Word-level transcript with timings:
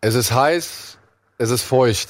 Es 0.00 0.14
ist 0.14 0.32
heiß, 0.32 0.96
es 1.38 1.50
ist 1.50 1.62
feucht. 1.62 2.08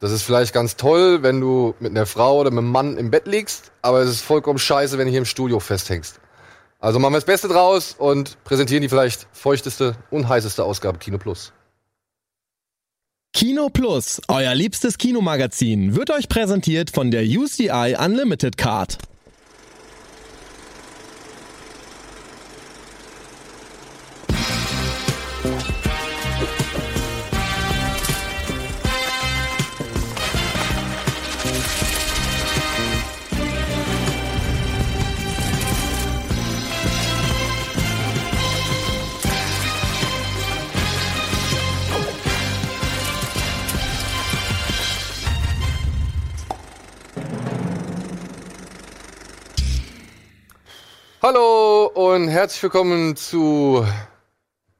Das 0.00 0.12
ist 0.12 0.22
vielleicht 0.22 0.54
ganz 0.54 0.76
toll, 0.76 1.22
wenn 1.22 1.40
du 1.40 1.74
mit 1.78 1.90
einer 1.90 2.06
Frau 2.06 2.40
oder 2.40 2.50
mit 2.50 2.60
einem 2.60 2.70
Mann 2.70 2.96
im 2.96 3.10
Bett 3.10 3.26
liegst, 3.26 3.70
aber 3.82 4.00
es 4.00 4.08
ist 4.08 4.22
vollkommen 4.22 4.58
scheiße, 4.58 4.96
wenn 4.96 5.06
du 5.06 5.10
hier 5.10 5.18
im 5.18 5.26
Studio 5.26 5.60
festhängst. 5.60 6.20
Also 6.80 6.98
machen 6.98 7.12
wir 7.12 7.18
das 7.18 7.26
Beste 7.26 7.48
draus 7.48 7.94
und 7.96 8.42
präsentieren 8.44 8.80
die 8.82 8.88
vielleicht 8.88 9.28
feuchteste 9.32 9.94
und 10.10 10.28
heißeste 10.28 10.64
Ausgabe 10.64 10.98
Kino 10.98 11.18
Plus. 11.18 11.52
Kino 13.34 13.68
Plus, 13.68 14.20
euer 14.28 14.54
liebstes 14.54 14.96
Kinomagazin, 14.98 15.94
wird 15.94 16.10
euch 16.10 16.28
präsentiert 16.28 16.90
von 16.90 17.10
der 17.10 17.24
UCI 17.24 17.96
Unlimited 18.02 18.56
Card. 18.56 18.98
Und 52.14 52.28
herzlich 52.28 52.62
willkommen 52.62 53.16
zu 53.16 53.86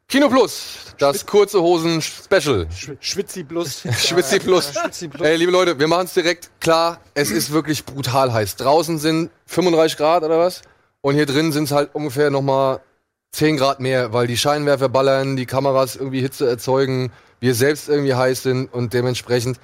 Kino 0.06 0.28
Plus, 0.28 0.94
das 0.98 1.24
kurze 1.24 1.62
Hosen 1.62 2.02
Special. 2.02 2.66
Schwitzi 3.00 3.42
plus. 3.42 3.80
Schwitzi 3.98 4.38
Plus. 4.38 4.74
Schwitzi 4.74 5.08
plus. 5.08 5.26
Ey, 5.26 5.36
liebe 5.36 5.50
Leute, 5.50 5.78
wir 5.78 5.88
machen 5.88 6.04
es 6.04 6.12
direkt 6.12 6.50
klar. 6.60 7.00
Es 7.14 7.30
ist 7.30 7.50
wirklich 7.50 7.86
brutal 7.86 8.34
heiß. 8.34 8.56
Draußen 8.56 8.98
sind 8.98 9.30
35 9.46 9.96
Grad 9.96 10.24
oder 10.24 10.38
was? 10.38 10.60
Und 11.00 11.14
hier 11.14 11.24
drin 11.24 11.52
sind 11.52 11.64
es 11.64 11.72
halt 11.72 11.94
ungefähr 11.94 12.28
nochmal 12.28 12.80
10 13.30 13.56
Grad 13.56 13.80
mehr, 13.80 14.12
weil 14.12 14.26
die 14.26 14.36
Scheinwerfer 14.36 14.90
ballern, 14.90 15.36
die 15.36 15.46
Kameras 15.46 15.96
irgendwie 15.96 16.20
Hitze 16.20 16.46
erzeugen, 16.46 17.12
wir 17.40 17.54
selbst 17.54 17.88
irgendwie 17.88 18.14
heiß 18.14 18.42
sind 18.42 18.70
und 18.74 18.92
dementsprechend. 18.92 19.58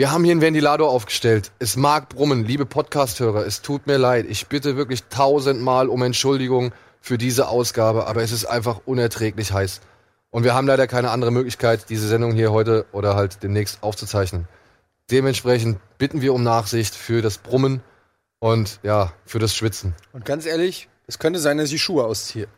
Wir 0.00 0.10
haben 0.10 0.24
hier 0.24 0.32
einen 0.32 0.40
Ventilator 0.40 0.88
aufgestellt. 0.88 1.52
Es 1.58 1.76
mag 1.76 2.08
brummen, 2.08 2.46
liebe 2.46 2.64
Podcast-Hörer, 2.64 3.44
es 3.44 3.60
tut 3.60 3.86
mir 3.86 3.98
leid. 3.98 4.24
Ich 4.30 4.46
bitte 4.46 4.78
wirklich 4.78 5.04
tausendmal 5.10 5.90
um 5.90 6.02
Entschuldigung 6.02 6.72
für 7.02 7.18
diese 7.18 7.48
Ausgabe, 7.48 8.06
aber 8.06 8.22
es 8.22 8.32
ist 8.32 8.46
einfach 8.46 8.80
unerträglich 8.86 9.52
heiß. 9.52 9.82
Und 10.30 10.42
wir 10.44 10.54
haben 10.54 10.66
leider 10.66 10.86
keine 10.86 11.10
andere 11.10 11.30
Möglichkeit, 11.30 11.90
diese 11.90 12.08
Sendung 12.08 12.32
hier 12.32 12.50
heute 12.50 12.86
oder 12.92 13.14
halt 13.14 13.42
demnächst 13.42 13.82
aufzuzeichnen. 13.82 14.48
Dementsprechend 15.10 15.78
bitten 15.98 16.22
wir 16.22 16.32
um 16.32 16.42
Nachsicht 16.42 16.94
für 16.94 17.20
das 17.20 17.36
Brummen 17.36 17.82
und 18.38 18.80
ja, 18.82 19.12
für 19.26 19.38
das 19.38 19.54
Schwitzen. 19.54 19.94
Und 20.14 20.24
ganz 20.24 20.46
ehrlich, 20.46 20.88
es 21.08 21.18
könnte 21.18 21.40
sein, 21.40 21.58
dass 21.58 21.66
ich 21.66 21.72
die 21.72 21.78
Schuhe 21.78 22.04
ausziehe. 22.04 22.48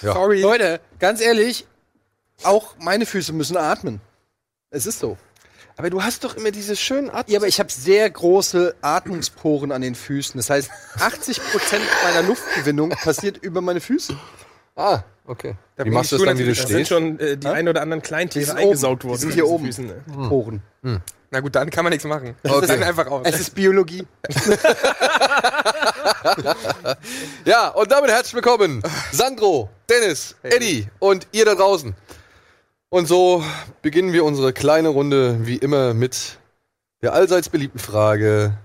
Ja. 0.00 0.12
Sorry. 0.12 0.42
Leute, 0.42 0.80
ganz 1.00 1.20
ehrlich, 1.20 1.66
auch 2.44 2.76
meine 2.78 3.04
Füße 3.04 3.32
müssen 3.32 3.56
atmen. 3.56 4.00
Es 4.70 4.86
ist 4.86 5.00
so. 5.00 5.18
Aber 5.76 5.90
du 5.90 6.02
hast 6.02 6.22
doch 6.24 6.36
immer 6.36 6.50
diese 6.52 6.76
schönen 6.76 7.10
Atmen. 7.10 7.32
Ja, 7.32 7.38
aber 7.40 7.48
ich 7.48 7.58
habe 7.58 7.70
sehr 7.70 8.08
große 8.08 8.76
Atmungsporen 8.80 9.72
an 9.72 9.82
den 9.82 9.94
Füßen. 9.96 10.38
Das 10.38 10.48
heißt, 10.50 10.70
80% 10.98 11.40
meiner 12.04 12.22
Luftgewinnung 12.28 12.90
passiert 12.90 13.38
über 13.38 13.60
meine 13.60 13.80
Füße. 13.80 14.16
Ah, 14.76 15.00
okay. 15.26 15.56
Da 15.76 15.84
Wie 15.84 15.90
machst 15.90 16.12
du 16.12 16.16
ich 16.16 16.22
das 16.22 16.28
dann, 16.28 16.38
wie 16.38 16.42
du 16.44 16.48
natürlich- 16.50 16.62
Da 16.62 16.68
sind 16.68 16.76
stehst? 16.86 16.88
schon 16.90 17.18
äh, 17.18 17.36
die 17.36 17.48
Hä? 17.48 17.52
ein 17.54 17.68
oder 17.68 17.82
anderen 17.82 18.02
Kleintiere 18.02 18.44
sind 18.46 18.56
eingesaugt 18.58 19.02
oben. 19.04 19.10
worden. 19.10 19.18
Die 19.18 19.22
sind 19.22 19.34
hier 19.34 19.48
oben. 19.48 19.64
Füßen, 19.66 19.86
ne? 19.86 20.28
Poren. 20.28 20.62
Na 21.32 21.40
gut, 21.40 21.56
dann 21.56 21.68
kann 21.70 21.82
man 21.84 21.90
nichts 21.90 22.04
machen. 22.06 22.36
Das 22.44 22.52
Okay. 22.52 22.64
ist 22.66 22.70
dann 22.70 22.82
einfach 22.84 23.06
aus. 23.08 23.22
Es 23.24 23.40
ist 23.40 23.54
Biologie. 23.54 24.06
Ja, 27.44 27.68
und 27.68 27.90
damit 27.92 28.10
herzlich 28.10 28.34
willkommen, 28.34 28.82
Sandro, 29.12 29.68
Dennis, 29.90 30.34
Eddie 30.42 30.88
und 30.98 31.26
ihr 31.32 31.44
da 31.44 31.54
draußen. 31.54 31.94
Und 32.94 33.08
so 33.08 33.42
beginnen 33.82 34.12
wir 34.12 34.24
unsere 34.24 34.52
kleine 34.52 34.88
Runde 34.88 35.44
wie 35.48 35.56
immer 35.56 35.94
mit 35.94 36.38
der 37.02 37.12
allseits 37.12 37.48
beliebten 37.48 37.80
Frage: 37.80 38.56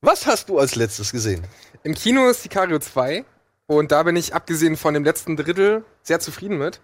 Was 0.00 0.26
hast 0.26 0.48
du 0.48 0.58
als 0.58 0.74
letztes 0.74 1.12
gesehen? 1.12 1.44
Im 1.84 1.94
Kino 1.94 2.28
ist 2.28 2.42
Sicario 2.42 2.80
2 2.80 3.24
und 3.68 3.92
da 3.92 4.02
bin 4.02 4.16
ich 4.16 4.34
abgesehen 4.34 4.76
von 4.76 4.94
dem 4.94 5.04
letzten 5.04 5.36
Drittel 5.36 5.84
sehr 6.02 6.18
zufrieden 6.18 6.58
mit. 6.58 6.80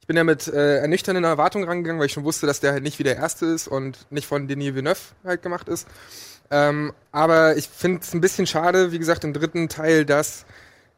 Ich 0.00 0.06
bin 0.06 0.16
ja 0.16 0.24
mit 0.24 0.48
äh, 0.48 0.78
ernüchternden 0.78 1.24
Erwartungen 1.24 1.68
rangegangen, 1.68 2.00
weil 2.00 2.06
ich 2.06 2.14
schon 2.14 2.24
wusste, 2.24 2.46
dass 2.46 2.60
der 2.60 2.72
halt 2.72 2.82
nicht 2.82 2.98
wie 2.98 3.04
der 3.04 3.16
erste 3.16 3.44
ist 3.44 3.68
und 3.68 4.10
nicht 4.10 4.26
von 4.26 4.48
Denis 4.48 4.72
Villeneuve 4.72 5.00
halt 5.24 5.42
gemacht 5.42 5.68
ist. 5.68 5.86
Ähm, 6.50 6.94
aber 7.12 7.58
ich 7.58 7.68
finde 7.68 8.00
es 8.00 8.14
ein 8.14 8.22
bisschen 8.22 8.46
schade, 8.46 8.90
wie 8.90 8.98
gesagt, 8.98 9.22
im 9.22 9.34
dritten 9.34 9.68
Teil, 9.68 10.06
dass 10.06 10.46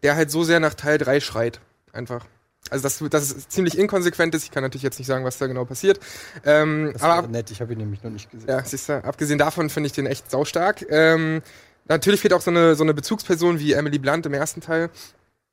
der 0.05 0.15
halt 0.15 0.31
so 0.31 0.45
sehr 0.45 0.61
nach 0.61 0.75
Teil 0.75 0.99
3 0.99 1.19
schreit. 1.19 1.61
Einfach. 1.93 2.25
Also, 2.69 2.83
dass, 2.83 2.99
dass 3.11 3.35
es 3.35 3.49
ziemlich 3.49 3.79
inkonsequent 3.79 4.35
ist. 4.35 4.45
Ich 4.45 4.51
kann 4.51 4.63
natürlich 4.63 4.83
jetzt 4.83 4.99
nicht 4.99 5.09
sagen, 5.09 5.25
was 5.25 5.39
da 5.39 5.47
genau 5.47 5.65
passiert. 5.65 5.99
Ähm, 6.45 6.91
Das 6.93 7.03
aber 7.03 7.27
nett, 7.27 7.51
ich 7.51 7.61
habe 7.61 7.73
ihn 7.73 7.79
nämlich 7.79 8.03
noch 8.03 8.11
nicht 8.11 8.31
gesehen. 8.31 8.49
ja, 8.49 8.63
siehst 8.65 8.89
du, 8.89 9.03
abgesehen 9.03 9.39
davon 9.39 9.71
finde 9.71 9.89
ich 9.89 9.93
den 9.93 10.07
echt 10.07 10.31
saustark. 10.31 10.85
Ähm, 10.89 11.43
natürlich 11.89 12.21
fehlt 12.21 12.33
auch 12.33 12.41
so 12.43 12.51
eine, 12.51 12.77
so 12.77 12.85
eine 12.85 12.95
Bezugsperson 12.95 13.59
wie 13.59 13.73
Emily 13.73 13.99
Blunt 13.99 14.27
im 14.27 14.35
ersten 14.35 14.61
Teil. 14.61 14.91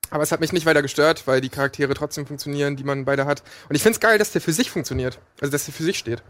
Aber 0.09 0.23
es 0.23 0.31
hat 0.31 0.40
mich 0.40 0.53
nicht 0.53 0.66
weiter 0.66 0.81
gestört, 0.81 1.23
weil 1.25 1.41
die 1.41 1.50
Charaktere 1.50 1.94
trotzdem 1.94 2.25
funktionieren, 2.25 2.75
die 2.75 2.84
man 2.84 3.03
beide 3.03 3.25
hat. 3.25 3.44
Und 3.68 3.75
ich 3.75 3.81
finde 3.81 3.95
es 3.95 4.00
geil, 4.00 4.18
dass 4.18 4.31
der 4.31 4.41
für 4.41 4.53
sich 4.53 4.69
funktioniert. 4.69 5.19
Also, 5.41 5.51
dass 5.51 5.66
der 5.66 5.74
für 5.74 5.84
sich 5.84 5.97
steht. 5.97 6.22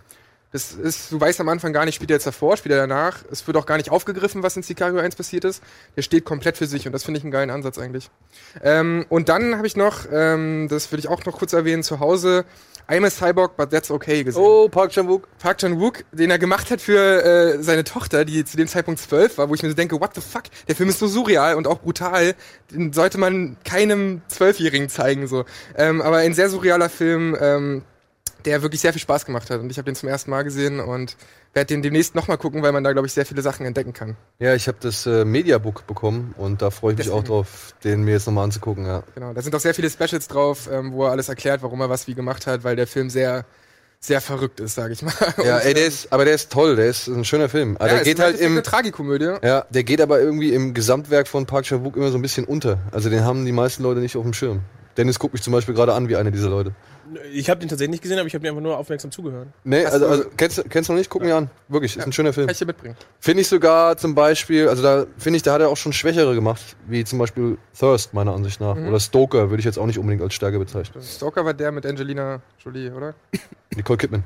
Das 0.51 0.71
ist, 0.71 1.11
du 1.11 1.19
weißt 1.19 1.41
am 1.41 1.49
Anfang 1.49 1.73
gar 1.73 1.83
nicht, 1.83 1.95
spielt 1.95 2.09
er 2.09 2.15
jetzt 2.15 2.27
davor, 2.27 2.55
spielt 2.55 2.73
er 2.73 2.87
danach. 2.87 3.23
Es 3.31 3.45
wird 3.45 3.57
auch 3.57 3.65
gar 3.65 3.77
nicht 3.77 3.91
aufgegriffen, 3.91 4.43
was 4.43 4.55
in 4.55 4.63
Sicario 4.63 4.99
1 4.99 5.15
passiert 5.15 5.43
ist. 5.43 5.61
Der 5.97 6.01
steht 6.01 6.23
komplett 6.23 6.55
für 6.55 6.67
sich 6.67 6.85
und 6.85 6.93
das 6.93 7.03
finde 7.03 7.17
ich 7.17 7.23
einen 7.23 7.31
geilen 7.31 7.49
Ansatz 7.49 7.77
eigentlich. 7.77 8.09
Ähm, 8.63 9.05
und 9.09 9.27
dann 9.27 9.57
habe 9.57 9.67
ich 9.67 9.75
noch, 9.75 10.05
ähm, 10.11 10.67
das 10.69 10.91
würde 10.91 11.01
ich 11.01 11.09
auch 11.09 11.25
noch 11.25 11.37
kurz 11.37 11.51
erwähnen, 11.51 11.83
zu 11.83 11.99
Hause 11.99 12.45
I'm 12.89 13.05
a 13.05 13.09
Cyborg, 13.09 13.57
but 13.57 13.69
that's 13.69 13.91
okay 13.91 14.23
gesehen. 14.23 14.41
Oh, 14.41 14.69
Park 14.69 14.91
Chan-wook. 14.91 15.27
Park 15.39 15.57
Chan-wook, 15.57 16.05
den 16.13 16.31
er 16.31 16.39
gemacht 16.39 16.71
hat 16.71 16.79
für 16.79 16.97
äh, 16.97 17.61
seine 17.61 17.83
Tochter, 17.83 18.23
die 18.23 18.45
zu 18.45 18.55
dem 18.55 18.69
Zeitpunkt 18.69 19.01
zwölf 19.01 19.37
war, 19.37 19.49
wo 19.49 19.55
ich 19.55 19.61
mir 19.61 19.69
so 19.69 19.75
denke, 19.75 19.99
what 19.99 20.15
the 20.15 20.21
fuck, 20.21 20.43
der 20.69 20.75
Film 20.75 20.87
ist 20.87 20.99
so 20.99 21.07
surreal 21.07 21.55
und 21.55 21.67
auch 21.67 21.79
brutal, 21.79 22.35
den 22.71 22.93
sollte 22.93 23.17
man 23.17 23.57
keinem 23.65 24.21
Zwölfjährigen 24.29 24.87
zeigen 24.87 25.27
so. 25.27 25.43
Ähm, 25.75 26.01
aber 26.01 26.17
ein 26.17 26.33
sehr 26.33 26.49
surrealer 26.49 26.89
Film, 26.89 27.35
ähm, 27.41 27.81
der 28.45 28.61
wirklich 28.61 28.81
sehr 28.81 28.93
viel 28.93 29.01
Spaß 29.01 29.25
gemacht 29.25 29.49
hat 29.49 29.59
und 29.59 29.69
ich 29.69 29.77
habe 29.77 29.85
den 29.85 29.95
zum 29.95 30.09
ersten 30.09 30.29
Mal 30.31 30.43
gesehen 30.43 30.79
und 30.79 31.15
werde 31.53 31.67
den 31.67 31.81
demnächst 31.81 32.15
nochmal 32.15 32.37
gucken, 32.37 32.61
weil 32.61 32.71
man 32.71 32.83
da 32.83 32.91
glaube 32.93 33.07
ich 33.07 33.13
sehr 33.13 33.25
viele 33.25 33.41
Sachen 33.41 33.65
entdecken 33.65 33.93
kann. 33.93 34.15
Ja, 34.39 34.53
ich 34.53 34.67
habe 34.67 34.77
das 34.81 35.05
äh, 35.05 35.25
Mediabook 35.25 35.87
bekommen 35.87 36.33
und 36.37 36.61
da 36.61 36.69
freue 36.69 36.93
ich 36.93 36.97
mich 36.99 37.09
auch 37.09 37.21
Deswegen. 37.21 37.27
drauf, 37.27 37.73
den 37.83 38.03
mir 38.03 38.11
jetzt 38.11 38.27
nochmal 38.27 38.43
anzugucken. 38.45 38.85
Ja. 38.85 39.03
Genau, 39.15 39.33
da 39.33 39.41
sind 39.41 39.55
auch 39.55 39.59
sehr 39.59 39.73
viele 39.73 39.89
Specials 39.89 40.27
drauf, 40.27 40.69
ähm, 40.71 40.93
wo 40.93 41.05
er 41.05 41.11
alles 41.11 41.29
erklärt, 41.29 41.63
warum 41.63 41.81
er 41.81 41.89
was 41.89 42.07
wie 42.07 42.13
gemacht 42.13 42.47
hat, 42.47 42.63
weil 42.63 42.75
der 42.75 42.87
Film 42.87 43.09
sehr 43.09 43.45
sehr 43.99 44.21
verrückt 44.21 44.59
ist, 44.59 44.75
sage 44.75 44.93
ich 44.93 45.01
mal. 45.01 45.11
Ja, 45.43 45.55
Und, 45.55 45.65
ey, 45.65 45.73
der 45.73 45.87
ist, 45.87 46.13
aber 46.13 46.23
der 46.25 46.35
ist 46.35 46.51
toll, 46.51 46.75
der 46.75 46.85
ist 46.85 47.07
ein 47.07 47.25
schöner 47.25 47.49
Film. 47.49 47.77
Aber 47.77 47.87
ja, 47.87 47.93
der 47.93 48.01
ist 48.01 48.07
geht 48.07 48.19
halt 48.19 48.39
im, 48.39 48.51
eine 48.51 48.61
Tragikomödie. 48.63 49.33
ja, 49.43 49.65
der 49.69 49.83
geht 49.83 50.01
aber 50.01 50.19
irgendwie 50.19 50.53
im 50.53 50.73
Gesamtwerk 50.75 51.27
von 51.27 51.45
Park 51.45 51.65
Chan-wook 51.65 51.95
immer 51.97 52.11
so 52.11 52.17
ein 52.17 52.21
bisschen 52.21 52.45
unter. 52.45 52.77
Also 52.91 53.09
den 53.09 53.23
haben 53.23 53.45
die 53.45 53.51
meisten 53.51 53.83
Leute 53.83 53.99
nicht 53.99 54.15
auf 54.15 54.23
dem 54.23 54.33
Schirm. 54.33 54.61
Dennis 54.97 55.19
guckt 55.19 55.33
mich 55.33 55.43
zum 55.43 55.53
Beispiel 55.53 55.75
gerade 55.75 55.93
an 55.93 56.09
wie 56.09 56.15
einer 56.15 56.31
dieser 56.31 56.49
Leute. 56.49 56.73
Ich 57.31 57.49
habe 57.49 57.59
den 57.59 57.69
tatsächlich 57.69 57.91
nicht 57.91 58.03
gesehen, 58.03 58.17
aber 58.19 58.27
ich 58.27 58.33
habe 58.33 58.41
mir 58.41 58.49
einfach 58.49 58.61
nur 58.61 58.77
aufmerksam 58.77 59.11
zugehört. 59.11 59.47
Nee, 59.63 59.85
Hast 59.85 59.93
also, 59.93 60.05
du- 60.05 60.11
also 60.11 60.25
kennst, 60.35 60.57
du- 60.57 60.63
kennst 60.63 60.89
du 60.89 60.93
noch 60.93 60.97
nicht? 60.97 61.09
Guck 61.09 61.21
mir 61.21 61.35
an. 61.35 61.49
Wirklich, 61.69 61.95
ist 61.95 62.05
ein 62.05 62.11
schöner 62.11 62.33
Film. 62.33 62.47
Kann 62.47 62.53
ich 62.53 62.59
dir 62.59 62.65
mitbringen. 62.65 62.97
Finde 63.19 63.41
ich 63.41 63.47
sogar 63.47 63.95
zum 63.97 64.15
Beispiel, 64.15 64.67
also 64.67 64.83
da 64.83 65.05
finde 65.17 65.37
ich, 65.37 65.43
da 65.43 65.53
hat 65.53 65.61
er 65.61 65.69
auch 65.69 65.77
schon 65.77 65.93
Schwächere 65.93 66.33
gemacht, 66.35 66.61
wie 66.87 67.05
zum 67.05 67.19
Beispiel 67.19 67.57
Thirst, 67.77 68.13
meiner 68.13 68.33
Ansicht 68.33 68.59
nach. 68.59 68.75
Mhm. 68.75 68.89
Oder 68.89 68.99
Stoker 68.99 69.49
würde 69.49 69.59
ich 69.59 69.65
jetzt 69.65 69.77
auch 69.79 69.85
nicht 69.85 69.99
unbedingt 69.99 70.21
als 70.23 70.33
Stärke 70.33 70.59
bezeichnen. 70.59 71.01
Stalker 71.03 71.45
war 71.45 71.53
der 71.53 71.71
mit 71.71 71.85
Angelina 71.85 72.41
Jolie, 72.63 72.91
oder? 72.91 73.13
Nicole 73.75 73.97
Kidman. 73.97 74.23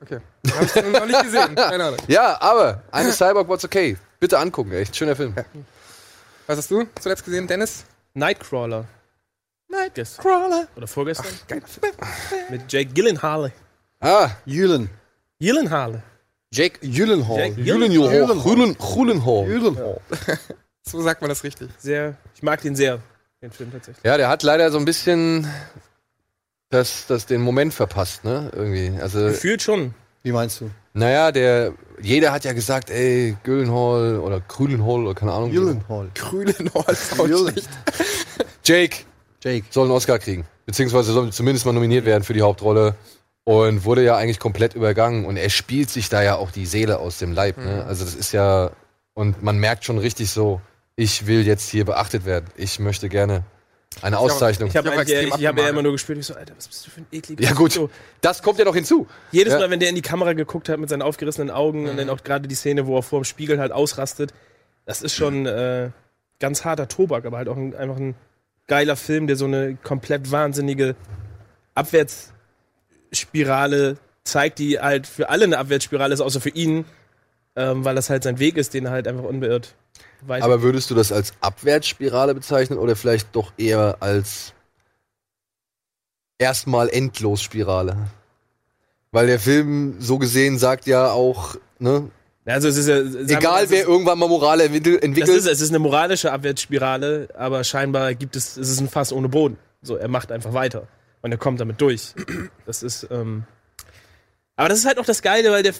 Okay. 0.00 0.18
Hab 0.56 0.62
ich 0.62 0.72
den 0.72 0.92
noch 0.92 1.04
nicht 1.06 1.22
gesehen. 1.22 1.54
Keine 1.56 1.84
Ahnung. 1.84 1.98
Ja, 2.06 2.40
aber 2.40 2.82
eine 2.92 3.10
Cyborg 3.12 3.48
What's 3.48 3.64
Okay. 3.64 3.96
Bitte 4.20 4.38
angucken, 4.38 4.72
echt 4.72 4.96
schöner 4.96 5.14
Film. 5.16 5.34
Was 6.46 6.58
hast 6.58 6.70
du 6.70 6.84
zuletzt 7.00 7.24
gesehen, 7.24 7.46
Dennis? 7.46 7.84
Nightcrawler. 8.18 8.84
Nightcrawler. 9.68 10.66
Oder 10.76 10.86
vorgestern. 10.86 11.26
Geiler 11.46 11.66
Film. 11.66 11.92
Mit 12.50 12.72
Jake 12.72 12.92
Gyllenhaal. 12.92 13.52
Ah, 14.00 14.30
Jülen. 14.44 14.90
Gyllenhaal. 15.40 16.02
Jake 16.52 16.78
Jülenhall. 16.84 17.38
Jake 17.38 17.62
Gyllenhaal. 17.62 18.36
Gyllen- 18.42 18.76
Gyllenhaal. 18.76 19.46
Jülenhall. 19.46 20.00
So 20.82 21.02
sagt 21.02 21.20
man 21.20 21.28
das 21.28 21.44
richtig. 21.44 21.68
Sehr, 21.76 22.16
ich 22.34 22.42
mag 22.42 22.62
den 22.62 22.74
sehr, 22.74 23.00
den 23.42 23.50
Film 23.52 23.70
tatsächlich. 23.70 24.02
Ja, 24.02 24.16
der 24.16 24.30
hat 24.30 24.42
leider 24.42 24.70
so 24.70 24.78
ein 24.78 24.86
bisschen 24.86 25.46
das, 26.70 27.06
das 27.06 27.26
den 27.26 27.42
Moment 27.42 27.74
verpasst, 27.74 28.24
ne? 28.24 28.50
Irgendwie. 28.54 28.98
Also, 28.98 29.26
Gefühlt 29.26 29.60
schon. 29.60 29.92
Wie 30.22 30.32
meinst 30.32 30.62
du? 30.62 30.70
naja, 30.94 31.30
der, 31.30 31.74
jeder 32.00 32.32
hat 32.32 32.44
ja 32.44 32.52
gesagt, 32.52 32.90
ey, 32.90 33.36
Gyllenhaal 33.44 34.20
oder 34.20 34.40
Grülenhall 34.40 35.04
oder 35.04 35.14
keine 35.14 35.32
Ahnung. 35.32 35.50
Auch 37.18 37.26
Jülen. 37.26 37.50
schlecht. 37.50 37.68
Jake 38.64 38.96
Jake. 39.42 39.66
soll 39.70 39.84
einen 39.84 39.92
Oscar 39.92 40.18
kriegen. 40.18 40.44
beziehungsweise 40.66 41.12
sollte 41.12 41.32
zumindest 41.32 41.64
mal 41.64 41.72
nominiert 41.72 42.04
werden 42.04 42.24
für 42.24 42.34
die 42.34 42.42
Hauptrolle 42.42 42.94
und 43.44 43.84
wurde 43.84 44.04
ja 44.04 44.16
eigentlich 44.16 44.38
komplett 44.38 44.74
übergangen 44.74 45.24
und 45.24 45.36
er 45.36 45.48
spielt 45.48 45.90
sich 45.90 46.08
da 46.08 46.22
ja 46.22 46.36
auch 46.36 46.50
die 46.50 46.66
Seele 46.66 46.98
aus 46.98 47.18
dem 47.18 47.32
Leib. 47.32 47.56
Ne? 47.56 47.84
Also 47.86 48.04
das 48.04 48.14
ist 48.14 48.32
ja 48.32 48.70
und 49.14 49.42
man 49.42 49.58
merkt 49.58 49.84
schon 49.84 49.98
richtig 49.98 50.30
so, 50.30 50.60
ich 50.96 51.26
will 51.26 51.46
jetzt 51.46 51.68
hier 51.70 51.84
beachtet 51.84 52.24
werden. 52.24 52.46
Ich 52.56 52.78
möchte 52.78 53.08
gerne 53.08 53.44
eine 54.02 54.18
Auszeichnung. 54.18 54.68
Ich 54.68 54.76
habe 54.76 54.90
Ja, 54.90 55.02
ich, 55.02 55.08
ich 55.34 55.46
hab 55.46 55.58
ja 55.58 55.68
immer 55.68 55.82
nur 55.82 55.92
gespielt. 55.92 56.18
Ich 56.18 56.26
so, 56.26 56.34
Alter, 56.34 56.54
was 56.56 56.68
bist 56.68 56.86
du 56.86 56.90
für 56.90 57.00
ein 57.00 57.06
ekliger 57.10 57.42
Ja 57.42 57.52
gut, 57.52 57.72
So, 57.72 57.90
das 58.20 58.42
kommt 58.42 58.58
ja 58.58 58.64
noch 58.64 58.74
hinzu. 58.74 59.06
jedes 59.32 59.54
Ja. 59.54 59.60
Mal, 59.60 59.70
wenn 59.70 59.80
der 59.80 59.88
in 59.88 59.94
die 59.94 60.02
Kamera 60.02 60.34
geguckt 60.34 60.68
hat 60.68 60.78
mit 60.78 60.88
seinen 60.88 61.02
aufgerissenen 61.02 61.50
Augen 61.50 61.88
und 61.88 61.96
dann 61.96 62.10
auch 62.10 62.22
gerade 62.22 62.46
die 62.48 62.54
Szene, 62.54 62.86
wo 62.86 62.98
er 62.98 63.02
vor 63.02 63.20
dem 63.20 63.24
Spiegel 63.24 63.58
halt 63.58 63.72
ausrastet, 63.72 64.32
das 64.84 65.02
ist 65.02 65.14
schon 65.14 65.46
äh, 65.46 65.90
ganz 66.38 66.64
harter 66.64 66.88
Tobak, 66.88 67.24
aber 67.26 67.38
halt 67.38 67.48
auch 67.48 67.56
ein, 67.56 67.74
einfach 67.74 67.96
ein 67.96 68.14
geiler 68.68 68.96
Film, 68.96 69.26
der 69.26 69.36
so 69.36 69.46
eine 69.46 69.76
komplett 69.82 70.30
wahnsinnige 70.30 70.94
Abwärtsspirale 71.74 73.96
zeigt, 74.24 74.58
die 74.58 74.78
halt 74.78 75.06
für 75.06 75.30
alle 75.30 75.44
eine 75.44 75.58
Abwärtsspirale 75.58 76.14
ist, 76.14 76.20
außer 76.20 76.40
für 76.40 76.50
ihn, 76.50 76.84
ähm, 77.56 77.84
weil 77.84 77.94
das 77.94 78.10
halt 78.10 78.22
sein 78.22 78.38
Weg 78.38 78.56
ist, 78.56 78.74
den 78.74 78.86
er 78.86 78.90
halt 78.92 79.08
einfach 79.08 79.24
unbeirrt 79.24 79.74
weiter. 80.26 80.44
Aber 80.44 80.62
würdest 80.62 80.90
du 80.90 80.94
das 80.94 81.12
als 81.12 81.32
Abwärtsspirale 81.40 82.34
bezeichnen 82.34 82.78
oder 82.78 82.96
vielleicht 82.96 83.34
doch 83.36 83.52
eher 83.56 83.96
als 84.00 84.52
erstmal 86.38 86.88
Endlosspirale? 86.88 87.96
Weil 89.10 89.26
der 89.26 89.40
Film 89.40 89.96
so 90.00 90.18
gesehen 90.18 90.58
sagt 90.58 90.86
ja 90.86 91.10
auch, 91.10 91.56
ne, 91.78 92.10
also 92.44 92.68
es 92.68 92.76
ist 92.78 92.88
ja, 92.88 93.02
mal, 93.02 93.24
egal 93.38 93.64
es 93.64 93.70
wer 93.70 93.82
ist- 93.82 93.88
irgendwann 93.88 94.18
mal 94.18 94.28
Moral 94.28 94.60
entwickelt, 94.60 94.96
Das 94.96 95.04
entwickelt 95.04 95.36
ist, 95.36 95.46
es 95.46 95.60
ist 95.60 95.68
eine 95.70 95.78
moralische 95.78 96.32
Abwärtsspirale, 96.32 97.28
aber 97.34 97.62
scheinbar 97.64 98.14
gibt 98.14 98.36
es, 98.36 98.56
es 98.56 98.70
ist 98.70 98.80
ein 98.80 98.88
Fass 98.88 99.12
ohne 99.12 99.28
Boden. 99.28 99.58
So, 99.82 99.96
er 99.96 100.08
macht 100.08 100.32
einfach 100.32 100.52
weiter 100.54 100.88
und 101.22 101.30
er 101.30 101.36
kommt 101.38 101.60
damit 101.60 101.80
durch. 101.80 102.14
Das 102.66 102.82
ist, 102.82 103.06
ähm, 103.10 103.44
aber 104.58 104.68
das 104.68 104.80
ist 104.80 104.86
halt 104.86 104.98
auch 104.98 105.04
das 105.04 105.22
Geile, 105.22 105.52
weil 105.52 105.62
der, 105.62 105.72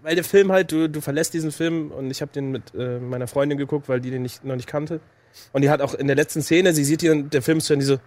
weil 0.00 0.14
der 0.14 0.24
Film 0.24 0.52
halt, 0.52 0.72
du, 0.72 0.88
du 0.88 1.02
verlässt 1.02 1.34
diesen 1.34 1.52
Film 1.52 1.90
und 1.90 2.10
ich 2.10 2.22
habe 2.22 2.32
den 2.32 2.50
mit 2.50 2.74
äh, 2.74 2.98
meiner 2.98 3.26
Freundin 3.26 3.58
geguckt, 3.58 3.90
weil 3.90 4.00
die 4.00 4.10
den 4.10 4.22
nicht, 4.22 4.42
noch 4.42 4.56
nicht 4.56 4.66
kannte. 4.66 5.00
Und 5.52 5.60
die 5.60 5.68
hat 5.68 5.82
auch 5.82 5.92
in 5.92 6.06
der 6.06 6.16
letzten 6.16 6.40
Szene, 6.40 6.72
sie 6.72 6.82
sieht 6.82 7.02
hier, 7.02 7.14
der 7.24 7.42
Film 7.42 7.58
ist 7.58 7.70
Ende, 7.70 7.80
die 7.80 7.84
so, 7.84 7.98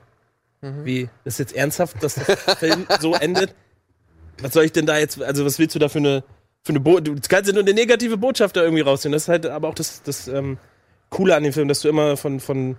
wie, 0.84 1.10
ist 1.26 1.38
jetzt 1.38 1.56
ernsthaft, 1.56 2.02
dass 2.02 2.16
der 2.16 2.38
Film 2.58 2.88
so 3.00 3.14
endet? 3.14 3.54
Was 4.42 4.54
soll 4.54 4.64
ich 4.64 4.72
denn 4.72 4.88
da 4.88 4.98
jetzt, 4.98 5.22
also 5.22 5.46
was 5.46 5.60
willst 5.60 5.76
du 5.76 5.80
da 5.80 5.90
für 5.90 6.00
eine, 6.00 6.24
für 6.64 6.72
eine 6.72 6.80
Bo 6.80 7.00
du 7.00 7.16
kannst 7.30 7.48
ja 7.48 7.54
nur 7.54 7.62
eine 7.62 7.76
negative 7.76 8.18
Botschaft 8.18 8.58
da 8.58 8.64
irgendwie 8.64 8.82
rausziehen. 8.82 9.12
Das 9.12 9.24
ist 9.24 9.30
halt 9.30 9.46
aber 9.46 9.68
auch 9.68 9.76
das, 9.76 10.02
das 10.02 10.28
ähm, 10.28 10.58
Coole 11.12 11.36
an 11.36 11.44
dem 11.44 11.54
Film, 11.54 11.68
dass 11.68 11.82
du 11.82 11.88
immer 11.88 12.18
von, 12.18 12.40
von, 12.40 12.78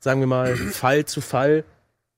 sagen 0.00 0.18
wir 0.18 0.26
mal, 0.26 0.56
Fall 0.56 1.04
zu 1.04 1.20
Fall 1.20 1.62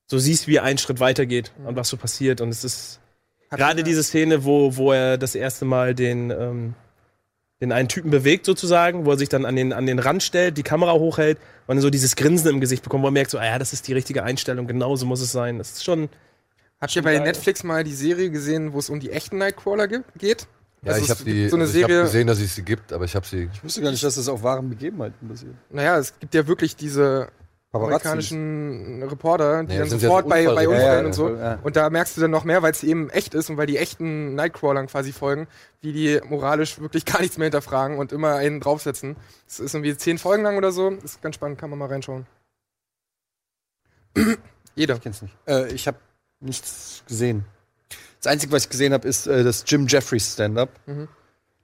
so 0.07 0.17
siehst, 0.17 0.47
wie 0.47 0.59
ein 0.59 0.79
Schritt 0.79 0.99
weitergeht 0.99 1.51
und 1.63 1.75
was 1.75 1.89
so 1.89 1.97
passiert. 1.97 2.41
Und 2.41 2.49
es 2.49 2.63
ist 2.63 2.99
gerade 3.55 3.83
diese 3.83 4.03
Szene, 4.03 4.43
wo, 4.45 4.75
wo 4.77 4.91
er 4.91 5.17
das 5.17 5.35
erste 5.35 5.65
Mal 5.65 5.93
den, 5.95 6.29
ähm, 6.31 6.73
den 7.61 7.71
einen 7.71 7.87
Typen 7.87 8.11
bewegt, 8.11 8.45
sozusagen, 8.45 9.05
wo 9.05 9.11
er 9.11 9.17
sich 9.17 9.29
dann 9.29 9.45
an 9.45 9.55
den, 9.55 9.71
an 9.73 9.85
den 9.85 9.99
Rand 9.99 10.21
stellt, 10.23 10.57
die 10.57 10.63
Kamera 10.63 10.93
hochhält 10.93 11.37
und 11.67 11.79
so 11.81 11.89
dieses 11.89 12.15
Grinsen 12.15 12.49
im 12.49 12.59
Gesicht 12.59 12.83
bekommt, 12.83 13.03
wo 13.03 13.07
er 13.07 13.11
merkt, 13.11 13.31
so, 13.31 13.37
ah 13.37 13.45
ja, 13.45 13.59
das 13.59 13.71
ist 13.73 13.87
die 13.87 13.93
richtige 13.93 14.23
Einstellung, 14.23 14.67
genau 14.67 14.95
so 14.95 15.05
muss 15.05 15.21
es 15.21 15.31
sein. 15.31 15.57
Das 15.59 15.71
ist 15.71 15.83
schon. 15.83 16.09
Habt 16.81 16.95
ihr 16.95 17.01
bei 17.01 17.13
geil. 17.15 17.23
Netflix 17.23 17.63
mal 17.63 17.83
die 17.85 17.93
Serie 17.93 18.29
gesehen, 18.29 18.73
wo 18.73 18.79
es 18.79 18.89
um 18.89 18.99
die 18.99 19.11
echten 19.11 19.37
Nightcrawler 19.37 19.87
ge- 19.87 20.01
geht? 20.17 20.47
Ja, 20.81 20.91
Also 20.91 21.05
ich 21.05 21.09
habe 21.09 21.21
so 21.49 21.55
eine 21.55 21.63
also 21.63 21.77
ich 21.77 21.83
hab 21.83 21.89
gesehen, 21.89 22.27
dass 22.27 22.39
es 22.41 22.55
sie 22.55 22.63
gibt, 22.63 22.91
aber 22.91 23.05
ich 23.05 23.15
habe 23.15 23.25
sie 23.25 23.47
Ich 23.53 23.63
wusste 23.63 23.81
gar 23.81 23.91
nicht, 23.91 24.03
dass 24.03 24.15
das 24.15 24.27
auf 24.27 24.43
wahren 24.43 24.69
Begebenheiten 24.69 25.25
basiert. 25.29 25.53
Naja, 25.69 25.97
es 25.97 26.19
gibt 26.19 26.33
ja 26.35 26.45
wirklich 26.45 26.75
diese 26.75 27.29
Paparazzis. 27.73 28.31
amerikanischen 28.31 29.03
Reporter, 29.03 29.63
die 29.63 29.73
Ja, 29.73 29.79
dann 29.79 29.89
sofort 29.89 30.23
so 30.23 30.29
bei, 30.29 30.45
bei. 30.45 30.67
Unfällen 30.67 30.79
Ja, 30.87 30.99
ja, 31.01 31.05
und 31.05 31.13
so. 31.13 31.35
ja. 31.35 31.59
Und 31.63 31.75
da 31.75 31.89
merkst 31.89 32.15
du 32.15 32.21
dann 32.21 32.31
noch 32.31 32.43
mehr, 32.45 32.61
weil 32.61 32.71
es 32.71 32.83
eben 32.83 33.09
echt 33.09 33.33
ist 33.33 33.49
und 33.49 33.57
weil 33.57 33.65
die 33.65 33.77
echten 33.77 34.35
Nightcrawlern 34.35 34.87
quasi 34.87 35.11
folgen, 35.11 35.47
wie 35.81 35.91
die 35.91 36.21
moralisch 36.29 36.79
wirklich 36.79 37.03
gar 37.11 37.19
nichts 37.19 37.37
mehr 37.37 37.45
hinterfragen 37.47 37.97
und 37.97 38.11
immer 38.13 38.35
einen 38.35 38.59
draufsetzen. 38.61 39.17
Das 39.47 39.59
ist 39.59 39.73
irgendwie 39.73 39.97
zehn 39.97 40.17
Folgen 40.19 40.43
lang 40.43 40.55
oder 40.57 40.71
so. 40.71 40.89
Ist 40.91 41.21
ganz 41.21 41.35
spannend, 41.35 41.57
kann 41.57 41.69
man 41.71 41.79
mal 41.79 41.87
reinschauen. 41.89 42.25
Jeder. 44.75 44.95
Ich 44.95 45.01
kenn's 45.01 45.21
nicht. 45.21 45.35
Äh, 45.47 45.71
ich 45.73 45.87
habe 45.87 45.97
nichts 46.39 47.03
gesehen. 47.07 47.45
Das 48.21 48.31
Einzige, 48.31 48.51
was 48.53 48.65
ich 48.65 48.69
gesehen 48.69 48.93
habe, 48.93 49.07
ist 49.07 49.27
äh, 49.27 49.43
das 49.43 49.63
Jim 49.67 49.87
Jeffries 49.87 50.33
Stand-up. 50.33 50.69
Mhm. 50.85 51.07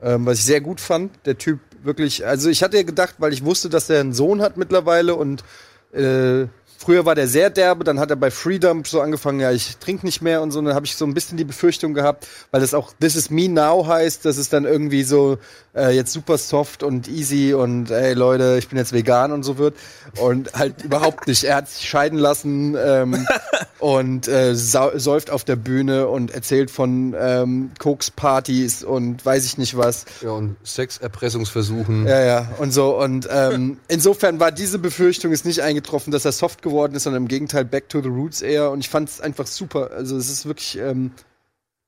Ähm, 0.02 0.26
was 0.26 0.40
ich 0.40 0.46
sehr 0.46 0.62
gut 0.62 0.82
fand. 0.82 1.26
Der 1.26 1.38
Typ 1.38 1.60
wirklich, 1.84 2.26
also 2.26 2.50
ich 2.50 2.64
hatte 2.64 2.78
ja 2.78 2.84
gedacht, 2.84 3.16
weil 3.20 3.34
ich 3.34 3.44
wusste, 3.46 3.70
dass 3.70 3.90
er 3.90 4.00
einen 4.00 4.14
Sohn 4.14 4.42
hat 4.42 4.58
mittlerweile 4.58 5.16
und 5.16 5.44
äh, 5.94 6.48
früher 6.80 7.06
war 7.06 7.14
der 7.14 7.28
sehr 7.28 7.50
derbe, 7.50 7.84
dann 7.84 8.00
hat 8.00 8.10
er 8.10 8.16
bei 8.16 8.32
Freedom 8.32 8.86
so 8.86 9.02
angefangen, 9.02 9.42
ja, 9.42 9.52
ich 9.52 9.78
trinke 9.78 10.06
nicht 10.06 10.22
mehr 10.22 10.42
und 10.42 10.52
so, 10.52 10.60
und 10.60 10.66
dann 10.66 10.76
habe 10.76 10.86
ich 10.86 10.96
so 10.96 11.06
ein 11.06 11.14
bisschen 11.14 11.38
die 11.38 11.44
Befürchtung 11.44 11.94
gehabt, 11.94 12.26
weil 12.52 12.62
das 12.62 12.74
auch 12.74 12.94
This 13.02 13.16
is 13.16 13.30
me 13.30 13.50
now 13.50 13.86
heißt, 13.86 14.24
dass 14.24 14.38
es 14.38 14.48
dann 14.48 14.64
irgendwie 14.64 15.04
so 15.04 15.38
äh, 15.76 15.96
jetzt 15.96 16.14
super 16.14 16.38
soft 16.38 16.84
und 16.84 17.08
easy 17.08 17.54
und 17.54 17.92
ey 17.92 18.14
Leute, 18.14 18.56
ich 18.60 18.70
bin 18.70 18.78
jetzt 18.78 18.94
vegan 18.94 19.32
und 19.32 19.44
so 19.44 19.58
wird 19.58 19.76
und 20.20 20.54
halt 20.54 20.82
überhaupt 20.84 21.28
nicht. 21.28 21.44
Er 21.44 21.58
hat 21.58 21.70
sich 21.70 21.88
scheiden 21.88 22.18
lassen 22.18 22.76
ähm, 22.78 23.28
und 23.80 24.28
äh, 24.28 24.56
säuft 24.56 25.30
auf 25.30 25.44
der 25.44 25.56
Bühne 25.56 26.08
und 26.08 26.32
erzählt 26.32 26.72
von 26.72 27.16
ähm, 27.20 27.72
Koks-Partys 27.78 28.84
und 28.84 29.26
weiß 29.26 29.46
ich 29.46 29.58
nicht 29.58 29.78
was. 29.78 30.06
ja 30.22 30.32
und 30.32 30.56
Sexerpressungsversuchen. 30.66 32.08
Ja, 32.08 32.22
ja, 32.24 32.48
und 32.58 32.72
so. 32.72 32.98
Und 32.98 33.28
ähm, 33.32 33.78
insofern 33.88 34.40
war 34.40 34.52
diese 34.52 34.80
Befürchtung 34.80 35.32
ist 35.32 35.46
nicht 35.46 35.62
eingetroffen, 35.62 36.12
dass 36.12 36.26
er 36.26 36.32
soft 36.32 36.62
geworden 36.70 36.96
ist, 36.96 37.04
sondern 37.04 37.24
im 37.24 37.28
Gegenteil 37.28 37.66
back 37.66 37.90
to 37.90 38.02
the 38.02 38.10
roots 38.10 38.42
eher. 38.42 38.72
Und 38.72 38.80
ich 38.80 38.90
fand 38.90 39.10
es 39.10 39.22
einfach 39.22 39.48
super. 39.48 39.92
Also 39.92 40.18
es 40.18 40.30
ist 40.30 40.46
wirklich, 40.46 40.78
ähm, 40.78 41.12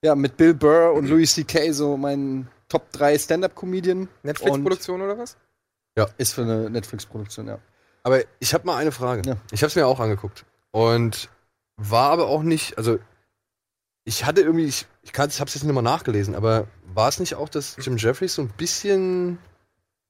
ja, 0.04 0.16
mit 0.16 0.38
Bill 0.38 0.54
Burr 0.54 0.94
und 0.94 1.08
Louis 1.08 1.34
C.K. 1.34 1.72
so 1.72 1.98
mein 1.98 2.48
Top 2.70 2.92
3 2.92 3.18
Stand-Up-Comedian. 3.18 4.08
Netflix-Produktion 4.24 5.02
oder 5.02 5.18
was? 5.18 5.38
Ist 6.18 6.34
für 6.34 6.44
eine 6.44 6.70
Netflix-Produktion, 6.70 7.48
ja. 7.48 7.60
Aber 8.04 8.22
ich 8.40 8.54
habe 8.54 8.66
mal 8.66 8.78
eine 8.78 8.92
Frage. 8.92 9.22
Ja. 9.28 9.38
Ich 9.52 9.62
habe 9.62 9.68
es 9.68 9.76
mir 9.76 9.86
auch 9.86 10.00
angeguckt 10.00 10.46
und 10.72 11.30
war 11.78 12.12
aber 12.12 12.28
auch 12.28 12.44
nicht, 12.44 12.78
also 12.78 12.98
ich 14.04 14.26
hatte 14.26 14.42
irgendwie, 14.42 14.66
ich, 14.66 14.88
ich 15.04 15.12
habe 15.18 15.28
es 15.30 15.38
jetzt 15.38 15.64
nicht 15.64 15.74
mal 15.74 15.82
nachgelesen, 15.82 16.36
aber 16.36 16.68
war 16.94 17.10
es 17.10 17.20
nicht 17.20 17.36
auch, 17.36 17.50
dass 17.50 17.78
Jim 17.80 17.98
Jeffries 17.98 18.36
so 18.36 18.42
ein 18.42 18.50
bisschen 18.58 19.38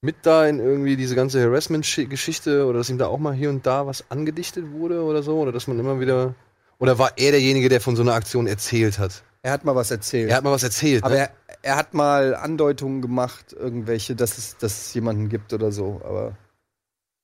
mit 0.01 0.17
da 0.23 0.47
in 0.47 0.59
irgendwie 0.59 0.95
diese 0.95 1.15
ganze 1.15 1.41
Harassment-Geschichte 1.41 2.65
oder 2.65 2.79
dass 2.79 2.89
ihm 2.89 2.97
da 2.97 3.07
auch 3.07 3.19
mal 3.19 3.33
hier 3.33 3.49
und 3.49 3.65
da 3.65 3.85
was 3.85 4.09
angedichtet 4.09 4.71
wurde 4.71 5.03
oder 5.03 5.21
so 5.21 5.39
oder 5.39 5.51
dass 5.51 5.67
man 5.67 5.79
immer 5.79 5.99
wieder 5.99 6.35
oder 6.81 6.97
war 6.97 7.11
er 7.15 7.29
derjenige, 7.29 7.69
der 7.69 7.79
von 7.79 7.95
so 7.95 8.01
einer 8.01 8.15
Aktion 8.15 8.47
erzählt 8.47 8.97
hat? 8.97 9.23
Er 9.43 9.51
hat 9.51 9.63
mal 9.63 9.75
was 9.75 9.91
erzählt. 9.91 10.31
Er 10.31 10.37
hat 10.37 10.43
mal 10.43 10.51
was 10.51 10.63
erzählt. 10.63 11.03
aber 11.03 11.13
ne? 11.13 11.19
er, 11.21 11.31
er 11.61 11.75
hat 11.75 11.93
mal 11.93 12.35
Andeutungen 12.35 13.03
gemacht, 13.03 13.53
irgendwelche, 13.53 14.15
dass 14.15 14.39
es, 14.39 14.57
dass 14.57 14.87
es 14.87 14.93
jemanden 14.95 15.29
gibt 15.29 15.53
oder 15.53 15.71
so. 15.71 16.01
Aber 16.03 16.35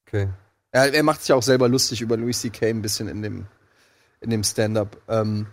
okay. 0.05 0.29
er, 0.71 0.93
er 0.93 1.01
macht 1.01 1.21
sich 1.21 1.33
auch 1.33 1.41
selber 1.41 1.67
lustig 1.67 2.01
über 2.01 2.17
Louis 2.17 2.39
C.K. 2.39 2.69
ein 2.69 2.83
bisschen 2.83 3.07
in 3.07 3.23
dem, 3.23 3.47
in 4.21 4.29
dem 4.29 4.43
Stand-up. 4.43 5.01
Ähm, 5.07 5.47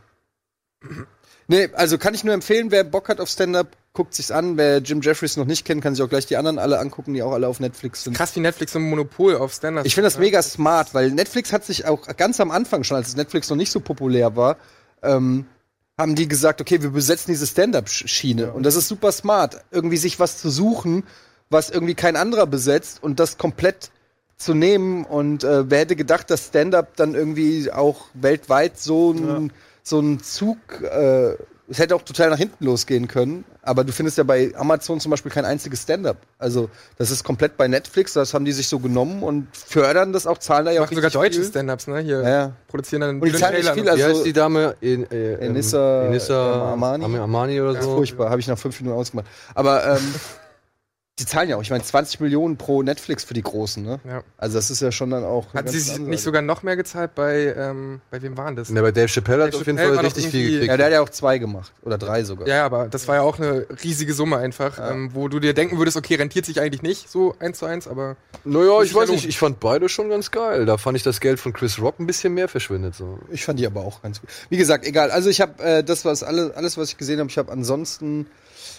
nee, 1.49 1.71
also 1.73 1.97
kann 1.97 2.13
ich 2.13 2.25
nur 2.25 2.35
empfehlen, 2.35 2.71
wer 2.71 2.85
Bock 2.85 3.09
hat 3.09 3.21
auf 3.21 3.31
Stand-up, 3.31 3.75
guckt 3.95 4.13
sich's 4.15 4.31
an. 4.31 4.57
Wer 4.59 4.79
Jim 4.79 5.01
Jeffries 5.01 5.37
noch 5.37 5.47
nicht 5.47 5.65
kennt, 5.65 5.83
kann 5.83 5.95
sich 5.95 6.05
auch 6.05 6.09
gleich 6.09 6.27
die 6.27 6.37
anderen 6.37 6.59
alle 6.59 6.79
angucken, 6.79 7.15
die 7.15 7.23
auch 7.23 7.33
alle 7.33 7.49
auf 7.49 7.61
Netflix 7.61 8.05
sind. 8.05 8.15
Krass 8.17 8.37
wie 8.37 8.41
Netflix 8.41 8.73
so 8.73 8.79
ein 8.79 8.91
Monopol 8.91 9.37
auf 9.37 9.55
Standards. 9.55 9.87
Ich 9.87 9.95
finde 9.95 10.07
das 10.09 10.15
Ja. 10.15 10.21
mega 10.21 10.43
smart, 10.43 10.93
weil 10.93 11.11
Netflix 11.13 11.53
hat 11.53 11.65
sich 11.65 11.87
auch 11.87 12.07
ganz 12.17 12.41
am 12.41 12.51
Anfang 12.51 12.85
schon, 12.85 12.97
als 12.99 13.17
Netflix 13.17 13.49
noch 13.49 13.57
nicht 13.57 13.71
so 13.71 13.81
populär 13.81 14.37
war, 14.37 14.57
ähm, 15.03 15.47
haben 15.97 16.17
die 16.17 16.27
gesagt, 16.27 16.61
okay, 16.61 16.83
wir 16.83 16.91
besetzen 16.91 17.31
diese 17.33 17.47
Stand-up-Schiene. 17.47 18.53
Und 18.53 18.65
das 18.65 18.75
ist 18.75 18.89
super 18.89 19.13
smart, 19.13 19.59
irgendwie 19.71 19.97
sich 19.97 20.19
was 20.19 20.39
zu 20.39 20.51
suchen, 20.51 21.05
was 21.51 21.71
irgendwie 21.71 21.95
kein 21.95 22.17
anderer 22.17 22.47
besetzt 22.49 23.01
und 23.01 23.21
das 23.21 23.39
komplett 23.39 23.91
zu 24.37 24.55
nehmen. 24.55 25.05
Und 25.05 25.45
äh, 25.45 25.71
wer 25.71 25.79
hätte 25.79 25.95
gedacht, 25.95 26.31
dass 26.31 26.49
Stand-up 26.49 26.97
dann 26.97 27.15
irgendwie 27.15 27.71
auch 27.71 28.07
weltweit 28.15 28.77
so 28.81 29.13
ein, 29.13 29.53
so 29.85 30.01
ein 30.01 30.19
Zug, 30.21 30.59
äh, 30.83 31.37
es 31.75 31.81
hätte 31.81 31.97
auch 31.97 32.03
total 32.03 32.31
nach 32.31 32.39
hinten 32.39 32.65
losgehen 32.65 33.09
können. 33.09 33.45
Aber 33.63 33.83
du 33.83 33.93
findest 33.93 34.17
ja 34.17 34.23
bei 34.23 34.53
Amazon 34.55 35.01
zum 35.01 35.11
Beispiel 35.11 35.33
kein 35.33 35.45
einziges 35.45 35.83
Stand-up. 35.83 36.19
Also 36.39 36.71
das 36.99 37.11
ist 37.11 37.25
komplett 37.25 37.57
bei 37.57 37.67
Netflix, 37.67 38.13
das 38.13 38.33
haben 38.33 38.45
die 38.45 38.53
sich 38.53 38.69
so 38.69 38.79
genommen 38.79 39.25
und 39.25 39.49
fördern 39.53 40.13
das 40.13 40.27
auch, 40.29 40.39
zahlen 40.39 40.67
da 40.67 40.71
ja 40.71 40.81
auch 40.81 40.85
Machen 40.85 40.95
sogar 40.95 41.11
deutsche. 41.11 41.43
Stand-Ups, 41.43 41.89
ne? 41.89 41.99
Hier 42.01 42.23
Ja, 42.23 42.29
ja. 42.29 42.53
produzieren 42.69 43.01
dann 43.01 43.21
Und 43.21 43.27
die 43.27 43.33
zahlen 43.37 43.57
echt 43.57 43.71
viel, 43.71 43.85
Wie 43.85 43.91
also 43.91 44.05
heißt 44.05 44.25
die 44.25 44.33
Dame? 44.33 44.77
In, 44.81 45.11
äh, 45.11 45.35
Enissa, 45.35 46.05
Enissa 46.05 46.55
ähm, 46.55 46.61
Armani? 46.83 47.19
Armani 47.19 47.61
oder 47.61 47.83
so? 47.83 47.97
furchtbar, 47.97 48.31
habe 48.31 48.41
ich 48.41 48.47
nach 48.47 48.59
fünf 48.59 48.81
Minuten 48.81 48.99
ausgemacht. 49.01 49.27
Aber 49.55 49.97
ähm, 49.97 50.15
die 51.21 51.27
zahlen 51.27 51.49
ja 51.49 51.57
auch, 51.57 51.63
ich 51.63 51.71
meine, 51.71 51.85
20 51.85 52.19
Millionen 52.19 52.57
pro 52.57 52.83
Netflix 52.83 53.23
für 53.23 53.35
die 53.35 53.43
Großen, 53.43 53.85
ne? 53.85 54.01
Ja. 54.05 54.25
Also 54.37 54.59
das 54.59 54.69
ist 54.69 54.83
ja 54.83 54.91
schon 54.91 55.11
dann 55.11 55.23
auch. 55.23 55.55
Hat 55.55 55.69
sie 55.69 55.79
sich 55.79 56.01
nicht 56.01 56.23
sogar 56.23 56.43
noch 56.43 56.65
mehr 56.65 56.75
gezahlt 56.75 57.15
bei, 57.15 57.55
ähm, 57.57 58.01
bei 58.11 58.21
wem 58.21 58.37
waren 58.37 58.57
das? 58.57 58.69
Ja, 58.69 58.83
bei 58.83 58.91
Dave 58.91 59.07
Chappelle 59.07 59.45
hat 59.45 59.55
auf 59.55 59.65
jeden 59.65 59.79
Fall 59.79 59.97
richtig 59.99 60.27
viel 60.27 60.51
gekriegt. 60.51 60.67
Ja, 60.67 60.77
der 60.77 60.87
hat 60.87 60.93
ja 60.93 61.01
auch 61.01 61.09
zwei 61.09 61.39
gemacht. 61.39 61.73
Oder 61.83 61.99
drei 61.99 62.25
sogar. 62.25 62.49
Ja, 62.49 62.57
ja, 62.57 62.67
aber 62.67 62.89
das 62.89 63.07
war 63.07 63.15
ja 63.15 63.23
auch 63.23 63.39
eine 63.39 63.65
riesige 63.85 64.13
Summe 64.13 64.39
einfach, 64.39 64.81
ähm, 64.91 65.11
wo 65.15 65.29
du 65.29 65.39
dir 65.39 65.55
denken 65.55 65.79
würdest, 65.79 65.97
okay, 65.97 66.17
rentiert 66.17 66.47
sich 66.47 66.61
eigentlich 66.61 66.83
nicht 66.83 67.09
so 67.09 67.37
eins 67.39 67.59
zu 67.59 67.67
eins, 67.67 67.87
aber 67.87 68.17
Naja, 68.43 68.83
ich 68.83 68.93
ja 68.93 68.99
weiß 68.99 69.11
nicht, 69.11 69.29
ich 69.29 69.39
fand 69.39 69.61
beide 69.61 69.89
schon 69.89 70.09
ganz 70.09 70.33
geil. 70.33 70.67
Da 70.67 70.79
fand 70.79 70.97
ich 70.97 71.05
das 71.05 71.21
Geld 71.21 71.39
von 71.39 71.53
Chris 71.53 71.81
Rock 71.81 72.01
ein 72.01 72.09
bisschen 72.09 72.35
mehr 72.35 72.49
verschwindet. 72.49 72.97
So. 72.97 73.21
Ich 73.31 73.45
fand 73.45 73.61
die 73.61 73.67
aber 73.67 73.83
auch 73.83 74.03
ganz 74.03 74.21
gut. 74.21 74.31
Wie 74.49 74.57
gesagt, 74.57 74.85
egal. 74.85 75.13
Also 75.13 75.31
ich 75.31 75.41
habe 75.41 75.63
äh, 75.63 75.85
das, 75.85 76.05
was 76.05 76.25
alle, 76.25 76.55
alles, 76.57 76.77
was 76.77 76.89
ich 76.89 76.99
gesehen 76.99 77.21
habe, 77.21 77.31
ich 77.31 77.39
habe 77.39 77.53
ansonsten 77.53 78.27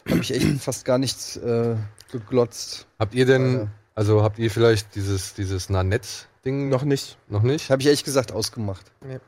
habe 0.09 0.19
ich 0.19 0.33
echt 0.33 0.61
fast 0.61 0.85
gar 0.85 0.97
nichts 0.97 1.37
äh, 1.37 1.75
geglotzt. 2.11 2.87
Habt 2.99 3.13
ihr 3.15 3.25
denn, 3.25 3.53
Ja. 3.53 3.67
also 3.95 4.23
habt 4.23 4.39
ihr 4.39 4.49
vielleicht 4.51 4.95
dieses, 4.95 5.33
dieses 5.33 5.69
Nanette-Ding 5.69 6.69
Noch 6.69 6.83
nicht. 6.83 7.17
noch 7.27 7.43
nicht? 7.43 7.69
Habe 7.69 7.81
ich 7.81 7.87
ehrlich 7.87 8.03
gesagt 8.03 8.31
ausgemacht. 8.31 8.91
Nee. 9.05 9.19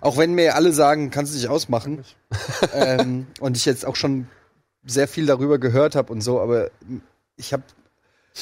Auch 0.00 0.16
wenn 0.16 0.34
mir 0.34 0.56
alle 0.56 0.72
sagen, 0.72 1.10
kannst 1.10 1.32
du 1.32 1.36
nicht 1.36 1.48
ausmachen. 1.48 2.04
ähm, 2.74 3.26
und 3.40 3.56
ich 3.56 3.64
jetzt 3.64 3.86
auch 3.86 3.96
schon 3.96 4.26
sehr 4.84 5.08
viel 5.08 5.26
darüber 5.26 5.58
gehört 5.58 5.94
habe 5.94 6.12
und 6.12 6.20
so, 6.20 6.40
aber 6.40 6.70
ich 7.36 7.52
habe 7.52 7.62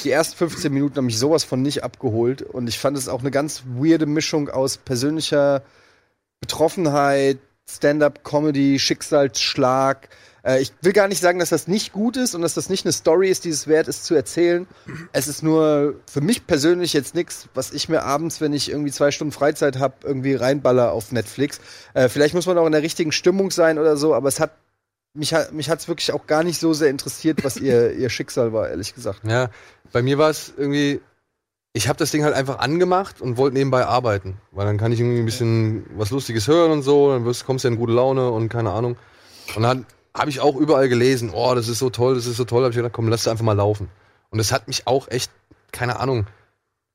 die 0.03 0.11
ersten 0.11 0.37
15 0.37 0.73
Minuten 0.73 0.97
haben 0.97 1.07
mich 1.07 1.19
sowas 1.19 1.45
von 1.45 1.61
nicht 1.61 1.85
abgeholt 1.85 2.41
und 2.43 2.67
ich 2.69 2.79
fand 2.79 2.97
es 2.97 3.09
auch 3.09 3.21
eine 3.21 3.31
ganz 3.31 3.63
weirde 3.67 4.07
Mischung 4.07 4.49
aus 4.49 4.79
persönlicher 4.79 5.63
Betroffenheit, 6.41 7.39
Stand-up-Comedy, 7.69 8.79
Schicksalsschlag. 8.79 10.09
Äh, 10.45 10.61
ich 10.61 10.73
will 10.83 10.93
gar 10.93 11.09
nicht 11.09 11.21
sagen, 11.21 11.39
dass 11.39 11.51
das 11.51 11.69
nicht 11.69 11.93
gut 11.93 12.17
ist 12.17 12.35
und 12.35 12.43
dass 12.43 12.55
das 12.55 12.69
nicht 12.69 12.85
eine 12.85 12.93
Story 12.93 13.29
ist, 13.29 13.45
die 13.45 13.51
es 13.51 13.67
wert 13.67 13.89
ist 13.89 14.05
zu 14.05 14.15
erzählen. 14.15 14.67
Es 15.13 15.29
ist 15.29 15.43
nur 15.43 15.95
für 16.11 16.21
mich 16.21 16.47
persönlich 16.47 16.93
jetzt 16.93 17.15
nichts, 17.15 17.49
was 17.55 17.73
ich 17.73 17.89
mir 17.89 18.03
abends, 18.03 18.41
wenn 18.41 18.53
ich 18.53 18.71
irgendwie 18.71 18.93
zwei 18.93 19.11
Stunden 19.11 19.33
Freizeit 19.33 19.79
habe, 19.79 19.95
irgendwie 20.03 20.35
reinballer 20.35 20.93
auf 20.93 21.13
Netflix. 21.13 21.61
Äh, 21.95 22.09
vielleicht 22.09 22.35
muss 22.35 22.47
man 22.47 22.59
auch 22.59 22.67
in 22.67 22.73
der 22.73 22.83
richtigen 22.83 23.13
Stimmung 23.13 23.51
sein 23.51 23.79
oder 23.79 23.97
so, 23.97 24.15
aber 24.15 24.29
es 24.29 24.41
hat 24.41 24.53
mich, 25.15 25.35
hat 25.35 25.53
mich 25.53 25.69
hat's 25.69 25.89
wirklich 25.89 26.13
auch 26.13 26.27
gar 26.27 26.43
nicht 26.43 26.59
so 26.59 26.73
sehr 26.73 26.89
interessiert, 26.89 27.45
was 27.45 27.57
ihr, 27.59 27.93
ihr 27.93 28.09
Schicksal 28.09 28.53
war, 28.53 28.71
ehrlich 28.71 28.95
gesagt. 28.95 29.21
Ja, 29.27 29.51
bei 29.93 30.03
mir 30.03 30.19
war 30.19 30.31
es 30.31 30.53
irgendwie, 30.57 31.01
ich 31.73 31.89
habe 31.89 31.99
das 31.99 32.11
Ding 32.11 32.25
halt 32.25 32.35
einfach 32.35 32.59
angemacht 32.59 33.21
und 33.21 33.37
wollte 33.37 33.57
nebenbei 33.57 33.87
arbeiten. 33.87 34.37
Weil 34.51 34.67
dann 34.67 34.79
kann 34.79 34.93
ich 34.93 35.01
irgendwie 35.01 35.21
ein 35.21 35.25
bisschen 35.25 35.87
was 35.97 36.11
Lustiges 36.11 36.47
hören 36.47 36.71
und 36.71 36.83
so, 36.83 37.11
dann 37.11 37.25
wirst, 37.25 37.47
kommst 37.47 37.65
du 37.65 37.69
in 37.69 37.77
gute 37.77 37.93
Laune 37.93 38.31
und 38.31 38.49
keine 38.49 38.73
Ahnung. 38.73 38.97
Und 39.57 39.63
dann 39.63 39.87
habe 40.15 40.31
ich 40.31 40.41
auch 40.41 40.57
überall 40.57 40.89
gelesen, 40.89 41.31
oh, 41.35 41.55
das 41.55 41.69
ist 41.69 41.79
so 41.79 41.89
toll, 41.89 42.15
das 42.15 42.27
ist 42.27 42.37
so 42.37 42.45
toll. 42.45 42.63
habe 42.63 42.71
ich 42.71 42.77
gedacht, 42.77 42.93
komm, 42.93 43.09
lass 43.09 43.23
es 43.23 43.29
einfach 43.29 43.45
mal 43.45 43.57
laufen. 43.57 43.89
Und 44.31 44.39
das 44.39 44.53
hat 44.53 44.69
mich 44.69 44.87
auch 44.87 45.09
echt, 45.09 45.31
keine 45.73 45.99
Ahnung, 46.01 46.27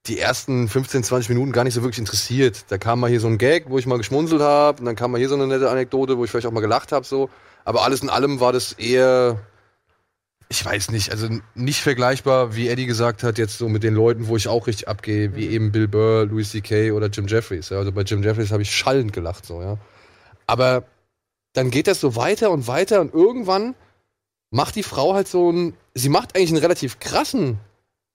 die 0.05 0.19
ersten 0.19 0.67
15, 0.67 1.03
20 1.03 1.29
Minuten 1.29 1.51
gar 1.51 1.63
nicht 1.63 1.74
so 1.74 1.81
wirklich 1.81 2.00
interessiert. 2.00 2.65
Da 2.69 2.77
kam 2.77 3.00
mal 3.00 3.10
hier 3.10 3.19
so 3.19 3.27
ein 3.27 3.38
Gag, 3.38 3.69
wo 3.69 3.77
ich 3.77 3.88
mal 3.88 3.98
geschmunzelt 3.98 4.41
habe, 4.41 4.79
und 4.79 4.86
dann 4.86 4.96
kam 4.96 5.12
mal 5.12 5.17
hier 5.17 5.29
so 5.29 5.36
eine 5.36 5.48
nette 5.48 5.69
Anekdote, 5.69 6.17
wo 6.17 6.24
ich 6.24 6.31
vielleicht 6.31 6.48
auch 6.48 6.51
mal 6.51 6.62
gelacht 6.62 6.91
habe, 6.91 7.05
so. 7.05 7.29
Aber 7.65 7.84
alles 7.84 8.01
in 8.01 8.10
allem 8.10 8.39
war 8.39 8.53
das 8.53 8.74
eher, 8.74 9.39
ich 10.50 10.63
weiß 10.63 10.92
nicht, 10.92 11.12
also 11.12 11.27
nicht 11.56 11.82
vergleichbar, 11.82 12.56
wie 12.56 12.70
Eddie 12.70 12.86
gesagt 12.86 13.24
hat, 13.24 13.38
jetzt 13.38 13.58
so 13.58 13.68
mit 13.68 13.84
den 13.84 13.94
Leuten, 13.94 14.27
wo 14.27 14.38
ich 14.38 14.48
auch 14.48 14.68
richtig 14.68 14.88
abgehe, 14.88 15.36
wie 15.36 15.48
eben 15.48 15.72
Bill 15.72 15.88
Burr, 15.88 16.25
Louis 16.25 16.51
C.K. 16.51 16.92
oder 16.92 17.08
Jim 17.08 17.27
Jeffries. 17.27 17.70
Ja. 17.70 17.77
Also 17.77 17.92
bei 17.92 18.01
Jim 18.01 18.24
Jeffries 18.24 18.51
habe 18.51 18.62
ich 18.62 18.74
schallend 18.74 19.12
gelacht, 19.12 19.46
so, 19.46 19.62
ja. 19.62 19.77
Aber 20.46 20.86
dann 21.54 21.70
geht 21.70 21.88
das 21.88 22.00
so 22.00 22.16
weiter 22.16 22.51
und 22.51 22.68
weiter 22.68 23.01
und 23.01 23.13
irgendwann 23.13 23.75
macht 24.50 24.75
die 24.75 24.84
Frau 24.84 25.13
halt 25.13 25.27
so 25.27 25.51
ein, 25.51 25.74
sie 25.94 26.10
macht 26.10 26.36
eigentlich 26.36 26.51
einen 26.51 26.62
relativ 26.62 27.00
krassen 27.00 27.60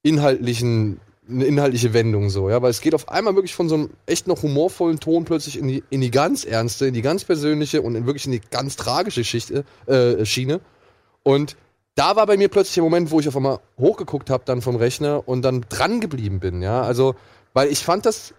inhaltlichen, 0.03 1.01
eine 1.29 1.45
inhaltliche 1.45 1.93
Wendung 1.93 2.31
so, 2.31 2.49
ja, 2.49 2.63
weil 2.63 2.71
es 2.71 2.81
geht 2.81 2.95
auf 2.95 3.11
einmal 3.11 3.35
wirklich 3.35 3.55
von 3.55 3.69
so 3.69 3.75
einem 3.75 3.91
echt 4.07 4.27
noch 4.27 4.43
humorvollen 4.43 5.01
Ton 5.01 5.25
plötzlich 5.25 5.59
in 5.59 5.69
die, 5.69 5.85
in 5.91 6.01
die 6.01 6.11
ganz 6.11 6.45
ernste, 6.45 6.87
in 6.87 6.95
die 6.95 7.03
ganz 7.03 7.25
persönliche 7.25 7.83
und 7.83 7.95
in 7.95 8.07
wirklich 8.07 8.25
in 8.25 8.33
die 8.33 8.41
ganz 8.51 8.77
tragische 8.77 9.23
Schichte, 9.23 9.65
äh, 9.87 10.25
Schiene. 10.25 10.61
Und 11.23 11.57
da 11.95 12.17
war 12.17 12.27
bei 12.27 12.37
mir 12.37 12.49
plötzlich 12.49 12.75
der 12.75 12.85
Moment, 12.85 13.11
wo 13.11 13.21
ich 13.21 13.29
auf 13.29 13.37
einmal 13.37 13.61
hochgeguckt 13.79 14.31
habe 14.31 14.45
dann 14.47 14.63
vom 14.63 14.77
Rechner 14.77 15.27
und 15.27 15.43
dann 15.43 15.65
dran 15.69 16.01
geblieben 16.01 16.41
bin, 16.41 16.63
ja, 16.63 16.83
also, 16.83 17.15
weil 17.53 17.69
ich 17.69 17.85
fand 17.85 18.07
das, 18.07 18.35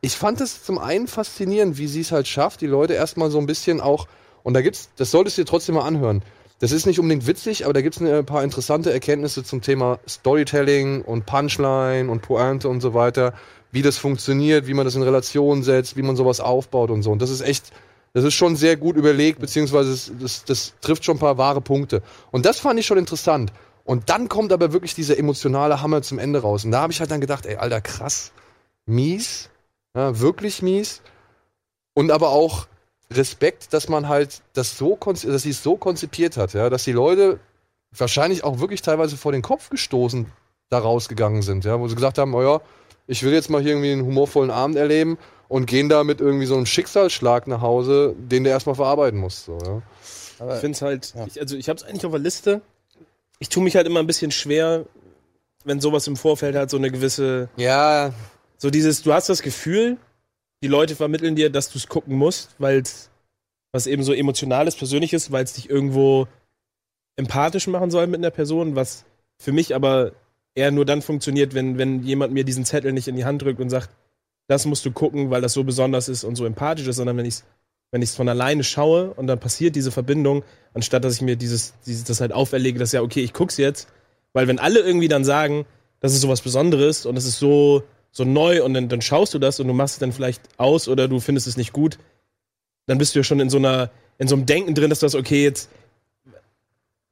ich 0.00 0.16
fand 0.16 0.40
das 0.40 0.64
zum 0.64 0.78
einen 0.78 1.06
faszinierend, 1.06 1.78
wie 1.78 1.86
sie 1.86 2.00
es 2.00 2.12
halt 2.12 2.26
schafft, 2.26 2.60
die 2.60 2.66
Leute 2.66 2.94
erstmal 2.94 3.30
so 3.30 3.38
ein 3.38 3.46
bisschen 3.46 3.80
auch, 3.80 4.06
und 4.42 4.54
da 4.54 4.62
gibt's, 4.62 4.90
das 4.96 5.10
solltest 5.10 5.38
du 5.38 5.42
dir 5.42 5.46
trotzdem 5.46 5.74
mal 5.76 5.86
anhören. 5.86 6.22
Das 6.60 6.72
ist 6.72 6.86
nicht 6.86 6.98
unbedingt 6.98 7.28
witzig, 7.28 7.64
aber 7.64 7.72
da 7.72 7.82
gibt's 7.82 8.00
ein 8.00 8.26
paar 8.26 8.42
interessante 8.42 8.92
Erkenntnisse 8.92 9.44
zum 9.44 9.62
Thema 9.62 10.00
Storytelling 10.08 11.02
und 11.02 11.24
Punchline 11.24 12.10
und 12.10 12.22
Pointe 12.22 12.68
und 12.68 12.80
so 12.80 12.94
weiter, 12.94 13.32
wie 13.70 13.82
das 13.82 13.96
funktioniert, 13.96 14.66
wie 14.66 14.74
man 14.74 14.84
das 14.84 14.96
in 14.96 15.02
Relation 15.02 15.62
setzt, 15.62 15.96
wie 15.96 16.02
man 16.02 16.16
sowas 16.16 16.40
aufbaut 16.40 16.90
und 16.90 17.02
so. 17.02 17.12
Und 17.12 17.22
das 17.22 17.30
ist 17.30 17.42
echt, 17.42 17.70
das 18.18 18.24
ist 18.24 18.34
schon 18.34 18.56
sehr 18.56 18.76
gut 18.76 18.96
überlegt, 18.96 19.38
beziehungsweise 19.38 19.90
das, 19.90 20.12
das, 20.18 20.44
das 20.44 20.74
trifft 20.80 21.04
schon 21.04 21.16
ein 21.16 21.20
paar 21.20 21.38
wahre 21.38 21.60
Punkte. 21.60 22.02
Und 22.32 22.46
das 22.46 22.58
fand 22.58 22.80
ich 22.80 22.86
schon 22.86 22.98
interessant. 22.98 23.52
Und 23.84 24.10
dann 24.10 24.28
kommt 24.28 24.52
aber 24.52 24.72
wirklich 24.72 24.94
dieser 24.96 25.16
emotionale 25.16 25.80
Hammer 25.82 26.02
zum 26.02 26.18
Ende 26.18 26.40
raus. 26.40 26.64
Und 26.64 26.72
da 26.72 26.80
habe 26.80 26.92
ich 26.92 26.98
halt 26.98 27.12
dann 27.12 27.20
gedacht, 27.20 27.46
ey, 27.46 27.56
Alter, 27.56 27.80
krass, 27.80 28.32
mies, 28.86 29.50
ja, 29.94 30.18
wirklich 30.18 30.62
mies. 30.62 31.00
Und 31.94 32.10
aber 32.10 32.30
auch 32.30 32.66
Respekt, 33.12 33.72
dass 33.72 33.88
man 33.88 34.08
halt 34.08 34.42
das 34.52 34.76
so, 34.76 34.96
dass 34.96 35.42
sie 35.42 35.50
es 35.50 35.62
so 35.62 35.76
konzipiert 35.76 36.36
hat, 36.36 36.54
ja, 36.54 36.68
dass 36.70 36.82
die 36.82 36.92
Leute 36.92 37.38
wahrscheinlich 37.96 38.42
auch 38.42 38.58
wirklich 38.58 38.82
teilweise 38.82 39.16
vor 39.16 39.30
den 39.30 39.42
Kopf 39.42 39.70
gestoßen 39.70 40.26
da 40.70 40.78
rausgegangen 40.78 41.42
sind, 41.42 41.64
ja, 41.64 41.78
wo 41.78 41.86
sie 41.86 41.94
gesagt 41.94 42.18
haben, 42.18 42.34
oh 42.34 42.42
ja, 42.42 42.60
ich 43.06 43.22
will 43.22 43.32
jetzt 43.32 43.48
mal 43.48 43.62
hier 43.62 43.70
irgendwie 43.70 43.92
einen 43.92 44.04
humorvollen 44.04 44.50
Abend 44.50 44.76
erleben 44.76 45.18
und 45.48 45.66
gehen 45.66 45.88
da 45.88 46.04
mit 46.04 46.20
irgendwie 46.20 46.46
so 46.46 46.56
einem 46.56 46.66
Schicksalsschlag 46.66 47.46
nach 47.46 47.60
Hause, 47.60 48.14
den 48.18 48.44
der 48.44 48.52
erstmal 48.52 48.74
verarbeiten 48.74 49.18
muss, 49.18 49.44
so, 49.44 49.58
ja. 49.58 49.82
Ich 50.54 50.60
finde 50.60 50.76
es 50.76 50.82
halt, 50.82 51.14
ich, 51.26 51.40
also 51.40 51.56
ich 51.56 51.68
habe 51.68 51.78
es 51.78 51.82
eigentlich 51.84 52.06
auf 52.06 52.12
der 52.12 52.20
Liste. 52.20 52.60
Ich 53.40 53.48
tue 53.48 53.62
mich 53.64 53.74
halt 53.74 53.88
immer 53.88 53.98
ein 53.98 54.06
bisschen 54.06 54.30
schwer, 54.30 54.84
wenn 55.64 55.80
sowas 55.80 56.06
im 56.06 56.16
Vorfeld 56.16 56.54
halt 56.54 56.70
so 56.70 56.76
eine 56.76 56.92
gewisse, 56.92 57.48
Ja, 57.56 58.12
so 58.56 58.70
dieses, 58.70 59.02
du 59.02 59.12
hast 59.12 59.28
das 59.28 59.42
Gefühl, 59.42 59.96
die 60.62 60.68
Leute 60.68 60.94
vermitteln 60.94 61.34
dir, 61.34 61.50
dass 61.50 61.70
du 61.70 61.78
es 61.78 61.88
gucken 61.88 62.16
musst, 62.16 62.50
weil 62.58 62.80
es 62.80 63.10
was 63.72 63.86
eben 63.86 64.02
so 64.02 64.12
emotionales, 64.12 64.76
persönliches, 64.76 65.30
weil 65.30 65.44
es 65.44 65.54
dich 65.54 65.68
irgendwo 65.68 66.26
empathisch 67.16 67.66
machen 67.66 67.90
soll 67.90 68.06
mit 68.06 68.18
einer 68.18 68.30
Person, 68.30 68.76
was 68.76 69.04
für 69.38 69.52
mich 69.52 69.74
aber 69.74 70.12
eher 70.54 70.70
nur 70.70 70.84
dann 70.84 71.02
funktioniert, 71.02 71.54
wenn, 71.54 71.78
wenn 71.78 72.02
jemand 72.02 72.32
mir 72.32 72.44
diesen 72.44 72.64
Zettel 72.64 72.92
nicht 72.92 73.08
in 73.08 73.16
die 73.16 73.24
Hand 73.24 73.42
drückt 73.42 73.60
und 73.60 73.70
sagt, 73.70 73.90
das 74.48 74.66
musst 74.66 74.84
du 74.84 74.90
gucken, 74.90 75.30
weil 75.30 75.40
das 75.40 75.52
so 75.52 75.62
besonders 75.62 76.08
ist 76.08 76.24
und 76.24 76.34
so 76.34 76.44
empathisch 76.44 76.88
ist, 76.88 76.96
sondern 76.96 77.16
wenn 77.16 77.26
ich 77.26 77.34
es 77.34 77.44
wenn 77.90 78.02
ich's 78.02 78.14
von 78.14 78.28
alleine 78.28 78.64
schaue 78.64 79.14
und 79.14 79.26
dann 79.26 79.38
passiert 79.38 79.74
diese 79.74 79.90
Verbindung, 79.90 80.44
anstatt 80.74 81.04
dass 81.04 81.14
ich 81.14 81.22
mir 81.22 81.36
dieses, 81.36 81.74
dieses 81.86 82.04
das 82.04 82.20
halt 82.20 82.32
auferlege, 82.32 82.78
dass 82.78 82.92
ja, 82.92 83.02
okay, 83.02 83.20
ich 83.20 83.32
guck's 83.32 83.56
jetzt, 83.56 83.88
weil 84.32 84.46
wenn 84.46 84.58
alle 84.58 84.80
irgendwie 84.80 85.08
dann 85.08 85.24
sagen, 85.24 85.64
das 86.00 86.12
ist 86.12 86.20
sowas 86.20 86.42
Besonderes 86.42 87.06
und 87.06 87.16
es 87.16 87.24
ist 87.24 87.38
so, 87.38 87.82
so 88.10 88.24
neu 88.24 88.62
und 88.62 88.74
dann, 88.74 88.88
dann 88.88 89.00
schaust 89.00 89.34
du 89.34 89.38
das 89.38 89.58
und 89.58 89.68
du 89.68 89.72
machst 89.74 89.94
es 89.94 89.98
dann 90.00 90.12
vielleicht 90.12 90.42
aus 90.58 90.88
oder 90.88 91.08
du 91.08 91.20
findest 91.20 91.46
es 91.46 91.56
nicht 91.56 91.72
gut, 91.72 91.98
dann 92.86 92.98
bist 92.98 93.14
du 93.14 93.20
ja 93.20 93.24
schon 93.24 93.40
in 93.40 93.50
so 93.50 93.58
einer, 93.58 93.90
in 94.18 94.28
so 94.28 94.34
einem 94.34 94.46
Denken 94.46 94.74
drin, 94.74 94.90
dass 94.90 95.00
du 95.00 95.06
das, 95.06 95.14
okay, 95.14 95.42
jetzt 95.42 95.70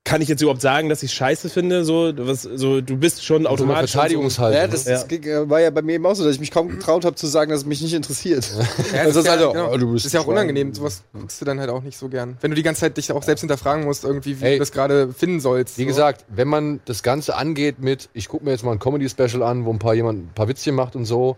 kann 0.06 0.22
ich 0.22 0.28
jetzt 0.28 0.40
überhaupt 0.40 0.62
sagen, 0.62 0.88
dass 0.88 1.02
ich 1.02 1.12
scheiße 1.12 1.50
finde, 1.50 1.84
so, 1.84 2.12
was, 2.16 2.42
so, 2.42 2.80
du 2.80 2.96
bist 2.96 3.24
schon 3.24 3.42
so 3.42 3.48
eine 3.48 3.50
automatisch. 3.50 3.90
Verteidigungshaltung. 3.90 4.58
Ja, 4.58 4.68
das, 4.68 4.86
ne? 4.86 4.92
das 4.92 5.08
ging, 5.08 5.24
äh, 5.24 5.50
war 5.50 5.60
ja 5.60 5.70
bei 5.70 5.82
mir 5.82 5.94
eben 5.94 6.06
auch 6.06 6.14
so, 6.14 6.24
dass 6.24 6.34
ich 6.34 6.40
mich 6.40 6.52
kaum 6.52 6.68
getraut 6.68 7.04
habe 7.04 7.16
zu 7.16 7.26
sagen, 7.26 7.50
dass 7.50 7.60
es 7.62 7.66
mich 7.66 7.82
nicht 7.82 7.92
interessiert. 7.92 8.48
Ja, 8.92 9.00
Also 9.00 9.08
das, 9.08 9.16
ist 9.16 9.24
ja, 9.24 9.30
halt 9.32 9.40
so, 9.40 9.52
genau. 9.52 9.72
oh, 9.72 9.76
du 9.76 9.92
bist 9.92 10.04
das 10.04 10.10
ist 10.10 10.12
ja 10.14 10.20
auch 10.20 10.28
unangenehm. 10.28 10.72
Sowas 10.72 11.02
guckst 11.12 11.40
du 11.40 11.44
dann 11.44 11.58
halt 11.58 11.70
auch 11.70 11.82
nicht 11.82 11.98
so 11.98 12.08
gern. 12.08 12.36
Wenn 12.40 12.52
du 12.52 12.54
die 12.54 12.62
ganze 12.62 12.82
Zeit 12.82 12.96
dich 12.96 13.10
auch 13.10 13.24
selbst 13.24 13.40
hinterfragen 13.40 13.84
musst, 13.84 14.04
irgendwie, 14.04 14.40
wie 14.40 14.44
Ey. 14.44 14.52
du 14.54 14.58
das 14.60 14.70
gerade 14.70 15.12
finden 15.12 15.40
sollst. 15.40 15.76
Wie 15.76 15.82
so. 15.82 15.88
gesagt, 15.88 16.24
wenn 16.28 16.46
man 16.46 16.80
das 16.84 17.02
Ganze 17.02 17.34
angeht 17.34 17.80
mit, 17.80 18.08
ich 18.12 18.28
gucke 18.28 18.44
mir 18.44 18.52
jetzt 18.52 18.64
mal 18.64 18.72
ein 18.72 18.78
Comedy-Special 18.78 19.42
an, 19.42 19.64
wo 19.64 19.72
ein 19.72 19.80
paar 19.80 19.94
jemand 19.94 20.20
ein 20.20 20.34
paar 20.34 20.46
Witzchen 20.46 20.76
macht 20.76 20.94
und 20.94 21.04
so, 21.04 21.36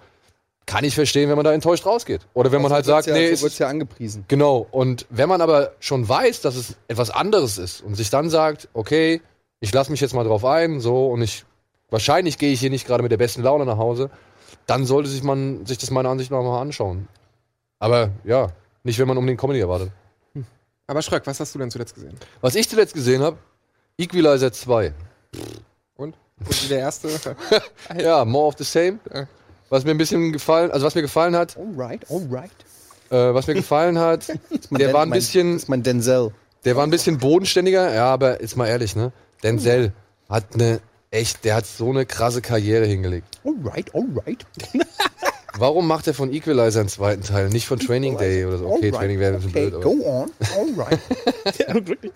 kann 0.68 0.84
ich 0.84 0.94
verstehen, 0.94 1.30
wenn 1.30 1.36
man 1.36 1.46
da 1.46 1.54
enttäuscht 1.54 1.86
rausgeht. 1.86 2.26
Oder 2.34 2.52
wenn 2.52 2.60
man 2.60 2.70
halt 2.70 2.84
sagt, 2.84 3.06
ja, 3.06 3.14
nee, 3.14 3.34
so 3.34 3.44
wird's 3.44 3.58
ja 3.58 3.68
angepriesen. 3.68 4.26
genau. 4.28 4.66
Und 4.70 5.06
wenn 5.08 5.26
man 5.26 5.40
aber 5.40 5.72
schon 5.80 6.06
weiß, 6.06 6.42
dass 6.42 6.56
es 6.56 6.76
etwas 6.88 7.08
anderes 7.08 7.56
ist 7.56 7.80
und 7.80 7.94
sich 7.94 8.10
dann 8.10 8.28
sagt, 8.28 8.68
okay, 8.74 9.22
ich 9.60 9.72
lasse 9.72 9.90
mich 9.90 10.02
jetzt 10.02 10.12
mal 10.12 10.24
drauf 10.24 10.44
ein, 10.44 10.80
so 10.80 11.08
und 11.08 11.22
ich 11.22 11.46
wahrscheinlich 11.88 12.36
gehe 12.36 12.52
ich 12.52 12.60
hier 12.60 12.68
nicht 12.68 12.86
gerade 12.86 13.02
mit 13.02 13.10
der 13.10 13.16
besten 13.16 13.42
Laune 13.42 13.64
nach 13.64 13.78
Hause, 13.78 14.10
dann 14.66 14.84
sollte 14.84 15.08
sich 15.08 15.22
man 15.22 15.64
sich 15.64 15.78
das 15.78 15.90
meiner 15.90 16.10
Ansicht 16.10 16.30
nach 16.30 16.42
mal 16.42 16.60
anschauen. 16.60 17.08
Aber 17.78 18.10
ja, 18.24 18.48
nicht 18.84 18.98
wenn 18.98 19.08
man 19.08 19.16
unbedingt 19.16 19.40
Comedy 19.40 19.60
erwartet. 19.60 19.90
Aber 20.86 21.00
Schröck, 21.00 21.26
was 21.26 21.40
hast 21.40 21.54
du 21.54 21.58
denn 21.58 21.70
zuletzt 21.70 21.94
gesehen? 21.94 22.14
Was 22.42 22.54
ich 22.54 22.68
zuletzt 22.68 22.92
gesehen 22.92 23.22
habe, 23.22 23.38
Equalizer 23.96 24.52
2. 24.52 24.92
Und? 25.96 26.14
Und 26.40 26.62
wie 26.62 26.68
der 26.68 26.80
erste? 26.80 27.08
Ja, 27.98 28.26
more 28.26 28.48
of 28.48 28.54
the 28.58 28.64
same. 28.64 28.98
Was 29.70 29.84
mir 29.84 29.90
ein 29.90 29.98
bisschen 29.98 30.32
gefallen, 30.32 30.70
also 30.70 30.86
was 30.86 30.94
mir 30.94 31.02
gefallen 31.02 31.36
hat, 31.36 31.56
Alright, 31.56 32.06
alright. 32.10 32.50
äh, 33.10 33.34
was 33.34 33.46
mir 33.46 33.54
gefallen 33.54 33.98
hat, 33.98 34.26
der 34.70 34.92
war 34.92 35.02
ein 35.02 35.10
bisschen, 35.10 35.52
Das 35.54 35.62
ist 35.64 35.68
mein 35.68 35.82
Denzel. 35.82 36.30
der 36.64 36.76
war 36.76 36.84
ein 36.86 36.90
bisschen 36.90 37.18
bodenständiger. 37.18 37.92
Ja, 37.94 38.06
aber 38.06 38.40
jetzt 38.40 38.56
mal 38.56 38.66
ehrlich, 38.66 38.96
ne? 38.96 39.12
Denzel 39.42 39.92
hat 40.28 40.44
eine 40.54 40.80
echt, 41.10 41.44
der 41.44 41.54
hat 41.56 41.66
so 41.66 41.90
eine 41.90 42.06
krasse 42.06 42.40
Karriere 42.42 42.86
hingelegt. 42.86 43.38
Alright, 43.44 43.94
alright. 43.94 44.44
Warum 45.58 45.88
macht 45.88 46.06
er 46.06 46.14
von 46.14 46.32
Equalizer 46.32 46.80
einen 46.80 46.88
zweiten 46.88 47.22
Teil, 47.22 47.48
nicht 47.48 47.66
von 47.66 47.80
Training 47.80 48.16
Day 48.16 48.44
oder 48.44 48.58
so? 48.58 48.66
Okay, 48.66 48.86
Alright, 48.86 48.94
Training 48.94 49.18
wäre 49.18 49.34
ein 49.34 49.40
bisschen 49.40 49.50
okay, 49.50 49.70
blöd, 49.70 49.74
aber. 49.74 49.82
go 49.82 50.04
on. 50.04 50.30
Alright. 50.78 50.98
Ja, 51.66 51.74
wirklich. 51.74 52.12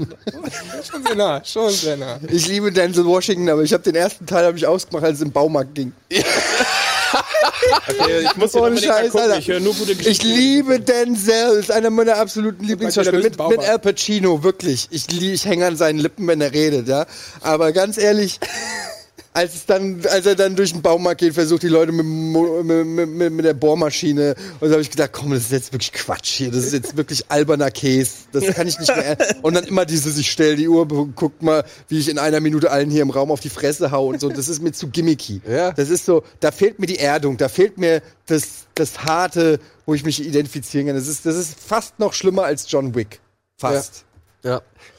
Schon 0.88 1.02
sehr 1.04 1.14
nah, 1.16 1.42
schon 1.44 1.71
sehr 1.71 1.97
nah. 1.97 2.21
ich 2.28 2.47
liebe 2.47 2.71
Denzel 2.71 3.04
Washington, 3.06 3.49
aber 3.49 3.62
ich 3.62 3.73
habe 3.73 3.82
den 3.82 3.94
ersten 3.94 4.26
Teil 4.26 4.44
habe 4.44 4.56
ich 4.59 4.66
ausgemacht, 4.66 5.04
als 5.04 5.16
es 5.16 5.23
im 5.23 5.32
Baumarkt 5.32 5.75
ging. 5.75 5.92
Okay, 7.88 8.25
ich 8.25 8.37
muss 8.37 8.54
Ohne 8.54 8.78
Scheiß. 8.81 9.14
Alter. 9.14 9.38
Ich 9.38 9.49
höre 9.49 9.61
nur 9.61 9.75
gute 9.75 9.92
Ich 9.92 10.23
liebe 10.23 10.81
Denzel, 10.81 11.59
ist 11.59 11.71
einer 11.71 11.90
meiner 11.90 12.16
absoluten 12.16 12.64
Lieblingsschauspieler. 12.64 13.23
Mit, 13.23 13.38
mit. 13.38 13.59
Al 13.61 13.78
Pacino, 13.78 14.42
wirklich. 14.42 14.88
Ich, 14.90 15.07
ich 15.23 15.45
hänge 15.45 15.66
an 15.66 15.76
seinen 15.76 15.99
Lippen, 15.99 16.26
wenn 16.26 16.40
er 16.40 16.52
redet, 16.52 16.88
ja. 16.88 17.07
Aber 17.40 17.73
ganz 17.73 17.99
ehrlich, 17.99 18.40
als, 19.35 19.55
es 19.55 19.67
dann, 19.67 20.03
als 20.11 20.27
er 20.27 20.35
dann 20.35 20.57
durch 20.57 20.73
den 20.73 20.83
Baumarkt 20.83 21.21
geht, 21.21 21.35
versucht 21.35 21.62
die 21.62 21.69
Leute 21.69 21.91
mit, 21.93 22.05
mit, 22.05 23.09
mit, 23.09 23.33
mit 23.33 23.45
der 23.45 23.55
Bohrmaschine. 23.55 24.35
Und 24.61 24.69
da 24.69 24.73
habe 24.73 24.83
ich 24.83 24.91
gedacht, 24.91 25.11
komm, 25.12 25.31
das 25.31 25.45
ist 25.45 25.53
jetzt 25.53 25.73
wirklich 25.73 25.93
Quatsch 25.93 26.31
hier. 26.31 26.51
Das 26.51 26.65
ist 26.65 26.73
jetzt 26.73 26.97
wirklich 26.97 27.31
alberner 27.31 27.71
Käse. 27.71 28.11
Das 28.33 28.45
kann 28.55 28.69
ich 28.69 28.79
nicht 28.79 28.95
mehr. 28.95 29.17
Und 29.43 29.55
dann 29.55 29.65
immer 29.65 29.87
dieses, 29.87 30.19
ich 30.19 30.31
stelle 30.31 30.57
die 30.57 30.69
Uhr, 30.69 30.87
guck 31.15 31.41
mal, 31.41 31.65
wie 31.89 31.99
ich 31.99 32.09
in 32.09 32.19
einer 32.19 32.41
Minute 32.41 32.71
allen 32.71 32.91
hier 32.91 33.03
im 33.03 33.11
Raum 33.11 33.31
auf 33.31 33.41
die 33.41 33.49
Fresse 33.49 33.91
hau 33.91 34.09
und 34.09 34.21
so. 34.21 34.29
Das 34.29 34.49
ist 34.49 34.62
mir 34.62 34.73
zu 34.73 34.89
gimmicky. 34.89 35.41
Ja. 35.49 35.73
Das 35.73 35.89
ist 35.89 36.05
so, 36.05 36.23
da 36.41 36.51
fehlt 36.51 36.79
mir 36.79 36.87
die 36.87 36.99
Erdung, 36.99 37.37
da 37.37 37.49
fehlt 37.49 37.79
mir 37.79 38.03
das, 38.27 38.67
das 38.75 39.05
Harte, 39.05 39.61
wo 39.87 39.95
ich 39.95 40.05
mich 40.05 40.25
identifizieren 40.25 40.87
kann. 40.87 40.97
Das 40.97 41.09
ist, 41.09 41.25
das 41.27 41.37
ist 41.37 41.59
fast 41.59 41.99
noch 41.99 42.12
schlimmer 42.12 42.45
als 42.45 42.71
John 42.71 42.95
Wick. 42.95 43.21
Fast. 43.57 43.95
Ja. 43.95 44.12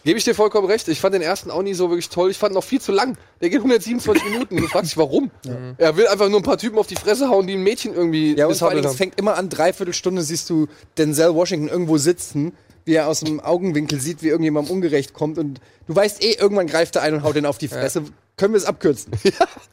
Gebe 0.03 0.17
ich 0.17 0.23
dir 0.23 0.35
vollkommen 0.35 0.67
recht. 0.67 0.87
Ich 0.87 0.99
fand 1.01 1.13
den 1.15 1.21
ersten 1.21 1.51
auch 1.51 1.61
nie 1.61 1.73
so 1.73 1.89
wirklich 1.89 2.09
toll. 2.09 2.31
Ich 2.31 2.37
fand 2.37 2.51
ihn 2.51 2.55
noch 2.55 2.63
viel 2.63 2.79
zu 2.81 2.91
lang. 2.91 3.17
Der 3.41 3.49
geht 3.49 3.59
127 3.59 4.23
Minuten. 4.29 4.57
Du 4.57 4.67
fragst 4.67 4.91
dich, 4.91 4.97
warum? 4.97 5.31
Er 5.77 5.97
will 5.97 6.07
einfach 6.07 6.29
nur 6.29 6.39
ein 6.39 6.43
paar 6.43 6.57
Typen 6.57 6.77
auf 6.77 6.87
die 6.87 6.95
Fresse 6.95 7.29
hauen, 7.29 7.45
die 7.47 7.53
ein 7.53 7.63
Mädchen 7.63 7.93
irgendwie 7.93 8.35
Ja, 8.37 8.45
und 8.45 8.51
misshandelt 8.51 8.85
es 8.85 8.91
haben. 8.91 8.97
fängt 8.97 9.19
immer 9.19 9.35
an, 9.35 9.49
dreiviertel 9.49 9.93
Stunde 9.93 10.21
siehst 10.21 10.49
du 10.49 10.67
Denzel 10.97 11.35
Washington 11.35 11.67
irgendwo 11.67 11.97
sitzen, 11.97 12.53
wie 12.85 12.95
er 12.95 13.07
aus 13.07 13.21
dem 13.21 13.39
Augenwinkel 13.39 13.99
sieht, 13.99 14.23
wie 14.23 14.27
irgendjemandem 14.29 14.73
ungerecht 14.73 15.13
kommt 15.13 15.37
und 15.37 15.59
du 15.87 15.95
weißt 15.95 16.23
eh, 16.23 16.33
irgendwann 16.33 16.67
greift 16.67 16.95
er 16.95 17.01
ein 17.03 17.13
und 17.13 17.23
haut 17.23 17.35
den 17.35 17.45
auf 17.45 17.57
die 17.57 17.67
Fresse. 17.67 18.03
Können 18.35 18.53
wir 18.53 18.57
es 18.57 18.65
abkürzen? 18.65 19.13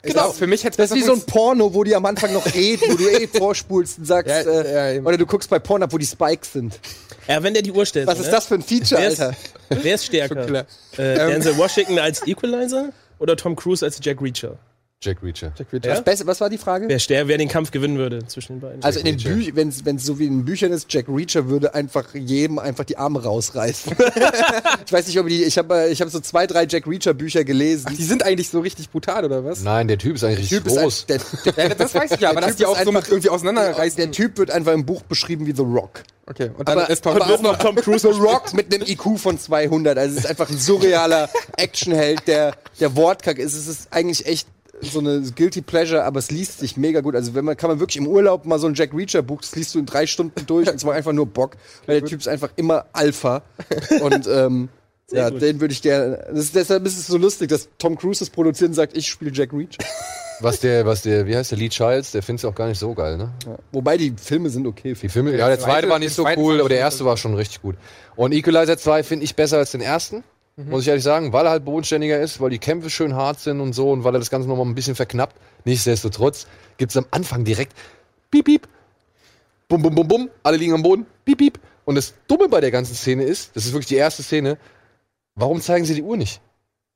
Genau. 0.03 0.33
Für 0.33 0.47
mich 0.47 0.65
hätte 0.65 0.79
Das 0.79 0.91
ist 0.91 0.97
wie 0.97 1.03
so 1.03 1.13
ein 1.13 1.21
Porno, 1.23 1.75
wo 1.75 1.85
die 1.85 1.95
am 1.95 2.07
Anfang 2.07 2.33
noch 2.33 2.55
reden, 2.55 2.83
wo 2.89 2.95
du 2.95 3.07
eh 3.07 3.27
vorspulst 3.39 3.99
und 3.99 4.07
sagst, 4.07 4.31
Ja, 4.31 4.41
äh, 4.41 4.97
ja, 4.97 5.03
oder 5.03 5.19
du 5.19 5.27
guckst 5.27 5.51
bei 5.51 5.59
Pornhub, 5.59 5.93
wo 5.93 5.99
die 5.99 6.07
Spikes 6.07 6.55
sind. 6.55 6.81
Ja, 7.29 7.43
wenn 7.43 7.53
der 7.53 7.63
die 7.63 7.71
Uhr 7.71 7.85
stellt. 7.85 8.07
Was 8.07 8.19
ne? 8.19 8.25
ist 8.25 8.31
das 8.31 8.47
für 8.47 8.55
ein 8.55 8.63
Feature, 8.63 9.01
Wer 9.01 9.09
ist, 9.11 9.21
Alter? 9.21 9.37
wer 9.69 9.95
ist 9.95 10.07
stärker? 10.07 10.67
Äh, 10.97 11.15
Denzel 11.17 11.59
Washington 11.59 11.99
als 11.99 12.27
Equalizer 12.27 12.93
oder 13.19 13.37
Tom 13.37 13.57
Cruise 13.57 13.85
als 13.85 13.99
Jack 14.03 14.23
Reacher? 14.23 14.59
Jack 15.03 15.23
Reacher. 15.23 15.51
Ja? 15.83 15.93
Was, 15.93 16.05
Beste- 16.05 16.27
was 16.27 16.41
war 16.43 16.51
die 16.51 16.59
Frage? 16.59 16.87
Wer, 16.87 16.99
stär, 16.99 17.27
wer 17.27 17.39
den 17.39 17.49
Kampf 17.49 17.71
gewinnen 17.71 17.97
würde 17.97 18.27
zwischen 18.27 18.57
den 18.57 18.61
beiden? 18.61 18.85
Also 18.85 18.99
in 19.01 19.07
den 19.07 19.17
Büchern, 19.17 19.57
wenn 19.87 19.97
es 19.97 20.05
so 20.05 20.19
wie 20.19 20.27
in 20.27 20.41
den 20.41 20.45
Büchern 20.45 20.73
ist, 20.73 20.93
Jack 20.93 21.07
Reacher 21.09 21.49
würde 21.49 21.73
einfach 21.75 22.15
jedem 22.15 22.59
einfach 22.59 22.85
die 22.85 22.99
Arme 22.99 23.23
rausreißen. 23.23 23.93
ich 24.87 24.93
weiß 24.93 25.07
nicht, 25.07 25.19
ob 25.19 25.27
die, 25.27 25.43
ich 25.45 25.57
habe 25.57 25.89
ich 25.89 26.03
hab 26.03 26.11
so 26.11 26.21
zwei, 26.21 26.47
drei 26.47 26.67
Jack 26.69 26.87
Reacher 26.87 27.15
Bücher 27.15 27.45
gelesen. 27.45 27.95
Die 27.97 28.05
sind 28.05 28.23
eigentlich 28.25 28.51
so 28.51 28.61
richtig 28.61 28.91
brutal, 28.91 29.25
oder 29.25 29.43
was? 29.43 29.63
Nein, 29.63 29.89
der 29.89 29.97
Typ 29.97 30.17
ist 30.17 30.25
eigentlich 30.25 30.51
Typ 30.51 30.67
richtig 30.67 30.77
ist 30.77 30.83
groß. 30.83 31.07
ein, 31.09 31.21
der, 31.47 31.53
der, 31.55 31.69
Ja, 31.69 31.75
das 31.77 31.95
weiß 31.95 32.11
ich 32.11 32.21
ja, 32.21 32.31
aber 32.31 32.43
dass 32.43 32.51
Typ 32.51 32.59
die 32.59 32.67
auch 32.67 32.79
so 32.85 32.93
mit 32.93 33.09
irgendwie 33.09 33.31
auseinanderreißen. 33.31 33.97
der 33.97 34.11
Typ 34.11 34.37
wird 34.37 34.51
einfach 34.51 34.75
im 34.75 34.85
Buch 34.85 35.01
beschrieben 35.05 35.47
wie 35.47 35.53
The 35.57 35.63
Rock. 35.63 36.03
Okay, 36.27 36.51
und 36.59 36.69
dann 36.69 36.77
Aber, 36.79 36.91
ist 36.91 37.03
Tom 37.03 37.17
aber 37.17 37.25
auch 37.25 37.29
Cruise 37.29 37.43
noch 37.43 37.57
Tom 37.59 37.75
Cruise 37.77 38.13
The 38.13 38.21
Rock 38.21 38.53
mit 38.53 38.73
einem 38.73 38.87
IQ 38.87 39.19
von 39.19 39.39
200. 39.39 39.97
Also 39.97 40.19
es 40.19 40.25
ist 40.25 40.31
einfach 40.31 40.51
ein 40.51 40.59
surrealer 40.59 41.31
Actionheld, 41.57 42.21
der 42.29 42.53
der 42.79 42.95
Wortkack 42.97 43.39
ist. 43.39 43.55
Es 43.55 43.67
ist 43.67 43.89
eigentlich 43.91 44.27
echt 44.27 44.47
so 44.83 44.99
eine 44.99 45.21
guilty 45.21 45.63
pleasure, 45.63 46.05
aber 46.05 46.19
es 46.19 46.31
liest 46.31 46.59
sich 46.61 46.77
mega 46.77 47.01
gut. 47.01 47.15
Also 47.15 47.35
wenn 47.35 47.45
man 47.45 47.57
kann 47.57 47.71
man 47.71 47.81
wirklich 47.81 47.99
im 47.99 48.07
Urlaub 48.07 48.47
mal 48.47 48.59
so 48.59 48.67
ein 48.67 48.75
Jack 48.75 48.95
Reacher 48.95 49.23
Buch, 49.23 49.41
das 49.41 49.55
liest 49.55 49.75
du 49.75 49.79
in 49.79 49.87
drei 49.87 50.07
Stunden 50.07 50.47
durch 50.47 50.71
und 50.71 50.79
zwar 50.79 50.95
einfach 50.95 51.13
nur 51.13 51.27
Bock, 51.27 51.57
weil 51.87 52.01
der 52.01 52.09
Typ 52.09 52.21
ist 52.21 52.29
einfach 52.29 52.51
immer 52.57 52.87
Alpha 52.93 53.43
und 54.01 54.27
ähm, 54.27 54.69
ja, 55.13 55.29
gut. 55.29 55.43
den 55.43 55.61
würde 55.61 55.73
ich 55.73 55.83
gerne. 55.83 56.25
Das 56.31 56.39
ist, 56.39 56.55
deshalb 56.55 56.87
ist 56.87 56.99
es 56.99 57.07
so 57.07 57.17
lustig, 57.17 57.49
dass 57.49 57.69
Tom 57.79 57.97
Cruise 57.97 58.21
das 58.21 58.31
produziert 58.31 58.69
und 58.69 58.75
sagt, 58.75 58.97
ich 58.97 59.09
spiele 59.09 59.33
Jack 59.33 59.53
Reacher. 59.53 59.79
Was 60.43 60.61
der, 60.61 60.87
was 60.87 61.03
der, 61.03 61.27
wie 61.27 61.37
heißt 61.37 61.51
der 61.51 61.59
Lee 61.59 61.69
Childs, 61.69 62.13
der 62.13 62.23
findet 62.23 62.45
es 62.45 62.51
auch 62.51 62.55
gar 62.55 62.67
nicht 62.67 62.79
so 62.79 62.95
geil, 62.95 63.19
ne? 63.19 63.31
Wobei 63.73 63.99
die 63.99 64.15
Filme 64.17 64.49
sind 64.49 64.67
okay. 64.67 64.95
Die 64.95 65.09
Filme, 65.11 65.37
ja, 65.37 65.49
der 65.49 65.59
zweite 65.59 65.87
war 65.89 65.99
nicht 65.99 66.15
so 66.15 66.27
cool, 66.37 66.61
aber 66.61 66.71
der 66.71 66.79
erste 66.79 67.05
war 67.05 67.19
schon 67.19 67.35
richtig 67.35 67.61
gut. 67.61 67.77
Und 68.17 68.33
Equalizer 68.33 68.79
2 68.79 69.03
finde 69.03 69.25
ich 69.25 69.37
besser 69.37 69.59
als 69.59 69.73
den 69.73 69.83
ersten, 69.83 70.25
muss 70.69 70.83
ich 70.83 70.89
ehrlich 70.89 71.05
sagen, 71.05 71.33
weil 71.33 71.47
er 71.47 71.51
halt 71.51 71.65
bodenständiger 71.65 72.21
ist, 72.21 72.41
weil 72.41 72.51
die 72.51 72.59
Kämpfe 72.59 72.91
schön 72.91 73.15
hart 73.15 73.41
sind 73.41 73.61
und 73.61 73.73
so 73.73 73.91
und 73.91 74.05
weil 74.05 74.15
er 74.15 74.19
das 74.19 74.31
Ganze 74.31 74.49
nochmal 74.49 74.67
ein 74.67 74.75
bisschen 74.75 74.95
verknappt. 74.95 75.37
Nichtsdestotrotz 75.65 76.47
gibt 76.77 76.91
es 76.91 76.97
am 76.97 77.07
Anfang 77.11 77.45
direkt 77.45 77.77
piep, 78.31 78.45
piep, 78.45 78.69
bum, 79.69 79.83
bum, 79.83 79.95
bum, 79.95 80.09
bum, 80.09 80.31
alle 80.43 80.57
liegen 80.57 80.75
am 80.75 80.83
Boden, 80.83 81.07
piep, 81.25 81.39
piep. 81.39 81.59
Und 81.85 81.95
das 81.95 82.15
Dumme 82.29 82.49
bei 82.49 82.61
der 82.61 82.71
ganzen 82.71 82.95
Szene 82.95 83.25
ist, 83.25 83.57
das 83.57 83.67
ist 83.67 83.73
wirklich 83.73 83.89
die 83.89 83.97
erste 83.97 84.23
Szene, 84.23 84.59
warum 85.35 85.61
zeigen 85.61 85.85
sie 85.85 85.95
die 85.95 86.03
Uhr 86.03 86.17
nicht? 86.17 86.41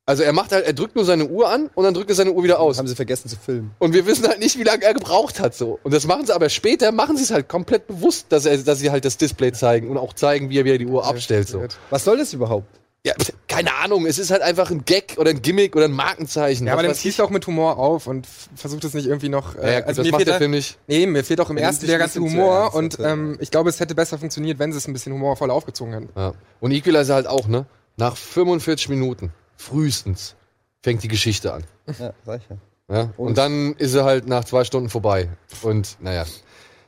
Also 0.06 0.22
er 0.22 0.34
macht 0.34 0.52
halt, 0.52 0.66
er 0.66 0.74
drückt 0.74 0.96
nur 0.96 1.06
seine 1.06 1.26
Uhr 1.26 1.48
an 1.48 1.70
und 1.74 1.84
dann 1.84 1.94
drückt 1.94 2.10
er 2.10 2.14
seine 2.14 2.32
Uhr 2.32 2.44
wieder 2.44 2.60
aus. 2.60 2.78
Haben 2.78 2.86
sie 2.86 2.94
vergessen 2.94 3.28
zu 3.28 3.36
filmen. 3.36 3.74
Und 3.78 3.94
wir 3.94 4.04
wissen 4.04 4.28
halt 4.28 4.38
nicht, 4.38 4.58
wie 4.58 4.62
lange 4.62 4.84
er 4.84 4.92
gebraucht 4.92 5.40
hat 5.40 5.54
so. 5.54 5.78
Und 5.82 5.94
das 5.94 6.06
machen 6.06 6.26
sie 6.26 6.34
aber 6.34 6.50
später, 6.50 6.92
machen 6.92 7.16
sie 7.16 7.22
es 7.22 7.30
halt 7.30 7.48
komplett 7.48 7.86
bewusst, 7.86 8.26
dass, 8.28 8.44
er, 8.44 8.58
dass 8.58 8.80
sie 8.80 8.90
halt 8.90 9.06
das 9.06 9.16
Display 9.16 9.52
zeigen 9.52 9.88
und 9.88 9.96
auch 9.96 10.12
zeigen, 10.12 10.50
wie 10.50 10.58
er 10.58 10.66
wieder 10.66 10.76
die 10.76 10.86
Uhr 10.86 11.06
abstellt 11.06 11.48
so. 11.48 11.64
Was 11.88 12.04
soll 12.04 12.18
das 12.18 12.34
überhaupt? 12.34 12.66
Ja, 13.06 13.14
keine 13.54 13.74
Ahnung, 13.76 14.06
es 14.06 14.18
ist 14.18 14.30
halt 14.30 14.42
einfach 14.42 14.70
ein 14.70 14.84
Gag 14.84 15.14
oder 15.18 15.30
ein 15.30 15.42
Gimmick 15.42 15.76
oder 15.76 15.86
ein 15.86 15.92
Markenzeichen. 15.92 16.66
Ja, 16.66 16.72
aber 16.74 16.82
dann 16.82 16.94
ziehst 16.94 17.18
du 17.18 17.22
auch 17.24 17.30
mit 17.30 17.46
Humor 17.46 17.78
auf 17.78 18.06
und 18.06 18.26
versucht 18.54 18.84
es 18.84 18.94
nicht 18.94 19.06
irgendwie 19.06 19.28
noch. 19.28 19.54
ich. 19.56 19.62
ja, 19.62 19.80
gut, 19.80 19.88
also 19.88 20.02
das 20.02 20.06
mir 20.06 20.10
macht 20.12 20.18
fehlt 20.20 20.28
der 20.28 20.34
da- 20.34 20.38
Film 20.38 20.50
nicht. 20.52 20.78
Nee, 20.86 21.06
mir 21.06 21.24
fehlt 21.24 21.40
auch 21.40 21.50
im 21.50 21.56
Er 21.56 21.64
ersten 21.64 21.86
der 21.86 21.98
ganze 21.98 22.20
Humor 22.20 22.72
ernst, 22.74 22.76
und 22.76 22.98
ja. 22.98 23.12
ähm, 23.12 23.36
ich 23.40 23.50
glaube, 23.50 23.70
es 23.70 23.80
hätte 23.80 23.94
besser 23.94 24.18
funktioniert, 24.18 24.58
wenn 24.58 24.72
sie 24.72 24.78
es 24.78 24.86
ein 24.88 24.92
bisschen 24.92 25.12
humorvoll 25.12 25.50
aufgezogen 25.50 25.92
hätten. 25.92 26.08
Ja. 26.16 26.34
Und 26.60 26.72
Equalizer 26.72 27.14
halt 27.14 27.26
auch, 27.26 27.46
ne? 27.48 27.66
Nach 27.96 28.16
45 28.16 28.88
Minuten, 28.88 29.32
frühestens, 29.56 30.34
fängt 30.82 31.02
die 31.02 31.08
Geschichte 31.08 31.52
an. 31.52 31.64
Ja, 31.98 32.12
sag 32.24 32.40
ich 32.40 32.48
ja. 32.50 32.56
Ja? 32.96 33.10
Und, 33.16 33.38
dann 33.38 33.74
ist 33.74 33.94
er 33.94 34.04
halt 34.04 34.28
nach 34.28 34.44
zwei 34.44 34.64
Stunden 34.64 34.90
vorbei. 34.90 35.28
Und 35.62 35.96
naja. 36.00 36.24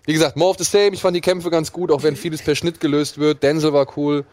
Wie 0.05 0.13
gesagt, 0.13 0.37
more 0.37 0.51
of 0.51 0.57
the 0.59 0.65
same. 0.65 0.91
Ich 0.93 1.01
fand 1.01 1.17
die 1.17 1.21
Kämpfe 1.21 1.51
ganz 1.51 1.73
gut, 1.73 1.91
auch 1.91 2.03
wenn 2.03 2.15
vieles 2.17 2.43
per 2.43 2.55
Schnitt 2.55 2.79
gelöst 2.81 3.19
wird. 3.19 3.43
Denzel 3.43 3.73
war 3.73 3.87
cool. 3.97 4.25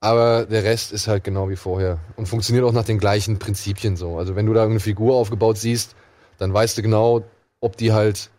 Aber 0.00 0.44
der 0.46 0.62
Rest 0.64 0.92
ist 0.92 1.08
halt 1.08 1.24
genau 1.24 1.48
wie 1.48 1.56
vorher. 1.56 1.98
Und 2.16 2.26
funktioniert 2.26 2.64
auch 2.64 2.72
nach 2.72 2.84
den 2.84 2.98
gleichen 2.98 3.38
Prinzipien 3.38 3.96
so. 3.96 4.18
Also 4.18 4.36
wenn 4.36 4.46
du 4.46 4.52
da 4.52 4.60
irgendeine 4.60 4.80
Figur 4.80 5.16
aufgebaut 5.16 5.58
siehst, 5.58 5.94
dann 6.38 6.52
weißt 6.52 6.76
du 6.78 6.82
genau, 6.82 7.24
ob 7.60 7.76
die 7.76 7.92
halt 7.92 8.30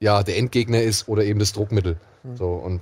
ja 0.00 0.22
der 0.22 0.38
Endgegner 0.38 0.82
ist 0.82 1.08
oder 1.08 1.24
eben 1.24 1.38
das 1.38 1.52
Druckmittel. 1.52 1.96
So 2.34 2.46
und 2.54 2.80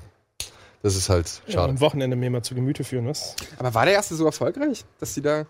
das 0.83 0.97
ist 0.97 1.09
halt 1.11 1.43
Ja, 1.47 1.55
schade. 1.55 1.71
am 1.71 1.81
Wochenende 1.81 2.16
mir 2.16 2.31
mal 2.31 2.43
zu 2.43 2.55
Gemüte 2.55 2.85
führen, 2.85 3.07
was? 3.07 3.37
Aber 3.59 3.75
war 3.75 3.85
der 3.85 3.95
erste 3.95 4.14
so 4.14 4.25
erfolgreich, 4.25 4.85
dass 4.99 5.12
die 5.14 5.23
da. 5.23 5.45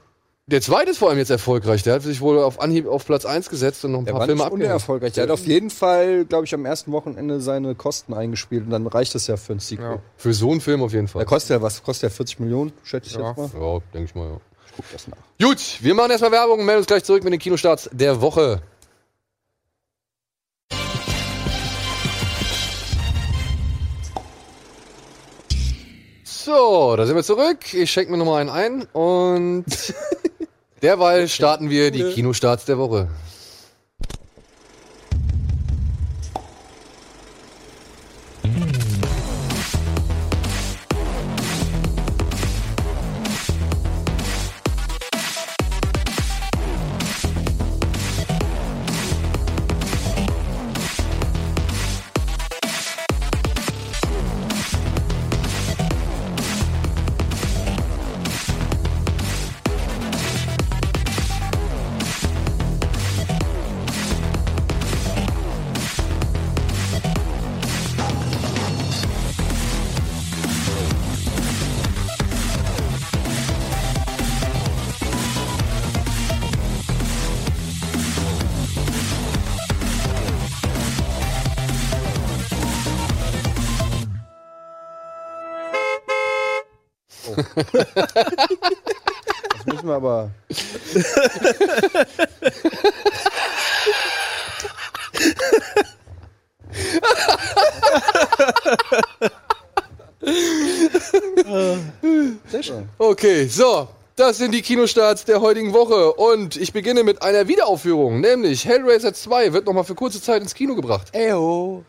Der 0.46 0.60
zweite 0.60 0.90
ist 0.90 0.98
vor 0.98 1.10
allem 1.10 1.18
jetzt 1.18 1.30
erfolgreich. 1.30 1.84
Der 1.84 1.94
hat 1.94 2.02
sich 2.02 2.20
wohl 2.20 2.38
auf 2.40 2.60
Anhieb 2.60 2.88
auf 2.88 3.06
Platz 3.06 3.24
1 3.24 3.50
gesetzt 3.50 3.84
und 3.84 3.92
noch 3.92 4.00
ein 4.00 4.04
Der 4.06 4.12
paar 4.12 4.20
war 4.22 4.26
Filme 4.26 4.42
nicht 4.44 4.52
unerfolgreich. 4.52 5.12
Der 5.12 5.22
hat 5.24 5.30
auf 5.30 5.46
jeden 5.46 5.70
Fall, 5.70 6.24
glaube 6.24 6.44
ich, 6.44 6.54
am 6.54 6.64
ersten 6.64 6.90
Wochenende 6.90 7.40
seine 7.40 7.76
Kosten 7.76 8.14
eingespielt 8.14 8.64
und 8.64 8.70
dann 8.70 8.86
reicht 8.88 9.14
das 9.14 9.28
ja 9.28 9.36
für 9.36 9.52
ein 9.52 9.60
Sequel. 9.60 9.84
Ja. 9.84 10.02
Für 10.16 10.34
so 10.34 10.50
einen 10.50 10.60
Film 10.60 10.82
auf 10.82 10.92
jeden 10.92 11.06
Der 11.06 11.12
Fall. 11.12 11.24
kostet 11.24 11.50
ja 11.50 11.62
was? 11.62 11.82
Kostet 11.84 12.10
ja 12.10 12.16
40 12.16 12.40
Millionen, 12.40 12.72
schätze 12.82 13.10
ich 13.10 13.14
Ja. 13.16 13.28
jetzt 13.28 13.54
mal. 13.54 13.62
Ja, 13.74 13.78
denke 13.94 14.06
ich 14.08 14.14
mal, 14.16 14.28
ja. 14.28 14.40
Ich 14.66 14.72
guck 14.76 14.84
das 14.92 15.06
nach. 15.08 15.16
Gut, 15.40 15.78
wir 15.80 15.94
machen 15.94 16.10
erstmal 16.10 16.32
Werbung 16.32 16.58
und 16.58 16.66
melden 16.66 16.78
uns 16.78 16.86
gleich 16.88 17.04
zurück 17.04 17.22
mit 17.22 17.32
den 17.32 17.38
Kinostarts 17.40 17.88
der 17.92 18.20
Woche. 18.20 18.60
So, 26.24 26.94
da 26.96 27.06
sind 27.06 27.16
wir 27.16 27.22
zurück. 27.22 27.72
Ich 27.74 27.90
schenke 27.90 28.10
mir 28.12 28.18
nochmal 28.18 28.40
einen 28.48 28.50
ein 28.50 28.82
und 28.92 29.64
derweil 30.82 31.28
starten 31.28 31.70
wir 31.70 31.90
die 31.90 32.04
Kinostarts 32.04 32.64
der 32.64 32.78
Woche. 32.78 33.08
Das 104.30 104.38
sind 104.38 104.54
die 104.54 104.62
Kinostarts 104.62 105.24
der 105.24 105.40
heutigen 105.40 105.72
Woche. 105.72 106.12
Und 106.12 106.54
ich 106.54 106.72
beginne 106.72 107.02
mit 107.02 107.20
einer 107.20 107.48
Wiederaufführung. 107.48 108.20
Nämlich 108.20 108.64
Hellraiser 108.64 109.12
2 109.12 109.52
wird 109.52 109.66
nochmal 109.66 109.82
für 109.82 109.96
kurze 109.96 110.22
Zeit 110.22 110.40
ins 110.40 110.54
Kino 110.54 110.76
gebracht. 110.76 111.08
Eyo. 111.12 111.82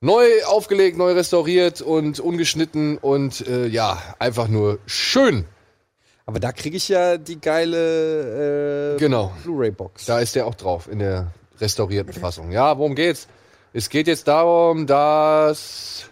Neu 0.00 0.24
aufgelegt, 0.46 0.96
neu 0.96 1.14
restauriert 1.14 1.80
und 1.80 2.20
ungeschnitten 2.20 2.96
und 2.96 3.44
äh, 3.44 3.66
ja, 3.66 4.00
einfach 4.20 4.46
nur 4.46 4.78
schön. 4.86 5.46
Aber 6.26 6.38
da 6.38 6.52
kriege 6.52 6.76
ich 6.76 6.88
ja 6.88 7.16
die 7.18 7.40
geile 7.40 8.94
äh, 8.94 8.98
Genau. 9.00 9.32
Blu-ray-Box. 9.42 10.06
Da 10.06 10.20
ist 10.20 10.36
der 10.36 10.46
auch 10.46 10.54
drauf 10.54 10.86
in 10.88 11.00
der 11.00 11.32
restaurierten 11.60 12.12
Fassung. 12.12 12.52
Ja, 12.52 12.78
worum 12.78 12.94
geht's? 12.94 13.26
Es 13.72 13.88
geht 13.88 14.06
jetzt 14.06 14.28
darum, 14.28 14.86
dass 14.86 16.04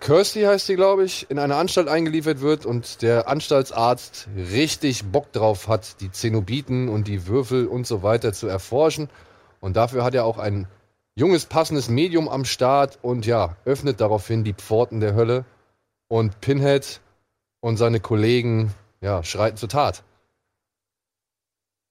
Kirsty 0.00 0.42
heißt 0.42 0.66
sie, 0.66 0.76
glaube 0.76 1.04
ich, 1.04 1.30
in 1.30 1.38
eine 1.38 1.56
Anstalt 1.56 1.88
eingeliefert 1.88 2.40
wird 2.40 2.66
und 2.66 3.02
der 3.02 3.28
Anstaltsarzt 3.28 4.28
richtig 4.36 5.04
Bock 5.04 5.32
drauf 5.32 5.68
hat, 5.68 6.00
die 6.00 6.10
Zenobiten 6.10 6.88
und 6.88 7.08
die 7.08 7.26
Würfel 7.26 7.66
und 7.66 7.86
so 7.86 8.02
weiter 8.02 8.32
zu 8.32 8.46
erforschen. 8.46 9.08
Und 9.60 9.76
dafür 9.76 10.04
hat 10.04 10.14
er 10.14 10.24
auch 10.24 10.38
ein 10.38 10.66
junges, 11.14 11.46
passendes 11.46 11.88
Medium 11.88 12.28
am 12.28 12.44
Start 12.44 12.98
und 13.02 13.26
ja, 13.26 13.56
öffnet 13.64 14.00
daraufhin 14.00 14.44
die 14.44 14.54
Pforten 14.54 15.00
der 15.00 15.14
Hölle. 15.14 15.44
Und 16.08 16.40
Pinhead 16.40 17.00
und 17.60 17.76
seine 17.76 18.00
Kollegen, 18.00 18.72
ja, 19.00 19.22
schreiten 19.22 19.56
zur 19.56 19.68
Tat. 19.68 20.02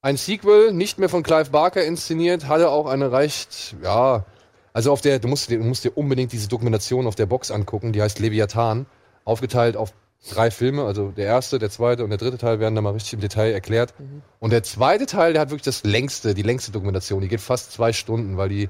Ein 0.01 0.17
Sequel, 0.17 0.71
nicht 0.71 0.99
mehr 0.99 1.09
von 1.09 1.23
Clive 1.23 1.49
Barker 1.49 1.83
inszeniert, 1.83 2.47
hatte 2.47 2.69
auch 2.69 2.85
eine 2.85 3.11
recht, 3.11 3.75
ja, 3.81 4.25
also 4.73 4.91
auf 4.91 5.01
der, 5.01 5.19
du 5.19 5.27
musst, 5.27 5.49
dir- 5.49 5.59
du 5.59 5.63
musst 5.65 5.83
dir 5.83 5.91
unbedingt 5.97 6.31
diese 6.31 6.47
Dokumentation 6.49 7.07
auf 7.07 7.15
der 7.15 7.25
Box 7.27 7.51
angucken, 7.51 7.93
die 7.93 8.01
heißt 8.01 8.19
Leviathan, 8.19 8.85
aufgeteilt 9.25 9.77
auf 9.77 9.93
drei 10.29 10.51
Filme, 10.51 10.83
also 10.85 11.11
der 11.11 11.25
erste, 11.25 11.59
der 11.59 11.69
zweite 11.69 12.03
und 12.03 12.09
der 12.09 12.17
dritte 12.17 12.37
Teil 12.37 12.59
werden 12.59 12.75
da 12.75 12.81
mal 12.81 12.93
richtig 12.93 13.13
im 13.13 13.19
Detail 13.19 13.51
erklärt. 13.51 13.93
Und 14.39 14.51
der 14.51 14.63
zweite 14.63 15.05
Teil, 15.05 15.33
der 15.33 15.41
hat 15.41 15.49
wirklich 15.49 15.63
das 15.65 15.83
längste, 15.83 16.33
die 16.33 16.43
längste 16.43 16.71
Dokumentation, 16.71 17.21
die 17.21 17.27
geht 17.27 17.41
fast 17.41 17.71
zwei 17.73 17.91
Stunden, 17.93 18.37
weil 18.37 18.49
die 18.49 18.69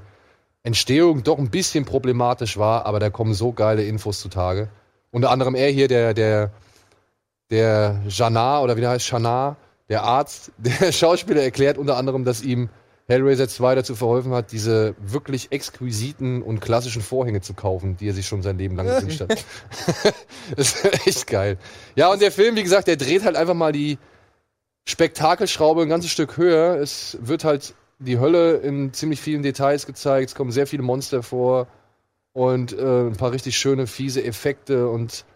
Entstehung 0.64 1.22
doch 1.22 1.38
ein 1.38 1.50
bisschen 1.50 1.84
problematisch 1.84 2.56
war, 2.58 2.86
aber 2.86 2.98
da 2.98 3.10
kommen 3.10 3.34
so 3.34 3.52
geile 3.52 3.84
Infos 3.84 4.20
zutage. 4.20 4.68
Unter 5.12 5.30
anderem 5.30 5.54
er 5.54 5.70
hier, 5.70 5.86
der, 5.88 6.12
der, 6.14 6.50
der 7.50 8.00
Janar, 8.08 8.62
oder 8.62 8.76
wie 8.76 8.80
der 8.80 8.90
heißt, 8.90 9.04
Shanar, 9.06 9.56
der 9.88 10.02
Arzt, 10.02 10.50
der 10.58 10.90
Schauspieler 10.92 11.42
erklärt 11.42 11.78
unter 11.78 11.96
anderem, 11.96 12.24
dass 12.24 12.42
ihm 12.42 12.68
Hellraiser 13.06 13.48
2 13.48 13.74
dazu 13.74 13.94
verholfen 13.94 14.32
hat, 14.32 14.52
diese 14.52 14.94
wirklich 14.98 15.52
exquisiten 15.52 16.42
und 16.42 16.60
klassischen 16.60 17.02
Vorhänge 17.02 17.42
zu 17.42 17.52
kaufen, 17.52 17.96
die 17.98 18.08
er 18.08 18.14
sich 18.14 18.26
schon 18.26 18.42
sein 18.42 18.56
Leben 18.56 18.76
lang 18.76 18.86
gewünscht 18.86 19.20
hat. 19.20 19.44
das 20.56 20.84
ist 20.84 21.06
echt 21.06 21.26
geil. 21.26 21.58
Ja, 21.96 22.10
und 22.10 22.22
der 22.22 22.32
Film, 22.32 22.56
wie 22.56 22.62
gesagt, 22.62 22.88
der 22.88 22.96
dreht 22.96 23.24
halt 23.24 23.36
einfach 23.36 23.54
mal 23.54 23.72
die 23.72 23.98
Spektakelschraube 24.86 25.82
ein 25.82 25.88
ganzes 25.88 26.10
Stück 26.10 26.38
höher. 26.38 26.76
Es 26.76 27.18
wird 27.20 27.44
halt 27.44 27.74
die 27.98 28.18
Hölle 28.18 28.56
in 28.56 28.92
ziemlich 28.94 29.20
vielen 29.20 29.42
Details 29.42 29.86
gezeigt. 29.86 30.30
Es 30.30 30.34
kommen 30.34 30.50
sehr 30.50 30.66
viele 30.66 30.82
Monster 30.82 31.22
vor 31.22 31.66
und 32.32 32.72
äh, 32.72 33.06
ein 33.06 33.16
paar 33.16 33.32
richtig 33.32 33.56
schöne, 33.56 33.86
fiese 33.86 34.24
Effekte 34.24 34.88
und 34.88 35.26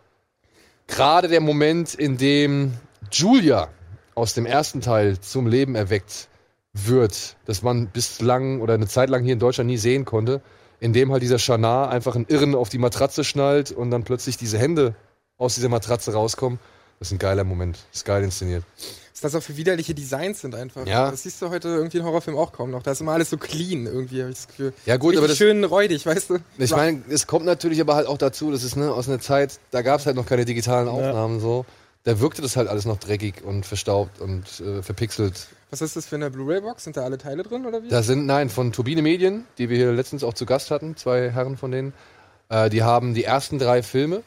gerade 0.86 1.28
der 1.28 1.40
Moment, 1.40 1.94
in 1.94 2.16
dem 2.16 2.72
Julia 3.12 3.68
aus 4.14 4.34
dem 4.34 4.46
ersten 4.46 4.80
Teil 4.80 5.20
zum 5.20 5.46
Leben 5.46 5.74
erweckt 5.74 6.28
wird, 6.72 7.36
das 7.46 7.62
man 7.62 7.88
bislang 7.88 8.60
oder 8.60 8.74
eine 8.74 8.86
Zeit 8.88 9.10
lang 9.10 9.24
hier 9.24 9.32
in 9.32 9.38
Deutschland 9.38 9.68
nie 9.68 9.78
sehen 9.78 10.04
konnte, 10.04 10.40
in 10.80 10.92
dem 10.92 11.10
halt 11.10 11.22
dieser 11.22 11.38
Shanar 11.38 11.90
einfach 11.90 12.14
einen 12.14 12.26
Irren 12.28 12.54
auf 12.54 12.68
die 12.68 12.78
Matratze 12.78 13.24
schnallt 13.24 13.72
und 13.72 13.90
dann 13.90 14.04
plötzlich 14.04 14.36
diese 14.36 14.58
Hände 14.58 14.94
aus 15.38 15.54
dieser 15.54 15.68
Matratze 15.68 16.12
rauskommen. 16.12 16.58
Das 16.98 17.08
ist 17.08 17.12
ein 17.12 17.18
geiler 17.18 17.44
Moment. 17.44 17.76
Das 17.90 18.00
ist 18.00 18.04
geil 18.04 18.22
inszeniert. 18.24 18.64
Was 19.12 19.32
das 19.32 19.34
auch 19.34 19.42
für 19.44 19.56
widerliche 19.56 19.94
Designs 19.94 20.40
sind 20.42 20.54
einfach. 20.54 20.86
Ja. 20.86 21.10
Das 21.10 21.24
siehst 21.24 21.42
du 21.42 21.48
heute 21.50 21.68
irgendwie 21.68 21.98
in 21.98 22.04
Horrorfilmen 22.04 22.40
auch 22.40 22.52
kaum 22.52 22.70
noch. 22.70 22.84
Da 22.84 22.92
ist 22.92 23.00
immer 23.00 23.12
alles 23.12 23.30
so 23.30 23.36
clean 23.36 23.86
irgendwie, 23.86 24.20
habe 24.20 24.30
ich 24.30 24.36
das 24.36 24.46
Gefühl. 24.46 24.72
Ja, 24.86 24.96
gut, 24.96 25.16
aber 25.16 25.26
das- 25.26 25.36
schön 25.36 25.64
räudig, 25.64 26.06
weißt 26.06 26.30
du? 26.30 26.38
Ich 26.58 26.70
meine, 26.70 27.02
es 27.08 27.26
kommt 27.26 27.44
natürlich 27.44 27.80
aber 27.80 27.96
halt 27.96 28.06
auch 28.06 28.18
dazu, 28.18 28.52
das 28.52 28.62
ist 28.62 28.76
ne, 28.76 28.92
aus 28.92 29.08
einer 29.08 29.18
Zeit, 29.20 29.58
da 29.72 29.82
gab 29.82 29.98
es 30.00 30.06
halt 30.06 30.14
noch 30.14 30.26
keine 30.26 30.44
digitalen 30.44 30.86
Aufnahmen 30.86 31.40
so. 31.40 31.66
Da 32.04 32.20
wirkte 32.20 32.42
das 32.42 32.56
halt 32.56 32.68
alles 32.68 32.84
noch 32.84 32.96
dreckig 32.98 33.42
und 33.44 33.66
verstaubt 33.66 34.20
und 34.20 34.44
äh, 34.60 34.82
verpixelt. 34.84 35.48
Was 35.70 35.82
ist 35.82 35.96
das 35.96 36.06
für 36.06 36.16
eine 36.16 36.30
Blu-ray-Box? 36.30 36.84
Sind 36.84 36.96
da 36.96 37.02
alle 37.02 37.18
Teile 37.18 37.42
drin 37.42 37.66
oder 37.66 37.82
wie? 37.82 37.88
Da 37.88 38.02
sind, 38.02 38.26
nein, 38.26 38.48
von 38.48 38.72
Turbine 38.72 39.02
Medien, 39.02 39.44
die 39.58 39.68
wir 39.68 39.76
hier 39.76 39.92
letztens 39.92 40.24
auch 40.24 40.34
zu 40.34 40.46
Gast 40.46 40.70
hatten, 40.70 40.96
zwei 40.96 41.30
Herren 41.30 41.56
von 41.56 41.70
denen, 41.70 41.92
äh, 42.48 42.70
die 42.70 42.82
haben 42.82 43.14
die 43.14 43.24
ersten 43.24 43.58
drei 43.58 43.82
Filme 43.82 44.22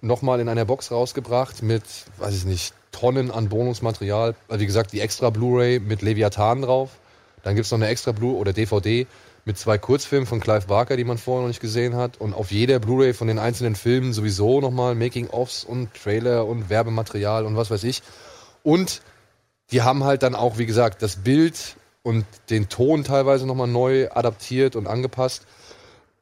nochmal 0.00 0.40
in 0.40 0.48
einer 0.48 0.64
Box 0.64 0.90
rausgebracht 0.90 1.62
mit, 1.62 1.84
weiß 2.18 2.34
ich 2.34 2.44
nicht, 2.44 2.74
Tonnen 2.90 3.30
an 3.30 3.48
Bonusmaterial. 3.48 4.34
Also 4.48 4.60
wie 4.60 4.66
gesagt, 4.66 4.92
die 4.92 5.00
extra 5.00 5.30
Blu-ray 5.30 5.78
mit 5.78 6.02
Leviathan 6.02 6.62
drauf. 6.62 6.90
Dann 7.42 7.54
gibt 7.54 7.66
es 7.66 7.70
noch 7.70 7.78
eine 7.78 7.86
extra 7.86 8.12
Blu- 8.12 8.36
oder 8.36 8.52
DVD 8.52 9.06
mit 9.44 9.58
zwei 9.58 9.78
Kurzfilmen 9.78 10.26
von 10.26 10.40
Clive 10.40 10.66
Barker, 10.66 10.96
die 10.96 11.04
man 11.04 11.18
vorher 11.18 11.42
noch 11.42 11.48
nicht 11.48 11.60
gesehen 11.60 11.94
hat. 11.94 12.20
Und 12.20 12.34
auf 12.34 12.50
jeder 12.50 12.80
Blu-ray 12.80 13.14
von 13.14 13.28
den 13.28 13.38
einzelnen 13.38 13.76
Filmen 13.76 14.12
sowieso 14.12 14.60
nochmal 14.60 14.94
Making-ofs 14.96 15.64
und 15.64 15.94
Trailer 15.94 16.46
und 16.46 16.68
Werbematerial 16.68 17.46
und 17.46 17.56
was 17.56 17.70
weiß 17.70 17.84
ich. 17.84 18.02
Und 18.62 19.00
die 19.72 19.82
haben 19.82 20.04
halt 20.04 20.22
dann 20.22 20.34
auch, 20.34 20.58
wie 20.58 20.66
gesagt, 20.66 21.02
das 21.02 21.16
Bild 21.16 21.76
und 22.02 22.24
den 22.48 22.68
Ton 22.68 23.04
teilweise 23.04 23.46
nochmal 23.46 23.68
neu 23.68 24.08
adaptiert 24.10 24.76
und 24.76 24.86
angepasst. 24.86 25.46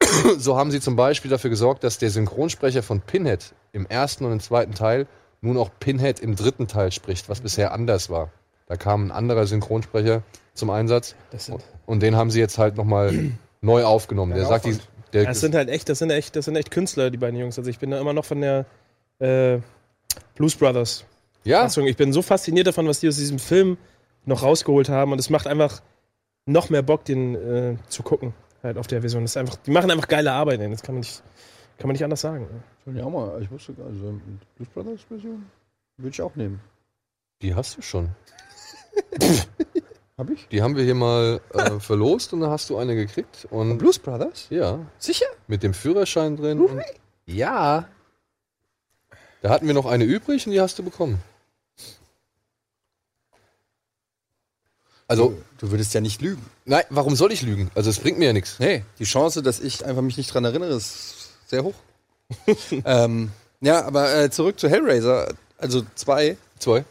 so 0.37 0.57
haben 0.57 0.71
sie 0.71 0.79
zum 0.79 0.95
Beispiel 0.95 1.31
dafür 1.31 1.49
gesorgt, 1.49 1.83
dass 1.83 1.97
der 1.97 2.09
Synchronsprecher 2.09 2.83
von 2.83 3.01
Pinhead 3.01 3.53
im 3.71 3.85
ersten 3.85 4.25
und 4.25 4.31
im 4.31 4.39
zweiten 4.39 4.73
Teil 4.73 5.07
nun 5.41 5.57
auch 5.57 5.69
Pinhead 5.79 6.19
im 6.19 6.35
dritten 6.35 6.67
Teil 6.67 6.91
spricht, 6.91 7.29
was 7.29 7.41
bisher 7.41 7.71
anders 7.71 8.09
war. 8.09 8.29
Da 8.67 8.75
kam 8.75 9.07
ein 9.07 9.11
anderer 9.11 9.47
Synchronsprecher 9.47 10.23
zum 10.53 10.69
Einsatz 10.69 11.15
Das 11.31 11.45
sind, 11.45 11.63
und 11.85 12.03
den 12.03 12.15
haben 12.15 12.29
sie 12.29 12.39
jetzt 12.39 12.57
halt 12.57 12.77
nochmal 12.77 13.31
neu 13.61 13.83
aufgenommen. 13.83 14.33
Der 14.35 14.45
sagt, 14.45 14.65
die, 14.65 14.77
der, 15.13 15.25
das 15.25 15.39
sind 15.39 15.55
halt 15.55 15.69
echt, 15.69 15.89
das 15.89 15.99
sind 15.99 16.11
echt, 16.11 16.35
das 16.35 16.45
sind 16.45 16.55
echt 16.55 16.71
Künstler, 16.71 17.09
die 17.09 17.17
beiden 17.17 17.39
Jungs. 17.39 17.57
Also 17.57 17.69
ich 17.69 17.79
bin 17.79 17.91
da 17.91 17.99
immer 17.99 18.13
noch 18.13 18.25
von 18.25 18.41
der 18.41 18.65
äh, 19.19 19.59
Blues 20.35 20.55
Brothers. 20.55 21.05
Ja, 21.43 21.61
Fassung. 21.61 21.87
Ich 21.87 21.97
bin 21.97 22.13
so 22.13 22.21
fasziniert 22.21 22.67
davon, 22.67 22.87
was 22.87 22.99
die 22.99 23.07
aus 23.07 23.17
diesem 23.17 23.39
Film 23.39 23.77
noch 24.25 24.43
rausgeholt 24.43 24.89
haben. 24.89 25.11
Und 25.11 25.19
es 25.19 25.29
macht 25.29 25.47
einfach 25.47 25.81
noch 26.45 26.69
mehr 26.69 26.81
Bock, 26.81 27.05
den 27.05 27.35
äh, 27.35 27.77
zu 27.87 28.03
gucken. 28.03 28.33
Halt 28.63 28.77
auf 28.77 28.87
der 28.87 29.01
Version. 29.01 29.23
Das 29.23 29.31
ist 29.31 29.37
einfach, 29.37 29.55
die 29.55 29.71
machen 29.71 29.89
einfach 29.91 30.07
geile 30.07 30.31
Arbeit. 30.31 30.59
Das 30.59 30.81
kann 30.81 30.95
man 30.95 31.01
nicht, 31.01 31.23
kann 31.77 31.87
man 31.87 31.93
nicht 31.93 32.03
anders 32.03 32.21
sagen. 32.21 32.47
Ich 32.85 33.01
auch 33.01 33.09
mal, 33.09 33.41
ich 33.41 33.49
wusste 33.51 33.73
gar 33.73 33.85
nicht, 33.89 34.01
also 34.03 34.19
Blues 34.57 34.69
Brothers 34.69 35.01
Version 35.03 35.45
würde 35.97 36.13
ich 36.13 36.21
auch 36.21 36.35
nehmen. 36.35 36.59
die 37.41 37.55
hast 37.55 37.77
du 37.77 37.81
schon. 37.81 38.09
Hab 40.17 40.29
ich? 40.29 40.47
Die 40.49 40.61
haben 40.61 40.75
wir 40.75 40.83
hier 40.83 40.95
mal 40.95 41.39
äh, 41.53 41.79
verlost 41.79 42.33
und 42.33 42.41
da 42.41 42.49
hast 42.49 42.69
du 42.69 42.77
eine 42.77 42.95
gekriegt. 42.95 43.47
Und 43.51 43.77
Blues 43.77 43.99
Brothers? 43.99 44.47
ja, 44.49 44.79
Sicher? 44.97 45.27
mit 45.47 45.63
dem 45.63 45.73
Führerschein 45.73 46.35
drin. 46.35 46.59
Und, 46.59 46.81
ja. 47.25 47.87
Da 49.41 49.49
hatten 49.49 49.67
wir 49.67 49.73
noch 49.73 49.85
eine 49.85 50.03
übrig 50.03 50.45
und 50.45 50.53
die 50.53 50.61
hast 50.61 50.77
du 50.79 50.83
bekommen. 50.83 51.19
Also, 55.07 55.35
Du 55.57 55.71
würdest 55.71 55.93
ja 55.93 56.01
nicht 56.01 56.21
lügen. 56.21 56.45
nein, 56.65 56.83
warum 56.89 57.15
soll 57.15 57.31
ich 57.31 57.41
lügen? 57.41 57.71
Also, 57.73 57.89
es 57.89 57.99
bringt 57.99 58.19
mir 58.19 58.25
ja 58.25 58.33
nichts. 58.33 58.59
Nee, 58.59 58.83
die 58.99 59.05
Chance, 59.05 59.41
dass 59.41 59.59
ich 59.59 59.83
einfach 59.85 60.03
mich 60.03 60.17
nicht 60.17 60.31
dran 60.33 60.45
erinnere, 60.45 60.73
ist 60.75 61.29
sehr 61.47 61.63
hoch. 61.63 61.73
ähm, 62.85 63.31
ja, 63.59 63.83
aber 63.83 64.15
äh, 64.15 64.29
zurück 64.29 64.59
zu 64.59 64.69
Hellraiser. 64.69 65.33
Also 65.57 65.83
zwei, 65.95 66.37
Zwei. 66.59 66.85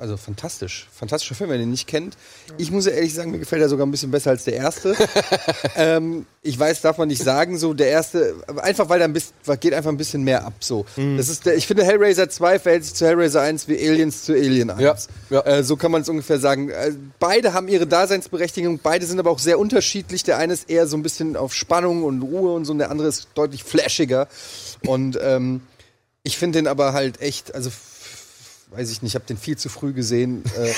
Also 0.00 0.16
fantastisch. 0.16 0.88
Fantastischer 0.92 1.34
Film, 1.34 1.50
wenn 1.50 1.60
ihr 1.60 1.64
ihn 1.64 1.70
nicht 1.70 1.86
kennt. 1.86 2.16
Ich 2.56 2.70
muss 2.70 2.86
ja 2.86 2.92
ehrlich 2.92 3.12
sagen, 3.12 3.30
mir 3.30 3.38
gefällt 3.38 3.60
er 3.60 3.68
sogar 3.68 3.86
ein 3.86 3.90
bisschen 3.90 4.10
besser 4.10 4.30
als 4.30 4.44
der 4.44 4.54
erste. 4.54 4.96
ähm, 5.76 6.26
ich 6.42 6.58
weiß, 6.58 6.80
darf 6.80 6.96
man 6.96 7.08
nicht 7.08 7.22
sagen, 7.22 7.58
so 7.58 7.74
der 7.74 7.88
erste, 7.88 8.34
einfach 8.62 8.88
weil 8.88 8.98
da 8.98 9.04
ein 9.04 9.12
bisschen, 9.12 9.34
geht 9.60 9.74
einfach 9.74 9.90
ein 9.90 9.98
bisschen 9.98 10.24
mehr 10.24 10.46
ab. 10.46 10.54
So. 10.60 10.86
Das 11.16 11.28
ist 11.28 11.44
der, 11.44 11.54
ich 11.54 11.66
finde, 11.66 11.84
Hellraiser 11.84 12.30
2 12.30 12.58
verhält 12.58 12.84
sich 12.84 12.94
zu 12.94 13.06
Hellraiser 13.06 13.42
1 13.42 13.68
wie 13.68 13.76
Aliens 13.76 14.24
zu 14.24 14.32
Alien 14.32 14.70
1. 14.70 14.80
Ja, 14.80 14.96
ja. 15.28 15.40
Äh, 15.42 15.62
so 15.62 15.76
kann 15.76 15.92
man 15.92 16.00
es 16.00 16.08
ungefähr 16.08 16.38
sagen. 16.38 16.70
Äh, 16.70 16.92
beide 17.18 17.52
haben 17.52 17.68
ihre 17.68 17.86
Daseinsberechtigung, 17.86 18.80
beide 18.82 19.04
sind 19.04 19.18
aber 19.18 19.30
auch 19.30 19.38
sehr 19.38 19.58
unterschiedlich. 19.58 20.22
Der 20.22 20.38
eine 20.38 20.54
ist 20.54 20.70
eher 20.70 20.86
so 20.86 20.96
ein 20.96 21.02
bisschen 21.02 21.36
auf 21.36 21.52
Spannung 21.52 22.04
und 22.04 22.22
Ruhe 22.22 22.54
und 22.54 22.64
so, 22.64 22.72
und 22.72 22.78
der 22.78 22.90
andere 22.90 23.08
ist 23.08 23.28
deutlich 23.34 23.64
flashiger. 23.64 24.28
Und 24.86 25.18
ähm, 25.22 25.60
ich 26.22 26.38
finde 26.38 26.58
den 26.58 26.66
aber 26.66 26.94
halt 26.94 27.20
echt, 27.20 27.54
also 27.54 27.70
weiß 28.70 28.90
ich 28.90 29.02
nicht, 29.02 29.12
ich 29.12 29.14
habe 29.14 29.26
den 29.26 29.36
viel 29.36 29.56
zu 29.56 29.68
früh 29.68 29.92
gesehen 29.92 30.44
äh, 30.58 30.72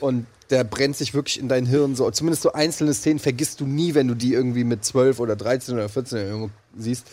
und 0.00 0.26
der 0.50 0.64
brennt 0.64 0.96
sich 0.96 1.14
wirklich 1.14 1.38
in 1.38 1.48
dein 1.48 1.66
Hirn 1.66 1.94
so. 1.94 2.10
Zumindest 2.10 2.42
so 2.42 2.52
einzelne 2.52 2.92
Szenen 2.94 3.18
vergisst 3.18 3.60
du 3.60 3.66
nie, 3.66 3.94
wenn 3.94 4.08
du 4.08 4.14
die 4.14 4.32
irgendwie 4.32 4.64
mit 4.64 4.84
12 4.84 5.20
oder 5.20 5.36
13 5.36 5.74
oder 5.74 5.88
14 5.88 6.18
irgendwo 6.18 6.50
siehst. 6.76 7.06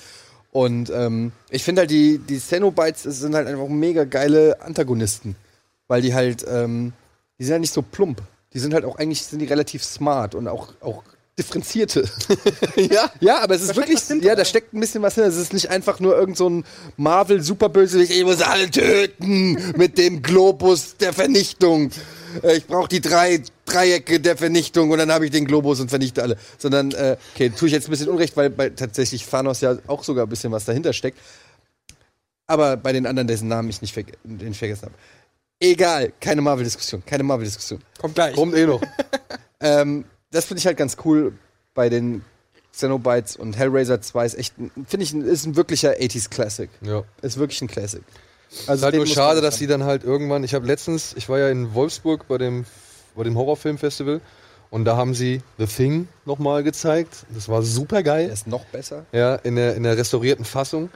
Und 0.52 0.90
ähm, 0.90 1.32
ich 1.50 1.64
finde 1.64 1.82
halt, 1.82 1.92
die, 1.92 2.18
die 2.18 2.40
Cenobites 2.40 3.04
sind 3.04 3.36
halt 3.36 3.48
einfach 3.48 3.68
mega 3.68 4.06
geile 4.06 4.60
Antagonisten. 4.62 5.36
Weil 5.88 6.02
die 6.02 6.16
halt, 6.16 6.46
ähm, 6.50 6.94
die 7.38 7.44
sind 7.44 7.54
halt 7.54 7.62
nicht 7.62 7.74
so 7.74 7.84
plump. 7.84 8.22
Die 8.54 8.60
sind 8.60 8.74
halt 8.74 8.86
auch 8.86 8.98
eigentlich, 8.98 9.24
sind 9.24 9.40
die 9.40 9.46
relativ 9.46 9.84
smart 9.84 10.34
und 10.34 10.48
auch, 10.48 10.74
auch 10.82 11.04
differenzierte. 11.38 12.10
ja. 12.76 13.12
ja, 13.20 13.40
aber 13.42 13.56
es 13.56 13.62
ist 13.62 13.76
wirklich, 13.76 14.00
ja, 14.22 14.36
da 14.36 14.44
steckt 14.44 14.74
ein 14.74 14.80
bisschen 14.80 15.02
was 15.02 15.16
hin. 15.16 15.24
Es 15.24 15.38
ist 15.38 15.54
nicht 15.54 15.70
einfach 15.70 16.00
nur 16.00 16.18
irgend 16.18 16.38
so 16.38 16.50
ein 16.50 16.66
Marvel-Superbösewicht, 16.98 18.12
ich 18.12 18.24
muss 18.24 18.42
alle 18.42 18.70
töten 18.72 19.58
mit 19.78 19.98
dem 19.98 20.22
Globus 20.22 20.98
der 20.98 21.14
Vernichtung. 21.14 21.92
Äh, 22.42 22.58
Ich 22.58 22.66
brauche 22.66 22.88
die 22.88 23.02
drei 23.02 23.42
Dreiecke 23.66 24.20
der 24.20 24.38
Vernichtung 24.38 24.90
und 24.90 24.98
dann 24.98 25.12
habe 25.12 25.26
ich 25.26 25.32
den 25.32 25.46
Globus 25.46 25.80
und 25.80 25.90
vernichte 25.90 26.24
alle. 26.24 26.38
Sondern, 26.58 26.92
äh, 26.92 27.18
okay, 27.34 27.50
tue 27.50 27.68
ich 27.68 27.74
jetzt 27.74 27.88
ein 27.88 27.92
bisschen 27.92 28.10
Unrecht, 28.10 28.36
weil 28.36 28.50
bei 28.50 28.70
tatsächlich 28.70 29.26
Thanos 29.26 29.62
ja 29.62 29.78
auch 29.88 30.04
sogar 30.04 30.26
ein 30.26 30.30
bisschen 30.30 30.52
was 30.52 30.66
dahinter 30.66 30.94
steckt. 30.94 31.20
Aber 32.48 32.78
bei 32.78 32.94
den 32.94 33.06
anderen, 33.06 33.28
dessen 33.28 33.48
Namen 33.48 33.70
ich 33.70 33.82
nicht 33.82 33.94
verge 33.94 34.14
den 34.24 34.52
ich 34.52 34.58
vergessen 34.58 34.84
habe. 34.84 34.96
Egal, 35.60 36.14
keine 36.22 36.42
Marvel-Diskussion, 36.42 37.04
keine 37.06 37.24
Marvel-Diskussion. 37.24 37.82
Kommt 38.00 38.16
gleich. 38.16 38.36
Kommt 38.36 38.56
eh 38.56 38.66
noch. 38.66 38.82
Ähm, 39.60 40.06
das 40.32 40.46
finde 40.46 40.60
ich 40.60 40.66
halt 40.66 40.78
ganz 40.78 40.98
cool 41.06 41.34
bei 41.74 41.90
den 41.90 42.24
Xenobites 42.72 43.36
und 43.36 43.58
Hellraiser 43.58 44.02
2 44.02 44.26
ist 44.26 44.38
echt, 44.38 44.54
finde 44.88 45.04
ich, 45.04 45.14
ist 45.14 45.46
ein 45.46 45.56
wirklicher 45.56 45.94
80s 45.94 46.30
Classic. 46.30 46.70
Ja. 46.82 47.04
Ist 47.22 47.38
wirklich 47.38 47.62
ein 47.62 47.68
Classic. 47.68 48.04
Es 48.50 48.76
ist 48.76 48.84
halt 48.84 48.96
nur 48.96 49.08
schade, 49.08 49.42
dass 49.42 49.58
die 49.58 49.68
dann 49.68 49.84
halt 49.84 50.04
irgendwann, 50.04 50.44
ich 50.44 50.54
habe 50.54 50.66
letztens, 50.66 51.14
ich 51.18 51.28
war 51.28 51.40
ja 51.40 51.50
in 51.50 51.74
Wolfsburg 51.74 52.28
bei 52.28 52.38
dem, 52.38 52.66
bei 53.16 53.24
dem 53.24 53.38
Horrorfilmfestival 53.38 54.22
und 54.70 54.86
da 54.86 54.96
haben 54.96 55.14
sie 55.14 55.42
The 55.58 55.66
Thing 55.66 56.08
nochmal 56.26 56.64
gezeigt. 56.64 57.26
Das 57.34 57.50
war 57.50 57.62
super 57.64 58.04
geil. 58.04 58.30
ist 58.30 58.48
noch 58.48 58.66
besser. 58.66 59.06
Ja, 59.12 59.36
in 59.36 59.56
der, 59.56 59.76
in 59.76 59.84
der 59.84 59.98
restaurierten 59.98 60.46
Fassung. 60.46 60.90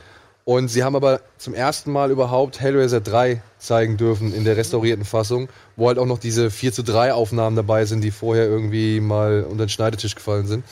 Und 0.51 0.67
sie 0.67 0.83
haben 0.83 0.97
aber 0.97 1.21
zum 1.37 1.53
ersten 1.53 1.93
Mal 1.93 2.11
überhaupt 2.11 2.59
Hellraiser 2.59 2.99
3 2.99 3.41
zeigen 3.57 3.95
dürfen 3.95 4.33
in 4.33 4.43
der 4.43 4.57
restaurierten 4.57 5.05
Fassung, 5.05 5.47
wo 5.77 5.87
halt 5.87 5.97
auch 5.97 6.05
noch 6.05 6.19
diese 6.19 6.51
4 6.51 6.73
zu 6.73 6.83
3 6.83 7.13
Aufnahmen 7.13 7.55
dabei 7.55 7.85
sind, 7.85 8.01
die 8.03 8.11
vorher 8.11 8.47
irgendwie 8.47 8.99
mal 8.99 9.45
unter 9.49 9.65
den 9.65 9.69
Schneidetisch 9.69 10.13
gefallen 10.13 10.47
sind. 10.47 10.65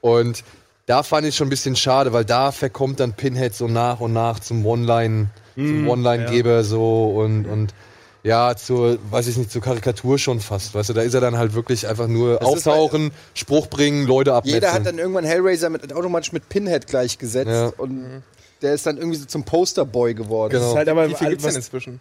Und 0.00 0.42
da 0.86 1.02
fand 1.02 1.26
ich 1.26 1.36
schon 1.36 1.48
ein 1.48 1.50
bisschen 1.50 1.76
schade, 1.76 2.14
weil 2.14 2.24
da 2.24 2.50
verkommt 2.50 2.98
dann 2.98 3.12
Pinhead 3.12 3.54
so 3.54 3.68
nach 3.68 4.00
und 4.00 4.14
nach 4.14 4.38
zum 4.40 4.64
One-Line, 4.64 5.26
zum 5.54 5.86
One-Line-Geber 5.86 6.64
so 6.64 7.10
und, 7.10 7.44
und 7.44 7.74
ja, 8.22 8.56
zur, 8.56 8.96
weiß 9.10 9.26
ich 9.26 9.36
nicht, 9.36 9.52
zur 9.52 9.60
Karikatur 9.60 10.18
schon 10.18 10.40
fast. 10.40 10.74
Weißt 10.74 10.88
du, 10.88 10.94
da 10.94 11.02
ist 11.02 11.12
er 11.12 11.20
dann 11.20 11.36
halt 11.36 11.52
wirklich 11.52 11.86
einfach 11.86 12.08
nur 12.08 12.38
Das 12.38 12.48
ist 12.48 12.66
auftauchen, 12.66 13.10
Spruch 13.34 13.66
bringen, 13.66 14.06
Leute 14.06 14.32
abmetzeln. 14.32 14.62
Jeder 14.62 14.72
hat 14.72 14.86
dann 14.86 14.96
irgendwann 14.98 15.24
Hellraiser 15.24 15.68
mit, 15.68 15.92
automatisch 15.92 16.32
mit 16.32 16.48
Pinhead 16.48 16.86
gleichgesetzt 16.86 17.50
Ja. 17.50 17.70
und 17.76 18.22
der 18.62 18.74
ist 18.74 18.86
dann 18.86 18.96
irgendwie 18.96 19.18
so 19.18 19.26
zum 19.26 19.44
Posterboy 19.44 20.14
geworden. 20.14 20.52
Genau. 20.52 20.62
Das 20.62 20.70
ist 20.72 20.76
halt 20.76 20.88
aber 20.88 21.08
Wie 21.08 21.14
viel 21.14 21.28
gibt's 21.30 21.44
was, 21.44 21.54
denn 21.54 21.62
inzwischen? 21.62 22.00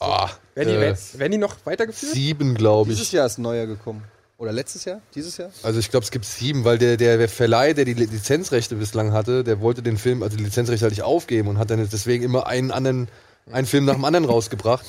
ah, 0.00 0.30
Werden 0.54 0.68
die, 0.68 0.84
äh, 0.84 0.96
werden 1.18 1.32
die 1.32 1.38
noch 1.38 1.56
weitergeführt? 1.64 2.12
sieben, 2.12 2.54
glaube 2.54 2.90
ich. 2.90 2.98
Dieses 2.98 3.12
Jahr 3.12 3.26
ist 3.26 3.38
ein 3.38 3.42
neuer 3.42 3.66
gekommen. 3.66 4.02
Oder 4.38 4.50
letztes 4.52 4.84
Jahr? 4.84 5.00
Dieses 5.14 5.36
Jahr? 5.36 5.50
Also 5.62 5.78
ich 5.78 5.88
glaube, 5.90 6.02
es 6.02 6.10
gibt 6.10 6.24
sieben, 6.24 6.64
weil 6.64 6.76
der, 6.76 6.96
der 6.96 7.28
Verleih, 7.28 7.74
der 7.74 7.84
die 7.84 7.94
Lizenzrechte 7.94 8.74
bislang 8.74 9.12
hatte, 9.12 9.44
der 9.44 9.60
wollte 9.60 9.82
den 9.82 9.96
Film, 9.96 10.22
also 10.24 10.36
die 10.36 10.42
Lizenzrechte 10.42 10.82
halt 10.84 10.92
nicht 10.92 11.04
aufgeben 11.04 11.46
und 11.48 11.58
hat 11.58 11.70
dann 11.70 11.88
deswegen 11.88 12.24
immer 12.24 12.48
einen 12.48 12.72
anderen, 12.72 13.06
einen 13.52 13.68
Film 13.68 13.84
nach 13.84 13.94
dem 13.94 14.04
anderen 14.04 14.24
rausgebracht, 14.24 14.84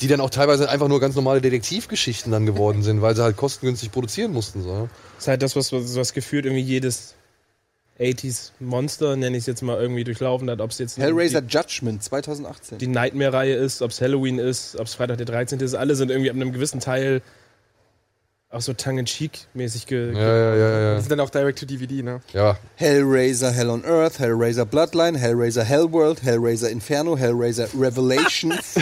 die 0.00 0.08
dann 0.08 0.20
auch 0.20 0.30
teilweise 0.30 0.68
einfach 0.68 0.88
nur 0.88 0.98
ganz 0.98 1.14
normale 1.14 1.40
Detektivgeschichten 1.40 2.32
dann 2.32 2.44
geworden 2.44 2.82
sind, 2.82 3.02
weil 3.02 3.14
sie 3.14 3.22
halt 3.22 3.36
kostengünstig 3.36 3.92
produzieren 3.92 4.32
mussten. 4.32 4.64
So. 4.64 4.88
ist 5.16 5.28
halt 5.28 5.42
das, 5.42 5.54
was, 5.54 5.72
was, 5.72 5.94
was 5.94 6.12
gefühlt 6.12 6.44
irgendwie 6.44 6.64
jedes 6.64 7.14
80s 8.00 8.50
Monster, 8.58 9.16
nenne 9.16 9.36
ich 9.36 9.42
es 9.42 9.46
jetzt 9.46 9.62
mal, 9.62 9.80
irgendwie 9.80 10.04
durchlaufen 10.04 10.48
hat. 10.50 10.60
Ob 10.60 10.70
es 10.70 10.78
jetzt 10.78 10.98
Hellraiser 10.98 11.42
Judgment 11.46 12.02
2018. 12.02 12.78
die, 12.78 12.86
die 12.86 12.90
Nightmare-Reihe 12.92 13.54
ist, 13.54 13.82
ob 13.82 13.90
es 13.90 14.00
Halloween 14.00 14.38
ist, 14.38 14.76
ob 14.76 14.86
es 14.86 14.94
Freitag 14.94 15.18
der 15.18 15.26
13. 15.26 15.60
ist. 15.60 15.74
Alle 15.74 15.94
sind 15.94 16.10
irgendwie 16.10 16.30
ab 16.30 16.36
einem 16.36 16.52
gewissen 16.52 16.80
Teil 16.80 17.22
auch 18.50 18.60
so 18.60 18.74
tongue-in-cheek-mäßig 18.74 19.86
ge 19.86 20.12
Ja, 20.12 20.20
ja, 20.20 20.54
ja, 20.54 20.54
Die 20.54 20.84
ja. 20.96 21.00
sind 21.00 21.10
dann 21.10 21.20
auch 21.20 21.30
direct 21.30 21.58
to 21.58 21.64
DVD, 21.64 22.02
ne? 22.02 22.20
Ja, 22.34 22.58
Hellraiser 22.76 23.50
Hell 23.50 23.70
on 23.70 23.82
Earth, 23.82 24.18
Hellraiser 24.18 24.66
Bloodline, 24.66 25.16
Hellraiser 25.18 25.64
Hellworld, 25.64 26.22
Hellraiser 26.22 26.68
Inferno, 26.68 27.16
Hellraiser 27.16 27.68
Revelations. 27.78 28.74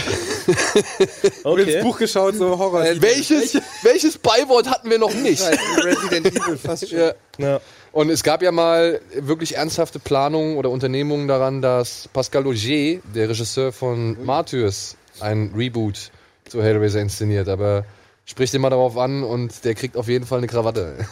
Oder 1.45 1.63
ins 1.63 1.69
Okay. 1.75 1.83
Buch 1.83 1.99
geschaut, 1.99 2.35
so 2.35 2.59
Horror. 2.59 2.83
welches, 3.01 3.57
welches 3.85 4.19
Beiwort 4.19 4.69
hatten 4.69 4.91
wir 4.91 4.99
noch 4.99 5.15
nicht? 5.15 5.41
Resident 5.85 6.27
Evil 6.27 6.57
fast 6.57 6.89
schon. 6.89 6.99
Ja. 6.99 7.13
Ja. 7.39 7.61
Und 7.93 8.09
es 8.09 8.23
gab 8.23 8.43
ja 8.43 8.53
mal 8.53 9.01
wirklich 9.15 9.57
ernsthafte 9.57 9.99
Planungen 9.99 10.57
oder 10.57 10.71
Unternehmungen 10.71 11.27
daran, 11.27 11.61
dass 11.61 12.09
Pascal 12.13 12.47
Augier, 12.47 13.01
der 13.15 13.29
Regisseur 13.29 13.73
von 13.73 14.25
Martyrs, 14.25 14.97
ein 15.19 15.53
Reboot 15.57 16.11
zu 16.49 16.63
Hellraiser 16.63 17.01
inszeniert. 17.01 17.49
Aber 17.49 17.85
spricht 18.25 18.55
ihn 18.55 18.61
mal 18.61 18.71
darauf 18.71 18.97
an 18.97 19.25
und 19.25 19.65
der 19.65 19.75
kriegt 19.75 19.97
auf 19.97 20.09
jeden 20.09 20.25
Fall 20.25 20.39
eine 20.39 20.47
Krawatte. 20.47 21.05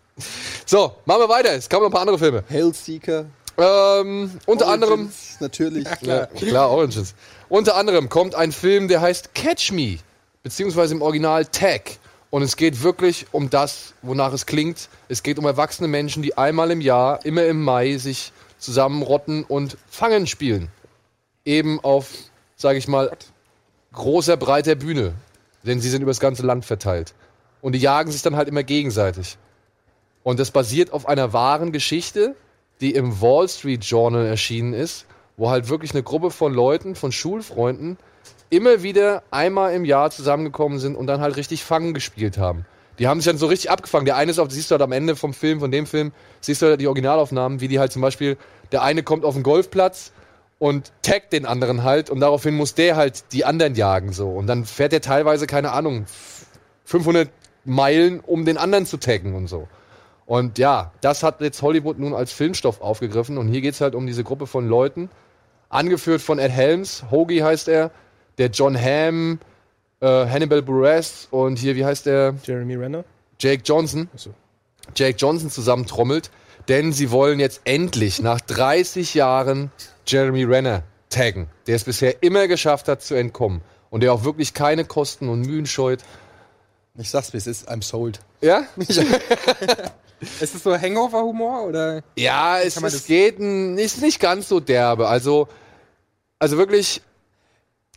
so, 0.66 0.92
machen 1.04 1.20
wir 1.20 1.28
weiter. 1.28 1.52
Es 1.52 1.68
kamen 1.68 1.82
noch 1.82 1.90
ein 1.90 1.92
paar 1.92 2.00
andere 2.00 2.18
Filme. 2.18 2.42
Hellseeker. 2.48 3.26
Ähm, 3.56 4.30
unter 4.46 4.68
anderem. 4.68 5.00
Origins, 5.00 5.36
Natürlich. 5.40 5.86
Ja, 6.02 6.26
klar, 6.26 6.70
Origins. 6.70 7.14
Unter 7.48 7.76
anderem 7.76 8.08
kommt 8.08 8.34
ein 8.34 8.52
Film, 8.52 8.88
der 8.88 9.00
heißt 9.00 9.34
Catch 9.34 9.72
Me, 9.72 9.98
beziehungsweise 10.42 10.94
im 10.94 11.02
Original 11.02 11.44
Tag. 11.46 11.98
Und 12.30 12.42
es 12.42 12.56
geht 12.56 12.82
wirklich 12.82 13.26
um 13.32 13.48
das, 13.48 13.94
wonach 14.02 14.32
es 14.32 14.46
klingt. 14.46 14.88
Es 15.08 15.22
geht 15.22 15.38
um 15.38 15.46
erwachsene 15.46 15.88
Menschen, 15.88 16.22
die 16.22 16.36
einmal 16.36 16.70
im 16.70 16.80
Jahr, 16.80 17.24
immer 17.24 17.44
im 17.44 17.62
Mai, 17.62 17.96
sich 17.96 18.32
zusammenrotten 18.58 19.44
und 19.44 19.78
Fangen 19.88 20.26
spielen. 20.26 20.68
Eben 21.44 21.80
auf, 21.80 22.10
sage 22.56 22.78
ich 22.78 22.88
mal, 22.88 23.16
großer, 23.92 24.36
breiter 24.36 24.74
Bühne. 24.74 25.14
Denn 25.62 25.80
sie 25.80 25.88
sind 25.88 26.02
übers 26.02 26.20
ganze 26.20 26.44
Land 26.44 26.64
verteilt. 26.64 27.14
Und 27.62 27.72
die 27.72 27.78
jagen 27.78 28.12
sich 28.12 28.22
dann 28.22 28.36
halt 28.36 28.48
immer 28.48 28.62
gegenseitig. 28.62 29.38
Und 30.22 30.38
das 30.38 30.50
basiert 30.50 30.92
auf 30.92 31.08
einer 31.08 31.32
wahren 31.32 31.72
Geschichte, 31.72 32.36
die 32.80 32.94
im 32.94 33.20
Wall 33.20 33.48
Street 33.48 33.84
Journal 33.84 34.26
erschienen 34.26 34.74
ist, 34.74 35.06
wo 35.36 35.50
halt 35.50 35.68
wirklich 35.68 35.92
eine 35.92 36.02
Gruppe 36.02 36.30
von 36.30 36.52
Leuten, 36.52 36.94
von 36.94 37.12
Schulfreunden, 37.12 37.96
immer 38.50 38.82
wieder 38.82 39.22
einmal 39.30 39.74
im 39.74 39.84
Jahr 39.84 40.10
zusammengekommen 40.10 40.78
sind 40.78 40.96
und 40.96 41.06
dann 41.06 41.20
halt 41.20 41.36
richtig 41.36 41.64
Fangen 41.64 41.94
gespielt 41.94 42.38
haben. 42.38 42.64
Die 42.98 43.06
haben 43.06 43.20
sich 43.20 43.30
dann 43.30 43.38
so 43.38 43.46
richtig 43.46 43.70
abgefangen. 43.70 44.06
Der 44.06 44.16
eine 44.16 44.30
ist 44.30 44.38
auf, 44.38 44.50
siehst 44.50 44.70
du 44.70 44.72
halt 44.72 44.82
am 44.82 44.92
Ende 44.92 45.14
vom 45.14 45.32
Film, 45.32 45.60
von 45.60 45.70
dem 45.70 45.86
Film, 45.86 46.12
siehst 46.40 46.62
du 46.62 46.66
halt 46.66 46.80
die 46.80 46.86
Originalaufnahmen, 46.86 47.60
wie 47.60 47.68
die 47.68 47.78
halt 47.78 47.92
zum 47.92 48.02
Beispiel, 48.02 48.36
der 48.72 48.82
eine 48.82 49.02
kommt 49.02 49.24
auf 49.24 49.34
den 49.34 49.42
Golfplatz 49.42 50.12
und 50.58 50.92
taggt 51.02 51.32
den 51.32 51.46
anderen 51.46 51.84
halt 51.84 52.10
und 52.10 52.20
daraufhin 52.20 52.56
muss 52.56 52.74
der 52.74 52.96
halt 52.96 53.32
die 53.32 53.44
anderen 53.44 53.74
jagen 53.74 54.12
so. 54.12 54.28
Und 54.30 54.48
dann 54.48 54.64
fährt 54.64 54.92
er 54.92 55.00
teilweise, 55.00 55.46
keine 55.46 55.72
Ahnung, 55.72 56.06
500 56.84 57.30
Meilen, 57.64 58.20
um 58.20 58.44
den 58.44 58.56
anderen 58.56 58.86
zu 58.86 58.96
taggen 58.96 59.34
und 59.34 59.46
so. 59.46 59.68
Und 60.26 60.58
ja, 60.58 60.92
das 61.00 61.22
hat 61.22 61.40
jetzt 61.40 61.62
Hollywood 61.62 61.98
nun 61.98 62.14
als 62.14 62.32
Filmstoff 62.32 62.80
aufgegriffen. 62.80 63.38
Und 63.38 63.48
hier 63.48 63.60
geht's 63.60 63.80
halt 63.80 63.94
um 63.94 64.06
diese 64.06 64.24
Gruppe 64.24 64.46
von 64.46 64.68
Leuten, 64.68 65.08
angeführt 65.68 66.20
von 66.20 66.38
Ed 66.38 66.50
Helms, 66.50 67.04
Hoagie 67.10 67.42
heißt 67.42 67.68
er, 67.68 67.90
der 68.38 68.48
John 68.48 68.76
Hamm, 68.80 69.38
äh, 70.00 70.06
Hannibal 70.06 70.62
Buress 70.62 71.28
und 71.30 71.58
hier, 71.58 71.76
wie 71.76 71.84
heißt 71.84 72.06
der, 72.06 72.34
Jeremy 72.44 72.76
Renner. 72.76 73.04
Jake 73.40 73.62
Johnson. 73.64 74.08
Achso. 74.14 74.30
Jake 74.94 75.16
Johnson 75.18 75.50
zusammentrommelt, 75.50 76.30
denn 76.68 76.92
sie 76.92 77.10
wollen 77.10 77.40
jetzt 77.40 77.60
endlich 77.64 78.22
nach 78.22 78.40
30 78.40 79.14
Jahren 79.14 79.70
Jeremy 80.06 80.44
Renner 80.44 80.82
taggen, 81.10 81.48
der 81.66 81.76
es 81.76 81.84
bisher 81.84 82.22
immer 82.22 82.48
geschafft 82.48 82.88
hat 82.88 83.02
zu 83.02 83.14
entkommen 83.14 83.60
und 83.90 84.02
der 84.02 84.12
auch 84.12 84.24
wirklich 84.24 84.54
keine 84.54 84.84
Kosten 84.84 85.28
und 85.28 85.42
Mühen 85.42 85.66
scheut. 85.66 86.02
Ich 86.96 87.10
sag's 87.10 87.32
wie 87.32 87.36
es 87.36 87.46
ist, 87.46 87.70
I'm 87.70 87.82
sold. 87.82 88.20
Ja? 88.40 88.64
Ist 90.40 90.54
das 90.54 90.62
so 90.62 90.76
Hangover-Humor 90.76 91.64
oder? 91.64 92.02
Ja, 92.16 92.58
es, 92.58 92.76
es 92.76 93.06
geht 93.06 93.38
ist 93.38 94.02
nicht 94.02 94.18
ganz 94.18 94.48
so 94.48 94.58
derbe. 94.58 95.08
Also, 95.08 95.48
also 96.40 96.56
wirklich, 96.56 97.02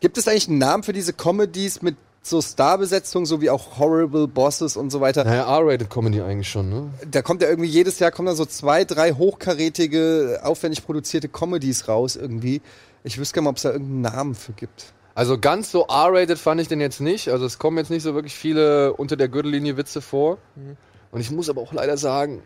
Gibt 0.02 0.18
es 0.18 0.28
eigentlich 0.28 0.50
einen 0.50 0.58
Namen 0.58 0.82
für 0.84 0.94
diese 0.94 1.14
Comedies 1.14 1.84
mit 1.84 1.96
so 2.24 2.42
Starbesetzung, 2.42 3.26
so 3.28 3.40
wie 3.40 3.52
auch 3.52 3.78
Horrible 3.78 4.28
Bosses 4.28 4.76
und 4.76 4.90
so 4.90 5.00
weiter? 5.00 5.24
naja, 5.24 5.44
R-Rated 5.44 5.90
Comedy 5.92 6.22
eigentlich 6.22 6.50
schon, 6.50 6.70
ne? 6.70 6.90
Da 7.10 7.22
kommt 7.22 7.42
ja 7.44 7.48
irgendwie 7.50 7.70
jedes 7.70 8.00
Jahr 8.00 8.10
kommen 8.12 8.26
da 8.26 8.34
so 8.36 8.46
zwei, 8.46 8.84
drei 8.84 9.14
hochkarätige, 9.14 10.40
aufwendig 10.44 10.84
produzierte 10.86 11.30
Comedies 11.30 11.88
raus 11.88 12.16
irgendwie. 12.16 12.62
Ich 13.04 13.20
wüsste 13.20 13.36
gerne 13.36 13.46
mal, 13.46 13.50
ob 13.52 13.58
es 13.58 13.64
da 13.64 13.72
irgendeinen 13.72 14.02
Namen 14.02 14.36
für 14.36 14.54
gibt. 14.54 14.94
Also 15.14 15.38
ganz 15.40 15.72
so 15.72 15.86
R-Rated 15.88 16.40
fand 16.40 16.62
ich 16.62 16.68
den 16.68 16.82
jetzt 16.82 17.00
nicht. 17.00 17.30
Also 17.30 17.46
es 17.46 17.60
kommen 17.60 17.78
jetzt 17.78 17.92
nicht 17.92 18.04
so 18.04 18.16
wirklich 18.16 18.34
viele 18.34 18.94
unter 18.94 19.16
der 19.16 19.28
Gürtellinie 19.28 19.78
Witze 19.78 20.02
vor. 20.02 20.40
Und 21.12 21.22
ich 21.22 21.30
muss 21.30 21.50
aber 21.50 21.62
auch 21.62 21.74
leider 21.74 21.98
sagen, 21.98 22.42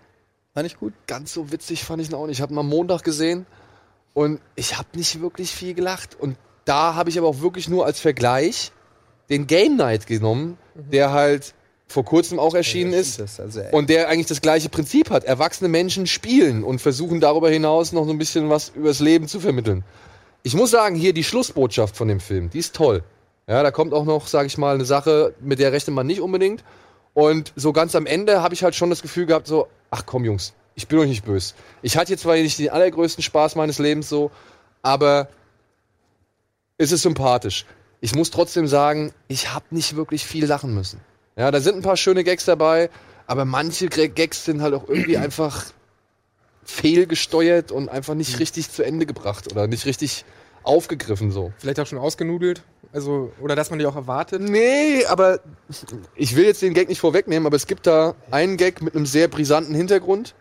War 0.54 0.64
nicht 0.64 0.80
gut? 0.80 0.94
ganz 1.08 1.34
so 1.34 1.54
witzig 1.54 1.86
fand 1.86 2.02
ich 2.02 2.10
ihn 2.10 2.16
auch 2.16 2.26
nicht. 2.28 2.38
Ich 2.38 2.42
habe 2.42 2.54
ihn 2.54 2.58
am 2.60 2.68
Montag 2.68 3.04
gesehen 3.04 3.46
und 4.14 4.42
ich 4.56 4.78
habe 4.78 4.90
nicht 4.96 5.22
wirklich 5.22 5.52
viel 5.52 5.74
gelacht. 5.74 6.18
Und 6.20 6.38
da 6.66 6.96
habe 6.96 7.10
ich 7.10 7.18
aber 7.18 7.28
auch 7.28 7.42
wirklich 7.42 7.70
nur 7.70 7.86
als 7.86 8.00
Vergleich 8.00 8.72
den 9.30 9.48
Game 9.48 9.76
Night 9.78 10.08
genommen, 10.08 10.58
der 10.76 11.12
halt 11.12 11.54
vor 11.88 12.04
kurzem 12.04 12.40
auch 12.40 12.56
erschienen 12.56 12.94
Ja, 12.94 13.00
ist. 13.00 13.20
das, 13.20 13.40
also. 13.40 13.62
Und 13.72 13.90
der 13.90 14.10
eigentlich 14.10 14.28
das 14.28 14.42
gleiche 14.42 14.70
Prinzip 14.70 15.10
hat. 15.12 15.24
Erwachsene 15.24 15.70
Menschen 15.70 16.08
spielen 16.08 16.64
und 16.64 16.80
versuchen 16.82 17.20
darüber 17.22 17.50
hinaus 17.50 17.92
noch 17.92 18.06
so 18.06 18.12
ein 18.12 18.18
bisschen 18.18 18.50
was 18.50 18.70
übers 18.70 19.00
Leben 19.00 19.28
zu 19.28 19.40
vermitteln. 19.40 19.84
Ich 20.44 20.56
muss 20.56 20.72
sagen, 20.72 20.96
hier 20.96 21.14
die 21.14 21.24
Schlussbotschaft 21.24 21.96
von 21.96 22.08
dem 22.08 22.20
Film, 22.20 22.50
die 22.50 22.60
ist 22.60 22.76
toll. 22.76 23.04
Ja, 23.48 23.62
da 23.62 23.70
kommt 23.72 23.94
auch 23.94 24.06
noch, 24.06 24.28
sage 24.28 24.48
ich 24.48 24.58
mal, 24.58 24.76
eine 24.76 24.86
Sache, 24.86 25.34
mit 25.40 25.60
der 25.60 25.72
rechnet 25.72 25.96
man 25.96 26.08
nicht 26.08 26.22
unbedingt. 26.22 26.64
Und 27.14 27.54
so 27.56 27.72
ganz 27.72 27.96
am 27.96 28.06
Ende 28.08 28.42
habe 28.42 28.54
ich 28.56 28.64
halt 28.64 28.76
schon 28.76 28.90
das 28.90 29.02
Gefühl 29.02 29.28
gehabt, 29.28 29.48
so, 29.48 29.68
ach 29.92 30.04
komm 30.06 30.26
Jungs, 30.26 30.54
ich 30.74 30.88
bin 30.88 31.00
euch 31.00 31.08
nicht 31.10 31.24
böse. 31.26 31.54
Ich 31.84 31.98
hatte 31.98 32.12
jetzt 32.12 32.22
zwar 32.22 32.36
nicht 32.36 32.58
den 32.60 32.70
allergrößten 32.70 33.24
Spaß 33.24 33.56
meines 33.56 33.78
Lebens 33.80 34.10
so, 34.10 34.32
aber 34.82 35.30
es 36.78 36.92
ist 36.92 37.02
sympathisch. 37.04 37.66
Ich 38.02 38.16
muss 38.16 38.32
trotzdem 38.32 38.68
sagen, 38.68 39.14
ich 39.28 39.54
habe 39.54 39.66
nicht 39.72 39.96
wirklich 39.96 40.26
viel 40.26 40.46
lachen 40.46 40.74
müssen. 40.74 41.00
Ja, 41.36 41.52
da 41.52 41.60
sind 41.60 41.76
ein 41.76 41.82
paar 41.82 41.98
schöne 41.98 42.24
Gags 42.24 42.46
dabei, 42.46 42.90
aber 43.28 43.46
manche 43.46 43.88
Gags 43.88 44.46
sind 44.46 44.62
halt 44.62 44.74
auch 44.74 44.88
irgendwie 44.88 45.18
einfach 45.18 45.66
fehlgesteuert 46.64 47.72
und 47.72 47.90
einfach 47.90 48.16
nicht 48.16 48.40
richtig 48.40 48.72
zu 48.72 48.84
Ende 48.84 49.06
gebracht 49.06 49.52
oder 49.52 49.68
nicht 49.68 49.86
richtig 49.86 50.26
aufgegriffen 50.64 51.32
so. 51.32 51.54
Vielleicht 51.58 51.80
auch 51.80 51.86
schon 51.88 52.00
ausgenudelt. 52.00 52.64
Also, 52.92 53.32
oder 53.42 53.56
dass 53.56 53.70
man 53.70 53.80
die 53.80 53.86
auch 53.86 53.96
erwartet. 53.96 54.42
Nee, 54.42 55.06
aber 55.06 55.42
ich 56.16 56.36
will 56.36 56.46
jetzt 56.46 56.62
den 56.62 56.74
Gag 56.74 56.88
nicht 56.88 57.00
vorwegnehmen, 57.00 57.46
aber 57.46 57.56
es 57.56 57.68
gibt 57.68 57.88
da 57.88 58.16
einen 58.32 58.58
Gag 58.58 58.82
mit 58.82 58.96
einem 58.96 59.06
sehr 59.06 59.28
brisanten 59.28 59.76
Hintergrund 59.76 60.34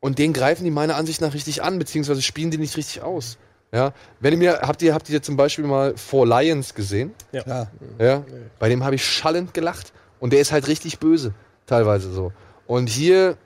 und 0.00 0.18
den 0.18 0.32
greifen 0.32 0.64
die 0.64 0.70
meiner 0.70 0.96
Ansicht 0.96 1.20
nach 1.20 1.34
richtig 1.34 1.62
an, 1.62 1.78
beziehungsweise 1.78 2.20
spielen 2.20 2.50
die 2.50 2.58
nicht 2.58 2.76
richtig 2.76 3.02
aus. 3.02 3.38
Ja, 3.72 3.92
wenn 4.20 4.32
ihr 4.32 4.38
mir, 4.38 4.60
habt 4.62 4.80
ihr, 4.82 4.94
habt 4.94 5.10
ihr 5.10 5.22
zum 5.22 5.36
Beispiel 5.36 5.66
mal 5.66 5.96
Four 5.96 6.26
Lions 6.26 6.74
gesehen? 6.74 7.14
Klar. 7.42 7.70
Ja, 7.98 8.24
bei 8.58 8.68
dem 8.68 8.84
habe 8.84 8.94
ich 8.94 9.04
schallend 9.04 9.52
gelacht 9.52 9.92
und 10.20 10.32
der 10.32 10.40
ist 10.40 10.52
halt 10.52 10.68
richtig 10.68 10.98
böse, 10.98 11.34
teilweise 11.66 12.10
so. 12.12 12.32
Und 12.66 12.88
hier, 12.88 13.36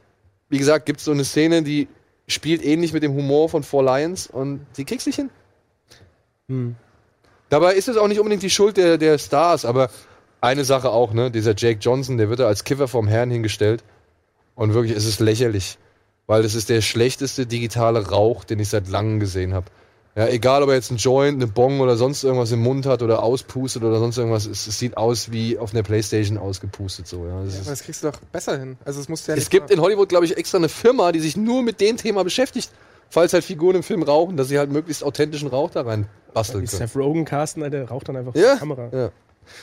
wie 0.49 0.59
gesagt, 0.59 0.87
gibt 0.87 1.01
es 1.01 1.07
so 1.07 1.13
eine 1.13 1.25
Szene, 1.25 1.63
die 1.63 1.89
spielt 2.29 2.65
ähnlich 2.65 2.93
mit 2.93 3.03
dem 3.03 3.15
Humor 3.15 3.49
von 3.49 3.63
Four 3.63 3.85
Lions 3.85 4.29
und 4.29 4.65
die 4.77 4.85
kriegst 4.85 5.07
nicht 5.07 5.17
hin. 5.17 5.31
Dabei 7.49 7.75
ist 7.75 7.89
es 7.89 7.97
auch 7.97 8.09
nicht 8.09 8.19
unbedingt 8.19 8.43
die 8.43 8.51
Schuld 8.51 8.77
der, 8.77 8.99
der 8.99 9.19
Stars, 9.19 9.65
aber 9.65 9.91
eine 10.41 10.65
Sache 10.65 10.91
auch, 10.91 11.13
ne? 11.13 11.31
Dieser 11.31 11.55
Jake 11.57 11.79
Johnson, 11.81 12.17
der 12.17 12.29
wird 12.29 12.41
da 12.41 12.47
als 12.47 12.65
Kiffer 12.65 12.89
vom 12.89 13.07
Herrn 13.07 13.31
hingestellt. 13.31 13.85
Und 14.55 14.75
wirklich, 14.75 14.97
es 14.97 15.05
ist 15.05 15.21
lächerlich. 15.21 15.79
Weil 16.27 16.43
das 16.43 16.55
ist 16.55 16.69
der 16.69 16.81
schlechteste 16.81 17.47
digitale 17.47 18.09
Rauch, 18.09 18.45
den 18.45 18.59
ich 18.59 18.69
seit 18.69 18.89
langem 18.89 19.21
gesehen 19.21 19.55
habe. 19.55 19.67
Ja, 20.15 20.27
egal 20.29 20.63
ob 20.63 20.69
er 20.69 20.75
jetzt 20.75 20.91
einen 20.91 20.99
Joint, 20.99 21.37
eine 21.43 21.51
Bong 21.51 21.81
oder 21.81 21.97
sonst 21.97 22.23
irgendwas 22.23 22.53
im 22.53 22.61
Mund 22.61 22.85
hat 22.85 23.03
oder 23.03 23.23
auspustet 23.23 23.83
oder 23.83 23.99
sonst 23.99 24.19
irgendwas, 24.19 24.45
es, 24.45 24.67
es 24.67 24.79
sieht 24.79 24.99
aus 24.99 25.33
wie 25.33 25.57
auf 25.59 25.73
einer 25.73 25.83
Playstation 25.83 26.37
ausgepustet 26.37 27.07
so. 27.07 27.25
Ja. 27.27 27.43
Das 27.45 27.55
Aber 27.55 27.61
ist, 27.63 27.71
das 27.71 27.83
kriegst 27.83 28.05
du 28.05 28.11
doch 28.11 28.19
besser 28.31 28.59
hin. 28.59 28.77
Also 28.85 29.01
es 29.01 29.09
muss 29.09 29.27
ja 29.27 29.33
es 29.33 29.41
nicht 29.41 29.51
gibt 29.51 29.71
mal- 29.71 29.75
in 29.75 29.81
Hollywood, 29.81 30.11
glaube 30.11 30.27
ich, 30.27 30.37
extra 30.37 30.59
eine 30.59 30.69
Firma, 30.69 31.13
die 31.13 31.21
sich 31.21 31.37
nur 31.39 31.63
mit 31.63 31.81
dem 31.81 31.97
Thema 31.97 32.25
beschäftigt, 32.25 32.71
falls 33.09 33.33
halt 33.33 33.43
Figuren 33.45 33.77
im 33.77 33.83
Film 33.83 34.03
rauchen, 34.03 34.37
dass 34.37 34.49
sie 34.49 34.59
halt 34.59 34.71
möglichst 34.71 35.03
authentischen 35.03 35.49
Rauch 35.49 35.71
da 35.71 35.81
rein 35.83 36.07
basteln 36.35 36.63
Wie 36.63 36.67
können. 36.67 36.87
Seth 36.89 36.95
Rogen 36.97 37.25
casten, 37.25 37.71
der 37.71 37.89
raucht 37.89 38.09
dann 38.11 38.17
einfach 38.17 38.35
Ja, 38.35 38.53
die 38.55 38.59
Kamera. 38.59 38.91
ja. 38.93 39.11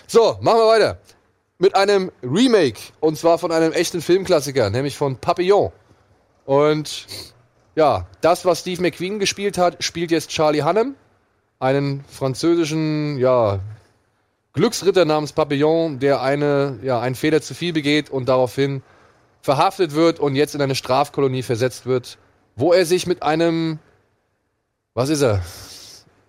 So, 0.07 0.37
machen 0.41 0.57
wir 0.59 0.67
weiter. 0.67 0.97
Mit 1.59 1.75
einem 1.75 2.11
Remake. 2.23 2.79
Und 3.01 3.17
zwar 3.19 3.37
von 3.37 3.51
einem 3.51 3.71
echten 3.71 4.01
Filmklassiker, 4.01 4.69
nämlich 4.71 4.97
von 4.97 5.17
Papillon. 5.17 5.71
Und 6.45 7.05
ja, 7.79 8.05
das, 8.19 8.43
was 8.43 8.59
Steve 8.59 8.81
McQueen 8.81 9.19
gespielt 9.19 9.57
hat, 9.57 9.81
spielt 9.81 10.11
jetzt 10.11 10.31
Charlie 10.31 10.63
Hunnam. 10.63 10.95
Einen 11.59 12.03
französischen, 12.09 13.17
ja, 13.17 13.61
Glücksritter 14.51 15.05
namens 15.05 15.31
Papillon, 15.31 15.97
der 15.99 16.21
eine, 16.21 16.79
ja, 16.83 16.99
einen 16.99 17.15
Fehler 17.15 17.41
zu 17.41 17.53
viel 17.53 17.71
begeht 17.71 18.09
und 18.09 18.27
daraufhin 18.27 18.83
verhaftet 19.41 19.93
wird 19.93 20.19
und 20.19 20.35
jetzt 20.35 20.55
in 20.55 20.61
eine 20.61 20.75
Strafkolonie 20.75 21.41
versetzt 21.41 21.85
wird, 21.85 22.17
wo 22.57 22.73
er 22.73 22.85
sich 22.85 23.07
mit 23.07 23.23
einem, 23.23 23.79
was 24.93 25.07
ist 25.07 25.21
er? 25.21 25.41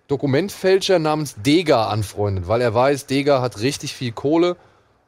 Dokumentfälscher 0.07 1.01
namens 1.01 1.35
Dega 1.43 1.89
anfreundet, 1.89 2.47
weil 2.47 2.61
er 2.61 2.75
weiß, 2.75 3.07
Dega 3.07 3.41
hat 3.41 3.61
richtig 3.61 3.93
viel 3.93 4.13
Kohle 4.13 4.57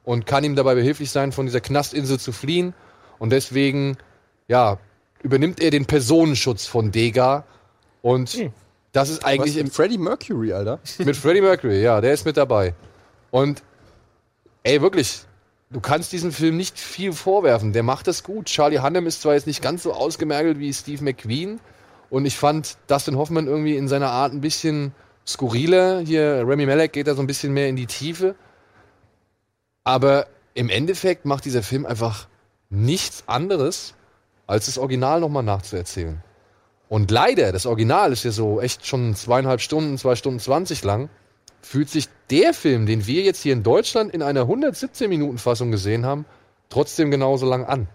und 0.03 0.27
kann 0.27 0.43
ihm 0.43 0.57
dabei 0.57 0.75
behilflich 0.75 1.13
sein, 1.13 1.31
von 1.31 1.47
dieser 1.47 1.61
Knastinsel 1.61 2.19
zu 2.19 2.33
fliehen. 2.33 2.75
Und 3.21 3.31
deswegen, 3.31 3.97
ja, 4.49 4.79
übernimmt 5.23 5.61
er 5.61 5.71
den 5.71 5.87
Personenschutz 5.87 6.67
von 6.67 6.91
Dega. 6.91 7.45
Und 8.03 8.51
das 8.93 9.09
ist 9.09 9.23
Was 9.23 9.25
eigentlich 9.25 9.57
im 9.57 9.65
mit 9.65 9.75
Freddie 9.75 9.99
Mercury, 9.99 10.53
Alter. 10.53 10.81
mit 10.99 11.17
Freddie 11.17 11.41
Mercury, 11.41 11.83
ja, 11.83 12.01
der 12.01 12.13
ist 12.13 12.25
mit 12.25 12.37
dabei. 12.37 12.75
Und 13.31 13.63
ey, 14.65 14.83
wirklich, 14.83 15.21
du 15.71 15.81
kannst 15.81 16.13
diesem 16.13 16.33
Film 16.33 16.57
nicht 16.57 16.79
viel 16.79 17.13
vorwerfen. 17.13 17.73
Der 17.73 17.83
macht 17.83 18.07
das 18.07 18.23
gut. 18.23 18.47
Charlie 18.47 18.81
Hunnam 18.81 19.07
ist 19.07 19.23
zwar 19.23 19.35
jetzt 19.35 19.47
nicht 19.47 19.63
ganz 19.63 19.83
so 19.83 19.93
ausgemergelt 19.93 20.59
wie 20.59 20.73
Steve 20.73 21.03
McQueen. 21.03 21.61
Und 22.11 22.27
ich 22.27 22.37
fand 22.37 22.77
Dustin 22.89 23.17
Hoffman 23.17 23.47
irgendwie 23.47 23.77
in 23.77 23.89
seiner 23.89 24.11
Art 24.11 24.33
ein 24.33 24.43
bisschen 24.43 24.93
skurriler. 25.27 26.01
Hier, 26.01 26.45
Remy 26.47 26.67
Malek 26.67 26.93
geht 26.93 27.07
da 27.07 27.15
so 27.15 27.23
ein 27.23 27.27
bisschen 27.27 27.55
mehr 27.55 27.69
in 27.69 27.77
die 27.77 27.87
Tiefe. 27.87 28.35
Aber 29.85 30.27
im 30.55 30.69
Endeffekt 30.69 31.25
macht 31.25 31.45
dieser 31.45 31.63
Film 31.63 31.87
einfach 31.87 32.29
nichts 32.69 33.25
anderes, 33.27 33.95
als 34.47 34.67
das 34.67 34.79
Original 34.79 35.21
nochmal 35.21 35.43
nachzuerzählen. 35.43 36.23
Und 36.89 37.11
leider, 37.11 37.53
das 37.53 37.65
Original 37.65 38.13
ist 38.13 38.25
ja 38.25 38.33
so 38.33 38.61
echt 38.61 38.87
schon 38.87 39.15
zweieinhalb 39.15 39.61
Stunden, 39.61 39.97
zwei 39.97 40.15
Stunden 40.15 40.41
zwanzig 40.41 40.85
lang, 40.85 41.09
fühlt 41.63 41.89
sich 41.89 42.09
der 42.31 42.53
Film, 42.53 42.87
den 42.87 43.07
wir 43.07 43.23
jetzt 43.23 43.41
hier 43.41 43.55
in 43.55 43.63
Deutschland 43.63 44.13
in 44.13 44.23
einer 44.23 44.43
117-Minuten-Fassung 44.43 45.71
gesehen 45.71 46.05
haben, 46.05 46.27
trotzdem 46.69 47.11
genauso 47.11 47.47
lang 47.47 47.65
an. 47.65 47.89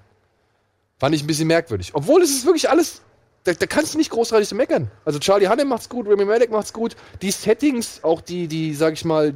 Fand 0.99 1.13
ich 1.13 1.23
ein 1.23 1.27
bisschen 1.27 1.47
merkwürdig. 1.47 1.91
Obwohl 1.93 2.23
es 2.23 2.31
ist 2.31 2.45
wirklich 2.45 2.69
alles, 2.69 3.01
da, 3.43 3.53
da 3.53 3.65
kannst 3.67 3.93
du 3.93 3.99
nicht 3.99 4.10
großartig 4.10 4.51
meckern. 4.53 4.89
Also 5.05 5.19
Charlie 5.19 5.47
Hunnam 5.47 5.67
macht's 5.67 5.89
gut, 5.89 6.07
Remy 6.07 6.25
Malek 6.25 6.49
macht's 6.49 6.73
gut. 6.73 6.95
Die 7.21 7.29
Settings, 7.29 8.03
auch 8.03 8.21
die, 8.21 8.47
die, 8.47 8.73
sag 8.73 8.93
ich 8.93 9.05
mal, 9.05 9.36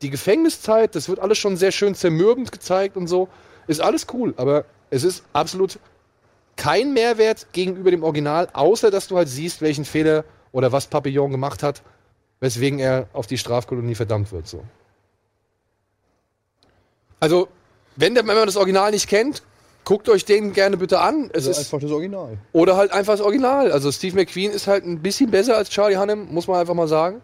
die 0.00 0.10
Gefängniszeit, 0.10 0.94
das 0.94 1.08
wird 1.08 1.18
alles 1.18 1.38
schon 1.38 1.56
sehr 1.56 1.72
schön 1.72 1.94
zermürbend 1.94 2.50
gezeigt 2.50 2.96
und 2.96 3.08
so. 3.08 3.28
Ist 3.66 3.80
alles 3.80 4.06
cool, 4.14 4.32
aber 4.36 4.64
es 4.90 5.04
ist 5.04 5.24
absolut 5.32 5.78
kein 6.56 6.92
Mehrwert 6.92 7.52
gegenüber 7.52 7.90
dem 7.90 8.02
Original, 8.02 8.48
außer 8.52 8.90
dass 8.90 9.08
du 9.08 9.16
halt 9.16 9.28
siehst, 9.28 9.62
welchen 9.62 9.84
Fehler 9.84 10.24
oder 10.52 10.72
was 10.72 10.86
Papillon 10.86 11.30
gemacht 11.30 11.62
hat, 11.62 11.82
weswegen 12.40 12.78
er 12.78 13.08
auf 13.12 13.26
die 13.26 13.38
Strafkolonie 13.38 13.94
verdammt 13.94 14.32
wird. 14.32 14.46
So. 14.46 14.62
Also, 17.20 17.48
wenn, 17.96 18.14
der, 18.14 18.26
wenn 18.26 18.36
man 18.36 18.46
das 18.46 18.56
Original 18.56 18.90
nicht 18.90 19.08
kennt, 19.08 19.42
guckt 19.84 20.08
euch 20.08 20.24
den 20.24 20.52
gerne 20.52 20.76
bitte 20.76 21.00
an. 21.00 21.30
Es 21.32 21.46
ist, 21.46 21.72
das 21.72 21.90
Original. 21.90 22.38
oder 22.52 22.76
halt 22.76 22.92
einfach 22.92 23.14
das 23.14 23.20
Original. 23.20 23.72
Also 23.72 23.90
Steve 23.90 24.16
McQueen 24.16 24.50
ist 24.50 24.66
halt 24.66 24.84
ein 24.84 25.02
bisschen 25.02 25.30
besser 25.30 25.56
als 25.56 25.70
Charlie 25.70 25.96
Hunnam, 25.96 26.32
muss 26.32 26.46
man 26.46 26.60
einfach 26.60 26.74
mal 26.74 26.88
sagen. 26.88 27.20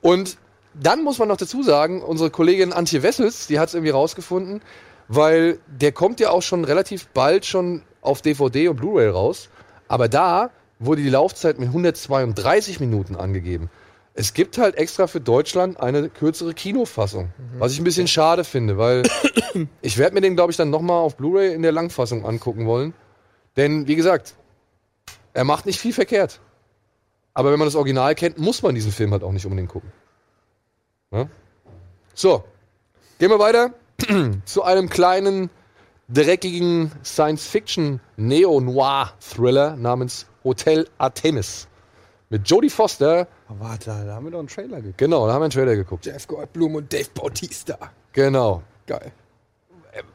Und 0.00 0.36
dann 0.74 1.02
muss 1.02 1.18
man 1.18 1.28
noch 1.28 1.36
dazu 1.36 1.62
sagen, 1.62 2.02
unsere 2.02 2.30
Kollegin 2.30 2.72
Antje 2.72 3.02
Wessels, 3.02 3.46
die 3.46 3.58
hat 3.58 3.68
es 3.68 3.74
irgendwie 3.74 3.90
rausgefunden, 3.90 4.62
weil 5.08 5.58
der 5.66 5.92
kommt 5.92 6.20
ja 6.20 6.30
auch 6.30 6.42
schon 6.42 6.64
relativ 6.64 7.08
bald 7.08 7.44
schon 7.44 7.82
auf 8.02 8.22
DVD 8.22 8.68
und 8.68 8.76
Blu-ray 8.76 9.08
raus. 9.08 9.48
Aber 9.88 10.08
da 10.08 10.50
wurde 10.78 11.02
die 11.02 11.10
Laufzeit 11.10 11.58
mit 11.58 11.68
132 11.68 12.80
Minuten 12.80 13.16
angegeben. 13.16 13.70
Es 14.14 14.34
gibt 14.34 14.58
halt 14.58 14.74
extra 14.74 15.06
für 15.06 15.20
Deutschland 15.20 15.80
eine 15.80 16.08
kürzere 16.08 16.52
Kinofassung, 16.52 17.30
was 17.58 17.72
ich 17.72 17.80
ein 17.80 17.84
bisschen 17.84 18.08
schade 18.08 18.44
finde, 18.44 18.76
weil 18.76 19.02
ich 19.82 19.98
werde 19.98 20.14
mir 20.14 20.20
den, 20.20 20.34
glaube 20.34 20.50
ich, 20.50 20.56
dann 20.56 20.70
nochmal 20.70 20.98
auf 20.98 21.16
Blu-ray 21.16 21.54
in 21.54 21.62
der 21.62 21.72
Langfassung 21.72 22.26
angucken 22.26 22.66
wollen. 22.66 22.92
Denn, 23.56 23.86
wie 23.86 23.96
gesagt, 23.96 24.34
er 25.32 25.44
macht 25.44 25.66
nicht 25.66 25.78
viel 25.78 25.92
verkehrt. 25.92 26.40
Aber 27.34 27.52
wenn 27.52 27.58
man 27.58 27.66
das 27.66 27.76
Original 27.76 28.14
kennt, 28.14 28.38
muss 28.38 28.62
man 28.62 28.74
diesen 28.74 28.92
Film 28.92 29.12
halt 29.12 29.22
auch 29.22 29.32
nicht 29.32 29.44
unbedingt 29.44 29.70
gucken. 29.70 29.92
Ja? 31.12 31.28
So, 32.14 32.44
gehen 33.18 33.30
wir 33.30 33.38
weiter 33.38 33.72
zu 34.44 34.62
einem 34.62 34.88
kleinen, 34.88 35.50
dreckigen 36.12 36.92
Science-Fiction-Neo-Noir-Thriller 37.04 39.76
namens 39.76 40.26
Hotel 40.44 40.86
Artemis. 40.98 41.66
Mit 42.28 42.48
Jodie 42.48 42.70
Foster, 42.70 43.26
Aber 43.48 43.60
warte, 43.60 43.86
da 44.06 44.14
haben 44.14 44.24
wir 44.24 44.30
doch 44.30 44.38
einen 44.38 44.48
Trailer 44.48 44.76
gekriegt. 44.76 44.98
genau, 44.98 45.26
da 45.26 45.32
haben 45.32 45.40
wir 45.40 45.44
einen 45.44 45.52
Trailer 45.52 45.74
geguckt. 45.74 46.06
Jeff 46.06 46.28
Goldblum 46.28 46.76
und 46.76 46.92
Dave 46.92 47.08
Bautista. 47.12 47.76
Genau. 48.12 48.62
Geil. 48.86 49.10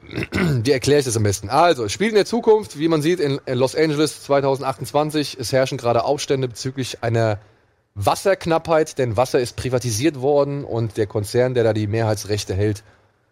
Wie 0.01 0.71
erkläre 0.71 1.00
ich 1.00 1.06
das 1.06 1.17
am 1.17 1.23
besten? 1.23 1.50
Also, 1.50 1.83
es 1.83 1.91
spielt 1.91 2.12
in 2.12 2.15
der 2.15 2.25
Zukunft, 2.25 2.79
wie 2.79 2.87
man 2.87 3.02
sieht, 3.02 3.19
in 3.19 3.41
Los 3.48 3.75
Angeles 3.75 4.23
2028. 4.23 5.35
Es 5.37 5.52
herrschen 5.52 5.77
gerade 5.77 6.06
Aufstände 6.06 6.48
bezüglich 6.48 7.04
einer 7.04 7.39
Wasserknappheit, 7.96 8.98
denn 8.98 9.17
Wasser 9.17 9.41
ist 9.41 9.58
privatisiert 9.58 10.21
worden 10.21 10.63
und 10.63 10.96
der 10.96 11.08
Konzern, 11.08 11.54
der 11.54 11.65
da 11.65 11.73
die 11.73 11.87
Mehrheitsrechte 11.87 12.54
hält, 12.54 12.83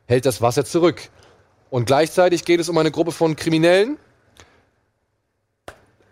hält 0.05 0.26
das 0.26 0.41
Wasser 0.41 0.66
zurück. 0.66 1.03
Und 1.74 1.86
gleichzeitig 1.86 2.45
geht 2.45 2.59
es 2.59 2.69
um 2.69 2.78
eine 2.78 2.91
Gruppe 2.91 3.11
von 3.11 3.36
Kriminellen. 3.36 3.97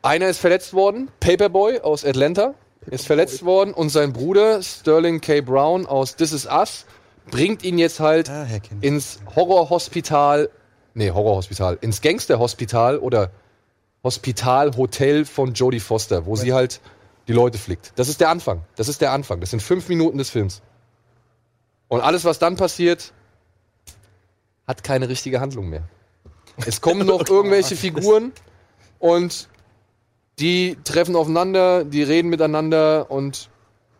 Einer 0.01 0.27
ist 0.27 0.39
verletzt 0.39 0.73
worden, 0.73 1.11
Paperboy 1.19 1.81
aus 1.81 2.03
Atlanta 2.03 2.55
ist 2.87 3.05
verletzt 3.05 3.45
worden 3.45 3.71
und 3.71 3.89
sein 3.89 4.11
Bruder 4.11 4.63
Sterling 4.63 5.21
K. 5.21 5.41
Brown 5.41 5.85
aus 5.85 6.15
This 6.15 6.33
Is 6.33 6.47
Us 6.47 6.87
bringt 7.29 7.63
ihn 7.63 7.77
jetzt 7.77 7.99
halt 7.99 8.27
Ah, 8.27 8.47
ins 8.81 9.19
Horrorhospital 9.35 10.49
nee, 10.95 11.11
Horrorhospital, 11.11 11.77
ins 11.81 12.01
Gangsterhospital 12.01 12.97
oder 12.97 13.29
Hospitalhotel 14.03 15.25
von 15.25 15.53
Jodie 15.53 15.79
Foster, 15.79 16.25
wo 16.25 16.35
sie 16.35 16.53
halt 16.53 16.81
die 17.27 17.33
Leute 17.33 17.59
flickt. 17.59 17.93
Das 17.97 18.09
ist 18.09 18.19
der 18.19 18.29
Anfang. 18.29 18.63
Das 18.77 18.87
ist 18.87 18.99
der 18.99 19.11
Anfang. 19.11 19.39
Das 19.41 19.51
sind 19.51 19.61
fünf 19.61 19.89
Minuten 19.89 20.17
des 20.17 20.31
Films. 20.31 20.63
Und 21.87 22.01
alles, 22.01 22.25
was 22.25 22.39
dann 22.39 22.55
passiert, 22.55 23.13
hat 24.71 24.83
keine 24.83 25.09
richtige 25.09 25.41
Handlung 25.41 25.69
mehr. 25.69 25.83
Es 26.65 26.79
kommen 26.79 27.05
noch 27.05 27.27
irgendwelche 27.29 27.75
Figuren 27.75 28.31
und 28.99 29.49
die 30.39 30.77
treffen 30.85 31.15
aufeinander, 31.15 31.83
die 31.83 32.03
reden 32.03 32.29
miteinander 32.29 33.11
und 33.11 33.49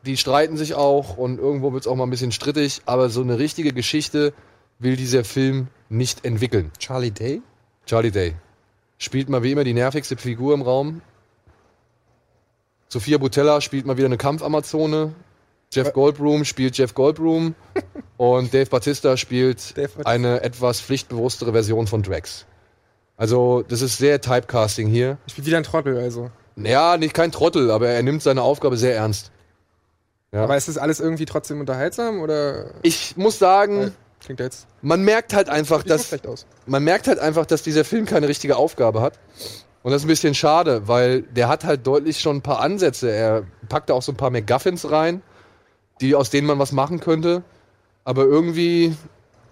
die 0.05 0.15
streiten 0.15 0.55
sich 0.55 0.73
auch 0.73 1.17
und 1.17 1.39
irgendwo 1.39 1.73
wird 1.73 1.83
es 1.83 1.87
auch 1.87 1.95
mal 1.95 2.05
ein 2.05 2.09
bisschen 2.09 2.31
strittig, 2.31 2.81
aber 2.85 3.09
so 3.09 3.21
eine 3.21 3.37
richtige 3.37 3.73
Geschichte 3.73 4.33
will 4.79 4.95
dieser 4.95 5.25
Film 5.25 5.67
nicht 5.89 6.23
entwickeln. 6.23 6.71
Charlie 6.79 7.11
Day? 7.11 7.41
Charlie 7.85 8.11
Day 8.11 8.33
spielt 8.97 9.27
mal 9.27 9.43
wie 9.43 9.51
immer 9.51 9.65
die 9.65 9.73
nervigste 9.73 10.15
Figur 10.15 10.53
im 10.53 10.61
Raum. 10.61 11.01
Sophia 12.87 13.17
Butella 13.17 13.59
spielt 13.59 13.85
mal 13.85 13.97
wieder 13.97 14.05
eine 14.07 14.17
Kampfamazone. 14.17 15.13
Jeff 15.71 15.93
Goldblum 15.93 16.45
spielt 16.45 16.77
Jeff 16.77 16.93
Goldblum. 16.93 17.55
und 18.17 18.53
Dave 18.53 18.69
Batista 18.69 19.17
spielt 19.17 19.77
Dave 19.77 19.87
Bautista. 19.87 20.09
eine 20.09 20.41
etwas 20.41 20.81
pflichtbewusstere 20.81 21.51
Version 21.51 21.87
von 21.87 22.03
Drax. 22.03 22.45
Also, 23.17 23.63
das 23.67 23.81
ist 23.81 23.97
sehr 23.97 24.19
Typecasting 24.19 24.87
hier. 24.87 25.17
Ich 25.27 25.35
bin 25.35 25.45
wieder 25.45 25.57
ein 25.57 25.63
Trottel, 25.63 25.97
also. 25.97 26.31
Ja, 26.55 26.97
nicht 26.97 27.13
kein 27.13 27.31
Trottel, 27.31 27.71
aber 27.71 27.89
er 27.89 28.03
nimmt 28.03 28.21
seine 28.23 28.41
Aufgabe 28.41 28.77
sehr 28.77 28.95
ernst. 28.95 29.31
Ja. 30.31 30.43
Aber 30.43 30.57
ist 30.57 30.67
das 30.67 30.77
alles 30.77 30.99
irgendwie 30.99 31.25
trotzdem 31.25 31.59
unterhaltsam 31.59 32.21
oder 32.21 32.71
Ich 32.83 33.17
muss 33.17 33.37
sagen, 33.37 33.93
klingt 34.21 34.39
der 34.39 34.47
jetzt 34.47 34.67
man 34.81 35.03
merkt 35.03 35.33
halt 35.33 35.49
einfach, 35.49 35.83
dass 35.83 36.15
man 36.65 36.83
merkt 36.83 37.07
halt 37.07 37.19
einfach, 37.19 37.45
dass 37.45 37.63
dieser 37.63 37.83
Film 37.83 38.05
keine 38.05 38.27
richtige 38.27 38.55
Aufgabe 38.55 39.01
hat. 39.01 39.19
Und 39.83 39.91
das 39.91 40.01
ist 40.01 40.05
ein 40.05 40.09
bisschen 40.09 40.35
schade, 40.35 40.87
weil 40.87 41.23
der 41.23 41.47
hat 41.47 41.63
halt 41.63 41.85
deutlich 41.87 42.19
schon 42.19 42.37
ein 42.37 42.41
paar 42.41 42.61
Ansätze. 42.61 43.11
Er 43.11 43.43
packt 43.67 43.89
da 43.89 43.95
auch 43.95 44.01
so 44.01 44.11
ein 44.11 44.15
paar 44.17 44.29
McGuffins 44.29 44.89
rein, 44.89 45.21
die, 46.01 46.15
aus 46.15 46.29
denen 46.29 46.47
man 46.47 46.59
was 46.59 46.71
machen 46.71 46.99
könnte. 46.99 47.43
Aber 48.03 48.23
irgendwie, 48.23 48.95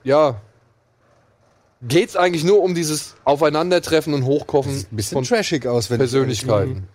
ja, 0.03 0.41
geht's 1.81 2.15
eigentlich 2.15 2.43
nur 2.43 2.61
um 2.61 2.75
dieses 2.75 3.15
Aufeinandertreffen 3.23 4.13
und 4.13 4.25
Hochkochen 4.25 4.85
Ein 4.91 4.95
bisschen 4.95 5.15
von 5.15 5.23
trashig 5.23 5.67
aus, 5.67 5.89
wenn 5.89 5.97
Persönlichkeiten. 5.97 6.87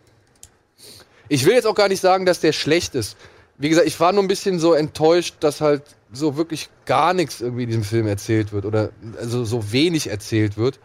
Ich 1.28 1.46
will 1.46 1.54
jetzt 1.54 1.66
auch 1.66 1.74
gar 1.74 1.88
nicht 1.88 2.00
sagen, 2.00 2.26
dass 2.26 2.40
der 2.40 2.52
schlecht 2.52 2.94
ist. 2.94 3.16
Wie 3.56 3.68
gesagt, 3.68 3.86
ich 3.86 3.98
war 4.00 4.12
nur 4.12 4.22
ein 4.22 4.28
bisschen 4.28 4.58
so 4.58 4.74
enttäuscht, 4.74 5.36
dass 5.40 5.60
halt 5.60 5.82
so 6.12 6.36
wirklich 6.36 6.68
gar 6.86 7.14
nichts 7.14 7.40
irgendwie 7.40 7.62
in 7.62 7.68
diesem 7.68 7.84
Film 7.84 8.06
erzählt 8.06 8.52
wird 8.52 8.64
oder 8.64 8.90
also 9.18 9.44
so 9.44 9.72
wenig 9.72 10.08
erzählt 10.10 10.56
wird. 10.56 10.80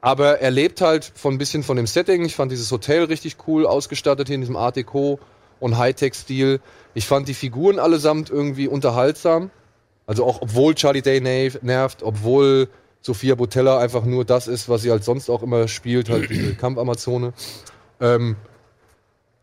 Aber 0.00 0.40
er 0.40 0.50
lebt 0.50 0.80
halt 0.80 1.10
von 1.14 1.34
ein 1.34 1.38
bisschen 1.38 1.62
von 1.62 1.76
dem 1.76 1.86
Setting. 1.86 2.24
Ich 2.24 2.36
fand 2.36 2.52
dieses 2.52 2.70
Hotel 2.70 3.04
richtig 3.04 3.36
cool 3.46 3.66
ausgestattet 3.66 4.28
hier 4.28 4.36
in 4.36 4.40
diesem 4.40 4.56
Art 4.56 4.76
Deco 4.76 5.18
und 5.58 5.78
Hightech-Stil. 5.78 6.60
Ich 6.96 7.06
fand 7.06 7.28
die 7.28 7.34
Figuren 7.34 7.78
allesamt 7.78 8.30
irgendwie 8.30 8.68
unterhaltsam. 8.68 9.50
Also 10.06 10.24
auch 10.24 10.40
obwohl 10.40 10.74
Charlie 10.74 11.02
Day 11.02 11.18
nerv- 11.20 11.58
nervt, 11.60 12.02
obwohl 12.02 12.68
Sophia 13.02 13.34
Botella 13.34 13.78
einfach 13.78 14.06
nur 14.06 14.24
das 14.24 14.48
ist, 14.48 14.70
was 14.70 14.80
sie 14.80 14.90
halt 14.90 15.04
sonst 15.04 15.28
auch 15.28 15.42
immer 15.42 15.68
spielt, 15.68 16.08
halt 16.08 16.30
diese 16.30 16.54
Kampfamazone. 16.56 17.34
Ähm, 18.00 18.36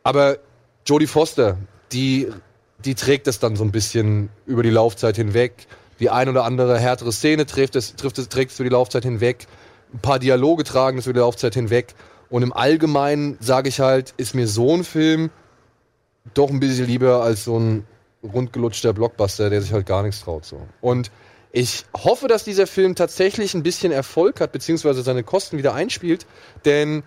aber 0.01 0.39
Jodie 0.87 1.05
Foster, 1.05 1.57
die, 1.91 2.27
die 2.83 2.95
trägt 2.95 3.27
es 3.27 3.37
dann 3.37 3.55
so 3.55 3.63
ein 3.63 3.71
bisschen 3.71 4.29
über 4.47 4.63
die 4.63 4.71
Laufzeit 4.71 5.15
hinweg. 5.15 5.67
Die 5.99 6.09
ein 6.09 6.29
oder 6.29 6.45
andere 6.45 6.79
härtere 6.79 7.11
Szene 7.11 7.45
trifft 7.45 7.75
es, 7.75 7.95
trifft 7.95 8.17
es, 8.17 8.29
trägt 8.29 8.49
es 8.49 8.57
für 8.57 8.63
die 8.63 8.71
Laufzeit 8.71 9.03
hinweg. 9.03 9.45
Ein 9.93 9.99
paar 9.99 10.17
Dialoge 10.17 10.63
tragen 10.63 10.97
es 10.97 11.03
für 11.03 11.13
die 11.13 11.19
Laufzeit 11.19 11.53
hinweg. 11.53 11.93
Und 12.31 12.41
im 12.41 12.51
Allgemeinen 12.51 13.37
sage 13.41 13.69
ich 13.69 13.79
halt, 13.79 14.15
ist 14.17 14.33
mir 14.33 14.47
so 14.47 14.73
ein 14.73 14.83
Film 14.83 15.29
doch 16.33 16.49
ein 16.49 16.59
bisschen 16.59 16.87
lieber 16.87 17.21
als 17.23 17.43
so 17.45 17.57
ein 17.59 17.85
rundgelutschter 18.23 18.93
Blockbuster, 18.93 19.49
der 19.49 19.61
sich 19.61 19.73
halt 19.73 19.85
gar 19.85 20.03
nichts 20.03 20.21
traut. 20.21 20.45
So. 20.45 20.61
Und 20.81 21.11
ich 21.51 21.85
hoffe, 21.95 22.27
dass 22.27 22.43
dieser 22.43 22.67
Film 22.67 22.95
tatsächlich 22.95 23.53
ein 23.53 23.63
bisschen 23.63 23.91
Erfolg 23.91 24.39
hat, 24.39 24.51
beziehungsweise 24.51 25.03
seine 25.03 25.23
Kosten 25.23 25.57
wieder 25.57 25.73
einspielt, 25.73 26.25
denn 26.65 27.03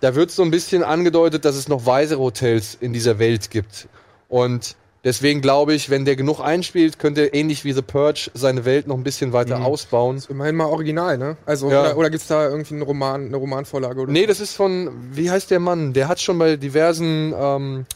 da 0.00 0.14
wird 0.14 0.30
so 0.30 0.42
ein 0.42 0.50
bisschen 0.50 0.82
angedeutet, 0.82 1.44
dass 1.44 1.56
es 1.56 1.68
noch 1.68 1.84
weitere 1.86 2.18
Hotels 2.18 2.76
in 2.80 2.92
dieser 2.94 3.18
Welt 3.18 3.50
gibt. 3.50 3.88
Und 4.28 4.76
deswegen 5.04 5.42
glaube 5.42 5.74
ich, 5.74 5.90
wenn 5.90 6.06
der 6.06 6.16
genug 6.16 6.40
einspielt, 6.40 6.98
könnte 6.98 7.22
er 7.22 7.34
ähnlich 7.34 7.64
wie 7.66 7.72
The 7.72 7.82
Purge 7.82 8.30
seine 8.32 8.64
Welt 8.64 8.86
noch 8.86 8.96
ein 8.96 9.02
bisschen 9.02 9.34
weiter 9.34 9.62
ausbauen. 9.62 10.22
Immerhin 10.30 10.56
mal 10.56 10.66
original, 10.66 11.18
ne? 11.18 11.36
Also, 11.44 11.70
Ja. 11.70 11.80
oder, 11.82 11.96
oder 11.98 12.10
gibt's 12.10 12.28
da 12.28 12.48
irgendwie 12.48 12.74
einen 12.74 12.82
Roman, 12.82 13.26
eine 13.26 13.36
Romanvorlage 13.36 14.00
oder 14.00 14.12
Nee, 14.12 14.24
das 14.24 14.40
ist 14.40 14.54
von, 14.54 14.90
wie 15.12 15.30
heißt 15.30 15.50
der 15.50 15.60
Mann? 15.60 15.92
Der 15.92 16.08
hat 16.08 16.20
schon 16.20 16.38
bei 16.38 16.56
diversen, 16.56 17.34
ähm, 17.36 17.86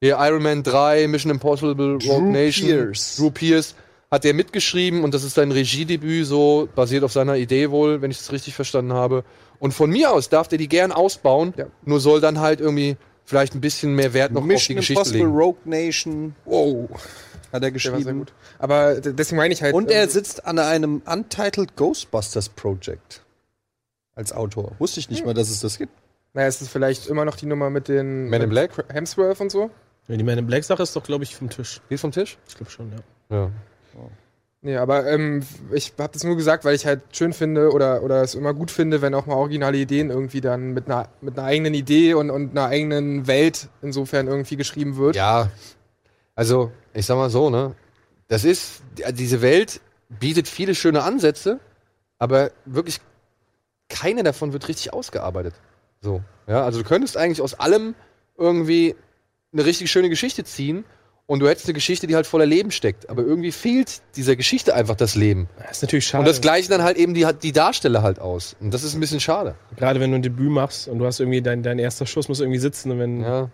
hier 0.00 0.16
Iron 0.20 0.42
Man 0.42 0.62
3, 0.62 1.06
Mission 1.08 1.30
Impossible, 1.30 1.98
Rogue 2.02 2.22
Nation, 2.30 2.66
Pierce. 2.68 3.16
Drew 3.16 3.30
Pierce, 3.30 3.74
hat 4.10 4.24
der 4.24 4.34
mitgeschrieben 4.34 5.04
und 5.04 5.12
das 5.14 5.22
ist 5.22 5.34
sein 5.34 5.52
Regiedebüt, 5.52 6.26
so 6.26 6.68
basiert 6.74 7.04
auf 7.04 7.12
seiner 7.12 7.36
Idee 7.36 7.70
wohl, 7.70 8.00
wenn 8.02 8.10
ich 8.10 8.18
das 8.18 8.32
richtig 8.32 8.54
verstanden 8.54 8.92
habe. 8.94 9.24
Und 9.58 9.72
von 9.72 9.90
mir 9.90 10.10
aus 10.10 10.28
darf 10.30 10.48
der 10.48 10.58
die 10.58 10.68
gern 10.68 10.90
ausbauen, 10.90 11.52
Ja. 11.56 11.66
nur 11.84 12.00
soll 12.00 12.20
dann 12.20 12.40
halt 12.40 12.60
irgendwie 12.60 12.96
vielleicht 13.26 13.54
ein 13.54 13.60
bisschen 13.60 13.94
mehr 13.94 14.14
Wert 14.14 14.32
noch 14.32 14.40
auf 14.40 14.46
die 14.46 14.54
Mission 14.54 14.76
Geschichte 14.76 15.00
Impossible 15.00 15.20
legen. 15.20 15.36
Rogue 15.36 15.58
Nation 15.66 16.34
Wow, 16.46 16.88
hat 16.90 17.00
er 17.52 17.60
der 17.60 17.60
war 17.60 17.60
sehr 17.60 17.70
geschrieben. 17.72 18.18
gut. 18.20 18.32
Aber 18.58 18.94
deswegen 19.00 19.36
meine 19.36 19.52
ich 19.52 19.62
halt. 19.62 19.74
Und 19.74 19.90
er 19.90 20.04
ähm, 20.04 20.08
sitzt 20.08 20.46
an 20.46 20.58
einem 20.58 21.02
Untitled 21.04 21.76
Ghostbusters 21.76 22.48
Project 22.48 23.22
als 24.14 24.32
Autor. 24.32 24.72
Wusste 24.78 24.98
ich 24.98 25.10
nicht 25.10 25.24
mal, 25.26 25.34
dass 25.34 25.50
es 25.50 25.60
das 25.60 25.76
gibt. 25.78 25.92
Naja, 26.32 26.48
ist 26.48 26.62
es 26.62 26.68
vielleicht 26.68 27.06
immer 27.06 27.24
noch 27.26 27.36
die 27.36 27.46
Nummer 27.46 27.68
mit 27.70 27.86
den. 27.88 28.28
Men 28.30 28.40
in 28.42 28.48
Black? 28.50 28.70
Hemsworth 28.92 29.40
und 29.40 29.50
so? 29.52 29.70
Ja, 30.10 30.16
die 30.16 30.24
Man 30.24 30.38
in 30.38 30.46
Black 30.46 30.64
Sache 30.64 30.82
ist 30.82 30.96
doch, 30.96 31.04
glaube 31.04 31.22
ich, 31.22 31.36
vom 31.36 31.50
Tisch. 31.50 31.80
Die 31.88 31.94
ist 31.94 32.00
vom 32.00 32.10
Tisch? 32.10 32.36
Ich 32.48 32.56
glaube 32.56 32.70
schon, 32.72 32.90
ja. 32.90 33.36
Ja. 33.36 33.50
Nee, 34.60 34.76
aber 34.76 35.06
ähm, 35.06 35.42
ich 35.72 35.92
habe 35.98 36.12
das 36.12 36.24
nur 36.24 36.36
gesagt, 36.36 36.64
weil 36.64 36.74
ich 36.74 36.84
halt 36.84 37.02
schön 37.12 37.32
finde 37.32 37.70
oder, 37.70 38.02
oder 38.02 38.20
es 38.20 38.34
immer 38.34 38.52
gut 38.52 38.72
finde, 38.72 39.02
wenn 39.02 39.14
auch 39.14 39.26
mal 39.26 39.36
originale 39.36 39.78
Ideen 39.78 40.10
irgendwie 40.10 40.40
dann 40.40 40.72
mit 40.72 40.86
einer, 40.86 41.08
mit 41.20 41.38
einer 41.38 41.46
eigenen 41.46 41.74
Idee 41.74 42.14
und, 42.14 42.28
und 42.30 42.50
einer 42.50 42.66
eigenen 42.66 43.28
Welt 43.28 43.68
insofern 43.82 44.26
irgendwie 44.26 44.56
geschrieben 44.56 44.96
wird. 44.96 45.14
Ja, 45.14 45.48
also 46.34 46.72
ich 46.92 47.06
sag 47.06 47.14
mal 47.14 47.30
so, 47.30 47.48
ne? 47.48 47.76
Das 48.26 48.44
ist, 48.44 48.82
diese 49.12 49.42
Welt 49.42 49.80
bietet 50.08 50.48
viele 50.48 50.74
schöne 50.74 51.04
Ansätze, 51.04 51.60
aber 52.18 52.50
wirklich 52.64 53.00
keine 53.88 54.24
davon 54.24 54.52
wird 54.52 54.66
richtig 54.66 54.92
ausgearbeitet. 54.92 55.54
So, 56.00 56.20
ja, 56.48 56.64
also 56.64 56.82
du 56.82 56.84
könntest 56.84 57.16
eigentlich 57.16 57.40
aus 57.40 57.54
allem 57.54 57.94
irgendwie 58.36 58.96
eine 59.52 59.64
richtig 59.64 59.90
schöne 59.90 60.08
Geschichte 60.08 60.44
ziehen 60.44 60.84
und 61.26 61.40
du 61.40 61.48
hättest 61.48 61.66
eine 61.66 61.74
Geschichte, 61.74 62.06
die 62.06 62.14
halt 62.16 62.26
voller 62.26 62.46
Leben 62.46 62.70
steckt, 62.70 63.08
aber 63.08 63.22
irgendwie 63.22 63.52
fehlt 63.52 64.02
dieser 64.16 64.36
Geschichte 64.36 64.74
einfach 64.74 64.96
das 64.96 65.14
Leben. 65.14 65.48
Das 65.58 65.78
ist 65.78 65.82
natürlich 65.82 66.06
schade. 66.06 66.20
Und 66.22 66.28
das 66.28 66.40
gleichen 66.40 66.70
dann 66.70 66.82
halt 66.82 66.96
eben 66.96 67.14
die, 67.14 67.26
die 67.42 67.52
Darsteller 67.52 68.02
halt 68.02 68.18
aus. 68.18 68.56
Und 68.60 68.72
das 68.74 68.82
ist 68.82 68.94
ein 68.94 69.00
bisschen 69.00 69.20
schade. 69.20 69.54
Gerade 69.76 70.00
wenn 70.00 70.10
du 70.10 70.16
ein 70.16 70.22
Debüt 70.22 70.50
machst 70.50 70.88
und 70.88 70.98
du 70.98 71.06
hast 71.06 71.20
irgendwie 71.20 71.40
dein, 71.42 71.62
dein 71.62 71.78
erster 71.78 72.06
Schuss 72.06 72.28
muss 72.28 72.40
irgendwie 72.40 72.58
sitzen 72.58 72.90
und 72.92 72.98
wenn 72.98 73.20
Ja. 73.22 73.50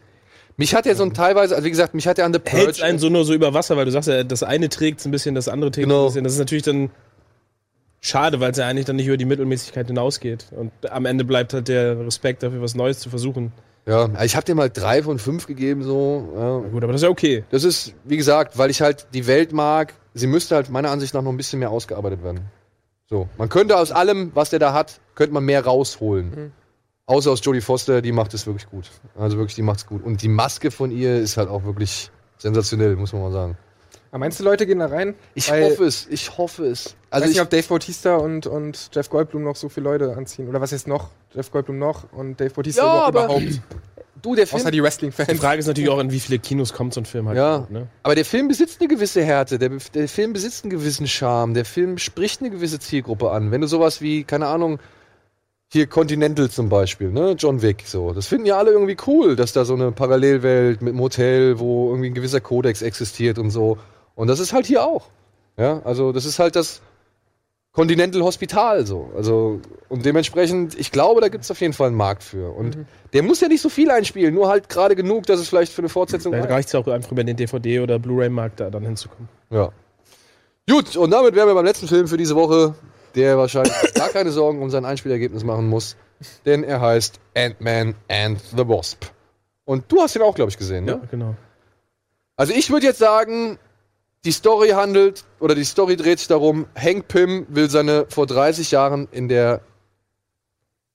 Mich 0.58 0.74
hat 0.74 0.86
ja 0.86 0.94
so 0.94 1.02
ein 1.02 1.12
teilweise, 1.12 1.54
also 1.54 1.66
wie 1.66 1.70
gesagt, 1.70 1.92
mich 1.94 2.06
hat 2.08 2.16
ja 2.16 2.24
an 2.24 2.32
The 2.32 2.40
hältst 2.42 2.80
Purge 2.80 2.84
einen 2.88 2.98
so 2.98 3.10
nur 3.10 3.26
so 3.26 3.34
über 3.34 3.52
Wasser, 3.52 3.76
weil 3.76 3.84
du 3.84 3.90
sagst 3.90 4.08
ja, 4.08 4.24
das 4.24 4.42
eine 4.42 4.70
trägt 4.70 5.04
ein 5.04 5.10
bisschen, 5.10 5.34
das 5.34 5.48
andere 5.48 5.70
trägt 5.70 5.86
Genau. 5.86 6.04
ein 6.04 6.06
bisschen. 6.06 6.24
Das 6.24 6.32
ist 6.32 6.38
natürlich 6.38 6.64
dann 6.64 6.90
schade, 8.00 8.40
weil 8.40 8.52
es 8.52 8.56
ja 8.56 8.66
eigentlich 8.66 8.86
dann 8.86 8.96
nicht 8.96 9.06
über 9.06 9.18
die 9.18 9.26
Mittelmäßigkeit 9.26 9.86
hinausgeht. 9.86 10.46
Und 10.52 10.72
am 10.90 11.04
Ende 11.04 11.24
bleibt 11.24 11.52
halt 11.52 11.68
der 11.68 11.98
Respekt 12.06 12.42
dafür, 12.42 12.62
was 12.62 12.74
Neues 12.74 13.00
zu 13.00 13.10
versuchen. 13.10 13.52
Ja, 13.88 14.10
ich 14.24 14.34
habe 14.34 14.44
dem 14.44 14.58
halt 14.58 14.76
drei 14.76 15.02
von 15.02 15.18
fünf 15.18 15.46
gegeben, 15.46 15.84
so. 15.84 16.32
Ja. 16.34 16.60
Na 16.60 16.68
gut, 16.68 16.82
aber 16.82 16.92
das 16.92 17.02
ist 17.02 17.04
ja 17.04 17.10
okay. 17.10 17.44
Das 17.50 17.62
ist, 17.62 17.94
wie 18.04 18.16
gesagt, 18.16 18.58
weil 18.58 18.70
ich 18.70 18.80
halt 18.80 19.06
die 19.14 19.28
Welt 19.28 19.52
mag, 19.52 19.94
sie 20.12 20.26
müsste 20.26 20.56
halt 20.56 20.70
meiner 20.70 20.90
Ansicht 20.90 21.14
nach 21.14 21.22
noch 21.22 21.30
ein 21.30 21.36
bisschen 21.36 21.60
mehr 21.60 21.70
ausgearbeitet 21.70 22.24
werden. 22.24 22.40
So. 23.08 23.28
Man 23.38 23.48
könnte 23.48 23.76
aus 23.76 23.92
allem, 23.92 24.32
was 24.34 24.50
der 24.50 24.58
da 24.58 24.72
hat, 24.72 25.00
könnte 25.14 25.32
man 25.32 25.44
mehr 25.44 25.64
rausholen. 25.64 26.52
Außer 27.06 27.30
aus 27.30 27.44
Jodie 27.44 27.60
Foster, 27.60 28.02
die 28.02 28.10
macht 28.10 28.34
es 28.34 28.46
wirklich 28.46 28.68
gut. 28.68 28.90
Also 29.16 29.38
wirklich, 29.38 29.54
die 29.54 29.62
macht's 29.62 29.86
gut. 29.86 30.02
Und 30.02 30.22
die 30.22 30.28
Maske 30.28 30.72
von 30.72 30.90
ihr 30.90 31.18
ist 31.20 31.36
halt 31.36 31.48
auch 31.48 31.62
wirklich 31.62 32.10
sensationell, 32.38 32.96
muss 32.96 33.12
man 33.12 33.22
mal 33.22 33.30
sagen. 33.30 33.56
Aber 34.16 34.20
meinst 34.24 34.40
du, 34.40 34.44
Leute 34.44 34.66
gehen 34.66 34.78
da 34.78 34.86
rein? 34.86 35.14
Ich 35.34 35.50
Weil- 35.50 35.64
hoffe 35.64 35.84
es, 35.84 36.06
ich 36.08 36.38
hoffe 36.38 36.64
es. 36.64 36.96
Also 37.10 37.24
weiß 37.24 37.30
ich, 37.32 37.36
nicht, 37.36 37.42
ob 37.42 37.50
Dave 37.50 37.68
Bautista 37.68 38.16
und, 38.16 38.46
und 38.46 38.88
Jeff 38.94 39.10
Goldblum 39.10 39.42
noch 39.44 39.56
so 39.56 39.68
viele 39.68 39.84
Leute 39.84 40.16
anziehen. 40.16 40.48
Oder 40.48 40.58
was 40.62 40.72
ist 40.72 40.88
noch? 40.88 41.10
Jeff 41.34 41.50
Goldblum 41.50 41.78
noch 41.78 42.10
und 42.14 42.40
Dave 42.40 42.48
Bautista 42.54 42.82
Ja, 42.82 43.08
überhaupt- 43.10 43.30
aber- 43.30 43.40
überhaupt. 43.42 43.60
du, 44.22 44.34
der 44.34 44.46
Film, 44.46 44.60
Außer 44.62 44.70
die 44.70 44.78
Die 44.78 44.82
Wrestling-Fans. 44.82 45.38
Frage 45.38 45.58
ist 45.60 45.66
natürlich 45.66 45.90
auch, 45.90 45.98
in 45.98 46.10
wie 46.12 46.20
viele 46.20 46.38
Kinos 46.38 46.72
kommt 46.72 46.94
so 46.94 47.02
ein 47.02 47.04
Film 47.04 47.28
halt. 47.28 47.36
Ja. 47.36 47.66
Ne? 47.68 47.88
aber 48.02 48.14
der 48.14 48.24
Film 48.24 48.48
besitzt 48.48 48.80
eine 48.80 48.88
gewisse 48.88 49.22
Härte, 49.22 49.58
der, 49.58 49.68
der 49.92 50.08
Film 50.08 50.32
besitzt 50.32 50.64
einen 50.64 50.70
gewissen 50.70 51.06
Charme, 51.06 51.52
der 51.52 51.66
Film 51.66 51.98
spricht 51.98 52.40
eine 52.40 52.48
gewisse 52.48 52.78
Zielgruppe 52.78 53.30
an. 53.32 53.50
Wenn 53.50 53.60
du 53.60 53.66
sowas 53.66 54.00
wie, 54.00 54.24
keine 54.24 54.46
Ahnung, 54.46 54.78
hier 55.68 55.88
Continental 55.88 56.48
zum 56.48 56.68
Beispiel, 56.70 57.10
ne, 57.10 57.32
John 57.36 57.60
Wick, 57.60 57.82
so, 57.86 58.12
das 58.14 58.28
finden 58.28 58.46
ja 58.46 58.56
alle 58.56 58.70
irgendwie 58.70 58.96
cool, 59.08 59.36
dass 59.36 59.52
da 59.52 59.64
so 59.66 59.74
eine 59.74 59.92
Parallelwelt 59.92 60.80
mit 60.80 60.92
einem 60.94 61.02
Hotel, 61.02 61.58
wo 61.58 61.88
irgendwie 61.90 62.08
ein 62.08 62.14
gewisser 62.14 62.40
Kodex 62.40 62.80
existiert 62.82 63.38
und 63.38 63.50
so. 63.50 63.76
Und 64.16 64.26
das 64.26 64.40
ist 64.40 64.52
halt 64.52 64.66
hier 64.66 64.84
auch. 64.84 65.06
Ja, 65.56 65.80
also 65.84 66.10
das 66.10 66.24
ist 66.24 66.40
halt 66.40 66.56
das 66.56 66.82
Continental 67.72 68.22
Hospital 68.22 68.86
so. 68.86 69.10
Also, 69.14 69.60
und 69.90 70.04
dementsprechend, 70.04 70.78
ich 70.78 70.90
glaube, 70.90 71.20
da 71.20 71.28
gibt 71.28 71.44
es 71.44 71.50
auf 71.50 71.60
jeden 71.60 71.74
Fall 71.74 71.88
einen 71.88 71.96
Markt 71.96 72.22
für. 72.24 72.50
Und 72.56 72.78
der 73.12 73.22
muss 73.22 73.40
ja 73.40 73.48
nicht 73.48 73.60
so 73.60 73.68
viel 73.68 73.90
einspielen, 73.90 74.34
nur 74.34 74.48
halt 74.48 74.70
gerade 74.70 74.96
genug, 74.96 75.26
dass 75.26 75.38
es 75.38 75.48
vielleicht 75.50 75.72
für 75.72 75.82
eine 75.82 75.90
Fortsetzung 75.90 76.32
Vielleicht 76.32 76.48
reicht. 76.48 76.56
reicht 76.56 76.68
es 76.68 76.74
auch 76.74 76.88
einfach 76.88 77.12
über 77.12 77.22
den 77.22 77.36
DVD- 77.36 77.82
oder 77.82 77.98
Blu-ray-Markt 77.98 78.60
da 78.60 78.70
dann 78.70 78.82
hinzukommen. 78.82 79.28
Ja. 79.50 79.70
Gut, 80.68 80.96
und 80.96 81.10
damit 81.10 81.34
wären 81.34 81.48
wir 81.48 81.54
beim 81.54 81.66
letzten 81.66 81.86
Film 81.86 82.08
für 82.08 82.16
diese 82.16 82.34
Woche, 82.34 82.74
der 83.14 83.36
wahrscheinlich 83.36 83.74
gar 83.94 84.08
keine 84.08 84.30
Sorgen 84.30 84.62
um 84.62 84.70
sein 84.70 84.86
Einspielergebnis 84.86 85.44
machen 85.44 85.68
muss, 85.68 85.96
denn 86.46 86.64
er 86.64 86.80
heißt 86.80 87.20
Ant-Man 87.36 87.94
and 88.08 88.40
the 88.56 88.66
Wasp. 88.66 89.04
Und 89.66 89.84
du 89.92 90.00
hast 90.00 90.16
ihn 90.16 90.22
auch, 90.22 90.34
glaube 90.34 90.50
ich, 90.50 90.56
gesehen, 90.56 90.86
ne? 90.86 90.92
Ja, 90.92 91.00
genau. 91.10 91.34
Also 92.36 92.54
ich 92.54 92.70
würde 92.70 92.86
jetzt 92.86 92.98
sagen, 92.98 93.58
die 94.26 94.32
Story 94.32 94.70
handelt, 94.70 95.24
oder 95.38 95.54
die 95.54 95.64
Story 95.64 95.96
dreht 95.96 96.18
sich 96.18 96.28
darum, 96.28 96.66
Hank 96.76 97.08
Pym 97.08 97.46
will 97.48 97.70
seine 97.70 98.06
vor 98.08 98.26
30 98.26 98.72
Jahren 98.72 99.08
in 99.12 99.28
der 99.28 99.60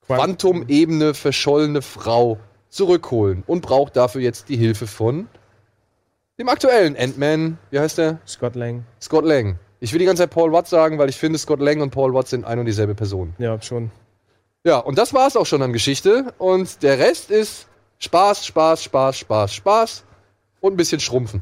Quantum-Ebene 0.05 1.13
verschollene 1.13 1.81
Frau 1.81 2.37
zurückholen 2.69 3.43
und 3.47 3.61
braucht 3.61 3.95
dafür 3.95 4.21
jetzt 4.21 4.49
die 4.49 4.57
Hilfe 4.57 4.85
von 4.85 5.27
dem 6.37 6.49
aktuellen 6.49 6.97
Ant-Man, 6.97 7.57
wie 7.69 7.79
heißt 7.79 7.99
der? 7.99 8.19
Scott 8.27 8.55
Lang. 8.55 8.83
Scott 8.99 9.25
Lang. 9.25 9.59
Ich 9.79 9.93
will 9.93 9.99
die 9.99 10.05
ganze 10.05 10.23
Zeit 10.23 10.31
Paul 10.31 10.51
Watts 10.51 10.69
sagen, 10.69 10.97
weil 10.97 11.09
ich 11.09 11.17
finde, 11.17 11.39
Scott 11.39 11.59
Lang 11.59 11.81
und 11.81 11.91
Paul 11.91 12.13
Watts 12.13 12.31
sind 12.31 12.45
ein 12.45 12.59
und 12.59 12.65
dieselbe 12.65 12.95
Person. 12.95 13.33
Ja, 13.37 13.61
schon. 13.61 13.91
Ja, 14.63 14.77
und 14.77 14.97
das 14.97 15.13
war's 15.13 15.35
auch 15.37 15.45
schon 15.45 15.61
an 15.61 15.71
Geschichte. 15.71 16.33
Und 16.37 16.83
der 16.83 16.99
Rest 16.99 17.31
ist 17.31 17.67
Spaß, 17.99 18.45
Spaß, 18.45 18.83
Spaß, 18.83 19.19
Spaß, 19.19 19.53
Spaß 19.53 20.03
und 20.59 20.73
ein 20.73 20.77
bisschen 20.77 20.99
Schrumpfen. 20.99 21.41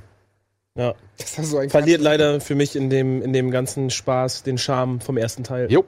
Ja. 0.75 0.95
Das 1.17 1.37
ist 1.37 1.49
so 1.49 1.57
ein 1.57 1.69
Verliert 1.69 2.01
leider 2.01 2.39
für 2.39 2.55
mich 2.55 2.75
in 2.75 2.89
dem, 2.89 3.21
in 3.21 3.33
dem 3.33 3.51
ganzen 3.51 3.89
Spaß 3.89 4.43
den 4.43 4.57
Charme 4.57 5.01
vom 5.01 5.17
ersten 5.17 5.43
Teil. 5.43 5.71
Jo. 5.71 5.85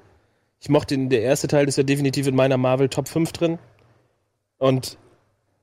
Ich 0.60 0.70
mochte 0.70 0.96
den, 0.96 1.10
der 1.10 1.22
erste 1.22 1.48
Teil 1.48 1.68
ist 1.68 1.78
ja 1.78 1.84
definitiv 1.84 2.28
in 2.28 2.36
meiner 2.36 2.58
Marvel 2.58 2.90
Top 2.90 3.08
5 3.08 3.32
drin. 3.32 3.60
Und 4.58 4.98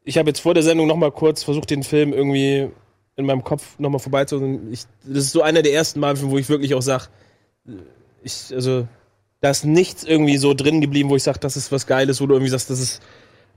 ich 0.02 0.18
habe 0.18 0.30
jetzt 0.30 0.40
vor 0.40 0.54
der 0.54 0.62
Sendung 0.62 0.86
noch 0.86 0.96
mal 0.96 1.12
kurz 1.12 1.44
versucht, 1.44 1.70
den 1.70 1.82
Film 1.82 2.12
irgendwie 2.12 2.70
in 3.16 3.26
meinem 3.26 3.44
Kopf 3.44 3.78
noch 3.78 3.90
mal 3.90 3.98
vorbeizuholen. 3.98 4.72
Ich, 4.72 4.84
das 5.04 5.24
ist 5.24 5.32
so 5.32 5.42
einer 5.42 5.62
der 5.62 5.72
ersten 5.72 6.00
Marvel-Filme, 6.00 6.32
wo 6.32 6.38
ich 6.38 6.48
wirklich 6.48 6.74
auch 6.74 6.82
sage, 6.82 7.04
ich, 8.22 8.52
also, 8.52 8.88
da 9.40 9.50
ist 9.50 9.64
nichts 9.64 10.04
irgendwie 10.04 10.36
so 10.38 10.54
drin 10.54 10.80
geblieben, 10.80 11.10
wo 11.10 11.16
ich 11.16 11.22
sage, 11.22 11.38
das 11.38 11.56
ist 11.56 11.70
was 11.70 11.86
Geiles, 11.86 12.20
wo 12.20 12.26
du 12.26 12.34
irgendwie 12.34 12.50
sagst, 12.50 12.70
das 12.70 12.80
ist 12.80 13.02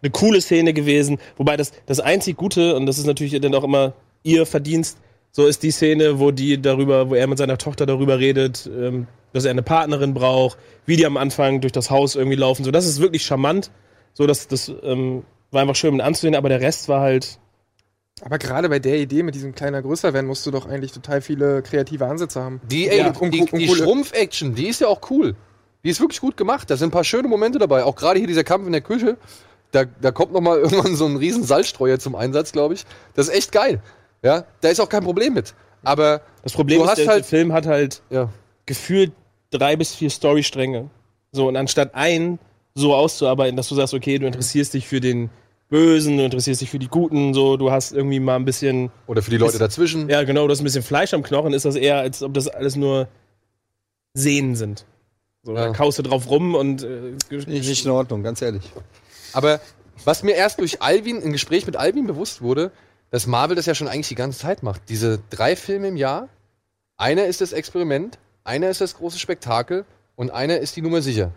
eine 0.01 0.11
coole 0.11 0.41
Szene 0.41 0.73
gewesen. 0.73 1.19
Wobei 1.37 1.57
das, 1.57 1.71
das 1.85 1.99
einzig 1.99 2.37
Gute, 2.37 2.75
und 2.75 2.85
das 2.85 2.97
ist 2.97 3.05
natürlich 3.05 3.39
dann 3.39 3.55
auch 3.55 3.63
immer 3.63 3.93
ihr 4.23 4.45
Verdienst, 4.45 4.97
so 5.31 5.45
ist 5.47 5.63
die 5.63 5.71
Szene, 5.71 6.19
wo 6.19 6.31
die 6.31 6.61
darüber, 6.61 7.09
wo 7.09 7.15
er 7.15 7.27
mit 7.27 7.37
seiner 7.37 7.57
Tochter 7.57 7.85
darüber 7.85 8.19
redet, 8.19 8.69
ähm, 8.73 9.07
dass 9.33 9.45
er 9.45 9.51
eine 9.51 9.63
Partnerin 9.63 10.13
braucht, 10.13 10.57
wie 10.85 10.97
die 10.97 11.05
am 11.05 11.15
Anfang 11.17 11.61
durch 11.61 11.71
das 11.71 11.89
Haus 11.89 12.15
irgendwie 12.15 12.35
laufen. 12.37 12.63
So, 12.65 12.71
das 12.71 12.85
ist 12.85 12.99
wirklich 12.99 13.23
charmant. 13.23 13.71
So, 14.13 14.27
das, 14.27 14.47
das 14.49 14.69
ähm, 14.83 15.23
war 15.51 15.61
einfach 15.61 15.75
schön 15.75 15.93
mit 15.95 16.01
anzusehen, 16.05 16.35
aber 16.35 16.49
der 16.49 16.59
Rest 16.59 16.89
war 16.89 16.99
halt. 17.01 17.39
Aber 18.23 18.37
gerade 18.37 18.67
bei 18.69 18.79
der 18.79 18.99
Idee 18.99 19.23
mit 19.23 19.33
diesem 19.35 19.55
kleiner 19.55 19.81
größer 19.81 20.13
werden, 20.13 20.27
musst 20.27 20.45
du 20.45 20.51
doch 20.51 20.67
eigentlich 20.67 20.91
total 20.91 21.21
viele 21.21 21.61
kreative 21.63 22.05
Ansätze 22.05 22.41
haben. 22.41 22.59
Die, 22.69 22.87
ey, 22.89 22.97
Ja, 22.99 23.09
die, 23.11 23.19
und- 23.19 23.33
die, 23.33 23.41
und 23.41 23.57
die 23.57 23.67
Schrumpf-Action, 23.69 24.53
die 24.53 24.67
ist 24.67 24.81
ja 24.81 24.87
auch 24.87 24.99
cool. 25.09 25.35
Die 25.83 25.89
ist 25.89 25.99
wirklich 25.99 26.19
gut 26.21 26.37
gemacht. 26.37 26.69
Da 26.69 26.75
sind 26.77 26.89
ein 26.89 26.91
paar 26.91 27.03
schöne 27.05 27.27
Momente 27.27 27.57
dabei. 27.57 27.83
Auch 27.85 27.95
gerade 27.95 28.19
hier 28.19 28.27
dieser 28.27 28.43
Kampf 28.43 28.65
in 28.67 28.73
der 28.73 28.81
Küche. 28.81 29.17
Da, 29.71 29.85
da 29.85 30.11
kommt 30.11 30.33
noch 30.33 30.41
mal 30.41 30.59
irgendwann 30.61 30.95
so 30.95 31.05
ein 31.05 31.15
riesen 31.15 31.43
Salzstreuer 31.43 31.97
zum 31.99 32.15
Einsatz, 32.15 32.51
glaube 32.51 32.73
ich. 32.75 32.85
Das 33.15 33.29
ist 33.29 33.33
echt 33.33 33.51
geil. 33.53 33.81
Ja, 34.23 34.45
da 34.61 34.69
ist 34.69 34.79
auch 34.79 34.89
kein 34.89 35.03
Problem 35.03 35.33
mit. 35.33 35.53
Aber, 35.83 36.21
Das 36.43 36.53
Problem 36.53 36.79
Du 36.79 36.83
ist, 36.85 36.91
hast 36.91 36.97
der, 36.99 37.07
halt- 37.07 37.17
der 37.19 37.23
Film 37.25 37.53
hat 37.53 37.65
halt 37.65 38.01
ja. 38.09 38.29
gefühlt 38.65 39.11
drei 39.49 39.75
bis 39.75 39.95
vier 39.95 40.09
Storystränge. 40.09 40.89
So, 41.31 41.47
und 41.47 41.55
anstatt 41.55 41.95
einen 41.95 42.39
so 42.75 42.93
auszuarbeiten, 42.93 43.57
dass 43.57 43.67
du 43.67 43.75
sagst, 43.75 43.93
okay, 43.93 44.17
du 44.19 44.27
interessierst 44.27 44.73
dich 44.73 44.87
für 44.87 44.99
den 45.01 45.29
Bösen, 45.69 46.17
du 46.17 46.23
interessierst 46.25 46.61
dich 46.61 46.69
für 46.69 46.79
die 46.79 46.87
Guten, 46.89 47.33
so, 47.33 47.57
du 47.57 47.71
hast 47.71 47.93
irgendwie 47.93 48.19
mal 48.19 48.35
ein 48.35 48.45
bisschen, 48.45 48.91
Oder 49.07 49.21
für 49.21 49.31
die 49.31 49.37
Leute 49.37 49.53
Ist- 49.53 49.61
dazwischen. 49.61 50.09
ja 50.09 50.23
genau, 50.23 50.45
du 50.45 50.51
hast 50.51 50.59
ein 50.61 50.65
bisschen 50.65 50.83
Fleisch 50.83 51.13
am 51.13 51.23
Knochen, 51.23 51.53
ist 51.53 51.65
das 51.65 51.75
eher, 51.75 51.97
als 51.99 52.21
ob 52.21 52.33
das 52.33 52.47
alles 52.47 52.75
nur 52.75 53.07
Sehnen 54.13 54.55
sind. 54.55 54.85
So, 55.43 55.55
Ja. 55.55 55.67
da 55.67 55.73
kaust 55.73 55.97
du 55.97 56.03
drauf 56.03 56.29
rum 56.29 56.53
und 56.55 56.83
äh, 56.83 57.13
Nicht, 57.31 57.47
nicht 57.47 57.85
in 57.85 57.91
Ordnung, 57.91 58.21
ganz 58.23 58.41
ehrlich. 58.41 58.63
Aber 59.33 59.59
was 60.05 60.23
mir 60.23 60.33
erst 60.35 60.59
durch 60.59 60.81
Alvin, 60.81 61.21
im 61.21 61.31
Gespräch 61.31 61.65
mit 61.65 61.77
Alvin 61.77 62.05
bewusst 62.07 62.41
wurde, 62.41 62.71
dass 63.11 63.27
Marvel 63.27 63.55
das 63.55 63.65
ja 63.67 63.75
schon 63.75 63.87
eigentlich 63.87 64.07
die 64.07 64.15
ganze 64.15 64.39
Zeit 64.39 64.63
macht. 64.63 64.89
Diese 64.89 65.21
drei 65.29 65.55
Filme 65.55 65.89
im 65.89 65.97
Jahr. 65.97 66.27
Einer 66.97 67.25
ist 67.25 67.41
das 67.41 67.51
Experiment, 67.51 68.17
einer 68.43 68.69
ist 68.69 68.81
das 68.81 68.95
große 68.95 69.19
Spektakel 69.19 69.85
und 70.15 70.31
einer 70.31 70.57
ist 70.59 70.75
die 70.75 70.81
Nummer 70.81 71.01
sicher. 71.01 71.31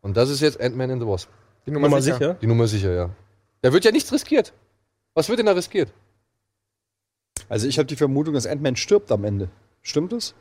Und 0.00 0.16
das 0.16 0.30
ist 0.30 0.40
jetzt 0.40 0.60
Ant-Man 0.60 0.90
and 0.90 1.02
the 1.02 1.08
Wasp. 1.08 1.28
Die 1.66 1.70
Nummer 1.70 2.00
sicher. 2.02 2.34
Die 2.34 2.46
Nummer 2.46 2.66
sicher, 2.66 2.92
ja. 2.92 3.10
Da 3.62 3.72
wird 3.72 3.84
ja 3.84 3.90
nichts 3.92 4.12
riskiert. 4.12 4.52
Was 5.14 5.28
wird 5.28 5.38
denn 5.38 5.46
da 5.46 5.52
riskiert? 5.52 5.92
Also 7.48 7.66
ich 7.68 7.78
habe 7.78 7.86
die 7.86 7.96
Vermutung, 7.96 8.34
dass 8.34 8.46
Ant-Man 8.46 8.76
stirbt 8.76 9.10
am 9.12 9.24
Ende. 9.24 9.48
Stimmt 9.82 10.12
das? 10.12 10.34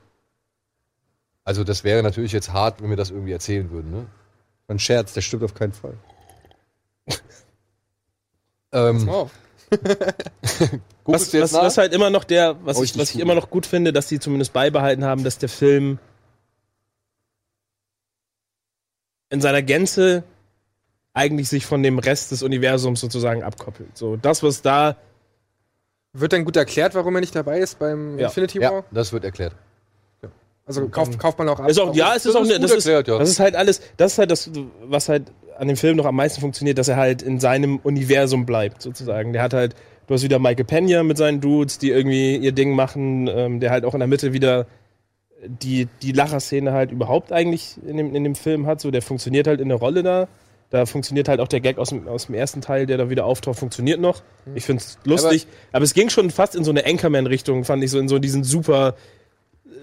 Also, 1.46 1.66
das 1.66 1.84
wäre 1.84 2.04
natürlich 2.04 2.32
jetzt 2.32 2.54
hart, 2.54 2.82
wenn 2.82 2.90
wir 2.90 2.96
das 2.96 3.10
irgendwie 3.12 3.34
erzählen 3.34 3.70
würden, 3.70 3.92
ne? 3.92 4.06
Ein 4.70 4.80
Scherz, 4.80 5.14
der 5.14 5.20
stirbt 5.20 5.44
auf 5.44 5.54
keinen 5.54 5.74
Fall. 5.74 5.98
Ähm, 8.72 9.08
Oh. 9.08 9.24
guckst 9.26 9.36
Was, 11.06 11.34
was, 11.34 11.52
was 11.54 11.78
halt 11.78 11.94
immer 11.94 12.10
noch 12.10 12.24
der, 12.24 12.56
was, 12.66 12.78
Oh, 12.78 12.84
ich, 12.84 12.98
was 12.98 13.10
ich 13.14 13.20
immer 13.20 13.36
noch 13.36 13.50
gut 13.50 13.66
finde, 13.66 13.92
dass 13.92 14.08
sie 14.08 14.20
zumindest 14.22 14.54
beibehalten 14.54 15.04
haben, 15.04 15.26
dass 15.26 15.38
der 15.38 15.50
Film 15.50 16.00
in 19.30 19.42
seiner 19.42 19.62
Gänze 19.62 20.24
eigentlich 21.14 21.50
sich 21.50 21.66
von 21.66 21.84
dem 21.84 22.00
Rest 22.00 22.32
des 22.32 22.42
Universums 22.42 23.02
sozusagen 23.02 23.44
abkoppelt. 23.44 23.98
So, 23.98 24.16
das, 24.16 24.44
was 24.44 24.62
da, 24.62 24.96
Wird 26.14 26.32
dann 26.32 26.46
gut 26.46 26.56
erklärt, 26.56 26.96
warum 26.96 27.16
er 27.16 27.22
nicht 27.22 27.36
dabei 27.36 27.60
ist 27.60 27.80
beim 27.80 28.18
Ja. 28.20 28.28
Infinity 28.28 28.62
ja, 28.62 28.72
War? 28.72 28.86
das 28.92 29.12
wird 29.12 29.24
erklärt. 29.26 29.56
Also 30.66 30.88
kauft, 30.88 31.20
kauft 31.20 31.38
man 31.38 31.50
auch 31.50 31.60
ab. 31.60 31.70
ist 31.70 31.78
auch, 31.78 31.94
ja, 31.94 32.16
es 32.16 32.26
ist 32.26 32.36
auch, 32.38 32.44
ist 32.44 32.48
ne- 32.48 32.54
gut 32.54 32.64
das 32.64 32.72
ist, 32.72 32.86
erklärt, 32.86 33.08
ja. 33.10 33.18
das 33.20 33.30
ist 33.30 33.40
halt 33.42 33.54
alles, 33.56 33.82
das 33.98 34.14
ist 34.14 34.18
halt 34.20 34.32
das, 34.32 34.50
was 34.86 35.10
halt 35.10 35.30
an 35.58 35.68
dem 35.68 35.78
Film 35.78 35.98
noch 35.98 36.06
am 36.06 36.16
meisten 36.16 36.42
funktioniert, 36.42 36.78
dass 36.78 36.88
er 36.88 36.98
halt 36.98 37.22
in 37.22 37.40
seinem 37.40 37.78
Universum 37.78 38.46
bleibt, 38.46 38.82
sozusagen. 38.82 39.34
Der 39.34 39.42
hat 39.42 39.54
halt, 39.54 39.76
du 40.08 40.14
hast 40.14 40.24
wieder 40.24 40.40
Michael 40.40 40.66
Pena 40.66 41.04
mit 41.04 41.18
seinen 41.18 41.42
Dudes, 41.42 41.78
die 41.78 41.90
irgendwie 41.90 42.36
ihr 42.38 42.52
Ding 42.52 42.76
machen, 42.76 43.28
ähm, 43.28 43.60
der 43.60 43.72
halt 43.72 43.86
auch 43.86 43.94
in 43.94 44.00
der 44.00 44.08
Mitte 44.08 44.34
wieder 44.34 44.66
die, 45.46 45.88
die 46.02 46.12
Lacher-Szene 46.12 46.72
halt 46.72 46.92
überhaupt 46.92 47.32
eigentlich 47.32 47.76
in 47.86 47.98
dem, 47.98 48.16
in 48.16 48.24
dem 48.24 48.36
Film 48.36 48.66
hat, 48.66 48.82
so, 48.82 48.92
der 48.92 49.02
funktioniert 49.02 49.48
halt 49.48 49.60
in 49.60 49.70
der 49.70 49.78
Rolle 49.78 50.04
da. 50.04 50.28
Da 50.70 50.88
funktioniert 50.88 51.28
halt 51.28 51.40
auch 51.40 51.48
der 51.48 51.60
Gag 51.60 51.78
aus 51.78 51.90
dem, 51.90 52.08
aus 52.08 52.26
dem 52.26 52.36
ersten 52.36 52.62
Teil, 52.62 52.88
der 52.88 52.98
da 52.98 53.10
wieder 53.10 53.26
auftaucht, 53.26 53.60
funktioniert 53.60 54.00
noch. 54.00 54.24
Ich 54.56 54.66
find's 54.66 54.98
lustig. 55.04 55.46
Aber, 55.72 55.84
es 55.84 55.94
ging 55.94 56.10
schon 56.10 56.32
fast 56.32 56.56
in 56.56 56.64
so 56.64 56.72
eine 56.72 56.86
Anchorman-Richtung, 56.86 57.64
fand 57.64 57.84
ich, 57.84 57.92
so 57.92 58.00
in 58.00 58.08
so 58.08 58.18
diesen 58.18 58.44
super, 58.44 58.96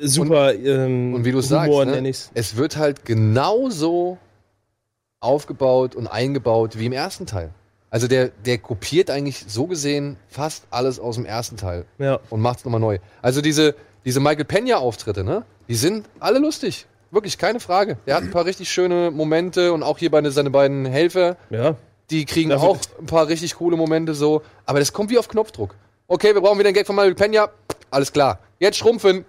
super 0.00 0.52
ähm, 0.54 1.14
Und 1.14 1.24
wie 1.24 1.30
du 1.30 1.40
sagst, 1.40 1.68
Humor, 1.68 1.84
ne, 1.84 2.08
es 2.08 2.56
wird 2.56 2.76
halt 2.76 3.04
genauso 3.04 4.18
aufgebaut 5.20 5.94
und 5.94 6.06
eingebaut 6.06 6.78
wie 6.78 6.86
im 6.86 6.92
ersten 6.92 7.26
Teil. 7.26 7.50
Also 7.90 8.08
der, 8.08 8.28
der 8.28 8.58
kopiert 8.58 9.10
eigentlich 9.10 9.44
so 9.48 9.66
gesehen 9.66 10.16
fast 10.28 10.64
alles 10.70 10.98
aus 10.98 11.16
dem 11.16 11.26
ersten 11.26 11.56
Teil 11.56 11.84
Ja. 11.98 12.20
und 12.30 12.40
macht's 12.40 12.64
nochmal 12.64 12.80
neu. 12.80 12.98
Also 13.20 13.40
diese, 13.42 13.74
diese 14.04 14.20
Michael 14.20 14.44
Pena-Auftritte, 14.44 15.24
ne? 15.24 15.44
Die 15.68 15.74
sind 15.74 16.08
alle 16.20 16.38
lustig. 16.38 16.86
Wirklich, 17.10 17.36
keine 17.38 17.58
Frage. 17.60 17.96
Der 18.06 18.14
hat 18.16 18.22
ein 18.22 18.30
paar 18.30 18.44
richtig 18.44 18.70
schöne 18.70 19.10
Momente 19.10 19.72
und 19.72 19.82
auch 19.82 19.98
hier 19.98 20.10
bei 20.10 20.22
seine 20.30 20.50
beiden 20.50 20.86
Helfer, 20.86 21.36
Ja. 21.50 21.74
die 22.10 22.24
kriegen 22.24 22.50
Dafür- 22.50 22.68
auch 22.68 22.78
ein 23.00 23.06
paar 23.06 23.26
richtig 23.26 23.56
coole 23.56 23.76
Momente 23.76 24.14
so. 24.14 24.42
Aber 24.64 24.78
das 24.78 24.92
kommt 24.92 25.10
wie 25.10 25.18
auf 25.18 25.28
Knopfdruck. 25.28 25.74
Okay, 26.06 26.32
wir 26.34 26.40
brauchen 26.40 26.58
wieder 26.58 26.68
einen 26.68 26.74
Gag 26.74 26.86
von 26.86 26.94
Michael 26.96 27.14
Pena. 27.16 27.48
Alles 27.90 28.12
klar. 28.12 28.38
Jetzt 28.60 28.78
schrumpfen. 28.78 29.24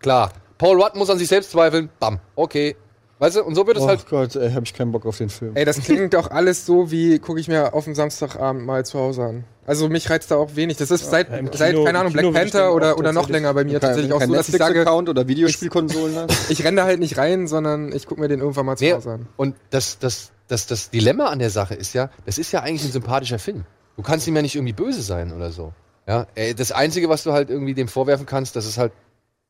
Klar. 0.00 0.32
Paul 0.58 0.82
Rudd 0.82 0.96
muss 0.96 1.08
an 1.10 1.18
sich 1.18 1.28
selbst 1.28 1.52
zweifeln. 1.52 1.88
Bam. 2.00 2.18
Okay. 2.34 2.76
Weißt 3.20 3.36
du, 3.36 3.44
und 3.44 3.54
so 3.54 3.66
wird 3.66 3.76
es 3.76 3.82
Oh 3.84 3.86
halt. 3.88 4.08
Gott, 4.08 4.34
ey, 4.34 4.50
hab 4.52 4.64
ich 4.64 4.74
keinen 4.74 4.90
Bock 4.92 5.04
auf 5.06 5.18
den 5.18 5.28
Film. 5.28 5.52
Ey, 5.54 5.64
das 5.64 5.78
klingt 5.80 6.14
doch 6.14 6.30
alles 6.30 6.64
so, 6.66 6.90
wie 6.90 7.18
gucke 7.18 7.38
ich 7.38 7.46
mir 7.48 7.74
auf 7.74 7.84
dem 7.84 7.94
Samstagabend 7.94 8.64
mal 8.66 8.84
zu 8.84 8.98
Hause 8.98 9.22
an. 9.24 9.44
Also 9.66 9.88
mich 9.88 10.08
reizt 10.10 10.30
da 10.30 10.36
auch 10.36 10.56
wenig. 10.56 10.78
Das 10.78 10.90
ist 10.90 11.10
seit, 11.10 11.30
Ja, 11.30 11.38
seit 11.52 11.72
Kino- 11.74 11.84
keine 11.84 11.98
Ahnung, 12.00 12.12
Black 12.14 12.32
Panther 12.32 12.74
oder, 12.74 12.98
oder 12.98 13.12
noch 13.12 13.28
länger 13.28 13.52
bei 13.54 13.62
mir 13.64 13.72
Kein, 13.78 13.80
tatsächlich 13.90 14.12
auch 14.14 14.22
so, 14.22 14.32
dass 14.34 14.48
ich 14.48 14.56
sage, 14.56 14.72
Netflix-Account 14.72 15.08
oder 15.10 15.28
Videospielkonsolen 15.28 16.16
hast? 16.16 16.50
ich 16.50 16.64
renne 16.64 16.78
da 16.78 16.84
halt 16.86 16.98
nicht 16.98 17.18
rein, 17.18 17.46
sondern 17.46 17.92
ich 17.92 18.06
gucke 18.06 18.20
mir 18.20 18.28
den 18.28 18.40
irgendwann 18.40 18.66
mal 18.66 18.76
zu 18.76 18.84
Nee, 18.84 18.94
Hause 18.94 19.10
an. 19.12 19.28
und 19.36 19.54
das, 19.68 19.98
das, 19.98 20.30
das, 20.48 20.66
das 20.66 20.88
Dilemma 20.90 21.26
an 21.26 21.38
der 21.40 21.50
Sache 21.50 21.74
ist 21.74 21.92
ja, 21.92 22.08
das 22.24 22.38
ist 22.38 22.50
ja 22.52 22.60
eigentlich 22.62 22.84
ein 22.84 22.92
sympathischer 22.92 23.38
Film. 23.38 23.64
Du 23.96 24.02
kannst 24.02 24.26
ihm 24.26 24.34
ja 24.34 24.40
nicht 24.42 24.54
irgendwie 24.56 24.72
böse 24.72 25.02
sein 25.02 25.32
oder 25.32 25.52
so. 25.52 25.72
Ja, 26.08 26.26
das 26.56 26.72
Einzige, 26.72 27.10
was 27.10 27.22
du 27.22 27.32
halt 27.32 27.50
irgendwie 27.50 27.74
dem 27.74 27.86
vorwerfen 27.86 28.24
kannst, 28.24 28.56
dass 28.56 28.64
es 28.64 28.78
halt 28.78 28.92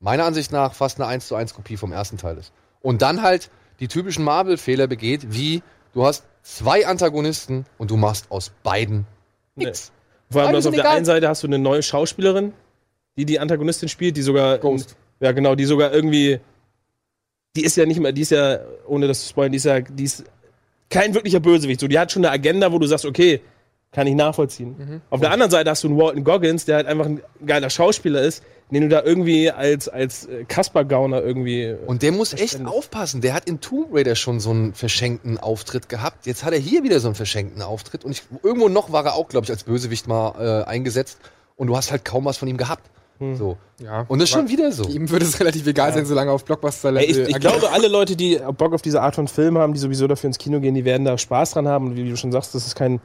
meiner 0.00 0.24
Ansicht 0.24 0.50
nach 0.50 0.74
fast 0.74 0.98
eine 1.00 1.06
1 1.06 1.28
zu 1.28 1.36
1 1.36 1.54
Kopie 1.54 1.76
vom 1.76 1.92
ersten 1.92 2.18
Teil 2.18 2.36
ist. 2.36 2.52
Und 2.82 3.00
dann 3.00 3.22
halt 3.22 3.48
die 3.80 3.88
typischen 3.88 4.24
Marvel-Fehler 4.24 4.86
begeht, 4.86 5.32
wie 5.32 5.62
du 5.92 6.04
hast 6.04 6.24
zwei 6.42 6.86
Antagonisten 6.86 7.66
und 7.78 7.90
du 7.90 7.96
machst 7.96 8.30
aus 8.30 8.52
beiden 8.62 9.06
nix. 9.56 9.92
Vor 10.30 10.42
allem, 10.42 10.52
dass 10.52 10.66
auf 10.66 10.74
der 10.74 10.84
egal. 10.84 10.96
einen 10.96 11.04
Seite 11.04 11.28
hast 11.28 11.42
du 11.42 11.48
eine 11.48 11.58
neue 11.58 11.82
Schauspielerin, 11.82 12.52
die 13.16 13.24
die 13.24 13.40
Antagonistin 13.40 13.88
spielt, 13.88 14.16
die 14.16 14.22
sogar. 14.22 14.58
Ghost. 14.58 14.96
Ja, 15.18 15.32
genau, 15.32 15.54
die 15.54 15.64
sogar 15.64 15.92
irgendwie 15.92 16.40
die 17.56 17.64
ist 17.64 17.76
ja 17.76 17.86
nicht 17.86 18.00
mehr, 18.00 18.12
die 18.12 18.22
ist 18.22 18.30
ja, 18.30 18.60
ohne 18.86 19.08
das 19.08 19.22
zu 19.22 19.28
spoilern, 19.28 19.52
die 19.52 19.56
ist 19.56 19.64
ja, 19.64 19.80
die 19.80 20.04
ist 20.04 20.24
kein 20.88 21.14
wirklicher 21.14 21.40
Bösewicht. 21.40 21.80
So, 21.80 21.88
die 21.88 21.98
hat 21.98 22.12
schon 22.12 22.24
eine 22.24 22.32
Agenda, 22.32 22.72
wo 22.72 22.78
du 22.78 22.86
sagst, 22.86 23.04
okay, 23.04 23.40
kann 23.92 24.06
ich 24.06 24.14
nachvollziehen. 24.14 25.02
Auf 25.10 25.20
der 25.20 25.32
anderen 25.32 25.50
Seite 25.50 25.70
hast 25.70 25.82
du 25.82 25.88
einen 25.88 25.98
Walton 25.98 26.22
Goggins, 26.22 26.64
der 26.64 26.76
halt 26.76 26.86
einfach 26.86 27.06
ein 27.06 27.20
geiler 27.44 27.70
Schauspieler 27.70 28.22
ist, 28.22 28.44
den 28.70 28.82
du 28.82 28.88
da 28.88 29.02
irgendwie 29.02 29.50
als, 29.50 29.88
als 29.88 30.26
äh, 30.26 30.44
Kasper-Gauner 30.44 31.22
irgendwie. 31.22 31.74
Und 31.86 32.02
der 32.02 32.12
muss 32.12 32.32
echt 32.32 32.64
aufpassen. 32.64 33.20
Der 33.20 33.34
hat 33.34 33.48
in 33.48 33.60
Tomb 33.60 33.88
Raider 33.92 34.14
schon 34.14 34.40
so 34.40 34.50
einen 34.50 34.74
verschenkten 34.74 35.38
Auftritt 35.38 35.88
gehabt. 35.88 36.26
Jetzt 36.26 36.44
hat 36.44 36.52
er 36.52 36.58
hier 36.58 36.82
wieder 36.82 37.00
so 37.00 37.08
einen 37.08 37.14
verschenkten 37.14 37.62
Auftritt. 37.62 38.04
Und 38.04 38.12
ich, 38.12 38.22
irgendwo 38.42 38.68
noch 38.68 38.92
war 38.92 39.04
er 39.04 39.14
auch, 39.14 39.28
glaube 39.28 39.44
ich, 39.44 39.50
als 39.50 39.64
Bösewicht 39.64 40.06
mal 40.06 40.34
äh, 40.38 40.68
eingesetzt. 40.68 41.18
Und 41.56 41.66
du 41.66 41.76
hast 41.76 41.90
halt 41.90 42.04
kaum 42.04 42.24
was 42.24 42.38
von 42.38 42.48
ihm 42.48 42.56
gehabt. 42.56 42.90
So. 43.34 43.58
Ja. 43.78 44.06
Und 44.08 44.18
das 44.18 44.30
ist 44.30 44.34
schon 44.34 44.48
wieder 44.48 44.72
so. 44.72 44.84
Ihm 44.84 45.10
würde 45.10 45.26
es 45.26 45.38
relativ 45.40 45.66
egal 45.66 45.92
sein, 45.92 46.06
solange 46.06 46.30
er 46.30 46.34
auf 46.34 46.44
Blockbuster 46.44 46.94
Ey, 46.96 47.04
ich, 47.04 47.18
ich 47.18 47.38
glaube, 47.38 47.70
alle 47.70 47.88
Leute, 47.88 48.16
die 48.16 48.40
Bock 48.56 48.72
auf 48.72 48.80
diese 48.80 49.02
Art 49.02 49.14
von 49.14 49.28
Film 49.28 49.58
haben, 49.58 49.74
die 49.74 49.78
sowieso 49.78 50.06
dafür 50.06 50.28
ins 50.28 50.38
Kino 50.38 50.60
gehen, 50.60 50.74
die 50.74 50.86
werden 50.86 51.04
da 51.04 51.18
Spaß 51.18 51.52
dran 51.52 51.68
haben. 51.68 51.88
Und 51.88 51.96
wie 51.96 52.08
du 52.08 52.16
schon 52.16 52.32
sagst, 52.32 52.54
das 52.54 52.66
ist 52.66 52.76
kein, 52.76 53.00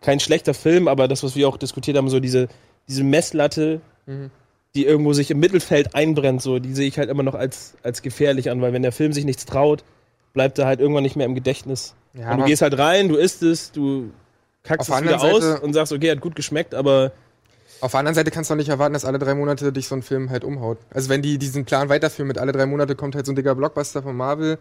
kein 0.00 0.20
schlechter 0.20 0.54
Film, 0.54 0.88
aber 0.88 1.06
das, 1.06 1.22
was 1.22 1.36
wir 1.36 1.46
auch 1.48 1.58
diskutiert 1.58 1.98
haben, 1.98 2.08
so 2.08 2.18
diese, 2.18 2.48
diese 2.88 3.04
Messlatte, 3.04 3.82
die 4.74 4.84
irgendwo 4.84 5.12
sich 5.12 5.30
im 5.30 5.40
Mittelfeld 5.40 5.94
einbrennt, 5.94 6.42
so, 6.42 6.58
die 6.58 6.74
sehe 6.74 6.86
ich 6.86 6.98
halt 6.98 7.08
immer 7.08 7.22
noch 7.22 7.34
als, 7.34 7.74
als 7.82 8.02
gefährlich 8.02 8.50
an, 8.50 8.60
weil 8.60 8.72
wenn 8.72 8.82
der 8.82 8.92
Film 8.92 9.12
sich 9.12 9.24
nichts 9.24 9.46
traut, 9.46 9.82
bleibt 10.34 10.58
er 10.58 10.66
halt 10.66 10.80
irgendwann 10.80 11.02
nicht 11.02 11.16
mehr 11.16 11.26
im 11.26 11.34
Gedächtnis. 11.34 11.94
Ja, 12.14 12.32
und 12.32 12.40
du 12.40 12.44
gehst 12.44 12.62
halt 12.62 12.78
rein, 12.78 13.08
du 13.08 13.16
isst 13.16 13.42
es, 13.42 13.72
du 13.72 14.10
kackst 14.62 14.88
es 14.88 14.94
der 14.94 15.04
wieder 15.04 15.14
anderen 15.14 15.36
aus 15.36 15.42
Seite- 15.42 15.60
und 15.62 15.72
sagst, 15.72 15.92
okay, 15.92 16.10
hat 16.10 16.20
gut 16.20 16.36
geschmeckt, 16.36 16.74
aber 16.74 17.12
Auf 17.80 17.92
der 17.92 18.00
anderen 18.00 18.14
Seite 18.14 18.30
kannst 18.30 18.50
du 18.50 18.54
auch 18.54 18.58
nicht 18.58 18.68
erwarten, 18.70 18.94
dass 18.94 19.04
alle 19.04 19.18
drei 19.18 19.34
Monate 19.34 19.72
dich 19.72 19.86
so 19.86 19.94
ein 19.94 20.02
Film 20.02 20.30
halt 20.30 20.42
umhaut. 20.42 20.78
Also 20.90 21.08
wenn 21.08 21.22
die 21.22 21.38
diesen 21.38 21.64
Plan 21.64 21.88
weiterführen, 21.88 22.26
mit 22.26 22.38
alle 22.38 22.52
drei 22.52 22.66
Monate 22.66 22.96
kommt 22.96 23.14
halt 23.14 23.24
so 23.26 23.32
ein 23.32 23.36
dicker 23.36 23.54
Blockbuster 23.54 24.02
von 24.02 24.16
Marvel, 24.16 24.58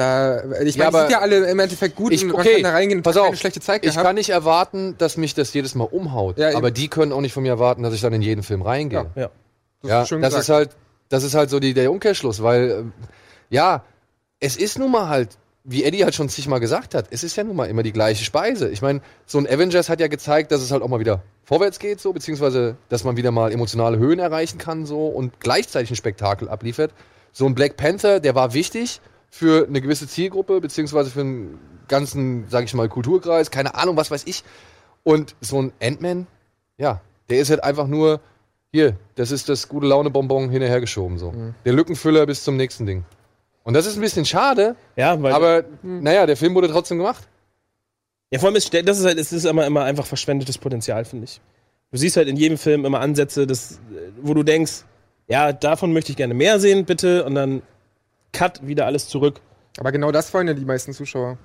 da, 0.00 0.42
ich 0.62 0.74
Ja, 0.74 0.84
meine, 0.84 0.88
aber 0.88 1.00
sind 1.02 1.10
ja 1.12 1.20
alle 1.20 1.48
im 1.50 1.58
Endeffekt 1.58 1.94
gut 1.96 2.12
Ich, 2.12 2.24
und 2.24 2.32
okay, 2.34 2.54
kann 2.54 2.62
da 2.64 2.70
reingehen 2.72 2.98
und 2.98 3.02
pass 3.04 3.16
auf. 3.16 3.26
keine 3.26 3.36
schlechte 3.36 3.60
Zeit 3.60 3.84
Ich 3.84 3.90
gehabt. 3.92 4.04
kann 4.06 4.14
nicht 4.16 4.30
erwarten, 4.30 4.96
dass 4.98 5.16
mich 5.16 5.34
das 5.34 5.52
jedes 5.54 5.74
Mal 5.74 5.84
umhaut. 5.84 6.38
Ja, 6.38 6.56
aber 6.56 6.70
die 6.70 6.88
können 6.88 7.12
auch 7.12 7.20
nicht 7.20 7.32
von 7.32 7.42
mir 7.42 7.50
erwarten, 7.50 7.82
dass 7.82 7.94
ich 7.94 8.00
dann 8.00 8.12
in 8.12 8.22
jeden 8.22 8.42
Film 8.42 8.62
reingehe. 8.62 9.06
Ja. 9.14 9.22
ja. 9.22 9.30
Das 9.82 9.90
Ja, 9.90 10.02
ist 10.02 10.22
das 10.24 10.34
ist 10.34 10.48
halt, 10.48 10.70
das 11.08 11.22
ist 11.22 11.34
halt 11.34 11.50
so 11.50 11.60
die, 11.60 11.74
der 11.74 11.90
Umkehrschluss, 11.92 12.42
weil, 12.42 12.70
ähm, 12.70 12.92
ja, 13.50 13.84
es 14.40 14.56
ist 14.56 14.78
nun 14.78 14.90
mal 14.90 15.08
halt, 15.08 15.36
wie 15.64 15.84
Eddie 15.84 16.04
halt 16.04 16.14
schon 16.14 16.28
zigmal 16.28 16.60
gesagt 16.60 16.94
hat, 16.94 17.06
es 17.10 17.22
ist 17.22 17.36
ja 17.36 17.44
nun 17.44 17.54
mal 17.56 17.66
immer 17.66 17.82
die 17.82 17.92
gleiche 17.92 18.24
Speise. 18.24 18.70
Ich 18.70 18.80
meine, 18.82 19.00
so 19.26 19.38
ein 19.38 19.46
Avengers 19.46 19.88
hat 19.88 20.00
ja 20.00 20.08
gezeigt, 20.08 20.50
dass 20.52 20.62
es 20.62 20.70
halt 20.70 20.82
auch 20.82 20.88
mal 20.88 21.00
wieder 21.00 21.22
vorwärts 21.44 21.78
geht, 21.78 22.00
so, 22.00 22.12
beziehungsweise, 22.12 22.76
dass 22.88 23.04
man 23.04 23.16
wieder 23.16 23.30
mal 23.30 23.52
emotionale 23.52 23.98
Höhen 23.98 24.18
erreichen 24.18 24.56
kann, 24.58 24.86
so, 24.86 25.06
und 25.08 25.38
gleichzeitig 25.40 25.90
ein 25.90 25.96
Spektakel 25.96 26.48
abliefert. 26.48 26.92
So 27.32 27.44
ein 27.46 27.54
Black 27.54 27.76
Panther, 27.76 28.20
der 28.20 28.34
war 28.34 28.54
wichtig 28.54 29.00
für 29.30 29.66
eine 29.66 29.80
gewisse 29.80 30.08
Zielgruppe, 30.08 30.60
beziehungsweise 30.60 31.10
für 31.10 31.20
einen 31.20 31.58
ganzen, 31.88 32.46
sag 32.48 32.64
ich 32.64 32.74
mal, 32.74 32.88
Kulturkreis, 32.88 33.50
keine 33.50 33.74
Ahnung, 33.74 33.96
was 33.96 34.10
weiß 34.10 34.24
ich. 34.26 34.44
Und 35.04 35.34
so 35.40 35.62
ein 35.62 35.72
Ant-Man, 35.80 36.26
ja, 36.76 37.00
der 37.30 37.40
ist 37.40 37.50
halt 37.50 37.64
einfach 37.64 37.86
nur, 37.86 38.20
hier, 38.72 38.96
das 39.14 39.30
ist 39.30 39.48
das 39.48 39.68
gute 39.68 39.86
Laune-Bonbon 39.86 40.50
hinterhergeschoben, 40.50 41.18
so. 41.18 41.32
Der 41.64 41.72
Lückenfüller 41.72 42.26
bis 42.26 42.44
zum 42.44 42.56
nächsten 42.56 42.86
Ding. 42.86 43.04
Und 43.62 43.74
das 43.74 43.86
ist 43.86 43.96
ein 43.96 44.00
bisschen 44.00 44.24
schade, 44.24 44.76
Ja, 44.96 45.20
weil 45.22 45.32
aber 45.32 45.64
naja, 45.82 46.26
der 46.26 46.36
Film 46.36 46.54
wurde 46.54 46.68
trotzdem 46.68 46.98
gemacht. 46.98 47.28
Ja, 48.30 48.38
vor 48.38 48.48
allem 48.48 48.56
ist 48.56 48.72
das 48.72 48.98
ist 48.98 49.04
halt, 49.04 49.18
es 49.18 49.32
ist 49.32 49.44
immer, 49.44 49.66
immer 49.66 49.84
einfach 49.84 50.06
verschwendetes 50.06 50.58
Potenzial, 50.58 51.04
finde 51.04 51.24
ich. 51.24 51.40
Du 51.90 51.98
siehst 51.98 52.16
halt 52.16 52.28
in 52.28 52.36
jedem 52.36 52.58
Film 52.58 52.84
immer 52.84 53.00
Ansätze, 53.00 53.46
das, 53.46 53.80
wo 54.20 54.34
du 54.34 54.42
denkst, 54.42 54.84
ja, 55.26 55.52
davon 55.52 55.92
möchte 55.92 56.12
ich 56.12 56.16
gerne 56.16 56.34
mehr 56.34 56.60
sehen, 56.60 56.84
bitte, 56.84 57.24
und 57.24 57.34
dann 57.34 57.62
cut 58.32 58.66
wieder 58.66 58.86
alles 58.86 59.08
zurück. 59.08 59.40
Aber 59.78 59.92
genau 59.92 60.12
das 60.12 60.32
wollen 60.34 60.48
ja 60.48 60.54
die 60.54 60.64
meisten 60.64 60.92
Zuschauer. 60.92 61.38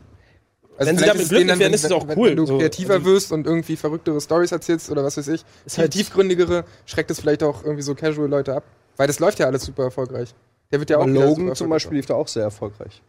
Also 0.77 0.89
Wenn 0.89 0.97
sie 0.97 1.05
damit 1.05 1.29
glücklich 1.29 1.59
werden, 1.59 1.73
ist 1.73 1.85
es 1.85 1.91
auch 1.91 2.05
wenn, 2.07 2.17
cool. 2.17 2.29
Wenn 2.31 2.35
du 2.37 2.45
So, 2.45 2.57
kreativer 2.57 2.95
also- 2.95 3.05
wirst 3.05 3.31
und 3.31 3.47
irgendwie 3.47 3.75
verrücktere 3.77 4.19
Stories 4.19 4.51
erzählst 4.51 4.89
oder 4.91 5.03
was 5.03 5.15
weiß 5.15 5.27
ich, 5.29 5.45
Ist 5.65 5.77
halt- 5.77 5.91
tiefgründigere, 5.91 6.65
schreckt 6.85 7.09
es 7.11 7.19
vielleicht 7.21 7.43
auch 7.43 7.63
irgendwie 7.63 7.81
so 7.83 7.95
casual 7.95 8.27
Leute 8.27 8.55
ab. 8.55 8.63
Weil 8.97 9.07
das 9.07 9.19
läuft 9.19 9.39
ja 9.39 9.45
alles 9.45 9.63
super 9.63 9.83
erfolgreich. 9.83 10.33
Der 10.71 10.79
wird 10.79 10.89
ja 10.89 10.97
auch 10.97 11.03
Aber 11.03 11.13
super 11.13 11.25
Logan 11.27 11.55
zum. 11.55 11.69
Beispiel 11.69 11.97
lief 11.97 12.05
da 12.07 12.15
auch 12.15 12.27
sehr 12.27 12.43
erfolgreich. 12.43 13.01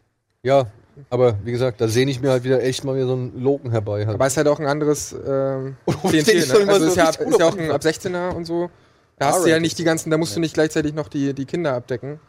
Ja, 0.42 0.66
aber 1.10 1.38
wie 1.44 1.50
gesagt, 1.50 1.80
da 1.80 1.88
sehne 1.88 2.10
ich 2.10 2.20
mir 2.20 2.30
halt 2.30 2.44
wieder 2.44 2.62
echt 2.62 2.84
mal 2.84 2.94
wieder 2.94 3.06
so 3.06 3.14
einen 3.14 3.40
Loken 3.42 3.70
herbei. 3.72 4.06
Halt. 4.06 4.14
Aber 4.14 4.26
es 4.26 4.34
ist 4.34 4.36
halt 4.36 4.46
auch 4.48 4.60
ein 4.60 4.66
anderes 4.66 5.12
ähm, 5.26 5.76
Klientel, 6.08 6.40
den 6.46 6.66
ne? 6.66 6.72
Also 6.72 6.84
so 6.84 6.90
ist 6.90 6.96
ja, 6.96 7.08
ist 7.08 7.38
ja 7.40 7.46
auch 7.48 7.56
ein 7.56 7.70
ab 7.72 7.82
16er 7.82 8.30
und 8.34 8.44
so. 8.44 8.70
Da 9.18 9.28
hast 9.32 9.44
du 9.44 9.48
ja 9.50 9.58
nicht 9.58 9.76
die 9.78 9.84
ganzen, 9.84 10.10
da 10.10 10.18
musst 10.18 10.36
du 10.36 10.40
nicht 10.40 10.54
gleichzeitig 10.54 10.94
noch 10.94 11.08
die, 11.08 11.32
die 11.34 11.46
Kinder 11.46 11.72
abdecken. 11.74 12.20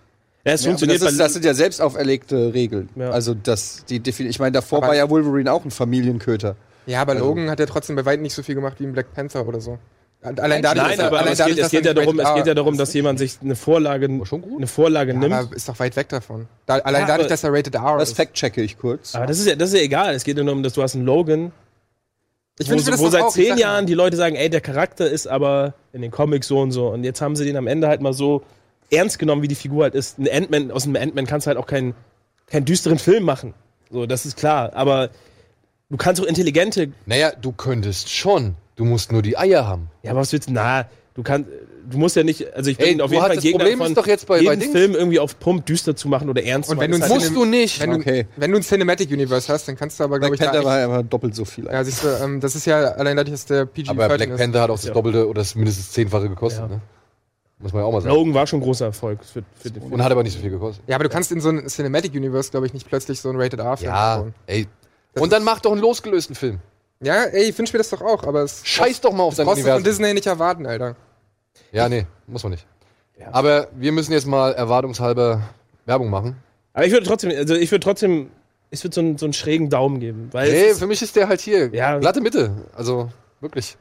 Ja, 0.46 0.54
es 0.54 0.62
Ja, 0.62 0.68
aber 0.68 0.72
funktioniert 0.72 1.02
das, 1.02 1.12
ist, 1.12 1.20
das 1.20 1.34
sind 1.34 1.46
ja 1.46 1.54
selbst 1.54 1.82
auferlegte 1.82 2.54
Regeln. 2.54 2.90
Ja. 2.96 3.10
Also 3.10 3.34
das, 3.34 3.84
die 3.90 4.02
ich 4.08 4.40
meine, 4.40 4.54
davor 4.54 4.80
Aber- 4.80 4.88
war 4.90 4.96
ja 4.96 5.10
Wolverine 5.10 5.52
auch 5.52 5.66
ein 5.66 5.72
Familienköter. 5.72 6.56
Ja, 6.86 7.02
aber 7.02 7.14
Also- 7.14 7.26
Logan 7.26 7.50
hat 7.50 7.60
ja 7.60 7.66
trotzdem 7.66 7.96
bei 7.98 8.06
weitem 8.06 8.22
nicht 8.24 8.34
so 8.34 8.44
viel 8.44 8.56
gemacht 8.56 8.76
wie 8.80 8.86
ein 8.86 8.94
Black 8.94 9.14
Panther 9.14 9.46
oder 9.48 9.60
so. 9.60 9.78
Allein 10.22 10.62
dadurch, 10.64 10.64
Nein, 10.64 10.64
dass 10.64 11.00
er- 11.00 11.06
aber, 11.08 11.08
aber 11.08 11.20
allein 11.20 11.32
es 11.34 11.38
dadurch, 11.38 11.56
geht, 11.56 11.64
es 11.64 11.66
dass 11.66 11.72
geht 11.72 11.86
er 11.86 11.88
ja 11.88 11.94
darum, 11.94 12.20
es 12.20 12.34
geht 12.34 12.48
ja 12.48 12.54
darum, 12.56 12.78
dass 12.78 12.94
jemand 12.94 13.20
sich 13.20 13.38
eine 13.42 13.56
Vorlage, 13.56 14.08
War 14.20 14.26
schon 14.26 14.42
gut. 14.42 14.58
eine 14.58 14.68
Vorlage 14.68 15.14
Ja, 15.14 15.20
nimmt. 15.20 15.34
aber 15.34 15.56
ist 15.56 15.70
doch 15.70 15.78
weit 15.80 15.96
weg 15.96 16.10
davon. 16.10 16.48
Da, 16.66 16.76
allein 16.80 17.02
Ja, 17.02 17.08
dadurch, 17.08 17.26
aber- 17.26 17.30
dass 17.30 17.44
er 17.44 17.54
rated 17.54 17.76
R 17.76 17.98
Das 18.00 18.10
ist. 18.10 18.16
fact-checke 18.18 18.62
ich 18.62 18.78
kurz. 18.80 19.14
Aber 19.16 19.26
das 19.28 19.38
ist 19.40 19.48
ja, 19.48 19.56
das 19.56 19.70
ist 19.70 19.76
ja 19.76 19.82
egal. 19.82 20.16
Es 20.16 20.24
geht 20.24 20.38
ja 20.38 20.44
nur 20.44 20.54
um, 20.54 20.64
dass 20.64 20.74
du 20.74 20.82
hast 20.82 20.96
einen 20.96 21.06
Logan, 21.06 21.52
Ich 22.58 22.70
wo, 22.72 22.76
das 22.76 22.98
wo 23.00 23.10
seit 23.10 23.30
zehn 23.32 23.58
Jahren 23.58 23.86
die 23.86 23.94
Leute 23.94 24.18
sagen, 24.18 24.36
ey, 24.36 24.50
der 24.50 24.62
Charakter 24.62 25.08
ist 25.10 25.28
aber 25.28 25.76
in 25.94 26.02
den 26.02 26.10
Comics 26.10 26.48
so 26.48 26.60
und 26.62 26.72
so. 26.72 26.88
Und 26.88 27.04
jetzt 27.04 27.22
haben 27.22 27.36
sie 27.36 27.46
den 27.46 27.56
am 27.58 27.68
Ende 27.68 27.88
halt 27.88 28.02
mal 28.02 28.14
so 28.14 28.42
ernst 28.92 29.20
genommen, 29.20 29.42
wie 29.42 29.48
die 29.48 29.56
Figur 29.56 29.84
halt 29.84 29.96
ist. 29.96 30.18
Ein 30.20 30.28
Ant-Man, 30.30 30.72
aus 30.72 30.86
einem 30.86 30.96
Ant-Man 30.96 31.26
kannst 31.26 31.46
du 31.46 31.50
halt 31.50 31.58
auch 31.58 31.68
keinen, 31.68 31.94
keinen 32.48 32.66
düsteren 32.66 33.00
Film 33.00 33.24
machen. 33.24 33.54
So, 33.92 34.06
das 34.06 34.26
ist 34.26 34.38
klar. 34.38 34.72
Aber 34.74 35.10
du 35.90 35.98
kannst 35.98 36.22
auch 36.22 36.26
intelligente, 36.26 36.92
Naja, 37.06 37.32
du 37.40 37.52
könntest 37.52 38.10
schon. 38.10 38.56
Du 38.76 38.86
musst 38.86 39.12
nur 39.12 39.22
die 39.22 39.38
Eier 39.38 39.66
haben. 39.68 39.90
ja, 40.04 40.12
aber 40.12 40.20
was 40.22 40.32
willst 40.34 40.50
du, 40.50 40.54
na, 40.54 40.86
du 41.16 41.24
kannst, 41.24 41.50
du 41.90 41.98
musst 41.98 42.16
ja 42.16 42.24
nicht, 42.24 42.54
also 42.54 42.70
ich 42.70 42.78
bin 42.78 43.00
Ey, 43.00 43.02
auf 43.02 43.10
du 43.10 43.16
jeden 43.16 43.26
Fall 43.26 43.36
das 43.36 43.44
Gegner 43.44 43.60
Problem 43.60 43.78
von 43.80 43.88
ist 43.88 43.98
doch 43.98 44.06
jetzt 44.08 44.28
bei- 44.28 44.36
bei 44.38 44.42
jeden 44.52 44.60
Dings. 44.60 44.72
Film 44.72 44.94
irgendwie 44.94 45.20
auf 45.20 45.40
Pump 45.40 45.66
düster 45.66 45.96
zu 45.96 46.08
machen 46.10 46.30
oder 46.30 46.44
ernst 46.44 46.70
Und 46.70 46.76
zu 46.78 46.82
wenn 46.82 46.92
machen. 46.92 47.02
du 47.02 47.08
halt- 47.10 47.16
Musst 47.22 47.36
du 47.36 47.46
nicht. 47.46 47.80
Wenn, 47.82 47.94
Okay. 47.96 48.24
du, 48.36 48.42
wenn 48.42 48.52
du 48.52 48.58
ein 48.58 48.62
Cinematic 48.64 49.10
Universe 49.10 49.52
hast, 49.52 49.68
dann 49.68 49.76
kannst 49.78 50.00
du 50.00 50.04
aber, 50.04 50.20
glaube 50.20 50.36
Black 50.38 50.48
ich, 50.48 50.54
da 50.60 50.62
Panther 50.62 50.90
war 50.90 50.98
ja 50.98 51.04
doppelt 51.04 51.34
so 51.34 51.44
viel. 51.46 51.66
ja, 51.66 51.84
siehst 51.84 52.04
du, 52.04 52.08
ähm, 52.24 52.40
das 52.40 52.56
ist 52.56 52.66
ja 52.68 52.78
allein 52.92 53.18
dadurch, 53.18 53.32
dass 53.34 53.46
der 53.46 53.66
PG 53.66 53.90
Aber 53.90 54.08
Black 54.10 54.30
ist. 54.30 54.38
Panther 54.38 54.62
hat 54.62 54.70
auch 54.70 54.80
das. 54.80 54.92
Doppelte 54.94 55.28
oder 55.28 55.42
das 55.42 55.56
mindestens 55.56 55.92
Zehnfache 55.92 56.30
gekostet. 56.30 56.62
Ja. 56.62 56.68
Ne? 56.68 56.82
Muss 57.60 57.74
man 57.74 57.82
ja 57.82 57.88
auch 57.88 57.91
mal 57.91 58.01
sagen. 58.01 58.14
Logan 58.16 58.34
war 58.36 58.45
schon 58.45 58.60
ein 58.60 58.64
großer 58.64 58.86
Erfolg 58.86 59.24
für, 59.24 59.43
für 59.55 59.72
den 59.72 59.82
Film. 59.82 59.93
Und 59.93 60.03
hat 60.03 60.12
aber 60.12 60.22
nicht 60.24 60.34
so 60.36 60.39
viel 60.41 60.51
gekostet. 60.51 60.84
Ja, 60.88 60.95
aber 60.95 61.05
du 61.05 61.10
kannst 61.10 61.32
in 61.32 61.41
so 61.41 61.49
ein 61.49 61.68
Cinematic 61.68 62.14
Universe, 62.14 62.51
glaube 62.51 62.68
ich, 62.68 62.74
nicht 62.74 62.88
plötzlich 62.88 63.20
so 63.20 63.30
ein 63.30 63.36
Rated 63.39 63.60
R-Film 63.60 63.91
Ja, 63.91 64.18
bauen. 64.18 64.36
ey. 64.45 64.68
Und 65.18 65.32
dann 65.34 65.43
mach 65.43 65.60
doch 65.60 65.72
einen 65.72 65.82
losgelösten 65.82 66.36
Film. 66.36 66.60
Ja, 67.01 67.24
ey, 67.24 67.49
ich 67.49 67.58
wünsche 67.58 67.74
mir 67.74 67.80
das 67.80 67.89
doch 67.89 68.01
auch, 68.01 68.24
aber 68.24 68.41
es 68.43 68.62
Scheiß 68.64 69.01
doch 69.01 69.12
mal 69.12 69.24
auf 69.24 69.36
das 69.36 69.38
dein 69.38 69.45
du 69.45 69.51
von 69.51 69.60
Universum. 69.62 69.84
Disney 69.84 70.14
nicht 70.14 70.28
erwarten, 70.28 70.66
Alter. 70.68 70.95
Ja, 71.72 71.89
nee, 71.89 72.05
muss 72.28 72.43
man 72.43 72.51
nicht. 72.51 72.66
Aber 73.32 73.68
wir 73.76 73.91
müssen 73.91 74.12
jetzt 74.12 74.28
mal 74.28 74.53
erwartungshalber 74.53 75.41
Werbung 75.88 76.10
machen. 76.12 76.38
Aber 76.74 76.86
ich 76.86 76.91
würde 76.91 77.08
trotzdem, 77.08 77.32
also 77.36 77.55
ich 77.55 77.72
würde 77.72 77.84
trotzdem, 77.84 78.30
ich 78.70 78.84
würde 78.84 78.93
so, 78.93 79.01
einen- 79.01 79.18
so 79.18 79.26
einen 79.26 79.34
schrägen 79.34 79.70
Daumen 79.72 79.99
geben. 79.99 80.30
Weil 80.32 80.53
ist, 80.53 80.78
für 80.80 80.86
mich 80.88 81.01
ist 81.01 81.16
der 81.16 81.28
halt 81.28 81.41
hier. 81.41 81.74
Ja. 81.74 81.97
Glatte 81.97 82.22
Mitte. 82.22 82.51
Also, 82.76 83.10
wirklich. 83.41 83.76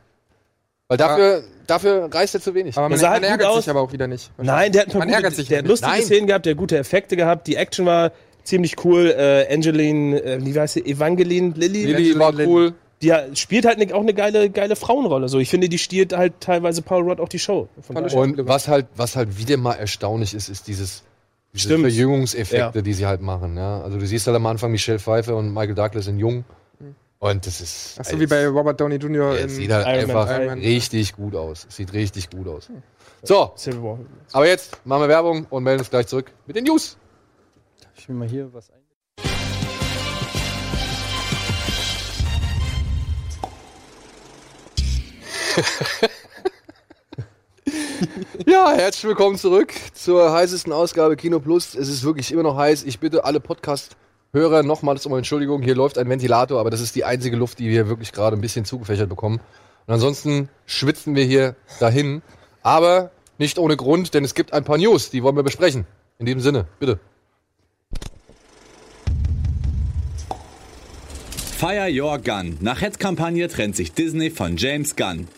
Weil 0.89 0.99
dafür, 0.99 1.43
dafür 1.67 2.09
reißt 2.13 2.35
er 2.37 2.41
zu 2.41 2.55
wenig. 2.55 2.77
Aber 2.77 2.89
man, 2.89 2.99
sah 2.99 3.11
man 3.11 3.13
halt 3.15 3.23
gut 3.23 3.31
ärgert 3.31 3.49
aus. 3.49 3.65
sich 3.65 3.71
aber 3.71 3.81
auch 3.81 3.93
wieder 3.93 4.07
nicht. 4.07 4.31
nein, 4.39 4.71
der 4.73 4.83
hat, 4.83 4.95
Man 4.95 5.03
gute, 5.03 5.15
ärgert 5.15 5.35
sich 5.35 5.49
der 5.49 5.59
hat 5.59 5.67
lustige 5.67 5.91
Nein. 5.93 6.03
Szenen 6.03 6.27
gehabt, 6.29 6.47
der 6.47 6.53
hat 6.53 6.59
gute 6.59 6.79
Effekte 6.79 7.17
gehabt, 7.17 7.47
die 7.49 7.57
Action 7.57 7.87
war 7.87 8.13
ziemlich 8.45 8.85
cool. 8.85 9.15
Äh, 9.17 9.53
Angeline, 9.53 10.23
äh, 10.23 10.39
wie 10.45 10.59
heißt 10.59 10.75
sie, 10.75 10.85
Evangeline 10.87 11.55
Lilly, 11.57 11.87
Lilly 11.87 12.19
war 12.19 12.33
cool. 12.39 12.75
die 13.03 13.13
spielt 13.35 13.67
halt 13.67 13.79
ne, 13.79 13.93
auch 13.93 14.01
eine 14.01 14.15
geile, 14.15 14.49
geile 14.49 14.77
Frauenrolle. 14.77 15.29
So, 15.29 15.41
ich 15.41 15.51
finde, 15.51 15.69
die 15.69 15.79
stiehlt 15.79 16.13
halt 16.17 16.35
teilweise 16.41 16.83
Paul 16.83 17.03
Rudd 17.03 17.21
auch 17.21 17.29
die 17.29 17.41
Show. 17.41 17.69
Und 17.89 18.47
was 18.47 18.69
halt, 18.69 18.87
was 18.95 19.17
halt 19.17 19.39
wieder 19.39 19.57
mal 19.57 19.75
erstaunlich 19.75 20.35
ist, 20.35 20.49
ist 20.49 20.69
dieses 20.69 21.03
diese 21.53 21.69
Stimmt. 21.69 21.83
Verjüngungseffekte, 21.85 22.79
Ja. 22.79 22.83
die 22.83 22.93
sie 22.93 23.07
halt 23.07 23.23
machen. 23.23 23.57
Ja? 23.57 23.81
Also 23.81 23.99
du 23.99 24.07
siehst 24.07 24.27
halt 24.27 24.37
am 24.37 24.45
Anfang 24.47 24.71
Michelle 24.71 24.99
Pfeiffer 24.99 25.37
und 25.37 25.53
Michael 25.55 25.75
Douglas 25.75 26.07
in 26.07 26.19
jung. 26.19 26.45
Und 27.19 27.47
das 27.47 27.61
ist. 27.61 27.97
Ach 27.99 28.05
so 28.05 28.21
wie 28.21 28.27
bei 28.27 28.47
Robert 28.47 28.81
Downey 28.81 28.97
Jr. 28.97 29.39
Ja, 29.39 29.49
sieht 29.49 29.71
halt 29.73 29.87
Iron 29.87 30.13
Man, 30.13 30.29
einfach 30.29 30.47
Man. 30.47 30.59
richtig 30.59 31.15
gut 31.15 31.35
aus. 31.35 31.67
Es 31.69 31.77
sieht 31.77 31.93
richtig 31.93 32.29
gut 32.31 32.47
aus. 32.47 32.69
So, 33.23 33.53
Civil 33.57 33.83
War. 33.83 33.99
aber 34.33 34.47
jetzt 34.47 34.85
machen 34.85 35.03
wir 35.03 35.09
Werbung 35.09 35.47
und 35.49 35.63
melden 35.65 35.81
uns 35.81 35.91
gleich 35.91 36.07
zurück 36.07 36.31
mit 36.47 36.57
den 36.57 36.65
News. 36.65 36.97
Ich 37.97 38.09
will 38.09 38.17
mal 38.17 38.29
hier 38.29 38.53
was 38.53 38.71
ein. 38.71 38.77
Ja, 48.47 48.73
herzlich 48.77 49.05
willkommen 49.05 49.37
zurück 49.39 49.73
zur 49.95 50.31
heißesten 50.33 50.73
Ausgabe 50.73 51.17
Kino 51.17 51.41
Plus. 51.41 51.75
Es 51.75 51.89
ist 51.89 52.05
wirklich 52.05 52.31
immer 52.31 52.43
noch 52.43 52.57
heiß. 52.57 52.85
Ich 52.85 53.01
bitte 53.01 53.25
alle 53.25 53.41
Hörer, 54.33 54.63
nochmals 54.63 55.07
um 55.07 55.17
Entschuldigung, 55.17 55.63
hier 55.63 55.75
läuft 55.75 55.99
ein 55.99 56.09
Ventilator, 56.09 56.61
aber 56.61 56.71
das 56.71 56.81
ist 56.81 56.95
die 56.95 57.05
einzige 57.05 57.37
Luft, 57.37 57.59
die 57.59 57.69
wir 57.69 57.89
wirklich 57.89 58.13
gerade 58.13 58.37
ein 58.37 58.41
bisschen 58.41 58.65
zugefächert 58.65 59.09
bekommen. 59.09 59.41
Und 59.87 59.95
ansonsten 59.95 60.49
schwitzen 60.67 61.15
wir 61.15 61.25
hier 61.25 61.57
dahin. 61.81 62.23
Aber 62.63 63.11
nicht 63.39 63.59
ohne 63.59 63.77
Grund, 63.77 64.15
denn 64.15 64.25
es 64.25 64.35
gibt 64.35 64.53
ein 64.53 64.65
paar 64.65 64.79
News, 64.79 65.11
die 65.11 65.23
wollen 65.23 65.37
wir 65.37 65.43
besprechen. 65.43 65.87
In 66.19 66.27
dem 66.27 66.41
Sinne, 66.41 66.67
bitte. 66.81 66.99
Fire 71.57 71.89
Your 71.91 72.19
Gun. 72.19 72.59
Nach 72.61 72.81
Hetzkampagne 72.83 73.49
trennt 73.49 73.77
sich 73.77 73.93
Disney 73.93 74.31
von 74.31 74.57
James 74.57 74.97
Gunn. 74.97 75.29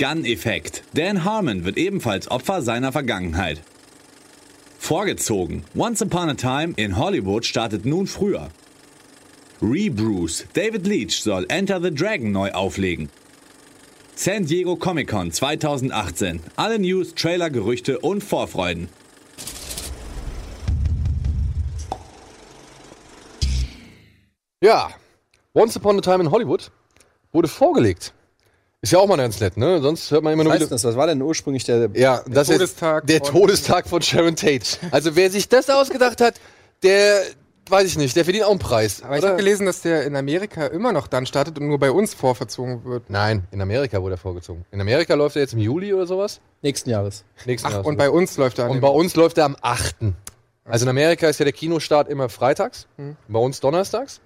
Gun-Effekt. 0.00 0.82
Dan 0.94 1.24
Harmon 1.24 1.64
wird 1.64 1.76
ebenfalls 1.76 2.28
Opfer 2.28 2.62
seiner 2.62 2.90
Vergangenheit. 2.90 3.62
Vorgezogen. 4.84 5.64
Once 5.74 6.02
Upon 6.02 6.28
a 6.28 6.34
Time 6.34 6.74
in 6.76 6.98
Hollywood 6.98 7.46
startet 7.46 7.86
nun 7.86 8.06
früher. 8.06 8.50
Rebruce. 9.62 10.44
David 10.52 10.86
Leach 10.86 11.22
soll 11.22 11.46
Enter 11.48 11.80
the 11.80 11.90
Dragon 11.90 12.32
neu 12.32 12.52
auflegen. 12.52 13.08
San 14.14 14.44
Diego 14.44 14.76
Comic 14.76 15.08
Con 15.08 15.32
2018. 15.32 16.40
Alle 16.56 16.78
News, 16.78 17.14
Trailer, 17.14 17.48
Gerüchte 17.48 17.98
und 18.00 18.22
Vorfreuden. 18.22 18.90
Ja, 24.62 24.90
Once 25.54 25.78
Upon 25.78 25.96
a 25.96 26.02
Time 26.02 26.24
in 26.24 26.30
Hollywood 26.30 26.70
wurde 27.32 27.48
vorgelegt. 27.48 28.12
Ist 28.84 28.92
ja 28.92 28.98
auch 28.98 29.06
mal 29.06 29.16
ganz 29.16 29.40
nett, 29.40 29.56
ne? 29.56 29.80
Sonst 29.80 30.10
hört 30.10 30.22
man 30.22 30.34
immer 30.34 30.44
Was 30.44 30.48
nur 30.50 30.54
wieder. 30.60 30.66
das? 30.68 30.84
Was 30.84 30.94
war 30.94 31.06
denn 31.06 31.22
ursprünglich 31.22 31.64
der. 31.64 31.88
Ja, 31.94 32.22
das 32.28 32.48
Todestag 32.48 33.04
ist 33.04 33.08
der 33.08 33.20
von- 33.24 33.40
Todestag 33.40 33.88
von 33.88 34.02
Sharon 34.02 34.36
Tate. 34.36 34.76
Also 34.90 35.16
wer 35.16 35.30
sich 35.30 35.48
das 35.48 35.70
ausgedacht 35.70 36.20
hat, 36.20 36.34
der 36.82 37.22
weiß 37.70 37.86
ich 37.86 37.96
nicht, 37.96 38.14
der 38.14 38.24
verdient 38.24 38.44
auch 38.44 38.50
einen 38.50 38.58
Preis. 38.58 39.02
Aber 39.02 39.14
ich 39.16 39.22
oder? 39.22 39.28
habe 39.30 39.38
gelesen, 39.38 39.64
dass 39.64 39.80
der 39.80 40.04
in 40.04 40.14
Amerika 40.16 40.66
immer 40.66 40.92
noch 40.92 41.06
dann 41.06 41.24
startet 41.24 41.58
und 41.58 41.66
nur 41.68 41.78
bei 41.78 41.90
uns 41.90 42.12
vorverzogen 42.12 42.84
wird. 42.84 43.08
Nein, 43.08 43.44
in 43.52 43.62
Amerika 43.62 44.02
wurde 44.02 44.16
er 44.16 44.18
vorgezogen. 44.18 44.66
In 44.70 44.82
Amerika 44.82 45.14
läuft 45.14 45.36
er 45.36 45.40
jetzt 45.42 45.54
im 45.54 45.60
Juli 45.60 45.94
oder 45.94 46.06
sowas. 46.06 46.40
Nächsten 46.60 46.90
Jahres. 46.90 47.24
Nächsten 47.46 47.66
Ach, 47.68 47.72
Jahres. 47.72 47.86
und 47.86 47.96
bei 47.96 48.10
uns 48.10 48.36
läuft 48.36 48.58
er 48.58 48.68
und 48.68 48.82
bei 48.82 48.88
uns 48.88 49.16
läuft 49.16 49.38
er 49.38 49.46
am 49.46 49.56
8. 49.62 49.96
Also 50.66 50.84
in 50.84 50.90
Amerika 50.90 51.26
ist 51.26 51.38
ja 51.38 51.44
der 51.44 51.54
Kinostart 51.54 52.08
immer 52.10 52.28
freitags, 52.28 52.86
Hm. 52.96 53.16
bei 53.28 53.38
uns 53.38 53.60
donnerstags. 53.60 54.20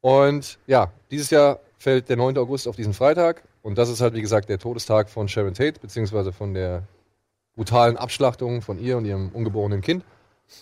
Und 0.00 0.58
ja, 0.66 0.92
dieses 1.10 1.28
Jahr 1.28 1.60
fällt 1.78 2.08
der 2.08 2.16
9. 2.16 2.38
August 2.38 2.66
auf 2.68 2.76
diesen 2.76 2.94
Freitag. 2.94 3.42
Und 3.62 3.78
das 3.78 3.88
ist 3.88 4.00
halt, 4.00 4.14
wie 4.14 4.20
gesagt, 4.20 4.48
der 4.48 4.58
Todestag 4.58 5.10
von 5.10 5.28
Sharon 5.28 5.54
Tate, 5.54 5.80
beziehungsweise 5.80 6.32
von 6.32 6.54
der 6.54 6.84
brutalen 7.56 7.96
Abschlachtung 7.96 8.62
von 8.62 8.78
ihr 8.78 8.96
und 8.96 9.04
ihrem 9.04 9.30
ungeborenen 9.30 9.80
Kind. 9.80 10.04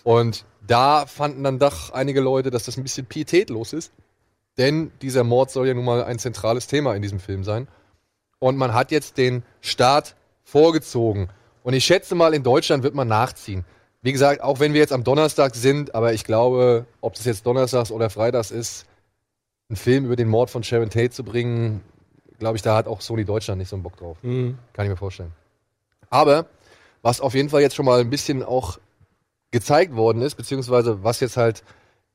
Und 0.03 0.45
da 0.67 1.07
fanden 1.07 1.45
dann 1.45 1.59
doch 1.59 1.93
einige 1.93 2.21
Leute, 2.21 2.51
dass 2.51 2.65
das 2.65 2.77
ein 2.77 2.83
bisschen 2.83 3.07
pietätlos 3.07 3.73
ist. 3.73 3.93
Denn 4.59 4.91
dieser 5.03 5.23
Mord 5.23 5.51
soll 5.51 5.69
ja 5.69 5.75
nun 5.75 5.85
mal 5.85 6.03
ein 6.03 6.19
zentrales 6.19 6.67
Thema 6.67 6.95
in 6.95 7.03
diesem 7.03 7.21
Film 7.21 7.45
sein. 7.45 7.69
Und 8.39 8.57
man 8.57 8.75
hat 8.75 8.91
jetzt 8.91 9.19
den 9.19 9.43
Start 9.61 10.17
vorgezogen. 10.45 11.29
Und 11.63 11.75
ich 11.75 11.85
schätze 11.85 12.15
mal, 12.15 12.33
in 12.33 12.43
Deutschland 12.43 12.83
wird 12.83 12.95
man 12.95 13.09
nachziehen. 13.09 13.65
Wie 14.03 14.13
gesagt, 14.13 14.41
auch 14.41 14.61
wenn 14.61 14.73
wir 14.73 14.81
jetzt 14.81 14.93
am 14.93 15.05
Donnerstag 15.05 15.55
sind, 15.55 15.95
aber 15.95 16.13
ich 16.13 16.25
glaube, 16.25 16.87
ob 17.01 17.15
das 17.15 17.25
jetzt 17.25 17.45
Donnerstags 17.45 17.91
oder 17.91 18.09
Freitags 18.09 18.51
ist, 18.51 18.87
einen 19.69 19.77
Film 19.77 20.05
über 20.05 20.17
den 20.17 20.29
Mord 20.29 20.49
von 20.49 20.63
Sharon 20.63 20.91
Tate 20.91 21.11
zu 21.11 21.25
bringen, 21.25 21.83
glaube 22.39 22.57
ich, 22.57 22.63
da 22.63 22.77
hat 22.77 22.87
auch 22.87 23.01
Sony 23.01 23.25
Deutschland 23.25 23.59
nicht 23.59 23.69
so 23.69 23.77
einen 23.77 23.83
Bock 23.83 23.97
drauf. 23.97 24.19
Mhm. 24.23 24.59
Kann 24.73 24.87
ich 24.87 24.91
mir 24.91 24.97
vorstellen. 24.97 25.33
Aber 26.11 26.47
was 27.03 27.21
auf 27.21 27.35
jeden 27.35 27.49
Fall 27.49 27.61
jetzt 27.61 27.77
schon 27.77 27.87
mal 27.87 28.01
ein 28.01 28.11
bisschen 28.11 28.43
auch 28.43 28.79
gezeigt 29.51 29.95
worden 29.95 30.23
ist, 30.23 30.35
beziehungsweise 30.35 31.03
was 31.05 31.21
jetzt 31.21 31.37
halt 31.37 31.63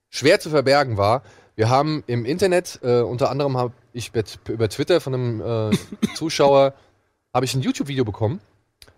schwer 0.09 0.39
zu 0.39 0.49
verbergen 0.49 0.97
war, 0.97 1.23
wir 1.55 1.69
haben 1.69 2.03
im 2.07 2.25
Internet, 2.25 2.79
äh, 2.81 3.01
unter 3.01 3.29
anderem 3.29 3.57
habe 3.57 3.73
ich 3.93 4.11
über 4.47 4.69
Twitter 4.69 5.01
von 5.01 5.13
einem 5.13 5.41
äh, 5.71 5.77
Zuschauer, 6.15 6.73
habe 7.33 7.45
ich 7.45 7.53
ein 7.53 7.61
YouTube-Video 7.61 8.05
bekommen, 8.05 8.39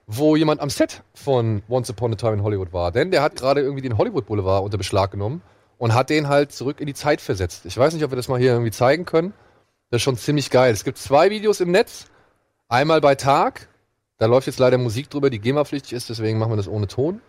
wo 0.07 0.36
jemand 0.36 0.61
am 0.61 0.69
Set 0.69 1.03
von 1.13 1.63
Once 1.69 1.89
Upon 1.89 2.13
a 2.13 2.15
Time 2.15 2.34
in 2.34 2.43
Hollywood 2.43 2.74
war. 2.74 2.91
Denn 2.91 3.11
der 3.11 3.21
hat 3.21 3.36
gerade 3.36 3.61
irgendwie 3.61 3.82
den 3.82 3.97
Hollywood 3.97 4.26
Boulevard 4.26 4.63
unter 4.63 4.78
Beschlag 4.78 5.11
genommen 5.11 5.41
und 5.78 5.93
hat 5.93 6.09
den 6.09 6.28
halt 6.28 6.51
zurück 6.51 6.80
in 6.80 6.88
die 6.88 6.93
Zeit 6.93 7.21
versetzt. 7.21 7.65
Ich 7.65 7.78
weiß 7.78 7.93
nicht, 7.93 8.03
ob 8.03 8.11
wir 8.11 8.15
das 8.15 8.28
mal 8.28 8.39
hier 8.39 8.51
irgendwie 8.51 8.71
zeigen 8.71 9.05
können. 9.05 9.34
Das 9.94 10.00
ist 10.00 10.06
schon 10.06 10.18
ziemlich 10.18 10.50
geil. 10.50 10.74
Es 10.74 10.84
gibt 10.84 10.98
zwei 10.98 11.30
Videos 11.30 11.60
im 11.60 11.70
Netz. 11.70 12.06
Einmal 12.68 13.00
bei 13.00 13.14
Tag. 13.14 13.68
Da 14.18 14.26
läuft 14.26 14.48
jetzt 14.48 14.58
leider 14.58 14.80
Musik 14.80 15.08
drüber, 15.12 15.30
die 15.30 15.38
GEMA-pflichtig 15.38 15.94
ist, 15.94 16.10
deswegen 16.10 16.39
machen 16.39 16.52
wir 16.52 16.56
das 16.58 16.68
ohne 16.68 16.88
Ton. 16.88 17.22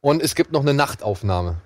Und 0.00 0.20
es 0.24 0.34
gibt 0.34 0.50
noch 0.50 0.62
eine 0.62 0.74
Nachtaufnahme. 0.74 1.58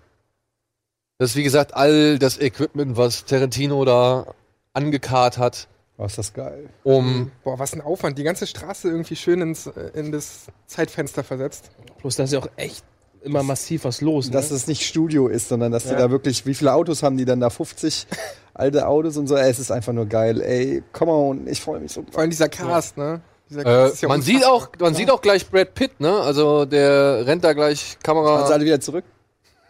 Das 1.17 1.31
ist, 1.31 1.37
wie 1.37 1.45
gesagt, 1.45 1.73
all 1.73 2.19
das 2.19 2.39
Equipment, 2.39 2.99
was 2.99 3.25
Tarantino 3.25 3.87
da 3.87 4.27
angekarrt 4.75 5.39
hat, 5.39 5.67
Oh, 5.97 6.05
ist 6.05 6.19
das 6.19 6.35
geil. 6.35 6.69
um. 6.85 7.33
Boah, 7.43 7.59
was 7.59 7.73
ein 7.73 7.81
Aufwand. 7.81 8.19
Die 8.19 8.25
ganze 8.25 8.47
Straße 8.47 8.89
irgendwie 8.91 9.17
schön 9.17 9.41
ins, 9.41 9.67
äh, 9.67 9.93
in 9.95 10.13
das 10.13 10.49
Zeitfenster 10.67 11.25
versetzt. 11.25 11.71
Bloß 12.03 12.17
da 12.17 12.25
ist 12.25 12.35
ja 12.35 12.41
auch 12.41 12.51
echt 12.57 12.85
immer 13.23 13.43
massiv 13.43 13.85
was 13.85 14.03
los. 14.03 14.27
Ne? 14.27 14.33
Dass 14.33 14.51
es 14.51 14.67
nicht 14.67 14.87
Studio 14.87 15.27
ist, 15.27 15.49
sondern 15.49 15.73
dass 15.73 15.85
die 15.85 15.91
Ja. 15.93 15.97
da 15.97 16.11
wirklich, 16.11 16.45
wie 16.45 16.55
viele 16.55 16.75
Autos 16.75 17.03
haben 17.03 17.17
die 17.17 17.25
dann 17.25 17.41
da? 17.41 17.49
50 17.49 18.07
alte 18.59 18.87
Autos 18.87 19.17
und 19.17 19.27
so. 19.27 19.37
Ey, 19.37 19.51
es 19.51 19.59
ist 19.59 19.71
einfach 19.71 19.93
nur 19.93 20.07
geil. 20.07 20.41
Ey, 20.43 20.83
come 20.93 21.13
on, 21.13 21.47
ich 21.47 21.61
freue 21.61 21.81
mich 21.81 21.93
so. 21.93 22.05
Vor 22.11 22.21
allem 22.21 22.31
dieser 22.31 22.49
Cast, 22.49 22.97
ne? 22.97 23.21
Dieser 23.49 23.61
Äh, 23.61 23.65
Cast 23.65 23.95
ist 23.95 24.03
ja 24.03 24.09
man 24.09 24.21
sieht 24.23 24.45
auch, 24.45 24.69
man 24.79 24.95
sieht 24.95 25.11
auch 25.11 25.21
gleich 25.21 25.49
Brad 25.49 25.75
Pitt, 25.75 26.01
ne? 26.01 26.21
Also 26.21 26.65
der 26.65 27.27
rennt 27.27 27.45
da 27.45 27.53
gleich 27.53 27.99
Kamera. 28.03 28.39
Fahren 28.39 28.47
sie 28.49 28.53
alle 28.55 28.65
wieder 28.65 28.81
zurück. 28.81 29.05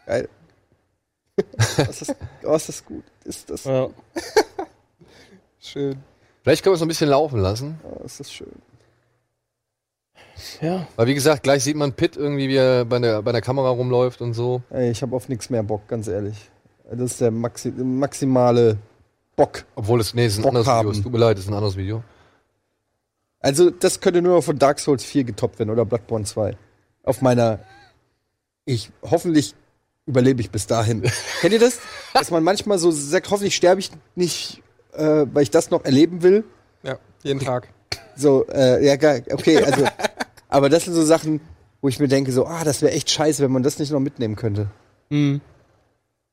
Geil. 0.06 0.28
das 1.76 2.02
ist, 2.02 2.16
oh, 2.44 2.54
ist 2.54 2.68
das 2.68 2.84
gut. 2.84 3.04
Ist 3.24 3.48
das, 3.50 3.64
ja. 3.64 3.88
schön. 5.60 6.02
Vielleicht 6.42 6.64
können 6.64 6.72
wir 6.72 6.74
es 6.74 6.80
noch 6.80 6.86
ein 6.86 6.88
bisschen 6.88 7.10
laufen 7.10 7.40
lassen. 7.40 7.78
oh, 7.84 8.02
ist 8.04 8.18
das 8.18 8.32
schön. 8.32 8.50
ja. 10.60 10.88
Weil 10.96 11.06
wie 11.06 11.14
gesagt, 11.14 11.42
gleich 11.42 11.62
sieht 11.62 11.76
man 11.76 11.92
Pitt 11.92 12.16
irgendwie, 12.16 12.48
wie 12.48 12.56
er 12.56 12.84
bei 12.84 12.98
der, 12.98 13.22
bei 13.22 13.32
der 13.32 13.42
Kamera 13.42 13.68
rumläuft 13.68 14.20
und 14.22 14.34
so. 14.34 14.62
Ey, 14.70 14.90
ich 14.90 15.02
habe 15.02 15.14
auf 15.14 15.28
nichts 15.28 15.50
mehr 15.50 15.62
Bock, 15.62 15.86
ganz 15.88 16.08
ehrlich. 16.08 16.50
Das 16.90 17.12
ist 17.12 17.20
der 17.20 17.30
Maxi 17.30 17.70
maximale 17.70 18.78
Bock. 19.36 19.64
Obwohl 19.74 20.00
es, 20.00 20.14
nee, 20.14 20.24
es 20.24 20.32
ist 20.32 20.38
ein 20.38 20.42
Bock 20.42 20.50
anderes 20.50 20.66
haben. 20.66 20.88
Video. 20.88 20.98
Es 20.98 21.02
tut 21.02 21.12
mir 21.12 21.18
leid, 21.18 21.38
es 21.38 21.44
ist 21.44 21.50
ein 21.50 21.54
anderes 21.54 21.76
Video. 21.76 22.02
Also, 23.40 23.70
das 23.70 24.00
könnte 24.00 24.22
nur 24.22 24.36
noch 24.36 24.42
von 24.42 24.58
Dark 24.58 24.80
Souls 24.80 25.04
4 25.04 25.24
getoppt 25.24 25.58
werden 25.58 25.70
oder 25.70 25.84
Bloodborne 25.84 26.24
2. 26.24 26.56
Auf 27.04 27.22
meiner. 27.22 27.60
Ich 28.64 28.90
hoffentlich 29.02 29.54
überlebe 30.06 30.40
ich 30.40 30.50
bis 30.50 30.66
dahin. 30.66 31.02
Kennt 31.40 31.52
ihr 31.52 31.60
das? 31.60 31.78
Dass 32.14 32.30
man 32.30 32.42
manchmal 32.42 32.78
so 32.78 32.90
sagt, 32.90 33.30
hoffentlich 33.30 33.54
sterbe 33.54 33.80
ich 33.80 33.90
nicht, 34.16 34.62
äh, 34.94 35.26
weil 35.32 35.42
ich 35.42 35.50
das 35.50 35.70
noch 35.70 35.84
erleben 35.84 36.22
will. 36.22 36.44
Ja, 36.82 36.98
jeden 37.22 37.40
Tag. 37.40 37.68
So, 38.16 38.46
äh, 38.48 38.84
ja, 38.84 38.96
geil, 38.96 39.24
okay, 39.30 39.62
also. 39.62 39.86
aber 40.48 40.68
das 40.68 40.84
sind 40.84 40.94
so 40.94 41.04
Sachen, 41.04 41.40
wo 41.80 41.88
ich 41.88 42.00
mir 42.00 42.08
denke, 42.08 42.32
so, 42.32 42.46
ah, 42.46 42.64
das 42.64 42.82
wäre 42.82 42.92
echt 42.92 43.10
scheiße, 43.10 43.42
wenn 43.42 43.52
man 43.52 43.62
das 43.62 43.78
nicht 43.78 43.92
noch 43.92 44.00
mitnehmen 44.00 44.34
könnte. 44.34 44.68
Mhm. 45.10 45.40